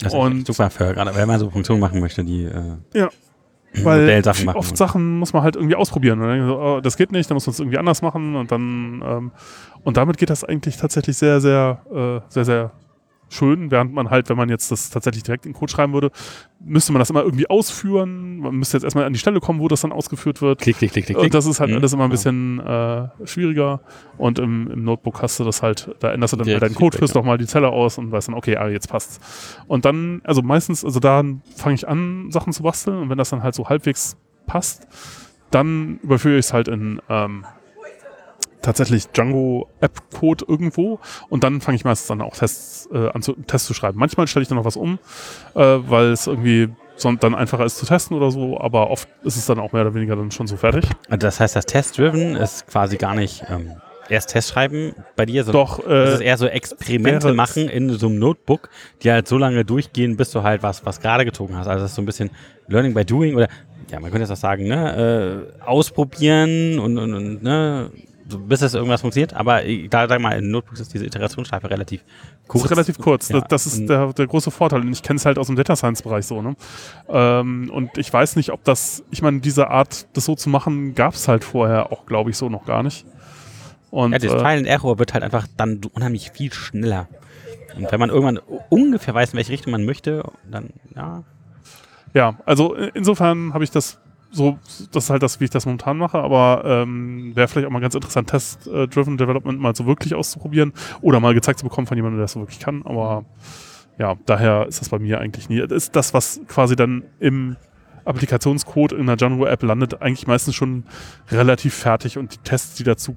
Das 0.03 0.13
ist 0.13 0.19
und- 0.19 0.37
echt 0.39 0.47
super 0.47 0.69
für, 0.69 0.93
gerade 0.93 1.15
wenn 1.15 1.27
man 1.27 1.39
so 1.39 1.49
Funktionen 1.49 1.79
machen 1.79 1.99
möchte, 1.99 2.23
die 2.23 2.45
äh, 2.45 2.75
Ja. 2.93 3.09
Weil 3.83 4.21
machen. 4.45 4.55
oft 4.55 4.77
Sachen 4.77 5.17
muss 5.17 5.33
man 5.33 5.41
halt 5.41 5.55
irgendwie 5.55 5.75
ausprobieren. 5.75 6.19
Dann 6.19 6.45
so, 6.45 6.59
oh, 6.61 6.79
das 6.79 6.95
geht 6.95 7.11
nicht, 7.11 7.27
dann 7.29 7.35
muss 7.35 7.47
man 7.47 7.53
es 7.53 7.59
irgendwie 7.59 7.79
anders 7.79 8.03
machen 8.03 8.35
und 8.35 8.51
dann 8.51 9.01
ähm, 9.03 9.31
und 9.83 9.97
damit 9.97 10.17
geht 10.17 10.29
das 10.29 10.43
eigentlich 10.43 10.77
tatsächlich 10.77 11.17
sehr, 11.17 11.41
sehr, 11.41 11.81
äh, 11.91 12.31
sehr, 12.31 12.45
sehr 12.45 12.71
schön, 13.33 13.71
während 13.71 13.93
man 13.93 14.09
halt, 14.09 14.29
wenn 14.29 14.37
man 14.37 14.47
jetzt 14.49 14.71
das 14.71 14.89
tatsächlich 14.89 15.23
direkt 15.23 15.45
in 15.45 15.53
Code 15.53 15.71
schreiben 15.71 15.93
würde, 15.93 16.11
müsste 16.63 16.93
man 16.93 16.99
das 16.99 17.09
immer 17.09 17.23
irgendwie 17.23 17.49
ausführen. 17.49 18.37
Man 18.39 18.55
müsste 18.55 18.77
jetzt 18.77 18.83
erstmal 18.83 19.03
an 19.05 19.13
die 19.13 19.19
Stelle 19.19 19.39
kommen, 19.39 19.59
wo 19.59 19.67
das 19.67 19.81
dann 19.81 19.91
ausgeführt 19.91 20.41
wird. 20.41 20.59
klick, 20.61 20.77
klick, 20.77 20.91
klick, 20.93 21.05
klick. 21.05 21.17
Und 21.17 21.33
das 21.33 21.45
ist 21.45 21.59
halt 21.59 21.71
Mhm. 21.71 21.77
alles 21.77 21.93
immer 21.93 22.03
ein 22.05 22.09
Ja. 22.09 22.13
bisschen 22.13 22.59
äh, 22.59 23.07
schwieriger. 23.27 23.81
Und 24.17 24.39
im, 24.39 24.69
im 24.71 24.83
Notebook 24.83 25.21
hast 25.21 25.39
du 25.39 25.43
das 25.43 25.61
halt, 25.61 25.93
da 25.99 26.11
änderst 26.13 26.33
du 26.33 26.37
dann 26.37 26.45
Direkt 26.45 26.61
bei 26.61 26.67
deinen 26.67 26.75
Code, 26.75 26.97
führst 26.97 27.15
ja. 27.15 27.21
doch 27.21 27.25
mal 27.25 27.37
die 27.37 27.47
Zelle 27.47 27.69
aus 27.69 27.97
und 27.97 28.11
weißt 28.11 28.27
dann, 28.29 28.35
okay, 28.35 28.55
ah, 28.57 28.69
jetzt 28.69 28.89
passt's. 28.89 29.19
Und 29.67 29.85
dann, 29.85 30.21
also 30.23 30.41
meistens, 30.41 30.85
also 30.85 30.99
da 30.99 31.23
fange 31.55 31.75
ich 31.75 31.87
an, 31.87 32.31
Sachen 32.31 32.53
zu 32.53 32.63
basteln 32.63 32.97
und 32.97 33.09
wenn 33.09 33.17
das 33.17 33.29
dann 33.31 33.43
halt 33.43 33.55
so 33.55 33.67
halbwegs 33.67 34.15
passt, 34.45 34.87
dann 35.51 35.99
überführe 36.03 36.35
ich 36.37 36.45
es 36.45 36.53
halt 36.53 36.67
in 36.67 37.01
ähm, 37.09 37.45
tatsächlich 38.63 39.07
Django 39.09 39.67
App 39.81 40.01
Code 40.11 40.45
irgendwo 40.47 40.99
und 41.29 41.43
dann 41.43 41.61
fange 41.61 41.75
ich 41.75 41.85
meistens 41.85 42.07
dann 42.07 42.21
auch 42.21 42.35
Tests 42.35 42.89
äh, 42.91 43.09
an 43.09 43.21
zu, 43.21 43.33
Tests 43.33 43.67
zu 43.67 43.73
schreiben. 43.73 43.99
Manchmal 43.99 44.27
stelle 44.27 44.41
ich 44.41 44.49
dann 44.49 44.57
noch 44.57 44.65
was 44.65 44.77
um, 44.77 44.97
äh, 45.53 45.59
weil 45.59 46.11
es 46.11 46.25
irgendwie 46.25 46.69
dann 47.19 47.35
einfacher 47.35 47.65
ist 47.65 47.77
zu 47.77 47.85
testen 47.85 48.15
oder 48.15 48.31
so, 48.31 48.59
aber 48.59 48.89
oft 48.89 49.09
ist 49.23 49.35
es 49.35 49.45
dann 49.45 49.59
auch 49.59 49.73
mehr 49.73 49.81
oder 49.81 49.93
weniger 49.93 50.15
dann 50.15 50.31
schon 50.31 50.47
so 50.47 50.55
fertig. 50.55 50.85
Also 51.09 51.17
das 51.17 51.39
heißt, 51.39 51.55
das 51.55 51.65
Test-Driven 51.65 52.35
ist 52.35 52.67
quasi 52.67 52.97
gar 52.97 53.13
nicht 53.15 53.43
ähm, 53.49 53.73
erst 54.09 54.29
Test 54.29 54.49
schreiben 54.49 54.93
bei 55.15 55.25
dir, 55.25 55.43
sondern 55.43 55.65
Doch, 55.65 55.79
das 55.85 56.15
ist 56.15 56.21
äh, 56.21 56.25
eher 56.25 56.37
so 56.37 56.47
Experimente 56.47 57.33
machen 57.33 57.67
in 57.67 57.89
so 57.89 58.07
einem 58.07 58.19
Notebook, 58.19 58.69
die 59.01 59.11
halt 59.11 59.27
so 59.27 59.37
lange 59.37 59.65
durchgehen, 59.65 60.17
bis 60.17 60.31
du 60.31 60.43
halt 60.43 60.63
was, 60.63 60.85
was 60.85 61.01
gerade 61.01 61.25
gezogen 61.25 61.57
hast. 61.57 61.67
Also 61.67 61.81
das 61.81 61.91
ist 61.91 61.95
so 61.95 62.01
ein 62.01 62.05
bisschen 62.05 62.29
Learning 62.67 62.93
by 62.93 63.03
Doing 63.03 63.35
oder 63.35 63.47
ja, 63.91 63.99
man 63.99 64.09
könnte 64.11 64.23
jetzt 64.23 64.31
auch 64.31 64.41
sagen, 64.41 64.67
ne, 64.67 65.47
äh, 65.61 65.63
ausprobieren 65.63 66.79
und, 66.79 66.97
und, 66.97 67.13
und 67.13 67.43
ne, 67.43 67.91
so, 68.33 68.39
bis 68.39 68.61
es 68.61 68.73
irgendwas 68.73 69.01
funktioniert. 69.01 69.33
Aber 69.33 69.63
ich- 69.65 69.89
da 69.89 70.07
sag 70.07 70.19
mal, 70.21 70.37
in 70.37 70.51
Notebooks 70.51 70.79
ist 70.79 70.93
diese 70.93 71.05
Iterationsschleife 71.05 71.69
relativ 71.69 72.03
kurz. 72.47 72.65
ist 72.65 72.71
relativ 72.71 72.97
kurz. 72.99 73.29
Ja, 73.29 73.39
das, 73.41 73.47
das 73.65 73.65
ist 73.73 73.87
der, 73.89 74.11
der 74.13 74.27
große 74.27 74.51
Vorteil. 74.51 74.81
Und 74.81 74.91
ich 74.91 75.01
kenne 75.03 75.17
es 75.17 75.25
halt 75.25 75.37
aus 75.37 75.47
dem 75.47 75.55
Data 75.55 75.75
Science 75.75 76.01
Bereich 76.01 76.25
so. 76.25 76.41
Ne? 76.41 76.55
Ähm, 77.09 77.69
und 77.73 77.97
ich 77.97 78.11
weiß 78.11 78.35
nicht, 78.35 78.51
ob 78.51 78.63
das, 78.63 79.03
ich 79.11 79.21
meine, 79.21 79.39
diese 79.39 79.69
Art, 79.69 80.07
das 80.13 80.25
so 80.25 80.35
zu 80.35 80.49
machen, 80.49 80.93
gab 80.95 81.13
es 81.13 81.27
halt 81.27 81.43
vorher 81.43 81.91
auch, 81.91 82.05
glaube 82.05 82.29
ich, 82.29 82.37
so 82.37 82.49
noch 82.49 82.65
gar 82.65 82.83
nicht. 82.83 83.05
Und 83.91 84.11
Ja, 84.13 84.19
das 84.19 84.31
äh, 84.33 84.37
Trial 84.37 84.57
and 84.57 84.67
Error 84.67 84.99
wird 84.99 85.13
halt 85.13 85.23
einfach 85.23 85.47
dann 85.57 85.79
unheimlich 85.93 86.31
viel 86.31 86.51
schneller. 86.51 87.07
Und 87.77 87.91
wenn 87.91 87.99
man 87.99 88.09
irgendwann 88.09 88.39
ungefähr 88.69 89.13
weiß, 89.13 89.31
in 89.31 89.37
welche 89.37 89.51
Richtung 89.51 89.71
man 89.71 89.83
möchte, 89.85 90.23
dann, 90.49 90.69
ja. 90.95 91.23
Ja, 92.13 92.35
also 92.45 92.75
insofern 92.75 93.53
habe 93.55 93.63
ich 93.63 93.71
das 93.71 93.99
so, 94.35 94.57
das 94.91 95.03
ist 95.05 95.09
halt 95.11 95.21
das, 95.21 95.39
wie 95.39 95.43
ich 95.45 95.51
das 95.51 95.65
momentan 95.67 95.97
mache, 95.97 96.17
aber 96.17 96.63
ähm, 96.65 97.35
wäre 97.35 97.47
vielleicht 97.47 97.67
auch 97.67 97.71
mal 97.71 97.79
ganz 97.81 97.93
interessant, 97.93 98.29
Test-Driven 98.31 99.15
Development 99.17 99.59
mal 99.59 99.75
so 99.75 99.85
wirklich 99.85 100.15
auszuprobieren 100.15 100.73
oder 101.01 101.19
mal 101.19 101.33
gezeigt 101.35 101.59
zu 101.59 101.65
bekommen 101.65 101.85
von 101.85 101.95
jemandem, 101.95 102.17
der 102.17 102.23
das 102.23 102.31
so 102.31 102.39
wirklich 102.39 102.59
kann. 102.59 102.81
Aber 102.83 103.25
ja, 103.99 104.15
daher 104.25 104.65
ist 104.67 104.81
das 104.81 104.89
bei 104.89 104.97
mir 104.97 105.19
eigentlich 105.19 105.49
nie. 105.49 105.59
Das 105.59 105.71
ist 105.71 105.95
das, 105.95 106.15
was 106.15 106.41
quasi 106.47 106.75
dann 106.75 107.03
im 107.19 107.57
Applikationscode 108.05 108.93
in 108.93 109.01
einer 109.01 109.17
Django-App 109.17 109.61
landet, 109.61 110.01
eigentlich 110.01 110.25
meistens 110.25 110.55
schon 110.55 110.83
relativ 111.29 111.75
fertig 111.75 112.17
und 112.17 112.33
die 112.33 112.39
Tests, 112.39 112.75
die 112.75 112.83
dazu. 112.83 113.15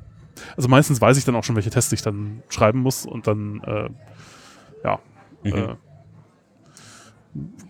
Also 0.55 0.69
meistens 0.69 1.01
weiß 1.01 1.17
ich 1.17 1.25
dann 1.25 1.35
auch 1.35 1.45
schon, 1.45 1.57
welche 1.57 1.71
Tests 1.71 1.91
ich 1.93 2.03
dann 2.03 2.43
schreiben 2.51 2.81
muss 2.81 3.07
und 3.07 3.27
dann, 3.27 3.63
äh, 3.65 3.89
ja. 4.85 4.99
Mhm. 5.45 5.77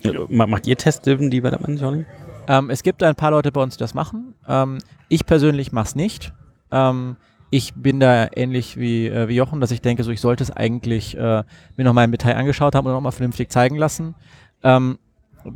Äh, 0.03 0.11
Ma- 0.29 0.47
Macht 0.49 0.67
ihr 0.67 0.77
Test-Driven 0.77 1.31
Development, 1.31 1.81
Johnny? 1.81 2.05
Ähm, 2.49 2.71
es 2.71 2.83
gibt 2.83 3.03
ein 3.03 3.15
paar 3.15 3.31
Leute 3.31 3.53
bei 3.53 3.63
uns, 3.63 3.77
die 3.77 3.81
das 3.81 3.95
machen. 3.95 4.35
Ähm, 4.49 4.79
ich 5.09 5.27
persönlich 5.27 5.73
mache 5.73 5.87
es 5.87 5.95
nicht. 5.95 6.33
Ähm, 6.71 7.17
ich 7.51 7.75
bin 7.75 8.01
da 8.01 8.29
ähnlich 8.35 8.77
wie, 8.77 9.07
äh, 9.07 9.29
wie 9.29 9.37
Jochen, 9.37 9.61
dass 9.61 9.71
ich 9.71 9.81
denke, 9.81 10.03
so 10.03 10.11
ich 10.11 10.21
sollte 10.21 10.43
es 10.43 10.51
eigentlich 10.51 11.17
äh, 11.17 11.45
mir 11.77 11.85
nochmal 11.85 12.05
im 12.05 12.11
Detail 12.11 12.37
angeschaut 12.37 12.75
haben 12.75 12.87
und 12.87 12.93
nochmal 12.93 13.13
vernünftig 13.13 13.51
zeigen 13.51 13.77
lassen. 13.77 14.15
Ähm, 14.63 14.99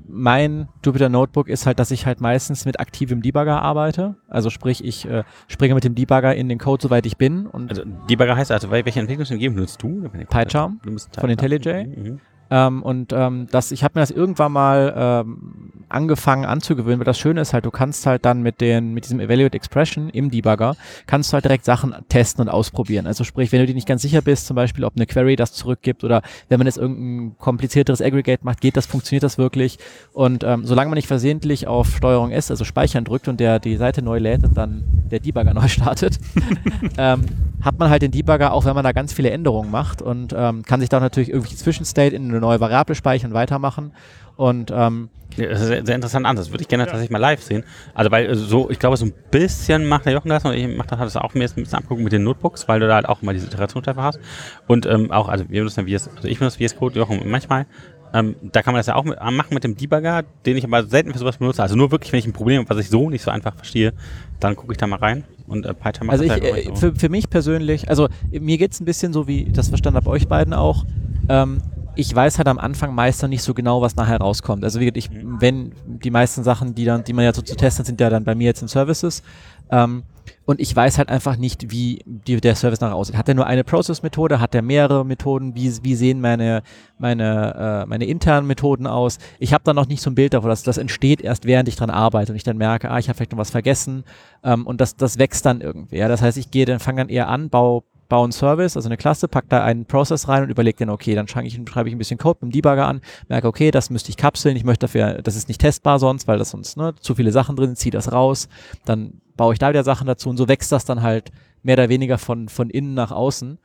mein 0.06 0.68
Jupyter 0.84 1.08
Notebook 1.08 1.48
ist 1.48 1.66
halt, 1.66 1.80
dass 1.80 1.90
ich 1.90 2.06
halt 2.06 2.20
meistens 2.20 2.64
mit 2.64 2.78
aktivem 2.78 3.22
Debugger 3.22 3.60
arbeite. 3.60 4.14
Also 4.28 4.48
sprich, 4.50 4.84
ich 4.84 5.04
äh, 5.08 5.24
springe 5.48 5.74
mit 5.74 5.82
dem 5.82 5.96
Debugger 5.96 6.34
in 6.34 6.48
den 6.48 6.58
Code, 6.58 6.82
soweit 6.82 7.06
ich 7.06 7.16
bin. 7.16 7.46
Und 7.46 7.70
Also 7.70 7.82
Debugger 8.08 8.36
heißt 8.36 8.52
also, 8.52 8.70
welche 8.70 9.00
Entwicklungsumgebung 9.00 9.56
benutzt 9.56 9.82
du? 9.82 10.08
PyCharm 10.28 10.80
von 11.18 11.30
IntelliJ. 11.30 11.86
Mhm. 11.86 12.20
Ähm, 12.50 12.82
und 12.82 13.12
ähm, 13.12 13.46
das, 13.50 13.70
ich 13.70 13.84
habe 13.84 13.98
mir 13.98 14.02
das 14.02 14.10
irgendwann 14.10 14.52
mal 14.52 14.92
ähm, 14.96 15.70
angefangen 15.88 16.44
anzugewöhnen, 16.44 16.98
weil 16.98 17.04
das 17.04 17.18
Schöne 17.18 17.40
ist 17.40 17.52
halt, 17.52 17.64
du 17.64 17.70
kannst 17.70 18.06
halt 18.06 18.24
dann 18.24 18.42
mit 18.42 18.60
den, 18.60 18.92
mit 18.94 19.04
diesem 19.04 19.20
Evaluate 19.20 19.56
Expression 19.56 20.08
im 20.10 20.30
Debugger, 20.30 20.76
kannst 21.06 21.32
du 21.32 21.34
halt 21.34 21.44
direkt 21.44 21.64
Sachen 21.64 21.94
testen 22.08 22.42
und 22.42 22.48
ausprobieren. 22.48 23.06
Also 23.06 23.24
sprich, 23.24 23.52
wenn 23.52 23.60
du 23.60 23.66
dir 23.66 23.74
nicht 23.74 23.88
ganz 23.88 24.02
sicher 24.02 24.22
bist, 24.22 24.46
zum 24.46 24.56
Beispiel, 24.56 24.84
ob 24.84 24.96
eine 24.96 25.06
Query 25.06 25.36
das 25.36 25.52
zurückgibt 25.52 26.04
oder 26.04 26.22
wenn 26.48 26.58
man 26.58 26.66
jetzt 26.66 26.78
irgendein 26.78 27.36
komplizierteres 27.38 28.02
Aggregate 28.02 28.44
macht, 28.44 28.60
geht 28.60 28.76
das, 28.76 28.86
funktioniert 28.86 29.22
das 29.22 29.38
wirklich? 29.38 29.78
Und 30.12 30.44
ähm, 30.44 30.64
solange 30.64 30.90
man 30.90 30.96
nicht 30.96 31.08
versehentlich 31.08 31.66
auf 31.66 31.96
Steuerung 31.96 32.30
S, 32.30 32.50
also 32.50 32.64
Speichern 32.64 33.04
drückt 33.04 33.28
und 33.28 33.40
der 33.40 33.58
die 33.58 33.76
Seite 33.76 34.02
neu 34.02 34.18
lädt 34.18 34.44
und 34.44 34.56
dann 34.56 34.84
der 35.10 35.20
Debugger 35.20 35.54
neu 35.54 35.68
startet, 35.68 36.18
ähm, 36.98 37.22
hat 37.62 37.78
man 37.78 37.90
halt 37.90 38.02
den 38.02 38.10
Debugger, 38.10 38.52
auch 38.52 38.64
wenn 38.64 38.74
man 38.74 38.84
da 38.84 38.92
ganz 38.92 39.12
viele 39.12 39.30
Änderungen 39.30 39.70
macht 39.70 40.02
und 40.02 40.34
ähm, 40.36 40.62
kann 40.62 40.80
sich 40.80 40.88
da 40.88 41.00
natürlich 41.00 41.30
irgendwie 41.30 41.54
Zwischenstate 41.54 42.16
in 42.16 42.30
eine 42.40 42.46
neue 42.46 42.60
Variable 42.60 42.94
speichern, 42.94 43.32
weitermachen. 43.32 43.92
Und 44.36 44.72
ähm, 44.74 45.10
Ja, 45.36 45.48
Das 45.48 45.60
ist 45.60 45.66
sehr, 45.66 45.84
sehr 45.84 45.94
interessant 45.94 46.26
an. 46.26 46.36
Das 46.36 46.50
würde 46.50 46.62
ich 46.62 46.68
gerne 46.68 46.84
tatsächlich 46.86 47.10
mal 47.10 47.18
live 47.18 47.42
sehen. 47.42 47.62
Also 47.94 48.10
weil 48.10 48.26
äh, 48.26 48.34
so, 48.34 48.70
ich 48.70 48.78
glaube, 48.78 48.96
so 48.96 49.06
ein 49.06 49.12
bisschen 49.30 49.86
macht 49.86 50.06
der 50.06 50.14
Jochen 50.14 50.28
das 50.30 50.44
und 50.44 50.54
ich 50.54 50.66
mache 50.76 50.88
das 50.88 51.16
auch 51.16 51.34
mir 51.34 51.42
jetzt 51.42 51.56
ein 51.56 51.62
bisschen 51.62 51.78
abgucken 51.78 52.02
mit 52.04 52.12
den 52.12 52.24
Notebooks, 52.24 52.66
weil 52.66 52.80
du 52.80 52.88
da 52.88 52.94
halt 52.94 53.08
auch 53.08 53.22
mal 53.22 53.34
diese 53.34 53.46
Iterationsschleife 53.46 54.02
hast. 54.02 54.18
Und 54.66 54.86
ähm, 54.86 55.10
auch, 55.10 55.28
also 55.28 55.44
wir 55.48 55.60
benutzen 55.60 55.86
VS, 55.86 56.08
also 56.16 56.26
ich 56.28 56.38
benutze 56.38 56.58
VS 56.58 56.76
Code, 56.76 56.98
Jochen 56.98 57.20
manchmal. 57.28 57.66
Ähm, 58.12 58.34
da 58.42 58.62
kann 58.62 58.72
man 58.72 58.80
das 58.80 58.86
ja 58.86 58.96
auch 58.96 59.04
mit, 59.04 59.20
machen 59.20 59.54
mit 59.54 59.62
dem 59.62 59.76
Debugger, 59.76 60.24
den 60.44 60.56
ich 60.56 60.64
aber 60.64 60.84
selten 60.84 61.12
für 61.12 61.18
sowas 61.18 61.36
benutze. 61.36 61.62
Also 61.62 61.76
nur 61.76 61.92
wirklich, 61.92 62.12
wenn 62.12 62.18
ich 62.18 62.26
ein 62.26 62.32
Problem 62.32 62.58
habe, 62.60 62.70
was 62.70 62.78
ich 62.78 62.90
so 62.90 63.08
nicht 63.08 63.22
so 63.22 63.30
einfach 63.30 63.54
verstehe, 63.54 63.92
dann 64.40 64.56
gucke 64.56 64.72
ich 64.72 64.78
da 64.78 64.86
mal 64.86 64.98
rein. 64.98 65.24
Und 65.46 65.66
äh, 65.66 65.74
Python 65.74 66.06
macht 66.06 66.18
Also 66.18 66.24
ich, 66.24 66.30
das 66.30 66.40
halt 66.40 66.68
auch 66.68 66.72
äh, 66.72 66.76
für, 66.76 66.94
für 66.94 67.08
mich 67.08 67.30
persönlich, 67.30 67.88
also 67.88 68.08
mir 68.32 68.58
geht 68.58 68.72
es 68.72 68.80
ein 68.80 68.84
bisschen 68.84 69.12
so, 69.12 69.28
wie 69.28 69.44
ich 69.44 69.52
das 69.52 69.68
verstanden 69.68 69.98
habe, 69.98 70.10
euch 70.10 70.26
beiden 70.26 70.54
auch. 70.54 70.84
Ähm, 71.28 71.60
ich 71.96 72.14
weiß 72.14 72.38
halt 72.38 72.48
am 72.48 72.58
Anfang 72.58 72.94
meist 72.94 73.22
nicht 73.28 73.42
so 73.42 73.54
genau, 73.54 73.82
was 73.82 73.96
nachher 73.96 74.18
rauskommt. 74.18 74.64
Also 74.64 74.80
wie 74.80 74.84
gesagt, 74.84 74.96
ich, 74.96 75.10
wenn 75.12 75.72
die 75.84 76.10
meisten 76.10 76.42
Sachen, 76.44 76.74
die 76.74 76.84
dann, 76.84 77.04
die 77.04 77.12
man 77.12 77.24
ja 77.24 77.34
so 77.34 77.42
zu 77.42 77.56
testen, 77.56 77.84
sind 77.84 78.00
ja 78.00 78.10
dann 78.10 78.24
bei 78.24 78.34
mir 78.34 78.44
jetzt 78.44 78.62
in 78.62 78.68
Services. 78.68 79.22
Ähm, 79.70 80.04
und 80.44 80.60
ich 80.60 80.74
weiß 80.74 80.98
halt 80.98 81.10
einfach 81.10 81.36
nicht, 81.36 81.70
wie 81.70 82.02
die, 82.04 82.40
der 82.40 82.54
Service 82.54 82.80
nachher 82.80 82.94
aussieht. 82.94 83.16
Hat 83.16 83.28
er 83.28 83.34
nur 83.34 83.46
eine 83.46 83.64
Process-Methode? 83.64 84.40
Hat 84.40 84.54
er 84.54 84.62
mehrere 84.62 85.04
Methoden? 85.04 85.54
Wie, 85.54 85.72
wie 85.82 85.94
sehen 85.94 86.20
meine, 86.20 86.62
meine, 86.98 87.82
äh, 87.84 87.86
meine 87.86 88.04
internen 88.04 88.46
Methoden 88.46 88.86
aus? 88.86 89.18
Ich 89.38 89.52
habe 89.52 89.64
da 89.64 89.74
noch 89.74 89.86
nicht 89.86 90.02
so 90.02 90.10
ein 90.10 90.14
Bild 90.14 90.34
davon. 90.34 90.50
Das, 90.50 90.62
das 90.62 90.78
entsteht 90.78 91.20
erst, 91.20 91.44
während 91.44 91.68
ich 91.68 91.76
dran 91.76 91.90
arbeite 91.90 92.32
und 92.32 92.36
ich 92.36 92.44
dann 92.44 92.56
merke, 92.56 92.90
ah, 92.90 92.98
ich 92.98 93.08
habe 93.08 93.16
vielleicht 93.16 93.32
noch 93.32 93.38
was 93.38 93.50
vergessen. 93.50 94.04
Ähm, 94.42 94.66
und 94.66 94.80
das, 94.80 94.96
das 94.96 95.18
wächst 95.18 95.46
dann 95.46 95.60
irgendwie. 95.60 95.98
Ja? 95.98 96.08
Das 96.08 96.22
heißt, 96.22 96.38
ich 96.38 96.50
gehe 96.50 96.64
dann, 96.64 96.80
fange 96.80 97.02
dann 97.02 97.08
eher 97.08 97.28
an, 97.28 97.48
baue 97.48 97.82
baue 98.10 98.24
einen 98.24 98.32
Service, 98.32 98.76
also 98.76 98.88
eine 98.88 98.98
Klasse, 98.98 99.28
pack 99.28 99.46
da 99.48 99.64
einen 99.64 99.86
Process 99.86 100.28
rein 100.28 100.42
und 100.42 100.50
überlege 100.50 100.76
dann, 100.80 100.90
okay, 100.90 101.14
dann 101.14 101.26
schreibe 101.28 101.46
ich, 101.46 101.58
schreibe 101.66 101.88
ich 101.88 101.94
ein 101.94 101.98
bisschen 101.98 102.18
Code 102.18 102.40
mit 102.42 102.52
dem 102.52 102.52
Debugger 102.52 102.86
an, 102.86 103.00
merke, 103.28 103.48
okay, 103.48 103.70
das 103.70 103.88
müsste 103.88 104.10
ich 104.10 104.18
kapseln, 104.18 104.56
ich 104.56 104.64
möchte 104.64 104.84
dafür, 104.84 105.22
das 105.22 105.36
ist 105.36 105.48
nicht 105.48 105.60
testbar 105.60 105.98
sonst, 105.98 106.28
weil 106.28 106.36
das 106.36 106.50
sonst 106.50 106.76
ne, 106.76 106.94
zu 107.00 107.14
viele 107.14 107.32
Sachen 107.32 107.56
drin 107.56 107.68
sind, 107.68 107.78
ziehe 107.78 107.92
das 107.92 108.12
raus, 108.12 108.48
dann 108.84 109.22
baue 109.36 109.54
ich 109.54 109.58
da 109.58 109.70
wieder 109.70 109.84
Sachen 109.84 110.06
dazu 110.06 110.28
und 110.28 110.36
so 110.36 110.48
wächst 110.48 110.72
das 110.72 110.84
dann 110.84 111.02
halt 111.02 111.30
mehr 111.62 111.76
oder 111.76 111.88
weniger 111.88 112.18
von, 112.18 112.48
von 112.48 112.68
innen 112.68 112.94
nach 112.94 113.12
außen. 113.12 113.58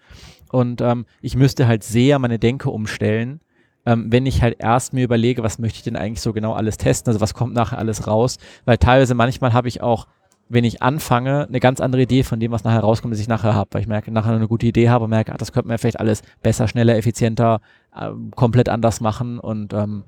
Und 0.52 0.80
ähm, 0.80 1.06
ich 1.22 1.36
müsste 1.36 1.68
halt 1.68 1.84
sehr 1.84 2.20
meine 2.20 2.39
Denke 2.39 2.70
umstellen, 2.70 3.41
ähm, 3.86 4.12
wenn 4.12 4.26
ich 4.26 4.41
halt 4.41 4.58
erst 4.60 4.93
mir 4.93 5.04
überlege, 5.04 5.43
was 5.43 5.60
möchte 5.60 5.78
ich 5.78 5.84
denn 5.84 5.96
eigentlich 5.96 6.22
so 6.22 6.34
genau 6.34 6.54
alles 6.54 6.78
testen, 6.78 7.10
also 7.10 7.20
was 7.20 7.34
kommt 7.34 7.54
nachher 7.54 7.78
alles 7.78 8.08
raus, 8.08 8.38
weil 8.66 8.78
teilweise 8.78 9.16
manchmal 9.16 9.54
habe 9.54 9.68
ich 9.68 9.82
auch 9.82 10.08
wenn 10.48 10.64
ich 10.64 10.82
anfange, 10.82 11.48
eine 11.48 11.60
ganz 11.60 11.80
andere 11.80 12.04
Idee 12.04 12.24
von 12.24 12.39
dem, 12.39 12.52
was 12.52 12.64
nachher 12.64 12.82
rauskommt, 12.82 13.14
das 13.14 13.20
ich 13.20 13.28
nachher 13.28 13.56
habe. 13.56 13.70
Weil 13.74 13.82
ich 13.82 13.88
merke, 13.88 14.12
nachher 14.12 14.34
eine 14.34 14.48
gute 14.48 14.68
Idee 14.68 14.89
habe 14.89 15.06
und 15.06 15.10
merke, 15.10 15.34
ah, 15.34 15.38
das 15.38 15.52
könnte 15.52 15.68
man 15.68 15.78
vielleicht 15.78 16.00
alles 16.00 16.22
besser, 16.43 16.68
schneller, 16.68 16.96
effizienter, 16.96 17.62
ähm, 18.00 18.32
komplett 18.36 18.70
anders 18.70 19.02
machen. 19.02 19.39
Und 19.39 19.74
ähm, 19.74 20.04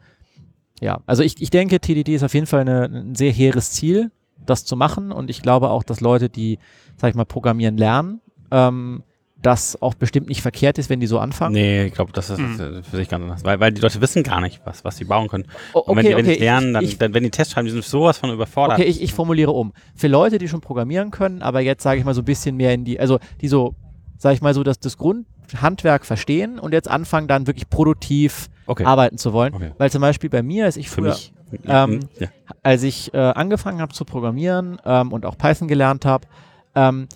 ja, 0.80 1.00
also 1.08 1.24
ich, 1.24 1.42
ich 1.42 1.50
denke, 1.50 1.80
TDD 1.80 2.14
ist 2.14 2.24
auf 2.24 2.36
jeden 2.36 2.46
Fall 2.46 2.62
eine, 2.62 2.84
ein 2.86 3.16
sehr 3.16 3.32
hehres 3.32 3.72
Ziel, 3.72 4.12
das 4.46 4.64
zu 4.64 4.76
machen. 4.76 5.12
Und 5.12 5.30
ich 5.32 5.42
glaube 5.42 5.70
auch, 5.70 5.84
dass 5.84 6.02
Leute, 6.02 6.30
die, 6.30 6.60
sag 6.98 7.10
ich 7.10 7.16
mal, 7.16 7.26
programmieren 7.26 7.78
lernen, 7.78 8.22
ähm, 8.52 9.04
das 9.42 9.80
auch 9.82 9.94
bestimmt 9.94 10.30
nicht 10.30 10.42
verkehrt 10.42 10.78
ist, 10.80 10.90
wenn 10.90 11.00
die 11.00 11.06
so 11.08 11.20
anfangen. 11.20 11.54
Nee, 11.54 11.86
ich 11.86 11.94
glaube, 11.94 12.12
das 12.12 12.30
ist 12.32 12.40
Mhm. 12.40 12.84
für 12.84 12.96
sich 12.98 13.08
ganz 13.08 13.22
anders. 13.24 13.44
Weil, 13.44 13.60
weil 13.60 13.72
die 13.72 13.82
Leute 13.82 14.02
wissen 14.02 14.24
gar 14.24 14.42
nicht, 14.42 14.62
was, 14.66 14.84
was 14.84 14.98
sie 14.98 15.06
bauen 15.06 15.28
können. 15.28 15.46
O- 15.74 15.80
Und 15.80 15.96
wenn 15.98 16.06
die, 16.06 16.16
wenn 16.16 16.26
die 16.26 16.32
ich- 16.34 16.40
lernen, 16.40 16.74
dann, 16.74 16.84
ich, 16.84 16.98
dann, 16.98 17.14
wenn 17.14 17.24
die 17.24 17.30
Tests 17.30 17.54
schreiben, 17.54 17.66
die 17.68 17.72
sind 17.72 17.84
sowas 17.86 18.18
von 18.18 18.32
überfordert. 18.32 18.80
Okay, 18.80 18.88
ich, 18.90 19.02
ich 19.02 19.14
formuliere 19.14 19.52
um. 19.52 19.74
Für 19.96 20.08
Leute, 20.08 20.40
die 20.40 20.48
schon 20.48 20.62
programmieren 20.62 21.12
können, 21.12 21.42
aber 21.44 21.60
jetzt 21.62 21.84
sage 21.84 22.00
ich 22.00 22.06
mal 22.06 22.14
so 22.16 22.22
ein 22.22 22.26
bisschen 22.26 22.56
mehr 22.58 22.74
in 22.74 22.84
die, 22.84 23.00
also 23.00 23.20
die 23.42 23.48
so, 23.48 23.76
sage 24.18 24.34
ich 24.36 24.42
mal 24.42 24.54
so, 24.56 24.64
dass 24.64 24.80
das 24.80 24.98
Grundhandwerk 24.98 26.06
verstehen 26.06 26.58
und 26.60 26.74
jetzt 26.74 26.90
anfangen 26.90 27.28
dann 27.28 27.46
wirklich 27.48 27.70
produktiv 27.70 28.50
okay. 28.66 28.86
arbeiten 28.86 29.18
zu 29.20 29.34
wollen. 29.34 29.54
Okay. 29.54 29.72
Weil 29.78 29.92
zum 29.92 30.02
Beispiel 30.02 30.30
bei 30.32 30.42
mir, 30.42 30.66
als 30.66 30.78
ich 30.78 30.90
für 30.90 31.02
früher, 31.02 31.10
mich. 31.12 31.34
ähm, 31.68 32.00
ja. 32.20 32.28
als 32.64 32.82
ich 32.84 33.14
äh, 33.14 33.18
angefangen 33.18 33.82
habe 33.82 33.94
zu 33.94 34.04
programmieren 34.04 34.80
ähm, 34.84 35.12
und 35.14 35.26
auch 35.28 35.38
Python 35.38 35.68
gelernt 35.68 36.06
habe, 36.06 36.28
ähm, 36.76 37.08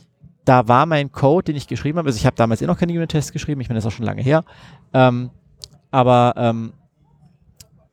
da 0.45 0.67
war 0.67 0.85
mein 0.85 1.11
Code, 1.11 1.45
den 1.45 1.55
ich 1.55 1.67
geschrieben 1.67 1.97
habe, 1.97 2.07
also 2.07 2.17
ich 2.17 2.25
habe 2.25 2.35
damals 2.35 2.61
eh 2.61 2.65
noch 2.65 2.77
keine 2.77 2.93
Unit-Tests 2.93 3.31
geschrieben, 3.31 3.61
ich 3.61 3.69
meine, 3.69 3.77
das 3.77 3.85
ist 3.85 3.93
auch 3.93 3.95
schon 3.95 4.05
lange 4.05 4.21
her, 4.21 4.43
ähm, 4.93 5.29
aber 5.91 6.33
ähm, 6.37 6.73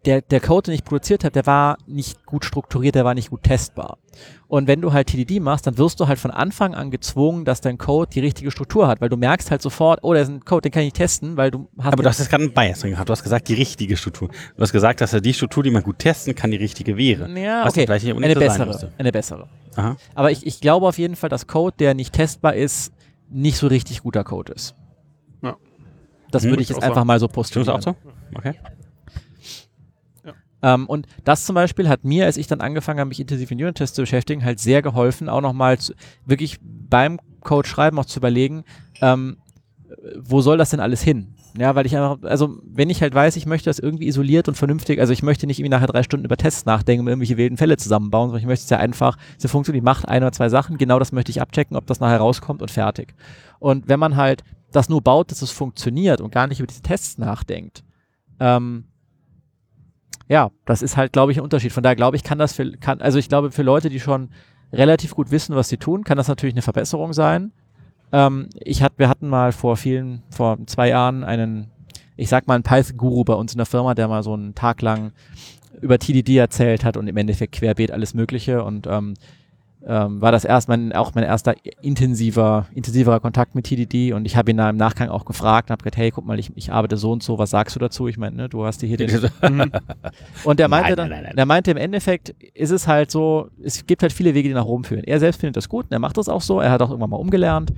der, 0.08 0.22
der 0.22 0.40
Code, 0.40 0.64
den 0.70 0.74
ich 0.74 0.84
produziert 0.84 1.22
habe, 1.22 1.32
der 1.32 1.44
war 1.46 1.76
nicht 1.86 2.24
gut 2.24 2.44
strukturiert, 2.44 2.94
der 2.94 3.04
war 3.04 3.14
nicht 3.14 3.28
gut 3.30 3.42
testbar. 3.42 3.98
Und 4.46 4.66
wenn 4.66 4.80
du 4.80 4.92
halt 4.94 5.08
TDD 5.08 5.38
machst, 5.38 5.66
dann 5.66 5.76
wirst 5.76 6.00
du 6.00 6.08
halt 6.08 6.18
von 6.18 6.30
Anfang 6.30 6.74
an 6.74 6.90
gezwungen, 6.90 7.44
dass 7.44 7.60
dein 7.60 7.76
Code 7.76 8.10
die 8.14 8.20
richtige 8.20 8.50
Struktur 8.50 8.88
hat, 8.88 9.02
weil 9.02 9.10
du 9.10 9.18
merkst 9.18 9.50
halt 9.50 9.60
sofort, 9.60 10.00
oh, 10.02 10.14
da 10.14 10.20
ist 10.20 10.28
ein 10.30 10.44
Code, 10.44 10.62
den 10.62 10.72
kann 10.72 10.80
ich 10.82 10.86
nicht 10.86 10.96
testen, 10.96 11.36
weil 11.36 11.50
du 11.50 11.68
hast 11.78 11.92
Aber 11.92 12.02
du 12.02 12.08
hast 12.08 12.18
jetzt 12.20 12.30
gerade 12.30 12.44
einen 12.44 12.54
Bias 12.54 12.80
drin 12.80 12.92
gehabt. 12.92 13.08
Du 13.08 13.12
hast 13.12 13.22
gesagt, 13.22 13.48
die 13.48 13.54
richtige 13.54 13.96
Struktur. 13.98 14.28
Du 14.56 14.62
hast 14.62 14.72
gesagt, 14.72 15.02
dass 15.02 15.12
ja 15.12 15.20
die 15.20 15.34
Struktur, 15.34 15.62
die 15.62 15.70
man 15.70 15.82
gut 15.82 15.98
testen 15.98 16.34
kann, 16.34 16.50
die 16.50 16.56
richtige 16.56 16.96
wäre. 16.96 17.28
ja, 17.38 17.64
Was 17.66 17.74
okay, 17.74 17.84
vielleicht 17.84 18.06
nicht 18.06 18.16
eine 18.16 18.34
bessere, 18.34 18.92
eine 18.96 19.12
bessere. 19.12 19.46
Aha. 19.76 19.96
Aber 20.14 20.30
ich, 20.30 20.46
ich 20.46 20.60
glaube 20.62 20.86
auf 20.88 20.96
jeden 20.98 21.16
Fall, 21.16 21.28
dass 21.28 21.46
Code, 21.46 21.76
der 21.78 21.92
nicht 21.92 22.14
testbar 22.14 22.54
ist, 22.54 22.92
nicht 23.28 23.58
so 23.58 23.66
richtig 23.66 24.02
guter 24.02 24.24
Code 24.24 24.54
ist. 24.54 24.74
Ja. 25.42 25.54
Das 26.30 26.44
Hm, 26.44 26.50
würde 26.50 26.62
ich 26.62 26.70
jetzt 26.70 26.82
einfach 26.82 26.96
sagen. 26.96 27.06
mal 27.06 27.20
so 27.20 27.26
Stimmt 27.26 27.36
das 27.36 27.74
postulieren. 27.74 27.76
auch 27.76 27.82
so? 27.82 27.94
Okay. 28.34 28.54
Ähm, 30.62 30.86
und 30.86 31.06
das 31.24 31.44
zum 31.44 31.54
Beispiel 31.54 31.88
hat 31.88 32.04
mir, 32.04 32.24
als 32.24 32.36
ich 32.36 32.46
dann 32.46 32.60
angefangen 32.60 33.00
habe, 33.00 33.08
mich 33.08 33.20
intensiv 33.20 33.50
in 33.50 33.58
Unit-Tests 33.58 33.94
zu 33.94 34.02
beschäftigen, 34.02 34.44
halt 34.44 34.58
sehr 34.60 34.82
geholfen, 34.82 35.28
auch 35.28 35.40
nochmal 35.40 35.78
wirklich 36.26 36.58
beim 36.62 37.20
Code 37.40 37.68
schreiben 37.68 37.98
auch 37.98 38.06
zu 38.06 38.18
überlegen, 38.18 38.64
ähm, 39.00 39.38
wo 40.16 40.40
soll 40.40 40.58
das 40.58 40.70
denn 40.70 40.80
alles 40.80 41.02
hin? 41.02 41.34
Ja, 41.56 41.74
weil 41.74 41.86
ich 41.86 41.96
einfach, 41.96 42.22
also 42.28 42.58
wenn 42.62 42.90
ich 42.90 43.02
halt 43.02 43.14
weiß, 43.14 43.36
ich 43.36 43.46
möchte 43.46 43.70
das 43.70 43.78
irgendwie 43.78 44.06
isoliert 44.06 44.48
und 44.48 44.54
vernünftig, 44.56 45.00
also 45.00 45.12
ich 45.12 45.22
möchte 45.22 45.46
nicht 45.46 45.58
irgendwie 45.58 45.70
nachher 45.70 45.86
drei 45.86 46.02
Stunden 46.02 46.26
über 46.26 46.36
Tests 46.36 46.66
nachdenken 46.66 47.02
und 47.02 47.08
irgendwelche 47.08 47.36
wilden 47.36 47.56
Fälle 47.56 47.76
zusammenbauen, 47.76 48.28
sondern 48.28 48.40
ich 48.40 48.46
möchte 48.46 48.64
es 48.64 48.70
ja 48.70 48.78
einfach, 48.78 49.16
diese 49.36 49.48
Funktion, 49.48 49.74
die 49.74 49.80
macht 49.80 50.06
ein 50.06 50.22
oder 50.22 50.32
zwei 50.32 50.50
Sachen, 50.50 50.78
genau 50.78 50.98
das 50.98 51.10
möchte 51.10 51.30
ich 51.30 51.40
abchecken, 51.40 51.76
ob 51.76 51.86
das 51.86 52.00
nachher 52.00 52.18
rauskommt 52.18 52.62
und 52.62 52.70
fertig. 52.70 53.14
Und 53.58 53.88
wenn 53.88 53.98
man 53.98 54.16
halt 54.16 54.44
das 54.70 54.88
nur 54.88 55.02
baut, 55.02 55.30
dass 55.30 55.42
es 55.42 55.50
funktioniert 55.50 56.20
und 56.20 56.30
gar 56.30 56.46
nicht 56.46 56.60
über 56.60 56.66
diese 56.66 56.82
Tests 56.82 57.18
nachdenkt, 57.18 57.82
ähm, 58.38 58.84
ja, 60.28 60.50
das 60.66 60.82
ist 60.82 60.96
halt, 60.96 61.12
glaube 61.12 61.32
ich, 61.32 61.38
ein 61.38 61.44
Unterschied. 61.44 61.72
Von 61.72 61.82
daher 61.82 61.96
glaube 61.96 62.16
ich, 62.16 62.22
kann 62.22 62.38
das 62.38 62.52
für, 62.52 62.70
kann, 62.72 63.00
also 63.00 63.18
ich 63.18 63.28
glaube, 63.28 63.50
für 63.50 63.62
Leute, 63.62 63.88
die 63.88 64.00
schon 64.00 64.28
relativ 64.72 65.14
gut 65.14 65.30
wissen, 65.30 65.56
was 65.56 65.68
sie 65.68 65.78
tun, 65.78 66.04
kann 66.04 66.18
das 66.18 66.28
natürlich 66.28 66.54
eine 66.54 66.62
Verbesserung 66.62 67.12
sein. 67.12 67.52
Ähm, 68.12 68.48
ich 68.60 68.82
hat, 68.82 68.92
wir 68.98 69.08
hatten 69.08 69.28
mal 69.28 69.52
vor 69.52 69.76
vielen, 69.76 70.22
vor 70.30 70.58
zwei 70.66 70.88
Jahren 70.88 71.24
einen, 71.24 71.70
ich 72.16 72.28
sag 72.28 72.46
mal, 72.46 72.54
einen 72.54 72.62
Python-Guru 72.62 73.24
bei 73.24 73.34
uns 73.34 73.52
in 73.52 73.58
der 73.58 73.66
Firma, 73.66 73.94
der 73.94 74.08
mal 74.08 74.22
so 74.22 74.34
einen 74.34 74.54
Tag 74.54 74.82
lang 74.82 75.12
über 75.80 75.98
TDD 75.98 76.36
erzählt 76.36 76.84
hat 76.84 76.96
und 76.96 77.06
im 77.06 77.16
Endeffekt 77.16 77.54
querbeet 77.54 77.92
alles 77.92 78.12
Mögliche 78.12 78.64
und 78.64 78.86
ähm, 78.86 79.14
ähm, 79.86 80.20
war 80.20 80.32
das 80.32 80.44
erst 80.44 80.68
mein, 80.68 80.92
auch 80.92 81.14
mein 81.14 81.24
erster 81.24 81.54
intensiver, 81.80 82.66
intensiverer 82.74 83.20
Kontakt 83.20 83.54
mit 83.54 83.66
TDD 83.66 84.12
und 84.12 84.24
ich 84.24 84.36
habe 84.36 84.50
ihn 84.50 84.56
da 84.56 84.68
im 84.70 84.76
Nachgang 84.76 85.08
auch 85.08 85.24
gefragt 85.24 85.70
und 85.70 85.72
habe 85.72 85.82
gesagt, 85.82 85.96
hey, 85.96 86.10
guck 86.10 86.26
mal, 86.26 86.38
ich, 86.38 86.50
ich 86.56 86.72
arbeite 86.72 86.96
so 86.96 87.12
und 87.12 87.22
so, 87.22 87.38
was 87.38 87.50
sagst 87.50 87.76
du 87.76 87.80
dazu? 87.80 88.08
Ich 88.08 88.18
meine, 88.18 88.36
ne, 88.36 88.48
du 88.48 88.64
hast 88.64 88.82
dir 88.82 88.86
hier 88.86 88.96
den, 88.96 89.08
Mhm. 89.08 89.72
Und 90.44 90.58
der 90.58 90.68
meinte 90.68 90.96
dann, 90.96 91.08
nein, 91.08 91.18
nein, 91.18 91.24
nein. 91.28 91.36
der 91.36 91.46
meinte 91.46 91.70
im 91.70 91.76
Endeffekt 91.76 92.30
ist 92.54 92.70
es 92.70 92.86
halt 92.86 93.10
so, 93.10 93.48
es 93.62 93.86
gibt 93.86 94.02
halt 94.02 94.12
viele 94.12 94.34
Wege, 94.34 94.48
die 94.48 94.54
nach 94.54 94.64
Rom 94.64 94.84
führen. 94.84 95.04
Er 95.04 95.20
selbst 95.20 95.40
findet 95.40 95.56
das 95.56 95.68
gut 95.68 95.86
und 95.86 95.92
er 95.92 95.98
macht 95.98 96.16
das 96.16 96.28
auch 96.28 96.42
so. 96.42 96.60
Er 96.60 96.70
hat 96.70 96.82
auch 96.82 96.90
irgendwann 96.90 97.10
mal 97.10 97.16
umgelernt. 97.16 97.72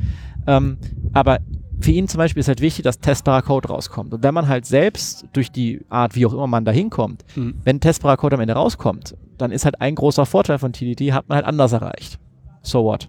Ähm, 0.47 0.79
aber 1.13 1.39
für 1.81 1.91
ihn 1.91 2.09
zum 2.09 2.19
Beispiel 2.19 2.41
ist 2.41 2.49
halt 2.49 2.61
wichtig, 2.61 2.83
dass 2.85 2.99
testbarer 2.99 3.43
Code 3.43 3.69
rauskommt. 3.69 4.13
Und 4.15 4.23
wenn 4.23 4.35
man 4.35 4.49
halt 4.49 4.67
selbst 4.67 5.27
durch 5.33 5.51
die 5.51 5.81
Art, 5.89 6.15
wie 6.15 6.27
auch 6.27 6.33
immer 6.33 6.47
man 6.47 6.65
da 6.65 6.73
hinkommt, 6.73 7.25
Mhm. 7.37 7.55
wenn 7.65 7.81
testbarer 7.81 8.17
Code 8.17 8.37
am 8.37 8.41
Ende 8.41 8.55
rauskommt, 8.55 9.17
dann 9.39 9.51
ist 9.53 9.65
halt 9.65 9.81
ein 9.81 9.95
großer 9.95 10.27
Vorteil 10.27 10.59
von 10.59 10.73
TDD, 10.73 11.13
hat 11.13 11.29
man 11.29 11.37
halt 11.37 11.47
anders 11.47 11.73
erreicht. 11.73 12.19
So 12.63 12.85
what? 12.85 13.09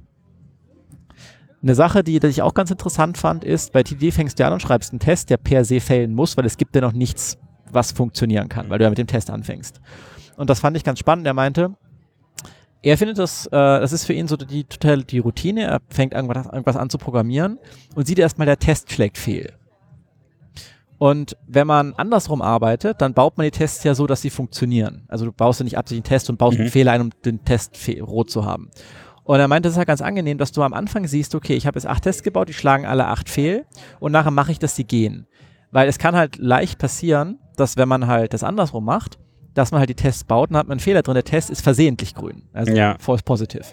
Eine 1.64 1.76
Sache, 1.76 2.04
die, 2.04 2.20
die 2.20 2.28
ich 2.28 2.42
auch 2.42 2.54
ganz 2.56 2.72
interessant 2.72 3.18
fand, 3.18 3.44
ist, 3.44 3.72
bei 3.72 3.84
TD 3.84 4.12
fängst 4.12 4.40
du 4.40 4.46
an 4.46 4.54
und 4.54 4.62
schreibst 4.62 4.92
einen 4.92 5.00
Test, 5.00 5.30
der 5.30 5.38
per 5.38 5.64
se 5.64 5.80
failen 5.80 6.14
muss, 6.16 6.36
weil 6.38 6.46
es 6.46 6.58
gibt 6.58 6.74
ja 6.76 6.82
noch 6.82 6.94
nichts, 6.94 7.38
was 7.72 7.92
funktionieren 7.92 8.50
kann, 8.50 8.70
weil 8.70 8.80
du 8.80 8.86
ja 8.86 8.90
mit 8.90 8.98
dem 8.98 9.08
Test 9.08 9.30
anfängst. 9.30 9.80
Und 10.38 10.50
das 10.50 10.60
fand 10.60 10.76
ich 10.76 10.84
ganz 10.84 10.98
spannend. 10.98 11.28
Er 11.28 11.34
meinte, 11.36 11.76
er 12.84 12.98
findet 12.98 13.20
das, 13.20 13.46
äh, 13.48 13.50
das 13.52 13.92
ist 13.94 14.06
für 14.06 14.14
ihn 14.14 14.28
so 14.28 14.36
die 14.38 14.64
total 14.64 15.04
die 15.04 15.20
Routine. 15.20 15.64
Er 15.64 15.80
fängt 15.90 16.14
irgendwas, 16.14 16.46
irgendwas 16.48 16.76
an 16.78 16.90
zu 16.90 16.98
programmieren 16.98 17.60
und 17.96 18.08
sieht 18.08 18.20
erstmal, 18.20 18.46
der 18.48 18.58
Test 18.60 18.92
schlägt 18.92 19.18
fehl. 19.18 19.54
Und 20.98 21.36
wenn 21.48 21.66
man 21.66 21.94
andersrum 21.96 22.42
arbeitet, 22.44 23.02
dann 23.02 23.14
baut 23.16 23.38
man 23.38 23.46
die 23.46 23.52
Tests 23.52 23.84
ja 23.84 23.96
so, 23.96 24.06
dass 24.06 24.22
sie 24.22 24.30
funktionieren. 24.30 25.04
Also 25.08 25.26
du 25.26 25.32
baust 25.32 25.60
ja 25.60 25.64
nicht 25.64 25.78
absichtlich 25.78 26.06
einen 26.06 26.10
Test 26.16 26.30
und 26.30 26.38
baust 26.38 26.58
Mhm. 26.58 26.62
einen 26.62 26.72
Fehler 26.72 26.92
ein, 26.92 27.02
um 27.02 27.10
den 27.26 27.44
Test 27.44 27.76
rot 28.02 28.30
zu 28.30 28.46
haben. 28.46 28.70
Und 29.24 29.40
er 29.40 29.48
meinte, 29.48 29.68
es 29.70 29.74
ist 29.74 29.78
halt 29.78 29.88
ganz 29.88 30.02
angenehm, 30.02 30.38
dass 30.38 30.52
du 30.52 30.62
am 30.62 30.74
Anfang 30.74 31.08
siehst, 31.08 31.34
okay, 31.34 31.54
ich 31.56 31.66
habe 31.66 31.78
jetzt 31.78 31.88
acht 31.88 32.04
Tests 32.04 32.22
gebaut, 32.24 32.50
die 32.50 32.54
schlagen 32.54 32.86
alle 32.86 33.08
acht 33.08 33.30
fehl 33.30 33.66
und 34.00 34.12
nachher 34.12 34.32
mache 34.32 34.52
ich, 34.52 34.60
dass 34.60 34.76
die 34.76 34.86
gehen. 34.86 35.26
Weil 35.72 35.88
es 35.88 35.98
kann 36.00 36.16
halt 36.16 36.38
leicht 36.38 36.78
passieren, 36.80 37.40
dass 37.56 37.78
wenn 37.78 37.88
man 37.88 38.08
halt 38.08 38.34
das 38.34 38.44
andersrum 38.44 38.86
macht, 38.86 39.18
dass 39.54 39.72
man 39.72 39.80
halt 39.80 39.90
die 39.90 39.96
Tests 39.96 40.24
baut 40.24 40.50
und 40.50 40.54
dann 40.54 40.60
hat 40.62 40.68
man 40.68 40.74
einen 40.76 40.80
Fehler 40.80 41.02
drin. 41.02 41.14
Der 41.16 41.24
Test 41.24 41.50
ist 41.50 41.62
versehentlich 41.62 42.16
grün, 42.16 42.44
also 42.54 42.72
Ja. 42.74 42.96
false 43.00 43.24
positive. 43.24 43.64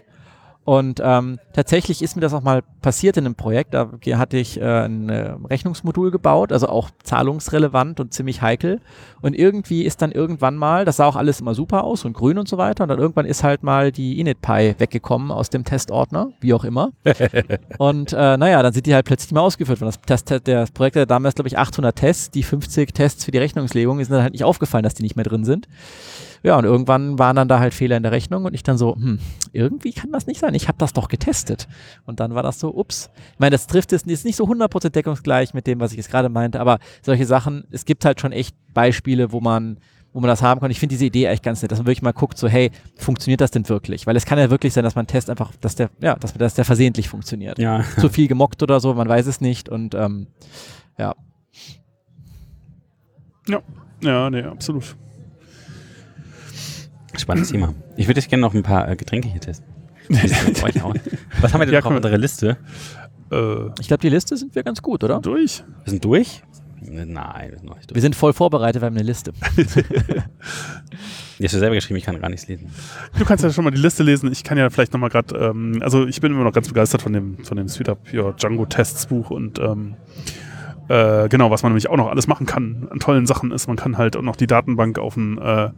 Und 0.68 1.00
ähm, 1.02 1.38
tatsächlich 1.54 2.02
ist 2.02 2.14
mir 2.14 2.20
das 2.20 2.34
auch 2.34 2.42
mal 2.42 2.60
passiert 2.82 3.16
in 3.16 3.24
einem 3.24 3.34
Projekt. 3.34 3.72
Da 3.72 3.88
hatte 4.18 4.36
ich 4.36 4.60
äh, 4.60 4.84
ein 4.84 5.08
äh, 5.08 5.34
Rechnungsmodul 5.48 6.10
gebaut, 6.10 6.52
also 6.52 6.68
auch 6.68 6.90
zahlungsrelevant 7.04 8.00
und 8.00 8.12
ziemlich 8.12 8.42
heikel. 8.42 8.82
Und 9.22 9.32
irgendwie 9.32 9.84
ist 9.84 10.02
dann 10.02 10.12
irgendwann 10.12 10.56
mal, 10.56 10.84
das 10.84 10.96
sah 10.96 11.06
auch 11.06 11.16
alles 11.16 11.40
immer 11.40 11.54
super 11.54 11.84
aus 11.84 12.04
und 12.04 12.12
grün 12.12 12.36
und 12.36 12.48
so 12.48 12.58
weiter. 12.58 12.82
Und 12.82 12.90
dann 12.90 12.98
irgendwann 12.98 13.24
ist 13.24 13.44
halt 13.44 13.62
mal 13.62 13.92
die 13.92 14.20
initpy 14.20 14.74
weggekommen 14.76 15.30
aus 15.30 15.48
dem 15.48 15.64
Testordner, 15.64 16.32
wie 16.42 16.52
auch 16.52 16.64
immer. 16.64 16.90
und 17.78 18.12
äh, 18.12 18.36
naja, 18.36 18.62
dann 18.62 18.74
sind 18.74 18.84
die 18.84 18.94
halt 18.94 19.06
plötzlich 19.06 19.32
mal 19.32 19.40
ausgeführt. 19.40 19.80
worden. 19.80 19.94
Das, 20.04 20.22
Test, 20.22 20.46
der 20.46 20.66
Projekt 20.74 20.96
hatte 20.96 21.06
damals, 21.06 21.34
glaube 21.34 21.48
ich, 21.48 21.56
800 21.56 21.96
Tests. 21.96 22.30
Die 22.30 22.42
50 22.42 22.92
Tests 22.92 23.24
für 23.24 23.30
die 23.30 23.38
Rechnungslegung 23.38 24.00
ist 24.00 24.10
dann 24.10 24.20
halt 24.20 24.34
nicht 24.34 24.44
aufgefallen, 24.44 24.82
dass 24.82 24.92
die 24.92 25.02
nicht 25.02 25.16
mehr 25.16 25.24
drin 25.24 25.46
sind. 25.46 25.66
Ja, 26.42 26.56
und 26.56 26.64
irgendwann 26.64 27.18
waren 27.18 27.36
dann 27.36 27.48
da 27.48 27.58
halt 27.58 27.74
Fehler 27.74 27.96
in 27.96 28.02
der 28.02 28.12
Rechnung 28.12 28.44
und 28.44 28.54
ich 28.54 28.62
dann 28.62 28.78
so, 28.78 28.94
hm, 28.94 29.18
irgendwie 29.52 29.92
kann 29.92 30.12
das 30.12 30.26
nicht 30.26 30.40
sein. 30.40 30.54
Ich 30.54 30.68
habe 30.68 30.78
das 30.78 30.92
doch 30.92 31.08
getestet. 31.08 31.68
Und 32.06 32.20
dann 32.20 32.34
war 32.34 32.42
das 32.42 32.60
so, 32.60 32.74
ups. 32.74 33.10
Ich 33.32 33.38
meine, 33.38 33.50
das 33.50 33.66
trifft 33.66 33.92
es 33.92 34.02
ist 34.02 34.24
nicht 34.24 34.36
so 34.36 34.44
100% 34.44 34.90
deckungsgleich 34.90 35.54
mit 35.54 35.66
dem, 35.66 35.80
was 35.80 35.92
ich 35.92 35.98
jetzt 35.98 36.10
gerade 36.10 36.28
meinte, 36.28 36.60
aber 36.60 36.78
solche 37.02 37.26
Sachen, 37.26 37.64
es 37.70 37.84
gibt 37.84 38.04
halt 38.04 38.20
schon 38.20 38.32
echt 38.32 38.56
Beispiele, 38.72 39.32
wo 39.32 39.40
man 39.40 39.78
wo 40.12 40.20
man 40.20 40.28
das 40.28 40.42
haben 40.42 40.60
kann. 40.60 40.70
Ich 40.70 40.80
finde 40.80 40.94
diese 40.94 41.04
Idee 41.04 41.26
echt 41.26 41.42
ganz 41.42 41.62
nett, 41.62 41.70
dass 41.70 41.78
man 41.78 41.86
wirklich 41.86 42.02
mal 42.02 42.12
guckt, 42.12 42.38
so 42.38 42.48
hey, 42.48 42.70
funktioniert 42.96 43.40
das 43.40 43.50
denn 43.50 43.68
wirklich? 43.68 44.06
Weil 44.06 44.16
es 44.16 44.24
kann 44.24 44.38
ja 44.38 44.50
wirklich 44.50 44.72
sein, 44.72 44.82
dass 44.82 44.94
man 44.94 45.06
Test 45.06 45.28
einfach, 45.30 45.52
dass 45.60 45.76
der, 45.76 45.90
ja, 46.00 46.16
dass, 46.16 46.32
dass 46.32 46.54
der 46.54 46.64
versehentlich 46.64 47.08
funktioniert. 47.08 47.58
Ja. 47.58 47.84
Zu 47.98 48.08
viel 48.08 48.26
gemockt 48.26 48.62
oder 48.62 48.80
so, 48.80 48.94
man 48.94 49.08
weiß 49.08 49.26
es 49.26 49.40
nicht 49.40 49.68
und 49.68 49.94
ähm, 49.94 50.28
ja. 50.96 51.14
Ja, 54.00 54.30
nee, 54.30 54.42
absolut. 54.42 54.96
Spannendes 57.16 57.50
Thema. 57.50 57.74
Ich 57.96 58.06
würde 58.06 58.20
jetzt 58.20 58.28
gerne 58.30 58.42
noch 58.42 58.54
ein 58.54 58.62
paar 58.62 58.88
äh, 58.88 58.96
Getränke 58.96 59.28
hier 59.28 59.40
testen. 59.40 59.66
Was 60.08 61.52
haben 61.52 61.60
wir 61.60 61.66
denn 61.66 61.72
Ja, 61.74 61.80
noch 61.80 61.86
auf 61.90 61.96
unserer 61.96 62.18
Liste? 62.18 62.56
Äh, 63.30 63.66
Ich 63.80 63.88
glaube, 63.88 64.00
die 64.00 64.08
Liste 64.08 64.36
sind 64.36 64.54
wir 64.54 64.62
ganz 64.62 64.80
gut, 64.82 65.04
oder? 65.04 65.20
durch? 65.20 65.62
Wir 65.84 65.90
sind 65.90 66.04
durch? 66.04 66.42
Nein, 66.80 67.50
wir 67.50 67.58
sind 67.58 67.68
noch 67.68 67.76
nicht 67.76 67.90
Wir 67.90 67.94
durch. 67.94 68.02
sind 68.02 68.14
voll 68.16 68.32
vorbereitet, 68.32 68.80
wir 68.82 68.86
haben 68.86 68.94
eine 68.96 69.04
Liste. 69.04 69.32
Die 71.38 71.44
hast 71.44 71.54
du 71.54 71.58
selber 71.58 71.76
geschrieben, 71.76 71.98
ich 71.98 72.04
kann 72.04 72.20
gar 72.20 72.30
nichts 72.30 72.48
lesen. 72.48 72.68
Du 73.16 73.24
kannst 73.24 73.44
ja 73.44 73.50
schon 73.52 73.62
mal 73.64 73.70
die 73.70 73.78
Liste 73.80 74.02
lesen. 74.02 74.32
Ich 74.32 74.42
kann 74.42 74.58
ja 74.58 74.68
vielleicht 74.70 74.92
nochmal 74.92 75.08
gerade, 75.10 75.36
ähm, 75.36 75.78
also 75.82 76.04
ich 76.06 76.20
bin 76.20 76.32
immer 76.32 76.42
noch 76.42 76.52
ganz 76.52 76.66
begeistert 76.68 77.00
von 77.02 77.12
dem, 77.12 77.44
von 77.44 77.56
dem 77.56 77.68
Sweet 77.68 77.88
Up 77.90 77.98
Your 78.12 78.32
Django 78.34 78.66
Tests 78.66 79.06
Buch 79.06 79.30
und 79.30 79.58
ähm, 79.60 79.94
äh, 80.88 81.28
genau, 81.28 81.50
was 81.50 81.62
man 81.62 81.72
nämlich 81.72 81.88
auch 81.88 81.96
noch 81.96 82.08
alles 82.08 82.26
machen 82.26 82.46
kann 82.46 82.88
an 82.90 82.98
tollen 82.98 83.26
Sachen 83.26 83.52
ist, 83.52 83.66
man 83.68 83.76
kann 83.76 83.98
halt 83.98 84.16
auch 84.16 84.22
noch 84.22 84.36
die 84.36 84.46
Datenbank 84.46 84.98
auf 84.98 85.16
ein, 85.16 85.38
äh, 85.38 85.70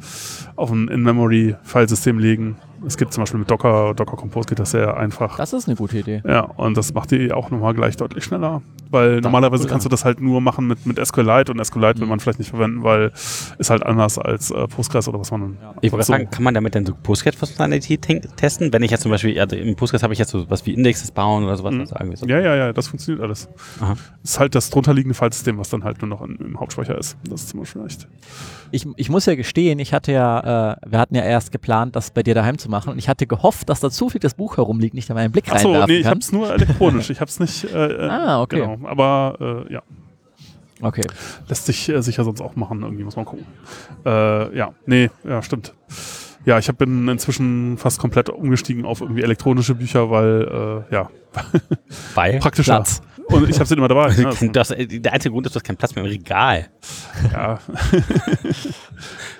auf 0.57 0.70
ein 0.70 0.89
In-Memory-Filesystem 0.89 2.19
legen. 2.19 2.57
Es 2.86 2.97
gibt 2.97 3.12
zum 3.12 3.23
Beispiel 3.23 3.39
mit 3.40 3.51
Docker, 3.51 3.94
Docker 3.94 4.16
Compose 4.16 4.48
geht 4.48 4.59
das 4.59 4.70
sehr 4.70 4.97
einfach. 4.97 5.36
Das 5.36 5.52
ist 5.52 5.69
eine 5.69 5.77
gute 5.77 5.98
Idee. 5.98 6.23
Ja, 6.27 6.40
und 6.43 6.77
das 6.77 6.94
macht 6.94 7.11
die 7.11 7.32
auch 7.32 7.51
nochmal 7.51 7.74
gleich 7.74 7.97
deutlich 7.97 8.24
schneller. 8.24 8.62
Weil 8.90 9.20
normalerweise 9.20 9.65
cool, 9.65 9.70
kannst 9.70 9.85
du 9.85 9.89
das 9.90 10.05
halt 10.05 10.20
nur 10.20 10.40
machen 10.40 10.66
mit, 10.66 10.85
mit 10.86 10.98
SQLite 11.05 11.52
und 11.52 11.65
SQLite 11.65 12.01
will 12.01 12.09
man 12.09 12.19
vielleicht 12.19 12.39
nicht 12.40 12.51
verwenden, 12.51 12.82
weil 12.82 13.12
ist 13.59 13.70
halt 13.70 13.85
anders 13.85 14.19
als 14.19 14.51
äh, 14.51 14.66
Postgres 14.66 15.07
oder 15.09 15.20
was 15.20 15.31
man. 15.31 15.59
Ich 15.81 15.93
wollte 15.93 16.07
so- 16.07 16.12
sagen, 16.12 16.28
kann 16.31 16.43
man 16.43 16.55
damit 16.55 16.74
denn 16.74 16.85
so 16.86 16.94
Postgres-Funktionalität 17.01 18.02
ten- 18.02 18.23
testen? 18.36 18.73
Wenn 18.73 18.82
ich 18.82 18.90
jetzt 18.90 19.02
zum 19.02 19.11
Beispiel, 19.11 19.39
also 19.39 19.55
im 19.57 19.77
Postgres 19.77 20.02
habe 20.02 20.12
ich 20.12 20.19
jetzt 20.19 20.31
so 20.31 20.48
was 20.51 20.66
wie 20.66 20.74
Indexes 20.74 21.11
bauen 21.12 21.44
oder 21.44 21.57
sowas. 21.57 21.73
Mhm. 21.74 21.81
Also 21.82 21.94
irgendwie 21.98 22.16
so. 22.16 22.27
Ja, 22.27 22.40
ja, 22.40 22.57
ja, 22.57 22.73
das 22.73 22.89
funktioniert 22.89 23.23
alles. 23.23 23.48
Aha. 23.81 23.94
ist 24.24 24.40
halt 24.40 24.55
das 24.55 24.70
drunterliegende 24.70 25.15
Filesystem, 25.15 25.59
was 25.59 25.69
dann 25.70 25.85
halt 25.85 26.01
nur 26.02 26.09
noch 26.09 26.23
in, 26.23 26.36
im 26.36 26.59
Hauptspeicher 26.59 26.97
ist. 26.98 27.16
Das 27.28 27.43
ist 27.43 27.51
zum 27.51 27.61
Beispiel 27.61 27.85
echt. 27.86 28.09
Ich, 28.73 28.86
ich 28.97 29.11
muss 29.11 29.27
ja 29.27 29.35
gestehen, 29.35 29.78
ich 29.81 29.93
hatte 29.93 30.12
ja, 30.12 30.73
äh, 30.73 30.77
wir 30.86 30.98
hatten 30.98 31.15
ja 31.15 31.23
erst 31.23 31.51
geplant, 31.52 31.97
das 31.97 32.11
bei 32.12 32.23
dir 32.23 32.35
daheim 32.35 32.57
zu 32.59 32.69
machen 32.70 32.90
und 32.90 32.98
ich 32.98 33.09
hatte 33.09 33.26
gehofft, 33.26 33.68
dass 33.68 33.80
da 33.80 33.90
zufällig 33.90 34.22
das 34.22 34.34
Buch 34.34 34.56
herumliegt, 34.56 34.94
nicht 34.94 35.10
da 35.10 35.14
mal 35.14 35.20
einen 35.20 35.32
Blick 35.32 35.51
Achso, 35.52 35.68
reinwerfen 35.68 35.92
nee, 35.94 35.98
ich 35.98 36.05
kann. 36.05 36.14
hab's 36.14 36.32
nur 36.32 36.51
elektronisch. 36.52 37.10
Ich 37.10 37.20
hab's 37.20 37.38
nicht. 37.40 37.64
Äh, 37.64 37.86
äh, 38.06 38.09
Ah, 38.10 38.40
okay. 38.42 38.60
Genau. 38.60 38.88
Aber 38.88 39.66
äh, 39.68 39.72
ja, 39.74 39.82
Okay. 40.82 41.02
lässt 41.48 41.66
sich 41.66 41.88
äh, 41.90 42.02
sicher 42.02 42.24
sonst 42.24 42.40
auch 42.40 42.56
machen. 42.56 42.82
Irgendwie 42.82 43.05
muss 43.05 43.16
man 43.16 43.26
gucken. 43.26 43.44
Äh, 44.06 44.56
ja, 44.56 44.72
nee, 44.86 45.10
ja, 45.24 45.42
stimmt. 45.42 45.74
Ja, 46.47 46.59
ich 46.59 46.68
hab, 46.68 46.78
bin 46.78 47.06
inzwischen 47.06 47.76
fast 47.76 47.98
komplett 47.98 48.30
umgestiegen 48.30 48.86
auf 48.86 49.02
irgendwie 49.02 49.22
elektronische 49.22 49.74
Bücher, 49.74 50.10
weil, 50.10 50.84
äh, 50.90 50.94
ja, 50.94 51.10
Weil 52.14 52.38
praktischer. 52.38 52.76
Platz. 52.76 53.02
Und 53.28 53.48
ich 53.48 53.56
habe 53.56 53.66
sie 53.66 53.74
immer 53.74 53.88
dabei. 53.88 54.12
Ne? 54.40 54.51
das, 54.52 54.70
äh, 54.70 54.86
der 54.86 55.12
einzige 55.12 55.32
Grund 55.32 55.47
ist, 55.47 55.55
du 55.55 55.59
hast 55.60 55.64
keinen 55.64 55.76
Platz 55.76 55.94
mehr 55.94 56.02
im 56.02 56.10
Regal. 56.10 56.68
ja, 57.30 57.59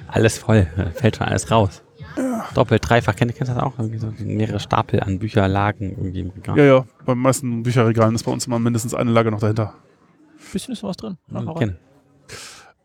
Alles 0.09 0.39
voll, 0.39 0.67
fällt 0.95 1.17
schon 1.17 1.27
alles 1.27 1.51
raus. 1.51 1.83
Doppelt, 2.55 2.89
dreifach, 2.89 3.15
kennt 3.15 3.35
kennt 3.35 3.49
ihr 3.49 3.55
das 3.55 3.63
auch? 3.63 3.79
Irgendwie 3.79 3.99
so 3.99 4.13
mehrere 4.19 4.61
Stapel 4.61 5.01
an 5.01 5.19
Bücherlagen 5.19 5.91
irgendwie 5.91 6.21
im 6.21 6.31
Regal. 6.31 6.59
ja, 6.59 6.65
ja. 6.65 6.85
Bei 7.05 7.15
den 7.15 7.23
meisten 7.23 7.63
Bücherregalen 7.63 8.15
ist 8.15 8.25
bei 8.25 8.33
uns 8.33 8.47
immer 8.47 8.59
mindestens 8.59 8.95
eine 8.95 9.11
Lage 9.11 9.31
noch 9.31 9.41
dahinter. 9.41 9.75
Bisschen 10.53 10.73
ist 10.73 10.83
noch 10.83 10.91
was 10.91 10.97
drin. 10.97 11.17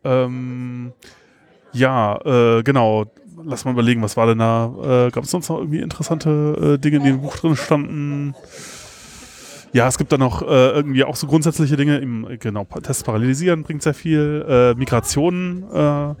Ähm, 0.04 0.92
ja, 1.72 2.20
äh, 2.24 2.62
genau. 2.62 3.06
Lass 3.44 3.64
mal 3.64 3.72
überlegen, 3.72 4.02
was 4.02 4.16
war 4.16 4.26
denn 4.26 4.38
da? 4.38 5.06
Äh, 5.06 5.10
Gab 5.10 5.24
es 5.24 5.30
sonst 5.30 5.48
noch 5.48 5.58
irgendwie 5.58 5.80
interessante 5.80 6.74
äh, 6.74 6.78
Dinge, 6.78 7.00
die 7.00 7.10
im 7.10 7.20
Buch 7.20 7.36
drin 7.36 7.56
standen? 7.56 8.34
Ja, 9.72 9.86
es 9.86 9.98
gibt 9.98 10.10
da 10.10 10.16
noch 10.16 10.40
äh, 10.40 10.70
irgendwie 10.70 11.04
auch 11.04 11.16
so 11.16 11.26
grundsätzliche 11.26 11.76
Dinge. 11.76 11.98
Im, 11.98 12.38
genau, 12.40 12.64
Tests 12.82 13.02
parallelisieren 13.02 13.62
bringt 13.62 13.82
sehr 13.82 13.92
viel. 13.92 14.44
Äh, 14.48 14.74
Migrationen 14.74 15.64
äh, 15.70 16.14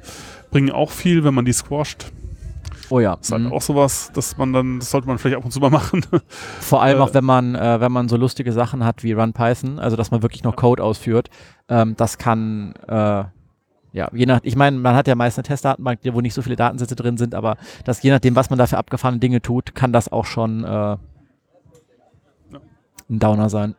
bringen 0.50 0.70
auch 0.70 0.90
viel, 0.90 1.24
wenn 1.24 1.32
man 1.32 1.46
die 1.46 1.54
squasht. 1.54 2.12
Oh 2.90 3.00
ja. 3.00 3.16
Das 3.16 3.26
ist 3.26 3.32
halt 3.32 3.42
mhm. 3.44 3.52
auch 3.52 3.62
sowas, 3.62 4.10
dass 4.14 4.36
man 4.36 4.52
dann, 4.52 4.78
das 4.78 4.90
sollte 4.90 5.08
man 5.08 5.18
vielleicht 5.18 5.36
ab 5.36 5.44
und 5.44 5.50
zu 5.50 5.60
mal 5.60 5.70
machen. 5.70 6.04
Vor 6.60 6.82
allem 6.82 6.98
äh, 6.98 7.02
auch, 7.02 7.14
wenn 7.14 7.24
man, 7.24 7.54
äh, 7.54 7.80
wenn 7.80 7.92
man 7.92 8.08
so 8.08 8.16
lustige 8.16 8.52
Sachen 8.52 8.84
hat 8.84 9.02
wie 9.02 9.12
Run 9.12 9.32
Python, 9.32 9.78
also 9.78 9.96
dass 9.96 10.10
man 10.10 10.22
wirklich 10.22 10.44
noch 10.44 10.56
Code 10.56 10.82
ausführt, 10.82 11.28
ähm, 11.68 11.94
das 11.96 12.18
kann, 12.18 12.74
äh, 12.88 13.24
ja, 13.92 14.08
je 14.12 14.26
nach, 14.26 14.40
ich 14.42 14.56
meine, 14.56 14.78
man 14.78 14.94
hat 14.94 15.08
ja 15.08 15.14
meist 15.14 15.38
eine 15.38 15.44
Testdatenbank, 15.44 16.00
wo 16.12 16.20
nicht 16.20 16.34
so 16.34 16.42
viele 16.42 16.56
Datensätze 16.56 16.96
drin 16.96 17.16
sind, 17.16 17.34
aber 17.34 17.56
das 17.84 18.02
je 18.02 18.10
nachdem, 18.10 18.36
was 18.36 18.50
man 18.50 18.58
da 18.58 18.66
für 18.66 18.78
abgefahrene 18.78 19.18
Dinge 19.18 19.40
tut, 19.40 19.74
kann 19.74 19.92
das 19.92 20.10
auch 20.12 20.26
schon 20.26 20.64
äh, 20.64 20.96
ein 23.08 23.18
Downer 23.18 23.48
sein. 23.48 23.74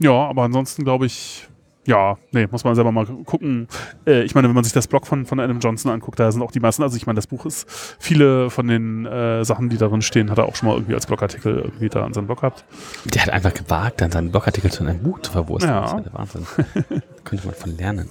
Ja, 0.00 0.28
aber 0.28 0.44
ansonsten 0.44 0.84
glaube 0.84 1.06
ich, 1.06 1.47
ja, 1.88 2.18
nee, 2.32 2.46
muss 2.50 2.64
man 2.64 2.74
selber 2.74 2.92
mal 2.92 3.06
gucken. 3.06 3.66
Äh, 4.06 4.22
ich 4.22 4.34
meine, 4.34 4.46
wenn 4.46 4.54
man 4.54 4.62
sich 4.62 4.74
das 4.74 4.86
Blog 4.86 5.06
von, 5.06 5.24
von 5.24 5.40
Adam 5.40 5.58
Johnson 5.58 5.90
anguckt, 5.90 6.20
da 6.20 6.30
sind 6.30 6.42
auch 6.42 6.52
die 6.52 6.60
meisten, 6.60 6.82
also 6.82 6.98
ich 6.98 7.06
meine, 7.06 7.16
das 7.16 7.26
Buch 7.26 7.46
ist, 7.46 7.66
viele 7.98 8.50
von 8.50 8.68
den 8.68 9.06
äh, 9.06 9.42
Sachen, 9.42 9.70
die 9.70 9.78
darin 9.78 10.02
stehen, 10.02 10.30
hat 10.30 10.36
er 10.36 10.44
auch 10.44 10.54
schon 10.54 10.68
mal 10.68 10.74
irgendwie 10.74 10.92
als 10.94 11.06
Blogartikel 11.06 11.60
irgendwie 11.60 11.88
da 11.88 12.04
an 12.04 12.12
seinem 12.12 12.26
Blog 12.26 12.40
gehabt. 12.40 12.66
Der 13.06 13.22
hat 13.22 13.30
einfach 13.30 13.54
gewagt, 13.54 14.02
dann 14.02 14.10
seinen 14.10 14.30
Blogartikel 14.30 14.70
zu 14.70 14.84
einem 14.84 15.02
Buch 15.02 15.20
zu 15.20 15.32
verwursten. 15.32 15.70
Ja. 15.70 15.80
Das 15.80 15.90
ist 15.92 15.96
ja 15.96 16.02
der 16.02 16.12
Wahnsinn. 16.12 16.46
Könnte 17.24 17.46
man 17.46 17.54
von 17.54 17.76
lernen. 17.78 18.08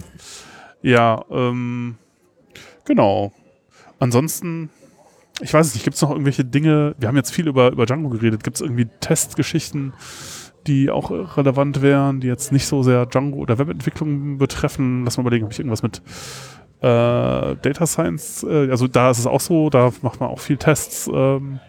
Ja, 0.82 1.24
ähm, 1.30 1.98
genau. 2.84 3.32
Ansonsten, 4.00 4.72
ich 5.40 5.54
weiß 5.54 5.68
es 5.68 5.76
nicht, 5.76 5.84
gibt 5.84 5.98
es 5.98 6.02
noch 6.02 6.10
irgendwelche 6.10 6.46
Dinge, 6.46 6.96
wir 6.98 7.08
haben 7.08 7.16
jetzt 7.16 7.32
viel 7.32 7.48
über, 7.48 7.72
über 7.72 7.86
Django 7.86 8.10
geredet, 8.10 8.44
gibt 8.44 8.56
es 8.56 8.62
irgendwie 8.62 8.88
Testgeschichten, 9.02 9.94
die 10.68 10.90
auch 10.90 11.12
relevant 11.38 11.82
wären, 11.82 12.20
die 12.20 12.28
jetzt 12.28 12.52
nicht 12.52 12.68
so 12.68 12.84
sehr 12.84 13.06
Django 13.06 13.38
oder 13.40 13.58
Webentwicklung 13.58 14.38
betreffen? 14.38 15.04
Lass 15.06 15.18
mal 15.18 15.22
überlegen, 15.22 15.46
habe 15.46 15.54
ich 15.54 15.60
irgendwas 15.60 15.84
mit 15.84 16.02
äh, 16.82 17.56
Data 17.56 17.88
Science, 17.88 18.44
äh, 18.44 18.70
also 18.70 18.88
da 18.88 19.10
ist 19.10 19.20
es 19.20 19.26
auch 19.26 19.42
so, 19.42 19.70
da 19.70 19.92
macht 20.02 20.20
man 20.20 20.30
auch 20.30 20.40
viel 20.40 20.58
Tests. 20.58 21.10
Ähm, 21.12 21.60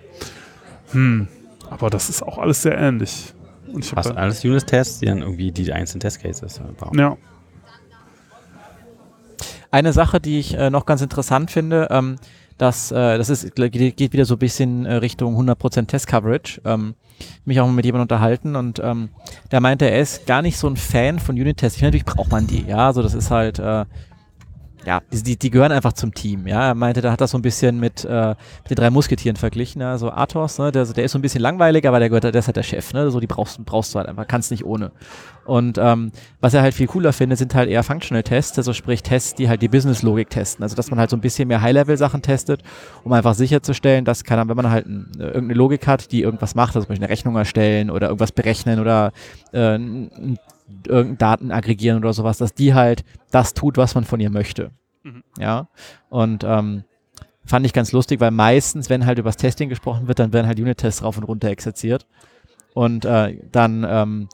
hm, 0.91 1.29
aber 1.71 1.91
das 1.91 2.09
ist 2.09 2.23
auch 2.23 2.39
alles 2.39 2.63
sehr 2.63 2.77
ähnlich. 2.77 3.35
Und 3.73 3.85
ich 3.85 3.91
Fast 3.91 4.17
alles 4.17 4.45
Unit-Tests, 4.45 5.01
die 5.01 5.07
dann 5.07 5.19
irgendwie 5.19 5.53
die 5.53 5.73
einzelnen 5.73 6.01
Testcases 6.01 6.59
äh, 6.59 6.63
bauen. 6.79 6.99
ja, 6.99 7.17
Eine 9.71 9.93
Sache, 9.93 10.21
die 10.21 10.39
ich 10.39 10.55
äh, 10.55 10.71
noch 10.71 10.87
ganz 10.87 11.03
interessant 11.03 11.51
finde, 11.51 11.89
ähm, 11.91 12.17
das, 12.57 12.91
äh, 12.91 13.19
das 13.19 13.31
ist, 13.31 13.55
geht 13.55 13.97
geht 13.97 14.13
wieder 14.13 14.25
so 14.25 14.35
ein 14.35 14.39
bisschen 14.39 14.85
äh, 14.85 14.95
Richtung 14.95 15.37
100% 15.39 15.87
Test-Coverage. 15.87 16.61
Ähm, 16.65 16.95
mich 17.45 17.61
auch 17.61 17.67
mal 17.67 17.73
mit 17.73 17.85
jemandem 17.85 18.03
unterhalten 18.03 18.57
und 18.57 18.81
ähm, 18.83 19.09
der 19.51 19.61
meinte, 19.61 19.91
er 19.91 20.01
ist 20.01 20.27
gar 20.27 20.43
nicht 20.43 20.59
so 20.59 20.69
ein 20.69 20.77
Fan 20.77 21.19
von 21.19 21.37
Unit-Tests. 21.37 21.77
Ich 21.77 21.83
meine, 21.83 21.91
natürlich 21.91 22.05
braucht 22.05 22.31
man 22.31 22.47
die, 22.47 22.65
ja, 22.67 22.87
also 22.87 23.03
das 23.03 23.15
ist 23.15 23.31
halt, 23.31 23.59
äh, 23.59 23.85
ja, 24.89 25.03
die, 25.13 25.37
die, 25.37 25.51
gehören 25.51 25.71
einfach 25.71 25.93
zum 25.93 26.15
Team, 26.15 26.47
ja. 26.47 26.69
Er 26.69 26.75
meinte, 26.75 27.03
da 27.03 27.13
hat 27.13 27.21
das 27.21 27.33
so 27.33 27.37
ein 27.39 27.43
bisschen 27.43 27.79
mit, 27.79 28.07
äh, 28.07 28.29
mit 28.63 28.71
den 28.71 28.77
drei 28.77 28.89
Musketieren 28.89 29.37
verglichen, 29.37 29.83
ja, 29.83 29.99
so 29.99 30.11
Athos, 30.11 30.59
ne, 30.59 30.73
der, 30.73 30.87
der 30.87 31.05
ist 31.05 31.13
so 31.13 31.19
ein 31.19 31.23
bisschen 31.23 31.43
langweilig, 31.43 31.87
aber 31.87 31.99
der 31.99 32.09
gehört, 32.09 32.25
der 32.25 32.35
ist 32.35 32.47
halt 32.47 32.57
der 32.57 32.63
Chef, 32.63 32.95
ne, 32.95 33.11
so 33.11 33.21
die 33.21 33.27
brauchst, 33.27 33.63
brauchst 33.67 33.95
du 33.95 33.99
halt 33.99 34.09
einfach, 34.09 34.27
kannst 34.27 34.51
nicht 34.51 34.65
ohne. 34.65 34.91
Und 35.45 35.77
ähm, 35.77 36.11
was 36.41 36.55
er 36.55 36.63
halt 36.63 36.73
viel 36.73 36.87
cooler 36.87 37.13
findet, 37.13 37.39
sind 37.39 37.55
halt 37.55 37.69
eher 37.69 37.83
Functional 37.83 38.23
Tests, 38.23 38.57
also 38.57 38.73
sprich 38.73 39.03
Tests, 39.03 39.35
die 39.35 39.51
halt 39.51 39.61
die 39.61 39.69
Business-Logik 39.69 40.31
testen. 40.31 40.63
Also 40.63 40.75
dass 40.75 40.89
man 40.91 40.99
halt 40.99 41.11
so 41.11 41.17
ein 41.19 41.21
bisschen 41.21 41.49
mehr 41.49 41.61
High-Level-Sachen 41.61 42.23
testet, 42.23 42.63
um 43.05 43.13
einfach 43.13 43.35
sicherzustellen, 43.35 44.07
dass, 44.07 44.25
Ahnung, 44.25 44.49
wenn 44.49 44.57
man 44.57 44.71
halt 44.71 44.87
ein, 44.87 45.11
äh, 45.19 45.25
irgendeine 45.25 45.55
Logik 45.55 45.87
hat, 45.87 46.13
die 46.13 46.23
irgendwas 46.23 46.55
macht, 46.55 46.77
also 46.77 46.87
zum 46.87 46.89
Beispiel 46.89 47.05
eine 47.05 47.13
Rechnung 47.13 47.37
erstellen 47.37 47.91
oder 47.91 48.07
irgendwas 48.07 48.33
berechnen 48.33 48.81
oder 48.81 49.13
äh, 49.53 49.75
n- 49.75 50.39
n- 50.69 50.83
irgendein 50.87 51.19
Daten 51.19 51.51
aggregieren 51.51 51.99
oder 51.99 52.13
sowas, 52.13 52.39
dass 52.39 52.55
die 52.55 52.75
halt 52.75 53.05
das 53.31 53.55
tut, 53.55 53.77
was 53.77 53.95
man 53.95 54.05
von 54.05 54.21
ihr 54.21 54.31
möchte. 54.31 54.71
Mhm. 55.03 55.23
Ja. 55.39 55.69
Und 56.11 56.45
ähm, 56.45 56.85
fand 57.45 57.65
ich 57.67 57.73
ganz 57.73 57.93
lustig, 57.93 58.21
weil 58.21 58.31
meistens, 58.31 58.91
wenn 58.91 59.07
halt 59.07 59.19
über 59.19 59.29
das 59.29 59.37
Testing 59.37 59.69
gesprochen 59.69 60.09
wird, 60.09 60.19
dann 60.19 60.33
werden 60.33 60.47
halt 60.47 60.61
Unit-Tests 60.61 61.03
rauf 61.03 61.17
und 61.17 61.25
runter 61.25 61.49
exerziert. 61.49 62.07
Und 62.75 63.05
äh, 63.05 63.39
dann 63.51 63.87
ähm, 63.89 64.29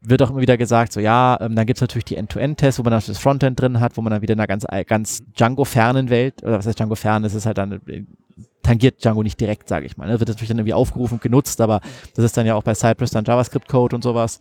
wird 0.00 0.22
auch 0.22 0.30
immer 0.30 0.40
wieder 0.40 0.56
gesagt, 0.56 0.92
so 0.92 1.00
ja, 1.00 1.38
ähm, 1.40 1.54
dann 1.54 1.66
gibt 1.66 1.76
es 1.76 1.82
natürlich 1.82 2.06
die 2.06 2.16
End-to-End-Tests, 2.16 2.78
wo 2.78 2.82
man 2.82 2.92
dann 2.92 3.02
das 3.06 3.18
Frontend 3.18 3.60
drin 3.60 3.80
hat, 3.80 3.96
wo 3.96 4.00
man 4.00 4.10
dann 4.10 4.22
wieder 4.22 4.32
in 4.32 4.40
einer 4.40 4.46
ganz, 4.46 4.64
ganz 4.86 5.22
Django-fernen 5.38 6.08
Welt, 6.08 6.42
oder 6.42 6.58
was 6.58 6.66
heißt 6.66 6.78
Django-fern, 6.78 7.22
das 7.22 7.34
ist 7.34 7.44
halt 7.44 7.58
dann, 7.58 7.72
äh, 7.86 8.04
tangiert 8.62 9.04
Django 9.04 9.22
nicht 9.22 9.38
direkt, 9.38 9.68
sage 9.68 9.84
ich 9.86 9.96
mal. 9.98 10.06
Ne? 10.08 10.18
Wird 10.18 10.28
natürlich 10.28 10.48
dann 10.48 10.58
irgendwie 10.58 10.74
aufgerufen 10.74 11.14
und 11.14 11.22
genutzt, 11.22 11.60
aber 11.60 11.80
das 12.14 12.24
ist 12.24 12.36
dann 12.36 12.46
ja 12.46 12.54
auch 12.54 12.62
bei 12.62 12.74
Cypress 12.74 13.10
dann 13.10 13.24
JavaScript-Code 13.24 13.94
und 13.94 14.02
sowas. 14.02 14.40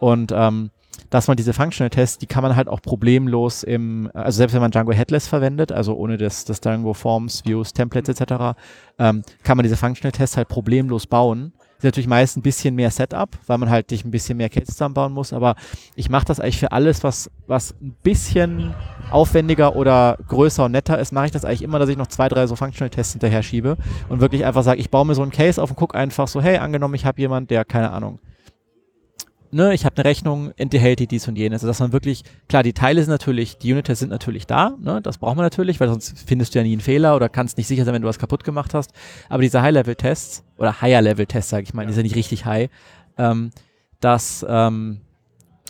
Und 0.00 0.32
ähm, 0.34 0.70
dass 1.10 1.28
man 1.28 1.36
diese 1.36 1.52
Functional 1.52 1.90
Tests, 1.90 2.18
die 2.18 2.26
kann 2.26 2.42
man 2.42 2.56
halt 2.56 2.68
auch 2.68 2.82
problemlos 2.82 3.62
im, 3.62 4.10
also 4.14 4.38
selbst 4.38 4.54
wenn 4.54 4.60
man 4.60 4.70
Django 4.70 4.92
Headless 4.92 5.28
verwendet, 5.28 5.72
also 5.72 5.94
ohne 5.94 6.16
das, 6.16 6.44
das 6.44 6.60
Django 6.60 6.94
Forms, 6.94 7.44
Views, 7.44 7.72
Templates 7.72 8.20
etc., 8.20 8.58
ähm, 8.98 9.22
kann 9.42 9.56
man 9.56 9.64
diese 9.64 9.76
Functional 9.76 10.12
Tests 10.12 10.36
halt 10.36 10.48
problemlos 10.48 11.06
bauen. 11.06 11.52
Ist 11.78 11.84
natürlich 11.84 12.08
meist 12.08 12.36
ein 12.36 12.42
bisschen 12.42 12.74
mehr 12.74 12.90
Setup, 12.90 13.30
weil 13.46 13.56
man 13.56 13.70
halt 13.70 13.88
sich 13.88 14.04
ein 14.04 14.10
bisschen 14.10 14.36
mehr 14.36 14.50
Cases 14.50 14.74
zusammenbauen 14.74 15.14
muss, 15.14 15.32
aber 15.32 15.54
ich 15.96 16.10
mache 16.10 16.26
das 16.26 16.38
eigentlich 16.38 16.58
für 16.58 16.72
alles, 16.72 17.02
was, 17.02 17.30
was 17.46 17.74
ein 17.80 17.96
bisschen 18.02 18.74
aufwendiger 19.10 19.76
oder 19.76 20.18
größer 20.28 20.66
und 20.66 20.72
netter 20.72 20.98
ist, 20.98 21.12
mache 21.12 21.26
ich 21.26 21.32
das 21.32 21.44
eigentlich 21.44 21.62
immer, 21.62 21.78
dass 21.78 21.88
ich 21.88 21.96
noch 21.96 22.06
zwei, 22.06 22.28
drei 22.28 22.46
so 22.46 22.54
Functional 22.54 22.90
Tests 22.90 23.14
hinterher 23.14 23.42
schiebe 23.42 23.78
und 24.10 24.20
wirklich 24.20 24.44
einfach 24.44 24.62
sage, 24.62 24.78
ich 24.78 24.90
baue 24.90 25.06
mir 25.06 25.14
so 25.14 25.22
einen 25.22 25.32
Case 25.32 25.60
auf 25.60 25.70
und 25.70 25.76
gucke 25.76 25.96
einfach 25.96 26.28
so, 26.28 26.42
hey, 26.42 26.58
angenommen, 26.58 26.94
ich 26.94 27.06
habe 27.06 27.20
jemand, 27.20 27.50
der, 27.50 27.64
keine 27.64 27.90
Ahnung, 27.90 28.18
ne, 29.50 29.74
ich 29.74 29.84
habe 29.84 29.96
eine 29.96 30.04
Rechnung, 30.04 30.52
enthält 30.56 30.98
die 30.98 31.06
dies 31.06 31.26
und 31.28 31.36
jenes. 31.36 31.62
Also 31.62 31.68
dass 31.68 31.80
man 31.80 31.92
wirklich, 31.92 32.22
klar, 32.48 32.62
die 32.62 32.72
Teile 32.72 33.02
sind 33.02 33.10
natürlich, 33.10 33.58
die 33.58 33.72
Unit-Tests 33.72 34.00
sind 34.00 34.10
natürlich 34.10 34.46
da, 34.46 34.76
ne, 34.80 35.00
das 35.02 35.18
braucht 35.18 35.36
man 35.36 35.44
natürlich, 35.44 35.80
weil 35.80 35.88
sonst 35.88 36.18
findest 36.26 36.54
du 36.54 36.58
ja 36.58 36.64
nie 36.64 36.72
einen 36.72 36.80
Fehler 36.80 37.16
oder 37.16 37.28
kannst 37.28 37.58
nicht 37.58 37.66
sicher 37.66 37.84
sein, 37.84 37.94
wenn 37.94 38.02
du 38.02 38.08
was 38.08 38.18
kaputt 38.18 38.44
gemacht 38.44 38.74
hast. 38.74 38.92
Aber 39.28 39.42
diese 39.42 39.62
High-Level-Tests 39.62 40.44
oder 40.58 40.80
Higher-Level-Tests, 40.80 41.50
sage 41.50 41.64
ich 41.64 41.74
mal, 41.74 41.86
die 41.86 41.92
sind 41.92 42.04
nicht 42.04 42.16
richtig 42.16 42.44
high, 42.44 42.70
ähm, 43.18 43.50
das, 44.00 44.44
ähm, 44.48 45.00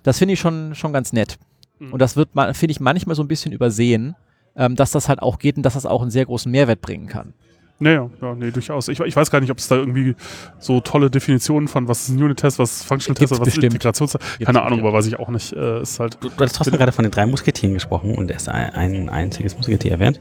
das 0.02 0.18
finde 0.18 0.34
ich 0.34 0.40
schon, 0.40 0.74
schon 0.74 0.92
ganz 0.92 1.12
nett. 1.12 1.38
Mhm. 1.78 1.92
Und 1.92 1.98
das 2.00 2.16
wird, 2.16 2.30
finde 2.52 2.70
ich, 2.70 2.80
manchmal 2.80 3.16
so 3.16 3.22
ein 3.22 3.28
bisschen 3.28 3.52
übersehen, 3.52 4.14
ähm, 4.56 4.76
dass 4.76 4.90
das 4.90 5.08
halt 5.08 5.20
auch 5.20 5.38
geht 5.38 5.56
und 5.56 5.62
dass 5.62 5.74
das 5.74 5.86
auch 5.86 6.02
einen 6.02 6.10
sehr 6.10 6.26
großen 6.26 6.50
Mehrwert 6.50 6.80
bringen 6.80 7.06
kann. 7.06 7.34
Naja, 7.82 8.10
ja, 8.20 8.34
nee, 8.34 8.50
durchaus. 8.50 8.88
Ich, 8.88 9.00
ich 9.00 9.16
weiß 9.16 9.30
gar 9.30 9.40
nicht, 9.40 9.50
ob 9.50 9.56
es 9.58 9.66
da 9.68 9.76
irgendwie 9.76 10.14
so 10.58 10.80
tolle 10.80 11.10
Definitionen 11.10 11.66
von, 11.66 11.88
was 11.88 12.02
ist 12.02 12.08
ein 12.10 12.22
Unit-Test, 12.22 12.58
was 12.58 12.72
ist 12.80 12.82
Functional 12.84 13.14
Test 13.14 13.30
Gibt's 13.30 13.32
oder 13.32 13.40
was 13.40 13.48
ist 13.48 13.54
bestimmt. 13.54 13.72
Integrationstest. 13.74 14.24
Gibt's 14.38 14.46
Keine 14.46 14.62
Ahnung, 14.62 14.80
aber 14.80 14.92
weiß 14.92 15.06
ich 15.06 15.18
auch 15.18 15.30
nicht. 15.30 15.52
Äh, 15.54 15.80
ist 15.80 15.98
halt, 15.98 16.18
Du, 16.20 16.28
du 16.28 16.44
hast 16.44 16.54
trotzdem 16.56 16.76
gerade 16.76 16.92
von 16.92 17.04
den 17.04 17.10
drei 17.10 17.24
Musketieren 17.26 17.72
gesprochen 17.74 18.14
und 18.14 18.30
erst 18.30 18.48
ein, 18.50 18.70
ein 18.74 19.08
einziges 19.08 19.56
Musketier 19.56 19.92
erwähnt. 19.92 20.20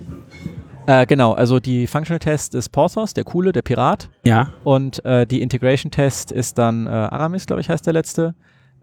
Äh, 0.88 1.06
genau, 1.06 1.34
also 1.34 1.60
die 1.60 1.86
Functional 1.86 2.20
Test 2.20 2.56
ist 2.56 2.70
Porthos, 2.70 3.14
der 3.14 3.24
coole, 3.26 3.52
der 3.52 3.62
Pirat. 3.62 4.10
Ja. 4.24 4.54
Und 4.64 5.04
äh, 5.06 5.28
die 5.28 5.42
Integration 5.42 5.92
Test 5.92 6.32
ist 6.32 6.58
dann 6.58 6.88
äh, 6.88 6.90
Aramis, 6.90 7.46
glaube 7.46 7.62
ich, 7.62 7.70
heißt 7.70 7.86
der 7.86 7.94
letzte. 7.94 8.34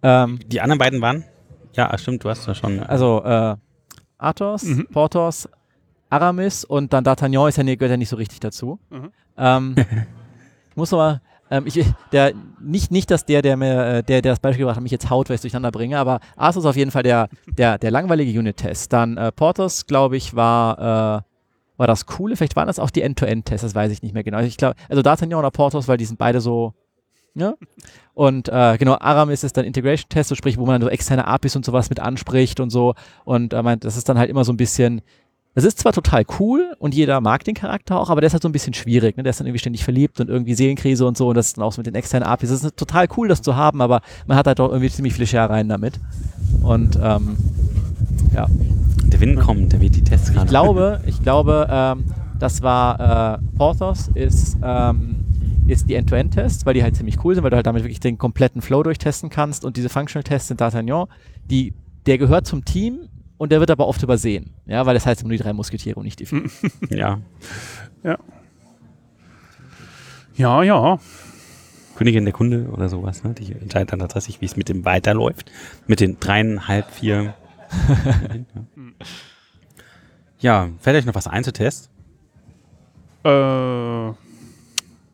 Ähm, 0.03 0.39
Die 0.47 0.61
anderen 0.61 0.79
beiden 0.79 1.01
waren? 1.01 1.25
Ja, 1.75 1.97
stimmt, 1.99 2.23
du 2.25 2.29
hast 2.29 2.47
ja 2.47 2.55
schon. 2.55 2.79
also 2.81 3.23
äh, 3.25 3.57
Athos, 4.19 4.63
Mhm. 4.65 4.87
Porthos, 4.93 5.49
Aramis 6.09 6.65
und 6.65 6.93
dann 6.93 7.05
D'Artagnan 7.05 7.49
ist 7.49 7.57
ja, 7.57 7.65
gehört 7.65 7.91
ja 7.91 7.97
nicht 7.97 8.09
so 8.09 8.17
richtig 8.17 8.41
dazu. 8.41 8.79
Mhm. 8.91 9.11
Ähm, 9.37 9.75
ich 10.71 10.77
muss 10.77 10.93
aber, 10.93 11.21
ähm, 11.51 11.65
ich, 11.67 11.85
der, 12.13 12.33
nicht, 12.61 12.91
nicht, 12.91 13.11
dass 13.11 13.25
der, 13.25 13.43
der 13.43 13.57
mir, 13.57 13.87
äh, 13.87 14.03
der, 14.03 14.23
der 14.23 14.33
das 14.33 14.41
Beispiel 14.41 14.61
gebracht 14.61 14.77
hat, 14.77 14.83
mich 14.83 14.93
jetzt 14.93 15.11
haut, 15.11 15.29
weil 15.29 15.35
ich 15.35 15.39
es 15.39 15.43
durcheinander 15.43 15.71
bringe, 15.71 15.99
aber 15.99 16.21
Athos 16.37 16.65
ist 16.65 16.69
auf 16.69 16.77
jeden 16.77 16.91
Fall 16.91 17.03
der, 17.03 17.29
der, 17.47 17.79
der 17.79 17.91
langweilige 17.91 18.39
Unit-Test. 18.39 18.93
Dann 18.93 19.17
äh, 19.17 19.33
Porthos, 19.33 19.87
glaube 19.87 20.17
ich, 20.17 20.35
war, 20.35 20.79
äh, 20.79 21.23
war 21.77 21.87
das 21.87 22.07
Coole. 22.07 22.37
Vielleicht 22.37 22.57
waren 22.57 22.67
das 22.67 22.79
auch 22.79 22.91
die 22.91 23.03
End-to-End-Tests, 23.03 23.63
das 23.63 23.75
weiß 23.75 23.93
ich 23.93 24.03
nicht 24.03 24.15
mehr 24.15 24.25
genau. 24.25 24.41
Ich 24.41 24.57
glaube, 24.57 24.77
also 24.89 25.03
D'Artagnan 25.03 25.39
oder 25.39 25.51
Porthos, 25.51 25.89
weil 25.89 25.99
die 25.99 26.05
sind 26.05 26.19
beide 26.19 26.41
so, 26.41 26.75
ja. 27.35 27.55
Und 28.15 28.49
äh, 28.49 28.79
genau, 28.79 28.97
Aramis 28.99 29.45
ist 29.45 29.57
dann 29.57 29.67
Integration-Test, 29.67 30.31
so 30.31 30.35
sprich, 30.35 30.57
wo 30.57 30.65
man 30.65 30.81
so 30.81 30.89
externe 30.89 31.27
APIs 31.27 31.55
und 31.55 31.65
sowas 31.65 31.91
mit 31.91 32.01
anspricht 32.01 32.61
und 32.61 32.71
so. 32.71 32.95
Und 33.25 33.53
äh, 33.53 33.77
das 33.77 33.97
ist 33.97 34.09
dann 34.09 34.19
halt 34.19 34.31
immer 34.31 34.45
so 34.45 34.53
ein 34.53 34.57
bisschen, 34.57 35.03
das 35.57 35.65
ist 35.65 35.79
zwar 35.79 35.95
total 35.95 36.23
cool 36.39 36.75
und 36.79 36.95
jeder 36.95 37.19
mag 37.23 37.43
den 37.43 37.55
Charakter 37.55 37.99
auch, 37.99 38.11
aber 38.11 38.21
der 38.21 38.27
ist 38.27 38.35
halt 38.35 38.43
so 38.43 38.49
ein 38.49 38.53
bisschen 38.53 38.75
schwierig. 38.75 39.17
Ne? 39.17 39.23
Der 39.23 39.31
ist 39.31 39.41
dann 39.41 39.47
irgendwie 39.47 39.61
ständig 39.61 39.85
verliebt 39.85 40.21
und 40.21 40.29
irgendwie 40.29 40.53
Seelenkrise 40.53 41.07
und 41.07 41.17
so. 41.17 41.29
Und 41.29 41.35
das 41.35 41.47
ist 41.47 41.57
dann 41.57 41.65
auch 41.65 41.73
so 41.73 41.79
mit 41.81 41.87
den 41.87 41.95
externen 41.95 42.29
APIs. 42.29 42.51
Das 42.51 42.63
ist 42.63 42.77
total 42.77 43.09
cool, 43.17 43.27
das 43.27 43.41
zu 43.41 43.57
haben, 43.57 43.81
aber 43.81 44.03
man 44.27 44.37
hat 44.37 44.47
halt 44.47 44.61
auch 44.61 44.69
irgendwie 44.69 44.91
ziemlich 44.91 45.15
viele 45.15 45.27
Scherereien 45.27 45.71
damit. 45.71 45.99
Und 46.63 46.99
ähm, 47.03 47.39
ja, 48.35 48.47
Der 49.07 49.19
Wind 49.19 49.41
kommt, 49.41 49.73
der 49.73 49.81
weht 49.81 49.97
die 49.97 50.05
Tests 50.05 50.31
gerade. 50.31 50.45
ich 50.45 50.51
glaube, 50.51 51.01
ich 51.07 51.23
glaube, 51.23 51.67
ähm, 51.71 52.05
das 52.39 52.61
war 52.61 53.39
äh, 53.41 53.57
Porthos 53.57 54.09
ist, 54.13 54.59
ähm, 54.63 55.25
ist 55.69 55.89
die 55.89 55.95
End-to-End-Tests, 55.95 56.67
weil 56.67 56.75
die 56.75 56.83
halt 56.83 56.97
ziemlich 56.97 57.25
cool 57.25 57.35
sind, 57.35 57.45
weil 57.45 57.51
du 57.51 57.57
halt 57.57 57.67
damit 57.67 57.83
wirklich 57.83 58.01
den 58.01 58.19
kompletten 58.19 58.61
Flow 58.61 58.83
durchtesten 58.83 59.31
kannst. 59.31 59.65
Und 59.65 59.79
diese 59.79 59.89
Functional-Tests 59.89 60.49
sind 60.49 60.61
D'Artagnan, 60.61 61.09
die, 61.51 61.73
der 62.05 62.19
gehört 62.19 62.47
zum 62.47 62.63
Team 62.67 63.09
und 63.39 63.53
der 63.53 63.61
wird 63.61 63.71
aber 63.71 63.87
oft 63.87 64.03
übersehen. 64.03 64.55
Ja, 64.67 64.87
weil 64.87 64.95
das 64.95 65.07
heißt 65.07 65.23
nur 65.23 65.33
die 65.33 65.39
drei 65.39 65.53
Musketiere 65.53 65.99
und 65.99 66.05
nicht 66.05 66.21
die 66.21 66.27
vier. 66.27 66.45
Ja. 66.91 67.21
ja, 70.37 70.63
ja. 70.63 70.99
Königin 71.97 72.25
der 72.25 72.35
Kunde 72.35 72.69
oder 72.71 72.89
sowas, 72.89 73.25
ne? 73.25 73.35
Die 73.35 73.53
entscheidet 73.53 73.93
dann 73.93 74.01
tatsächlich, 74.01 74.41
wie 74.41 74.47
es 74.47 74.57
mit 74.57 74.69
dem 74.69 74.85
weiterläuft. 74.85 75.51
Mit 75.87 76.01
den 76.01 76.21
dreieinhalb, 76.21 76.91
vier. 76.91 77.35
ja, 80.39 80.69
fällt 80.79 80.97
euch 80.97 81.07
noch 81.07 81.15
was 81.15 81.27
ein 81.27 81.43
zu 81.43 81.53
Test? 81.53 81.91
Äh, 83.25 84.13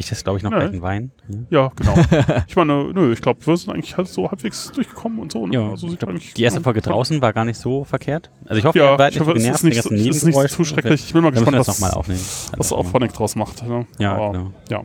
Ich 0.02 0.08
teste, 0.08 0.24
glaube 0.24 0.38
ich, 0.38 0.42
noch 0.42 0.50
gleich 0.50 0.64
einen 0.64 0.82
Wein. 0.82 1.10
ja, 1.50 1.70
genau. 1.76 1.94
ich 2.48 2.56
meine, 2.56 2.92
nö, 2.92 3.12
ich 3.12 3.22
glaube, 3.22 3.46
wir 3.46 3.56
sind 3.56 3.72
eigentlich 3.72 3.96
halt 3.96 4.08
so 4.08 4.28
halbwegs 4.28 4.72
durchgekommen 4.72 5.20
und 5.20 5.30
so. 5.30 5.46
Ne? 5.46 5.54
Ja, 5.54 5.70
also 5.70 5.86
glaub, 5.86 6.12
die 6.18 6.42
erste 6.42 6.60
Folge 6.60 6.80
draußen 6.80 7.22
war 7.22 7.32
gar 7.32 7.44
nicht 7.44 7.58
so 7.58 7.84
verkehrt. 7.84 8.30
Also 8.46 8.56
ich 8.58 8.64
hoffe, 8.64 8.78
Ja, 8.78 8.92
ihr 8.92 8.98
seid 8.98 9.12
ich 9.12 9.18
nicht 9.20 9.28
hoffe, 9.28 9.36
es 9.38 9.42
genervt 9.44 9.56
ist 9.58 9.62
nicht, 9.92 10.08
es 10.10 10.16
ist 10.16 10.24
nicht 10.24 10.48
zu 10.50 10.64
schrecklich. 10.64 11.04
Ich 11.06 11.12
bin 11.12 11.22
mal 11.22 11.30
gespannt, 11.30 11.56
das 11.56 11.68
was, 11.68 11.80
nochmal 11.80 11.96
aufnehmen. 11.96 12.20
was 12.56 12.72
auch 12.72 12.84
Phonic 12.84 13.12
draus 13.12 13.36
macht. 13.36 13.62
Ne? 13.66 13.86
Ja, 13.98 14.14
Aber, 14.16 14.32
genau. 14.32 14.52
ja. 14.68 14.82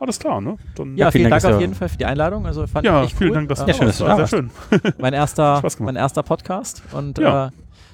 Alles 0.00 0.18
klar, 0.18 0.40
ne? 0.40 0.56
Dann, 0.74 0.96
Ja, 0.96 1.12
vielen 1.12 1.20
vielen 1.22 1.30
Dank, 1.30 1.42
Dank 1.44 1.54
auf 1.54 1.60
jeden 1.60 1.74
Fall 1.74 1.88
für 1.88 1.96
die 1.98 2.04
Einladung. 2.06 2.44
Also 2.44 2.66
fand 2.66 2.84
ja 2.84 3.02
ich 3.04 3.10
echt 3.10 3.18
vielen 3.18 3.30
cool. 3.30 3.34
Dank, 3.36 3.48
dass 3.50 3.60
du 3.64 3.66
Ja, 3.70 3.74
schön, 3.74 3.86
dass 3.86 3.98
du 3.98 4.04
warst. 4.06 4.30
Sehr 4.30 4.38
schön. 4.40 4.50
mein 4.98 5.12
erster, 5.12 5.62
mein 5.78 5.94
erster 5.94 6.24
Podcast 6.24 6.82
und 6.92 7.18
Ja. 7.18 7.46
äh, 7.46 7.50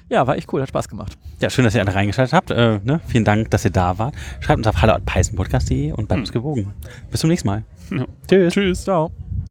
ja, 0.09 0.25
war 0.27 0.35
echt 0.37 0.51
cool, 0.51 0.61
hat 0.61 0.69
Spaß 0.69 0.87
gemacht. 0.89 1.17
Ja, 1.39 1.49
schön, 1.49 1.63
dass 1.65 1.75
ihr 1.75 1.81
alle 1.81 1.93
reingeschaltet 1.95 2.33
habt. 2.33 2.51
Äh, 2.51 2.79
ne? 2.83 2.99
Vielen 3.07 3.23
Dank, 3.25 3.49
dass 3.51 3.63
ihr 3.65 3.71
da 3.71 3.97
wart. 3.97 4.13
Schreibt 4.39 4.57
uns 4.57 4.67
auf 4.67 4.81
hallo.peißenpodcast.de 4.81 5.91
und 5.91 6.07
bleibt 6.07 6.11
Hm. 6.17 6.19
uns 6.21 6.31
gewogen. 6.31 6.73
Bis 7.11 7.21
zum 7.21 7.29
nächsten 7.29 7.47
Mal. 7.47 7.63
Ja. 7.91 8.05
Tschüss. 8.27 8.53
Tschüss. 8.53 8.83
Ciao. 8.83 9.11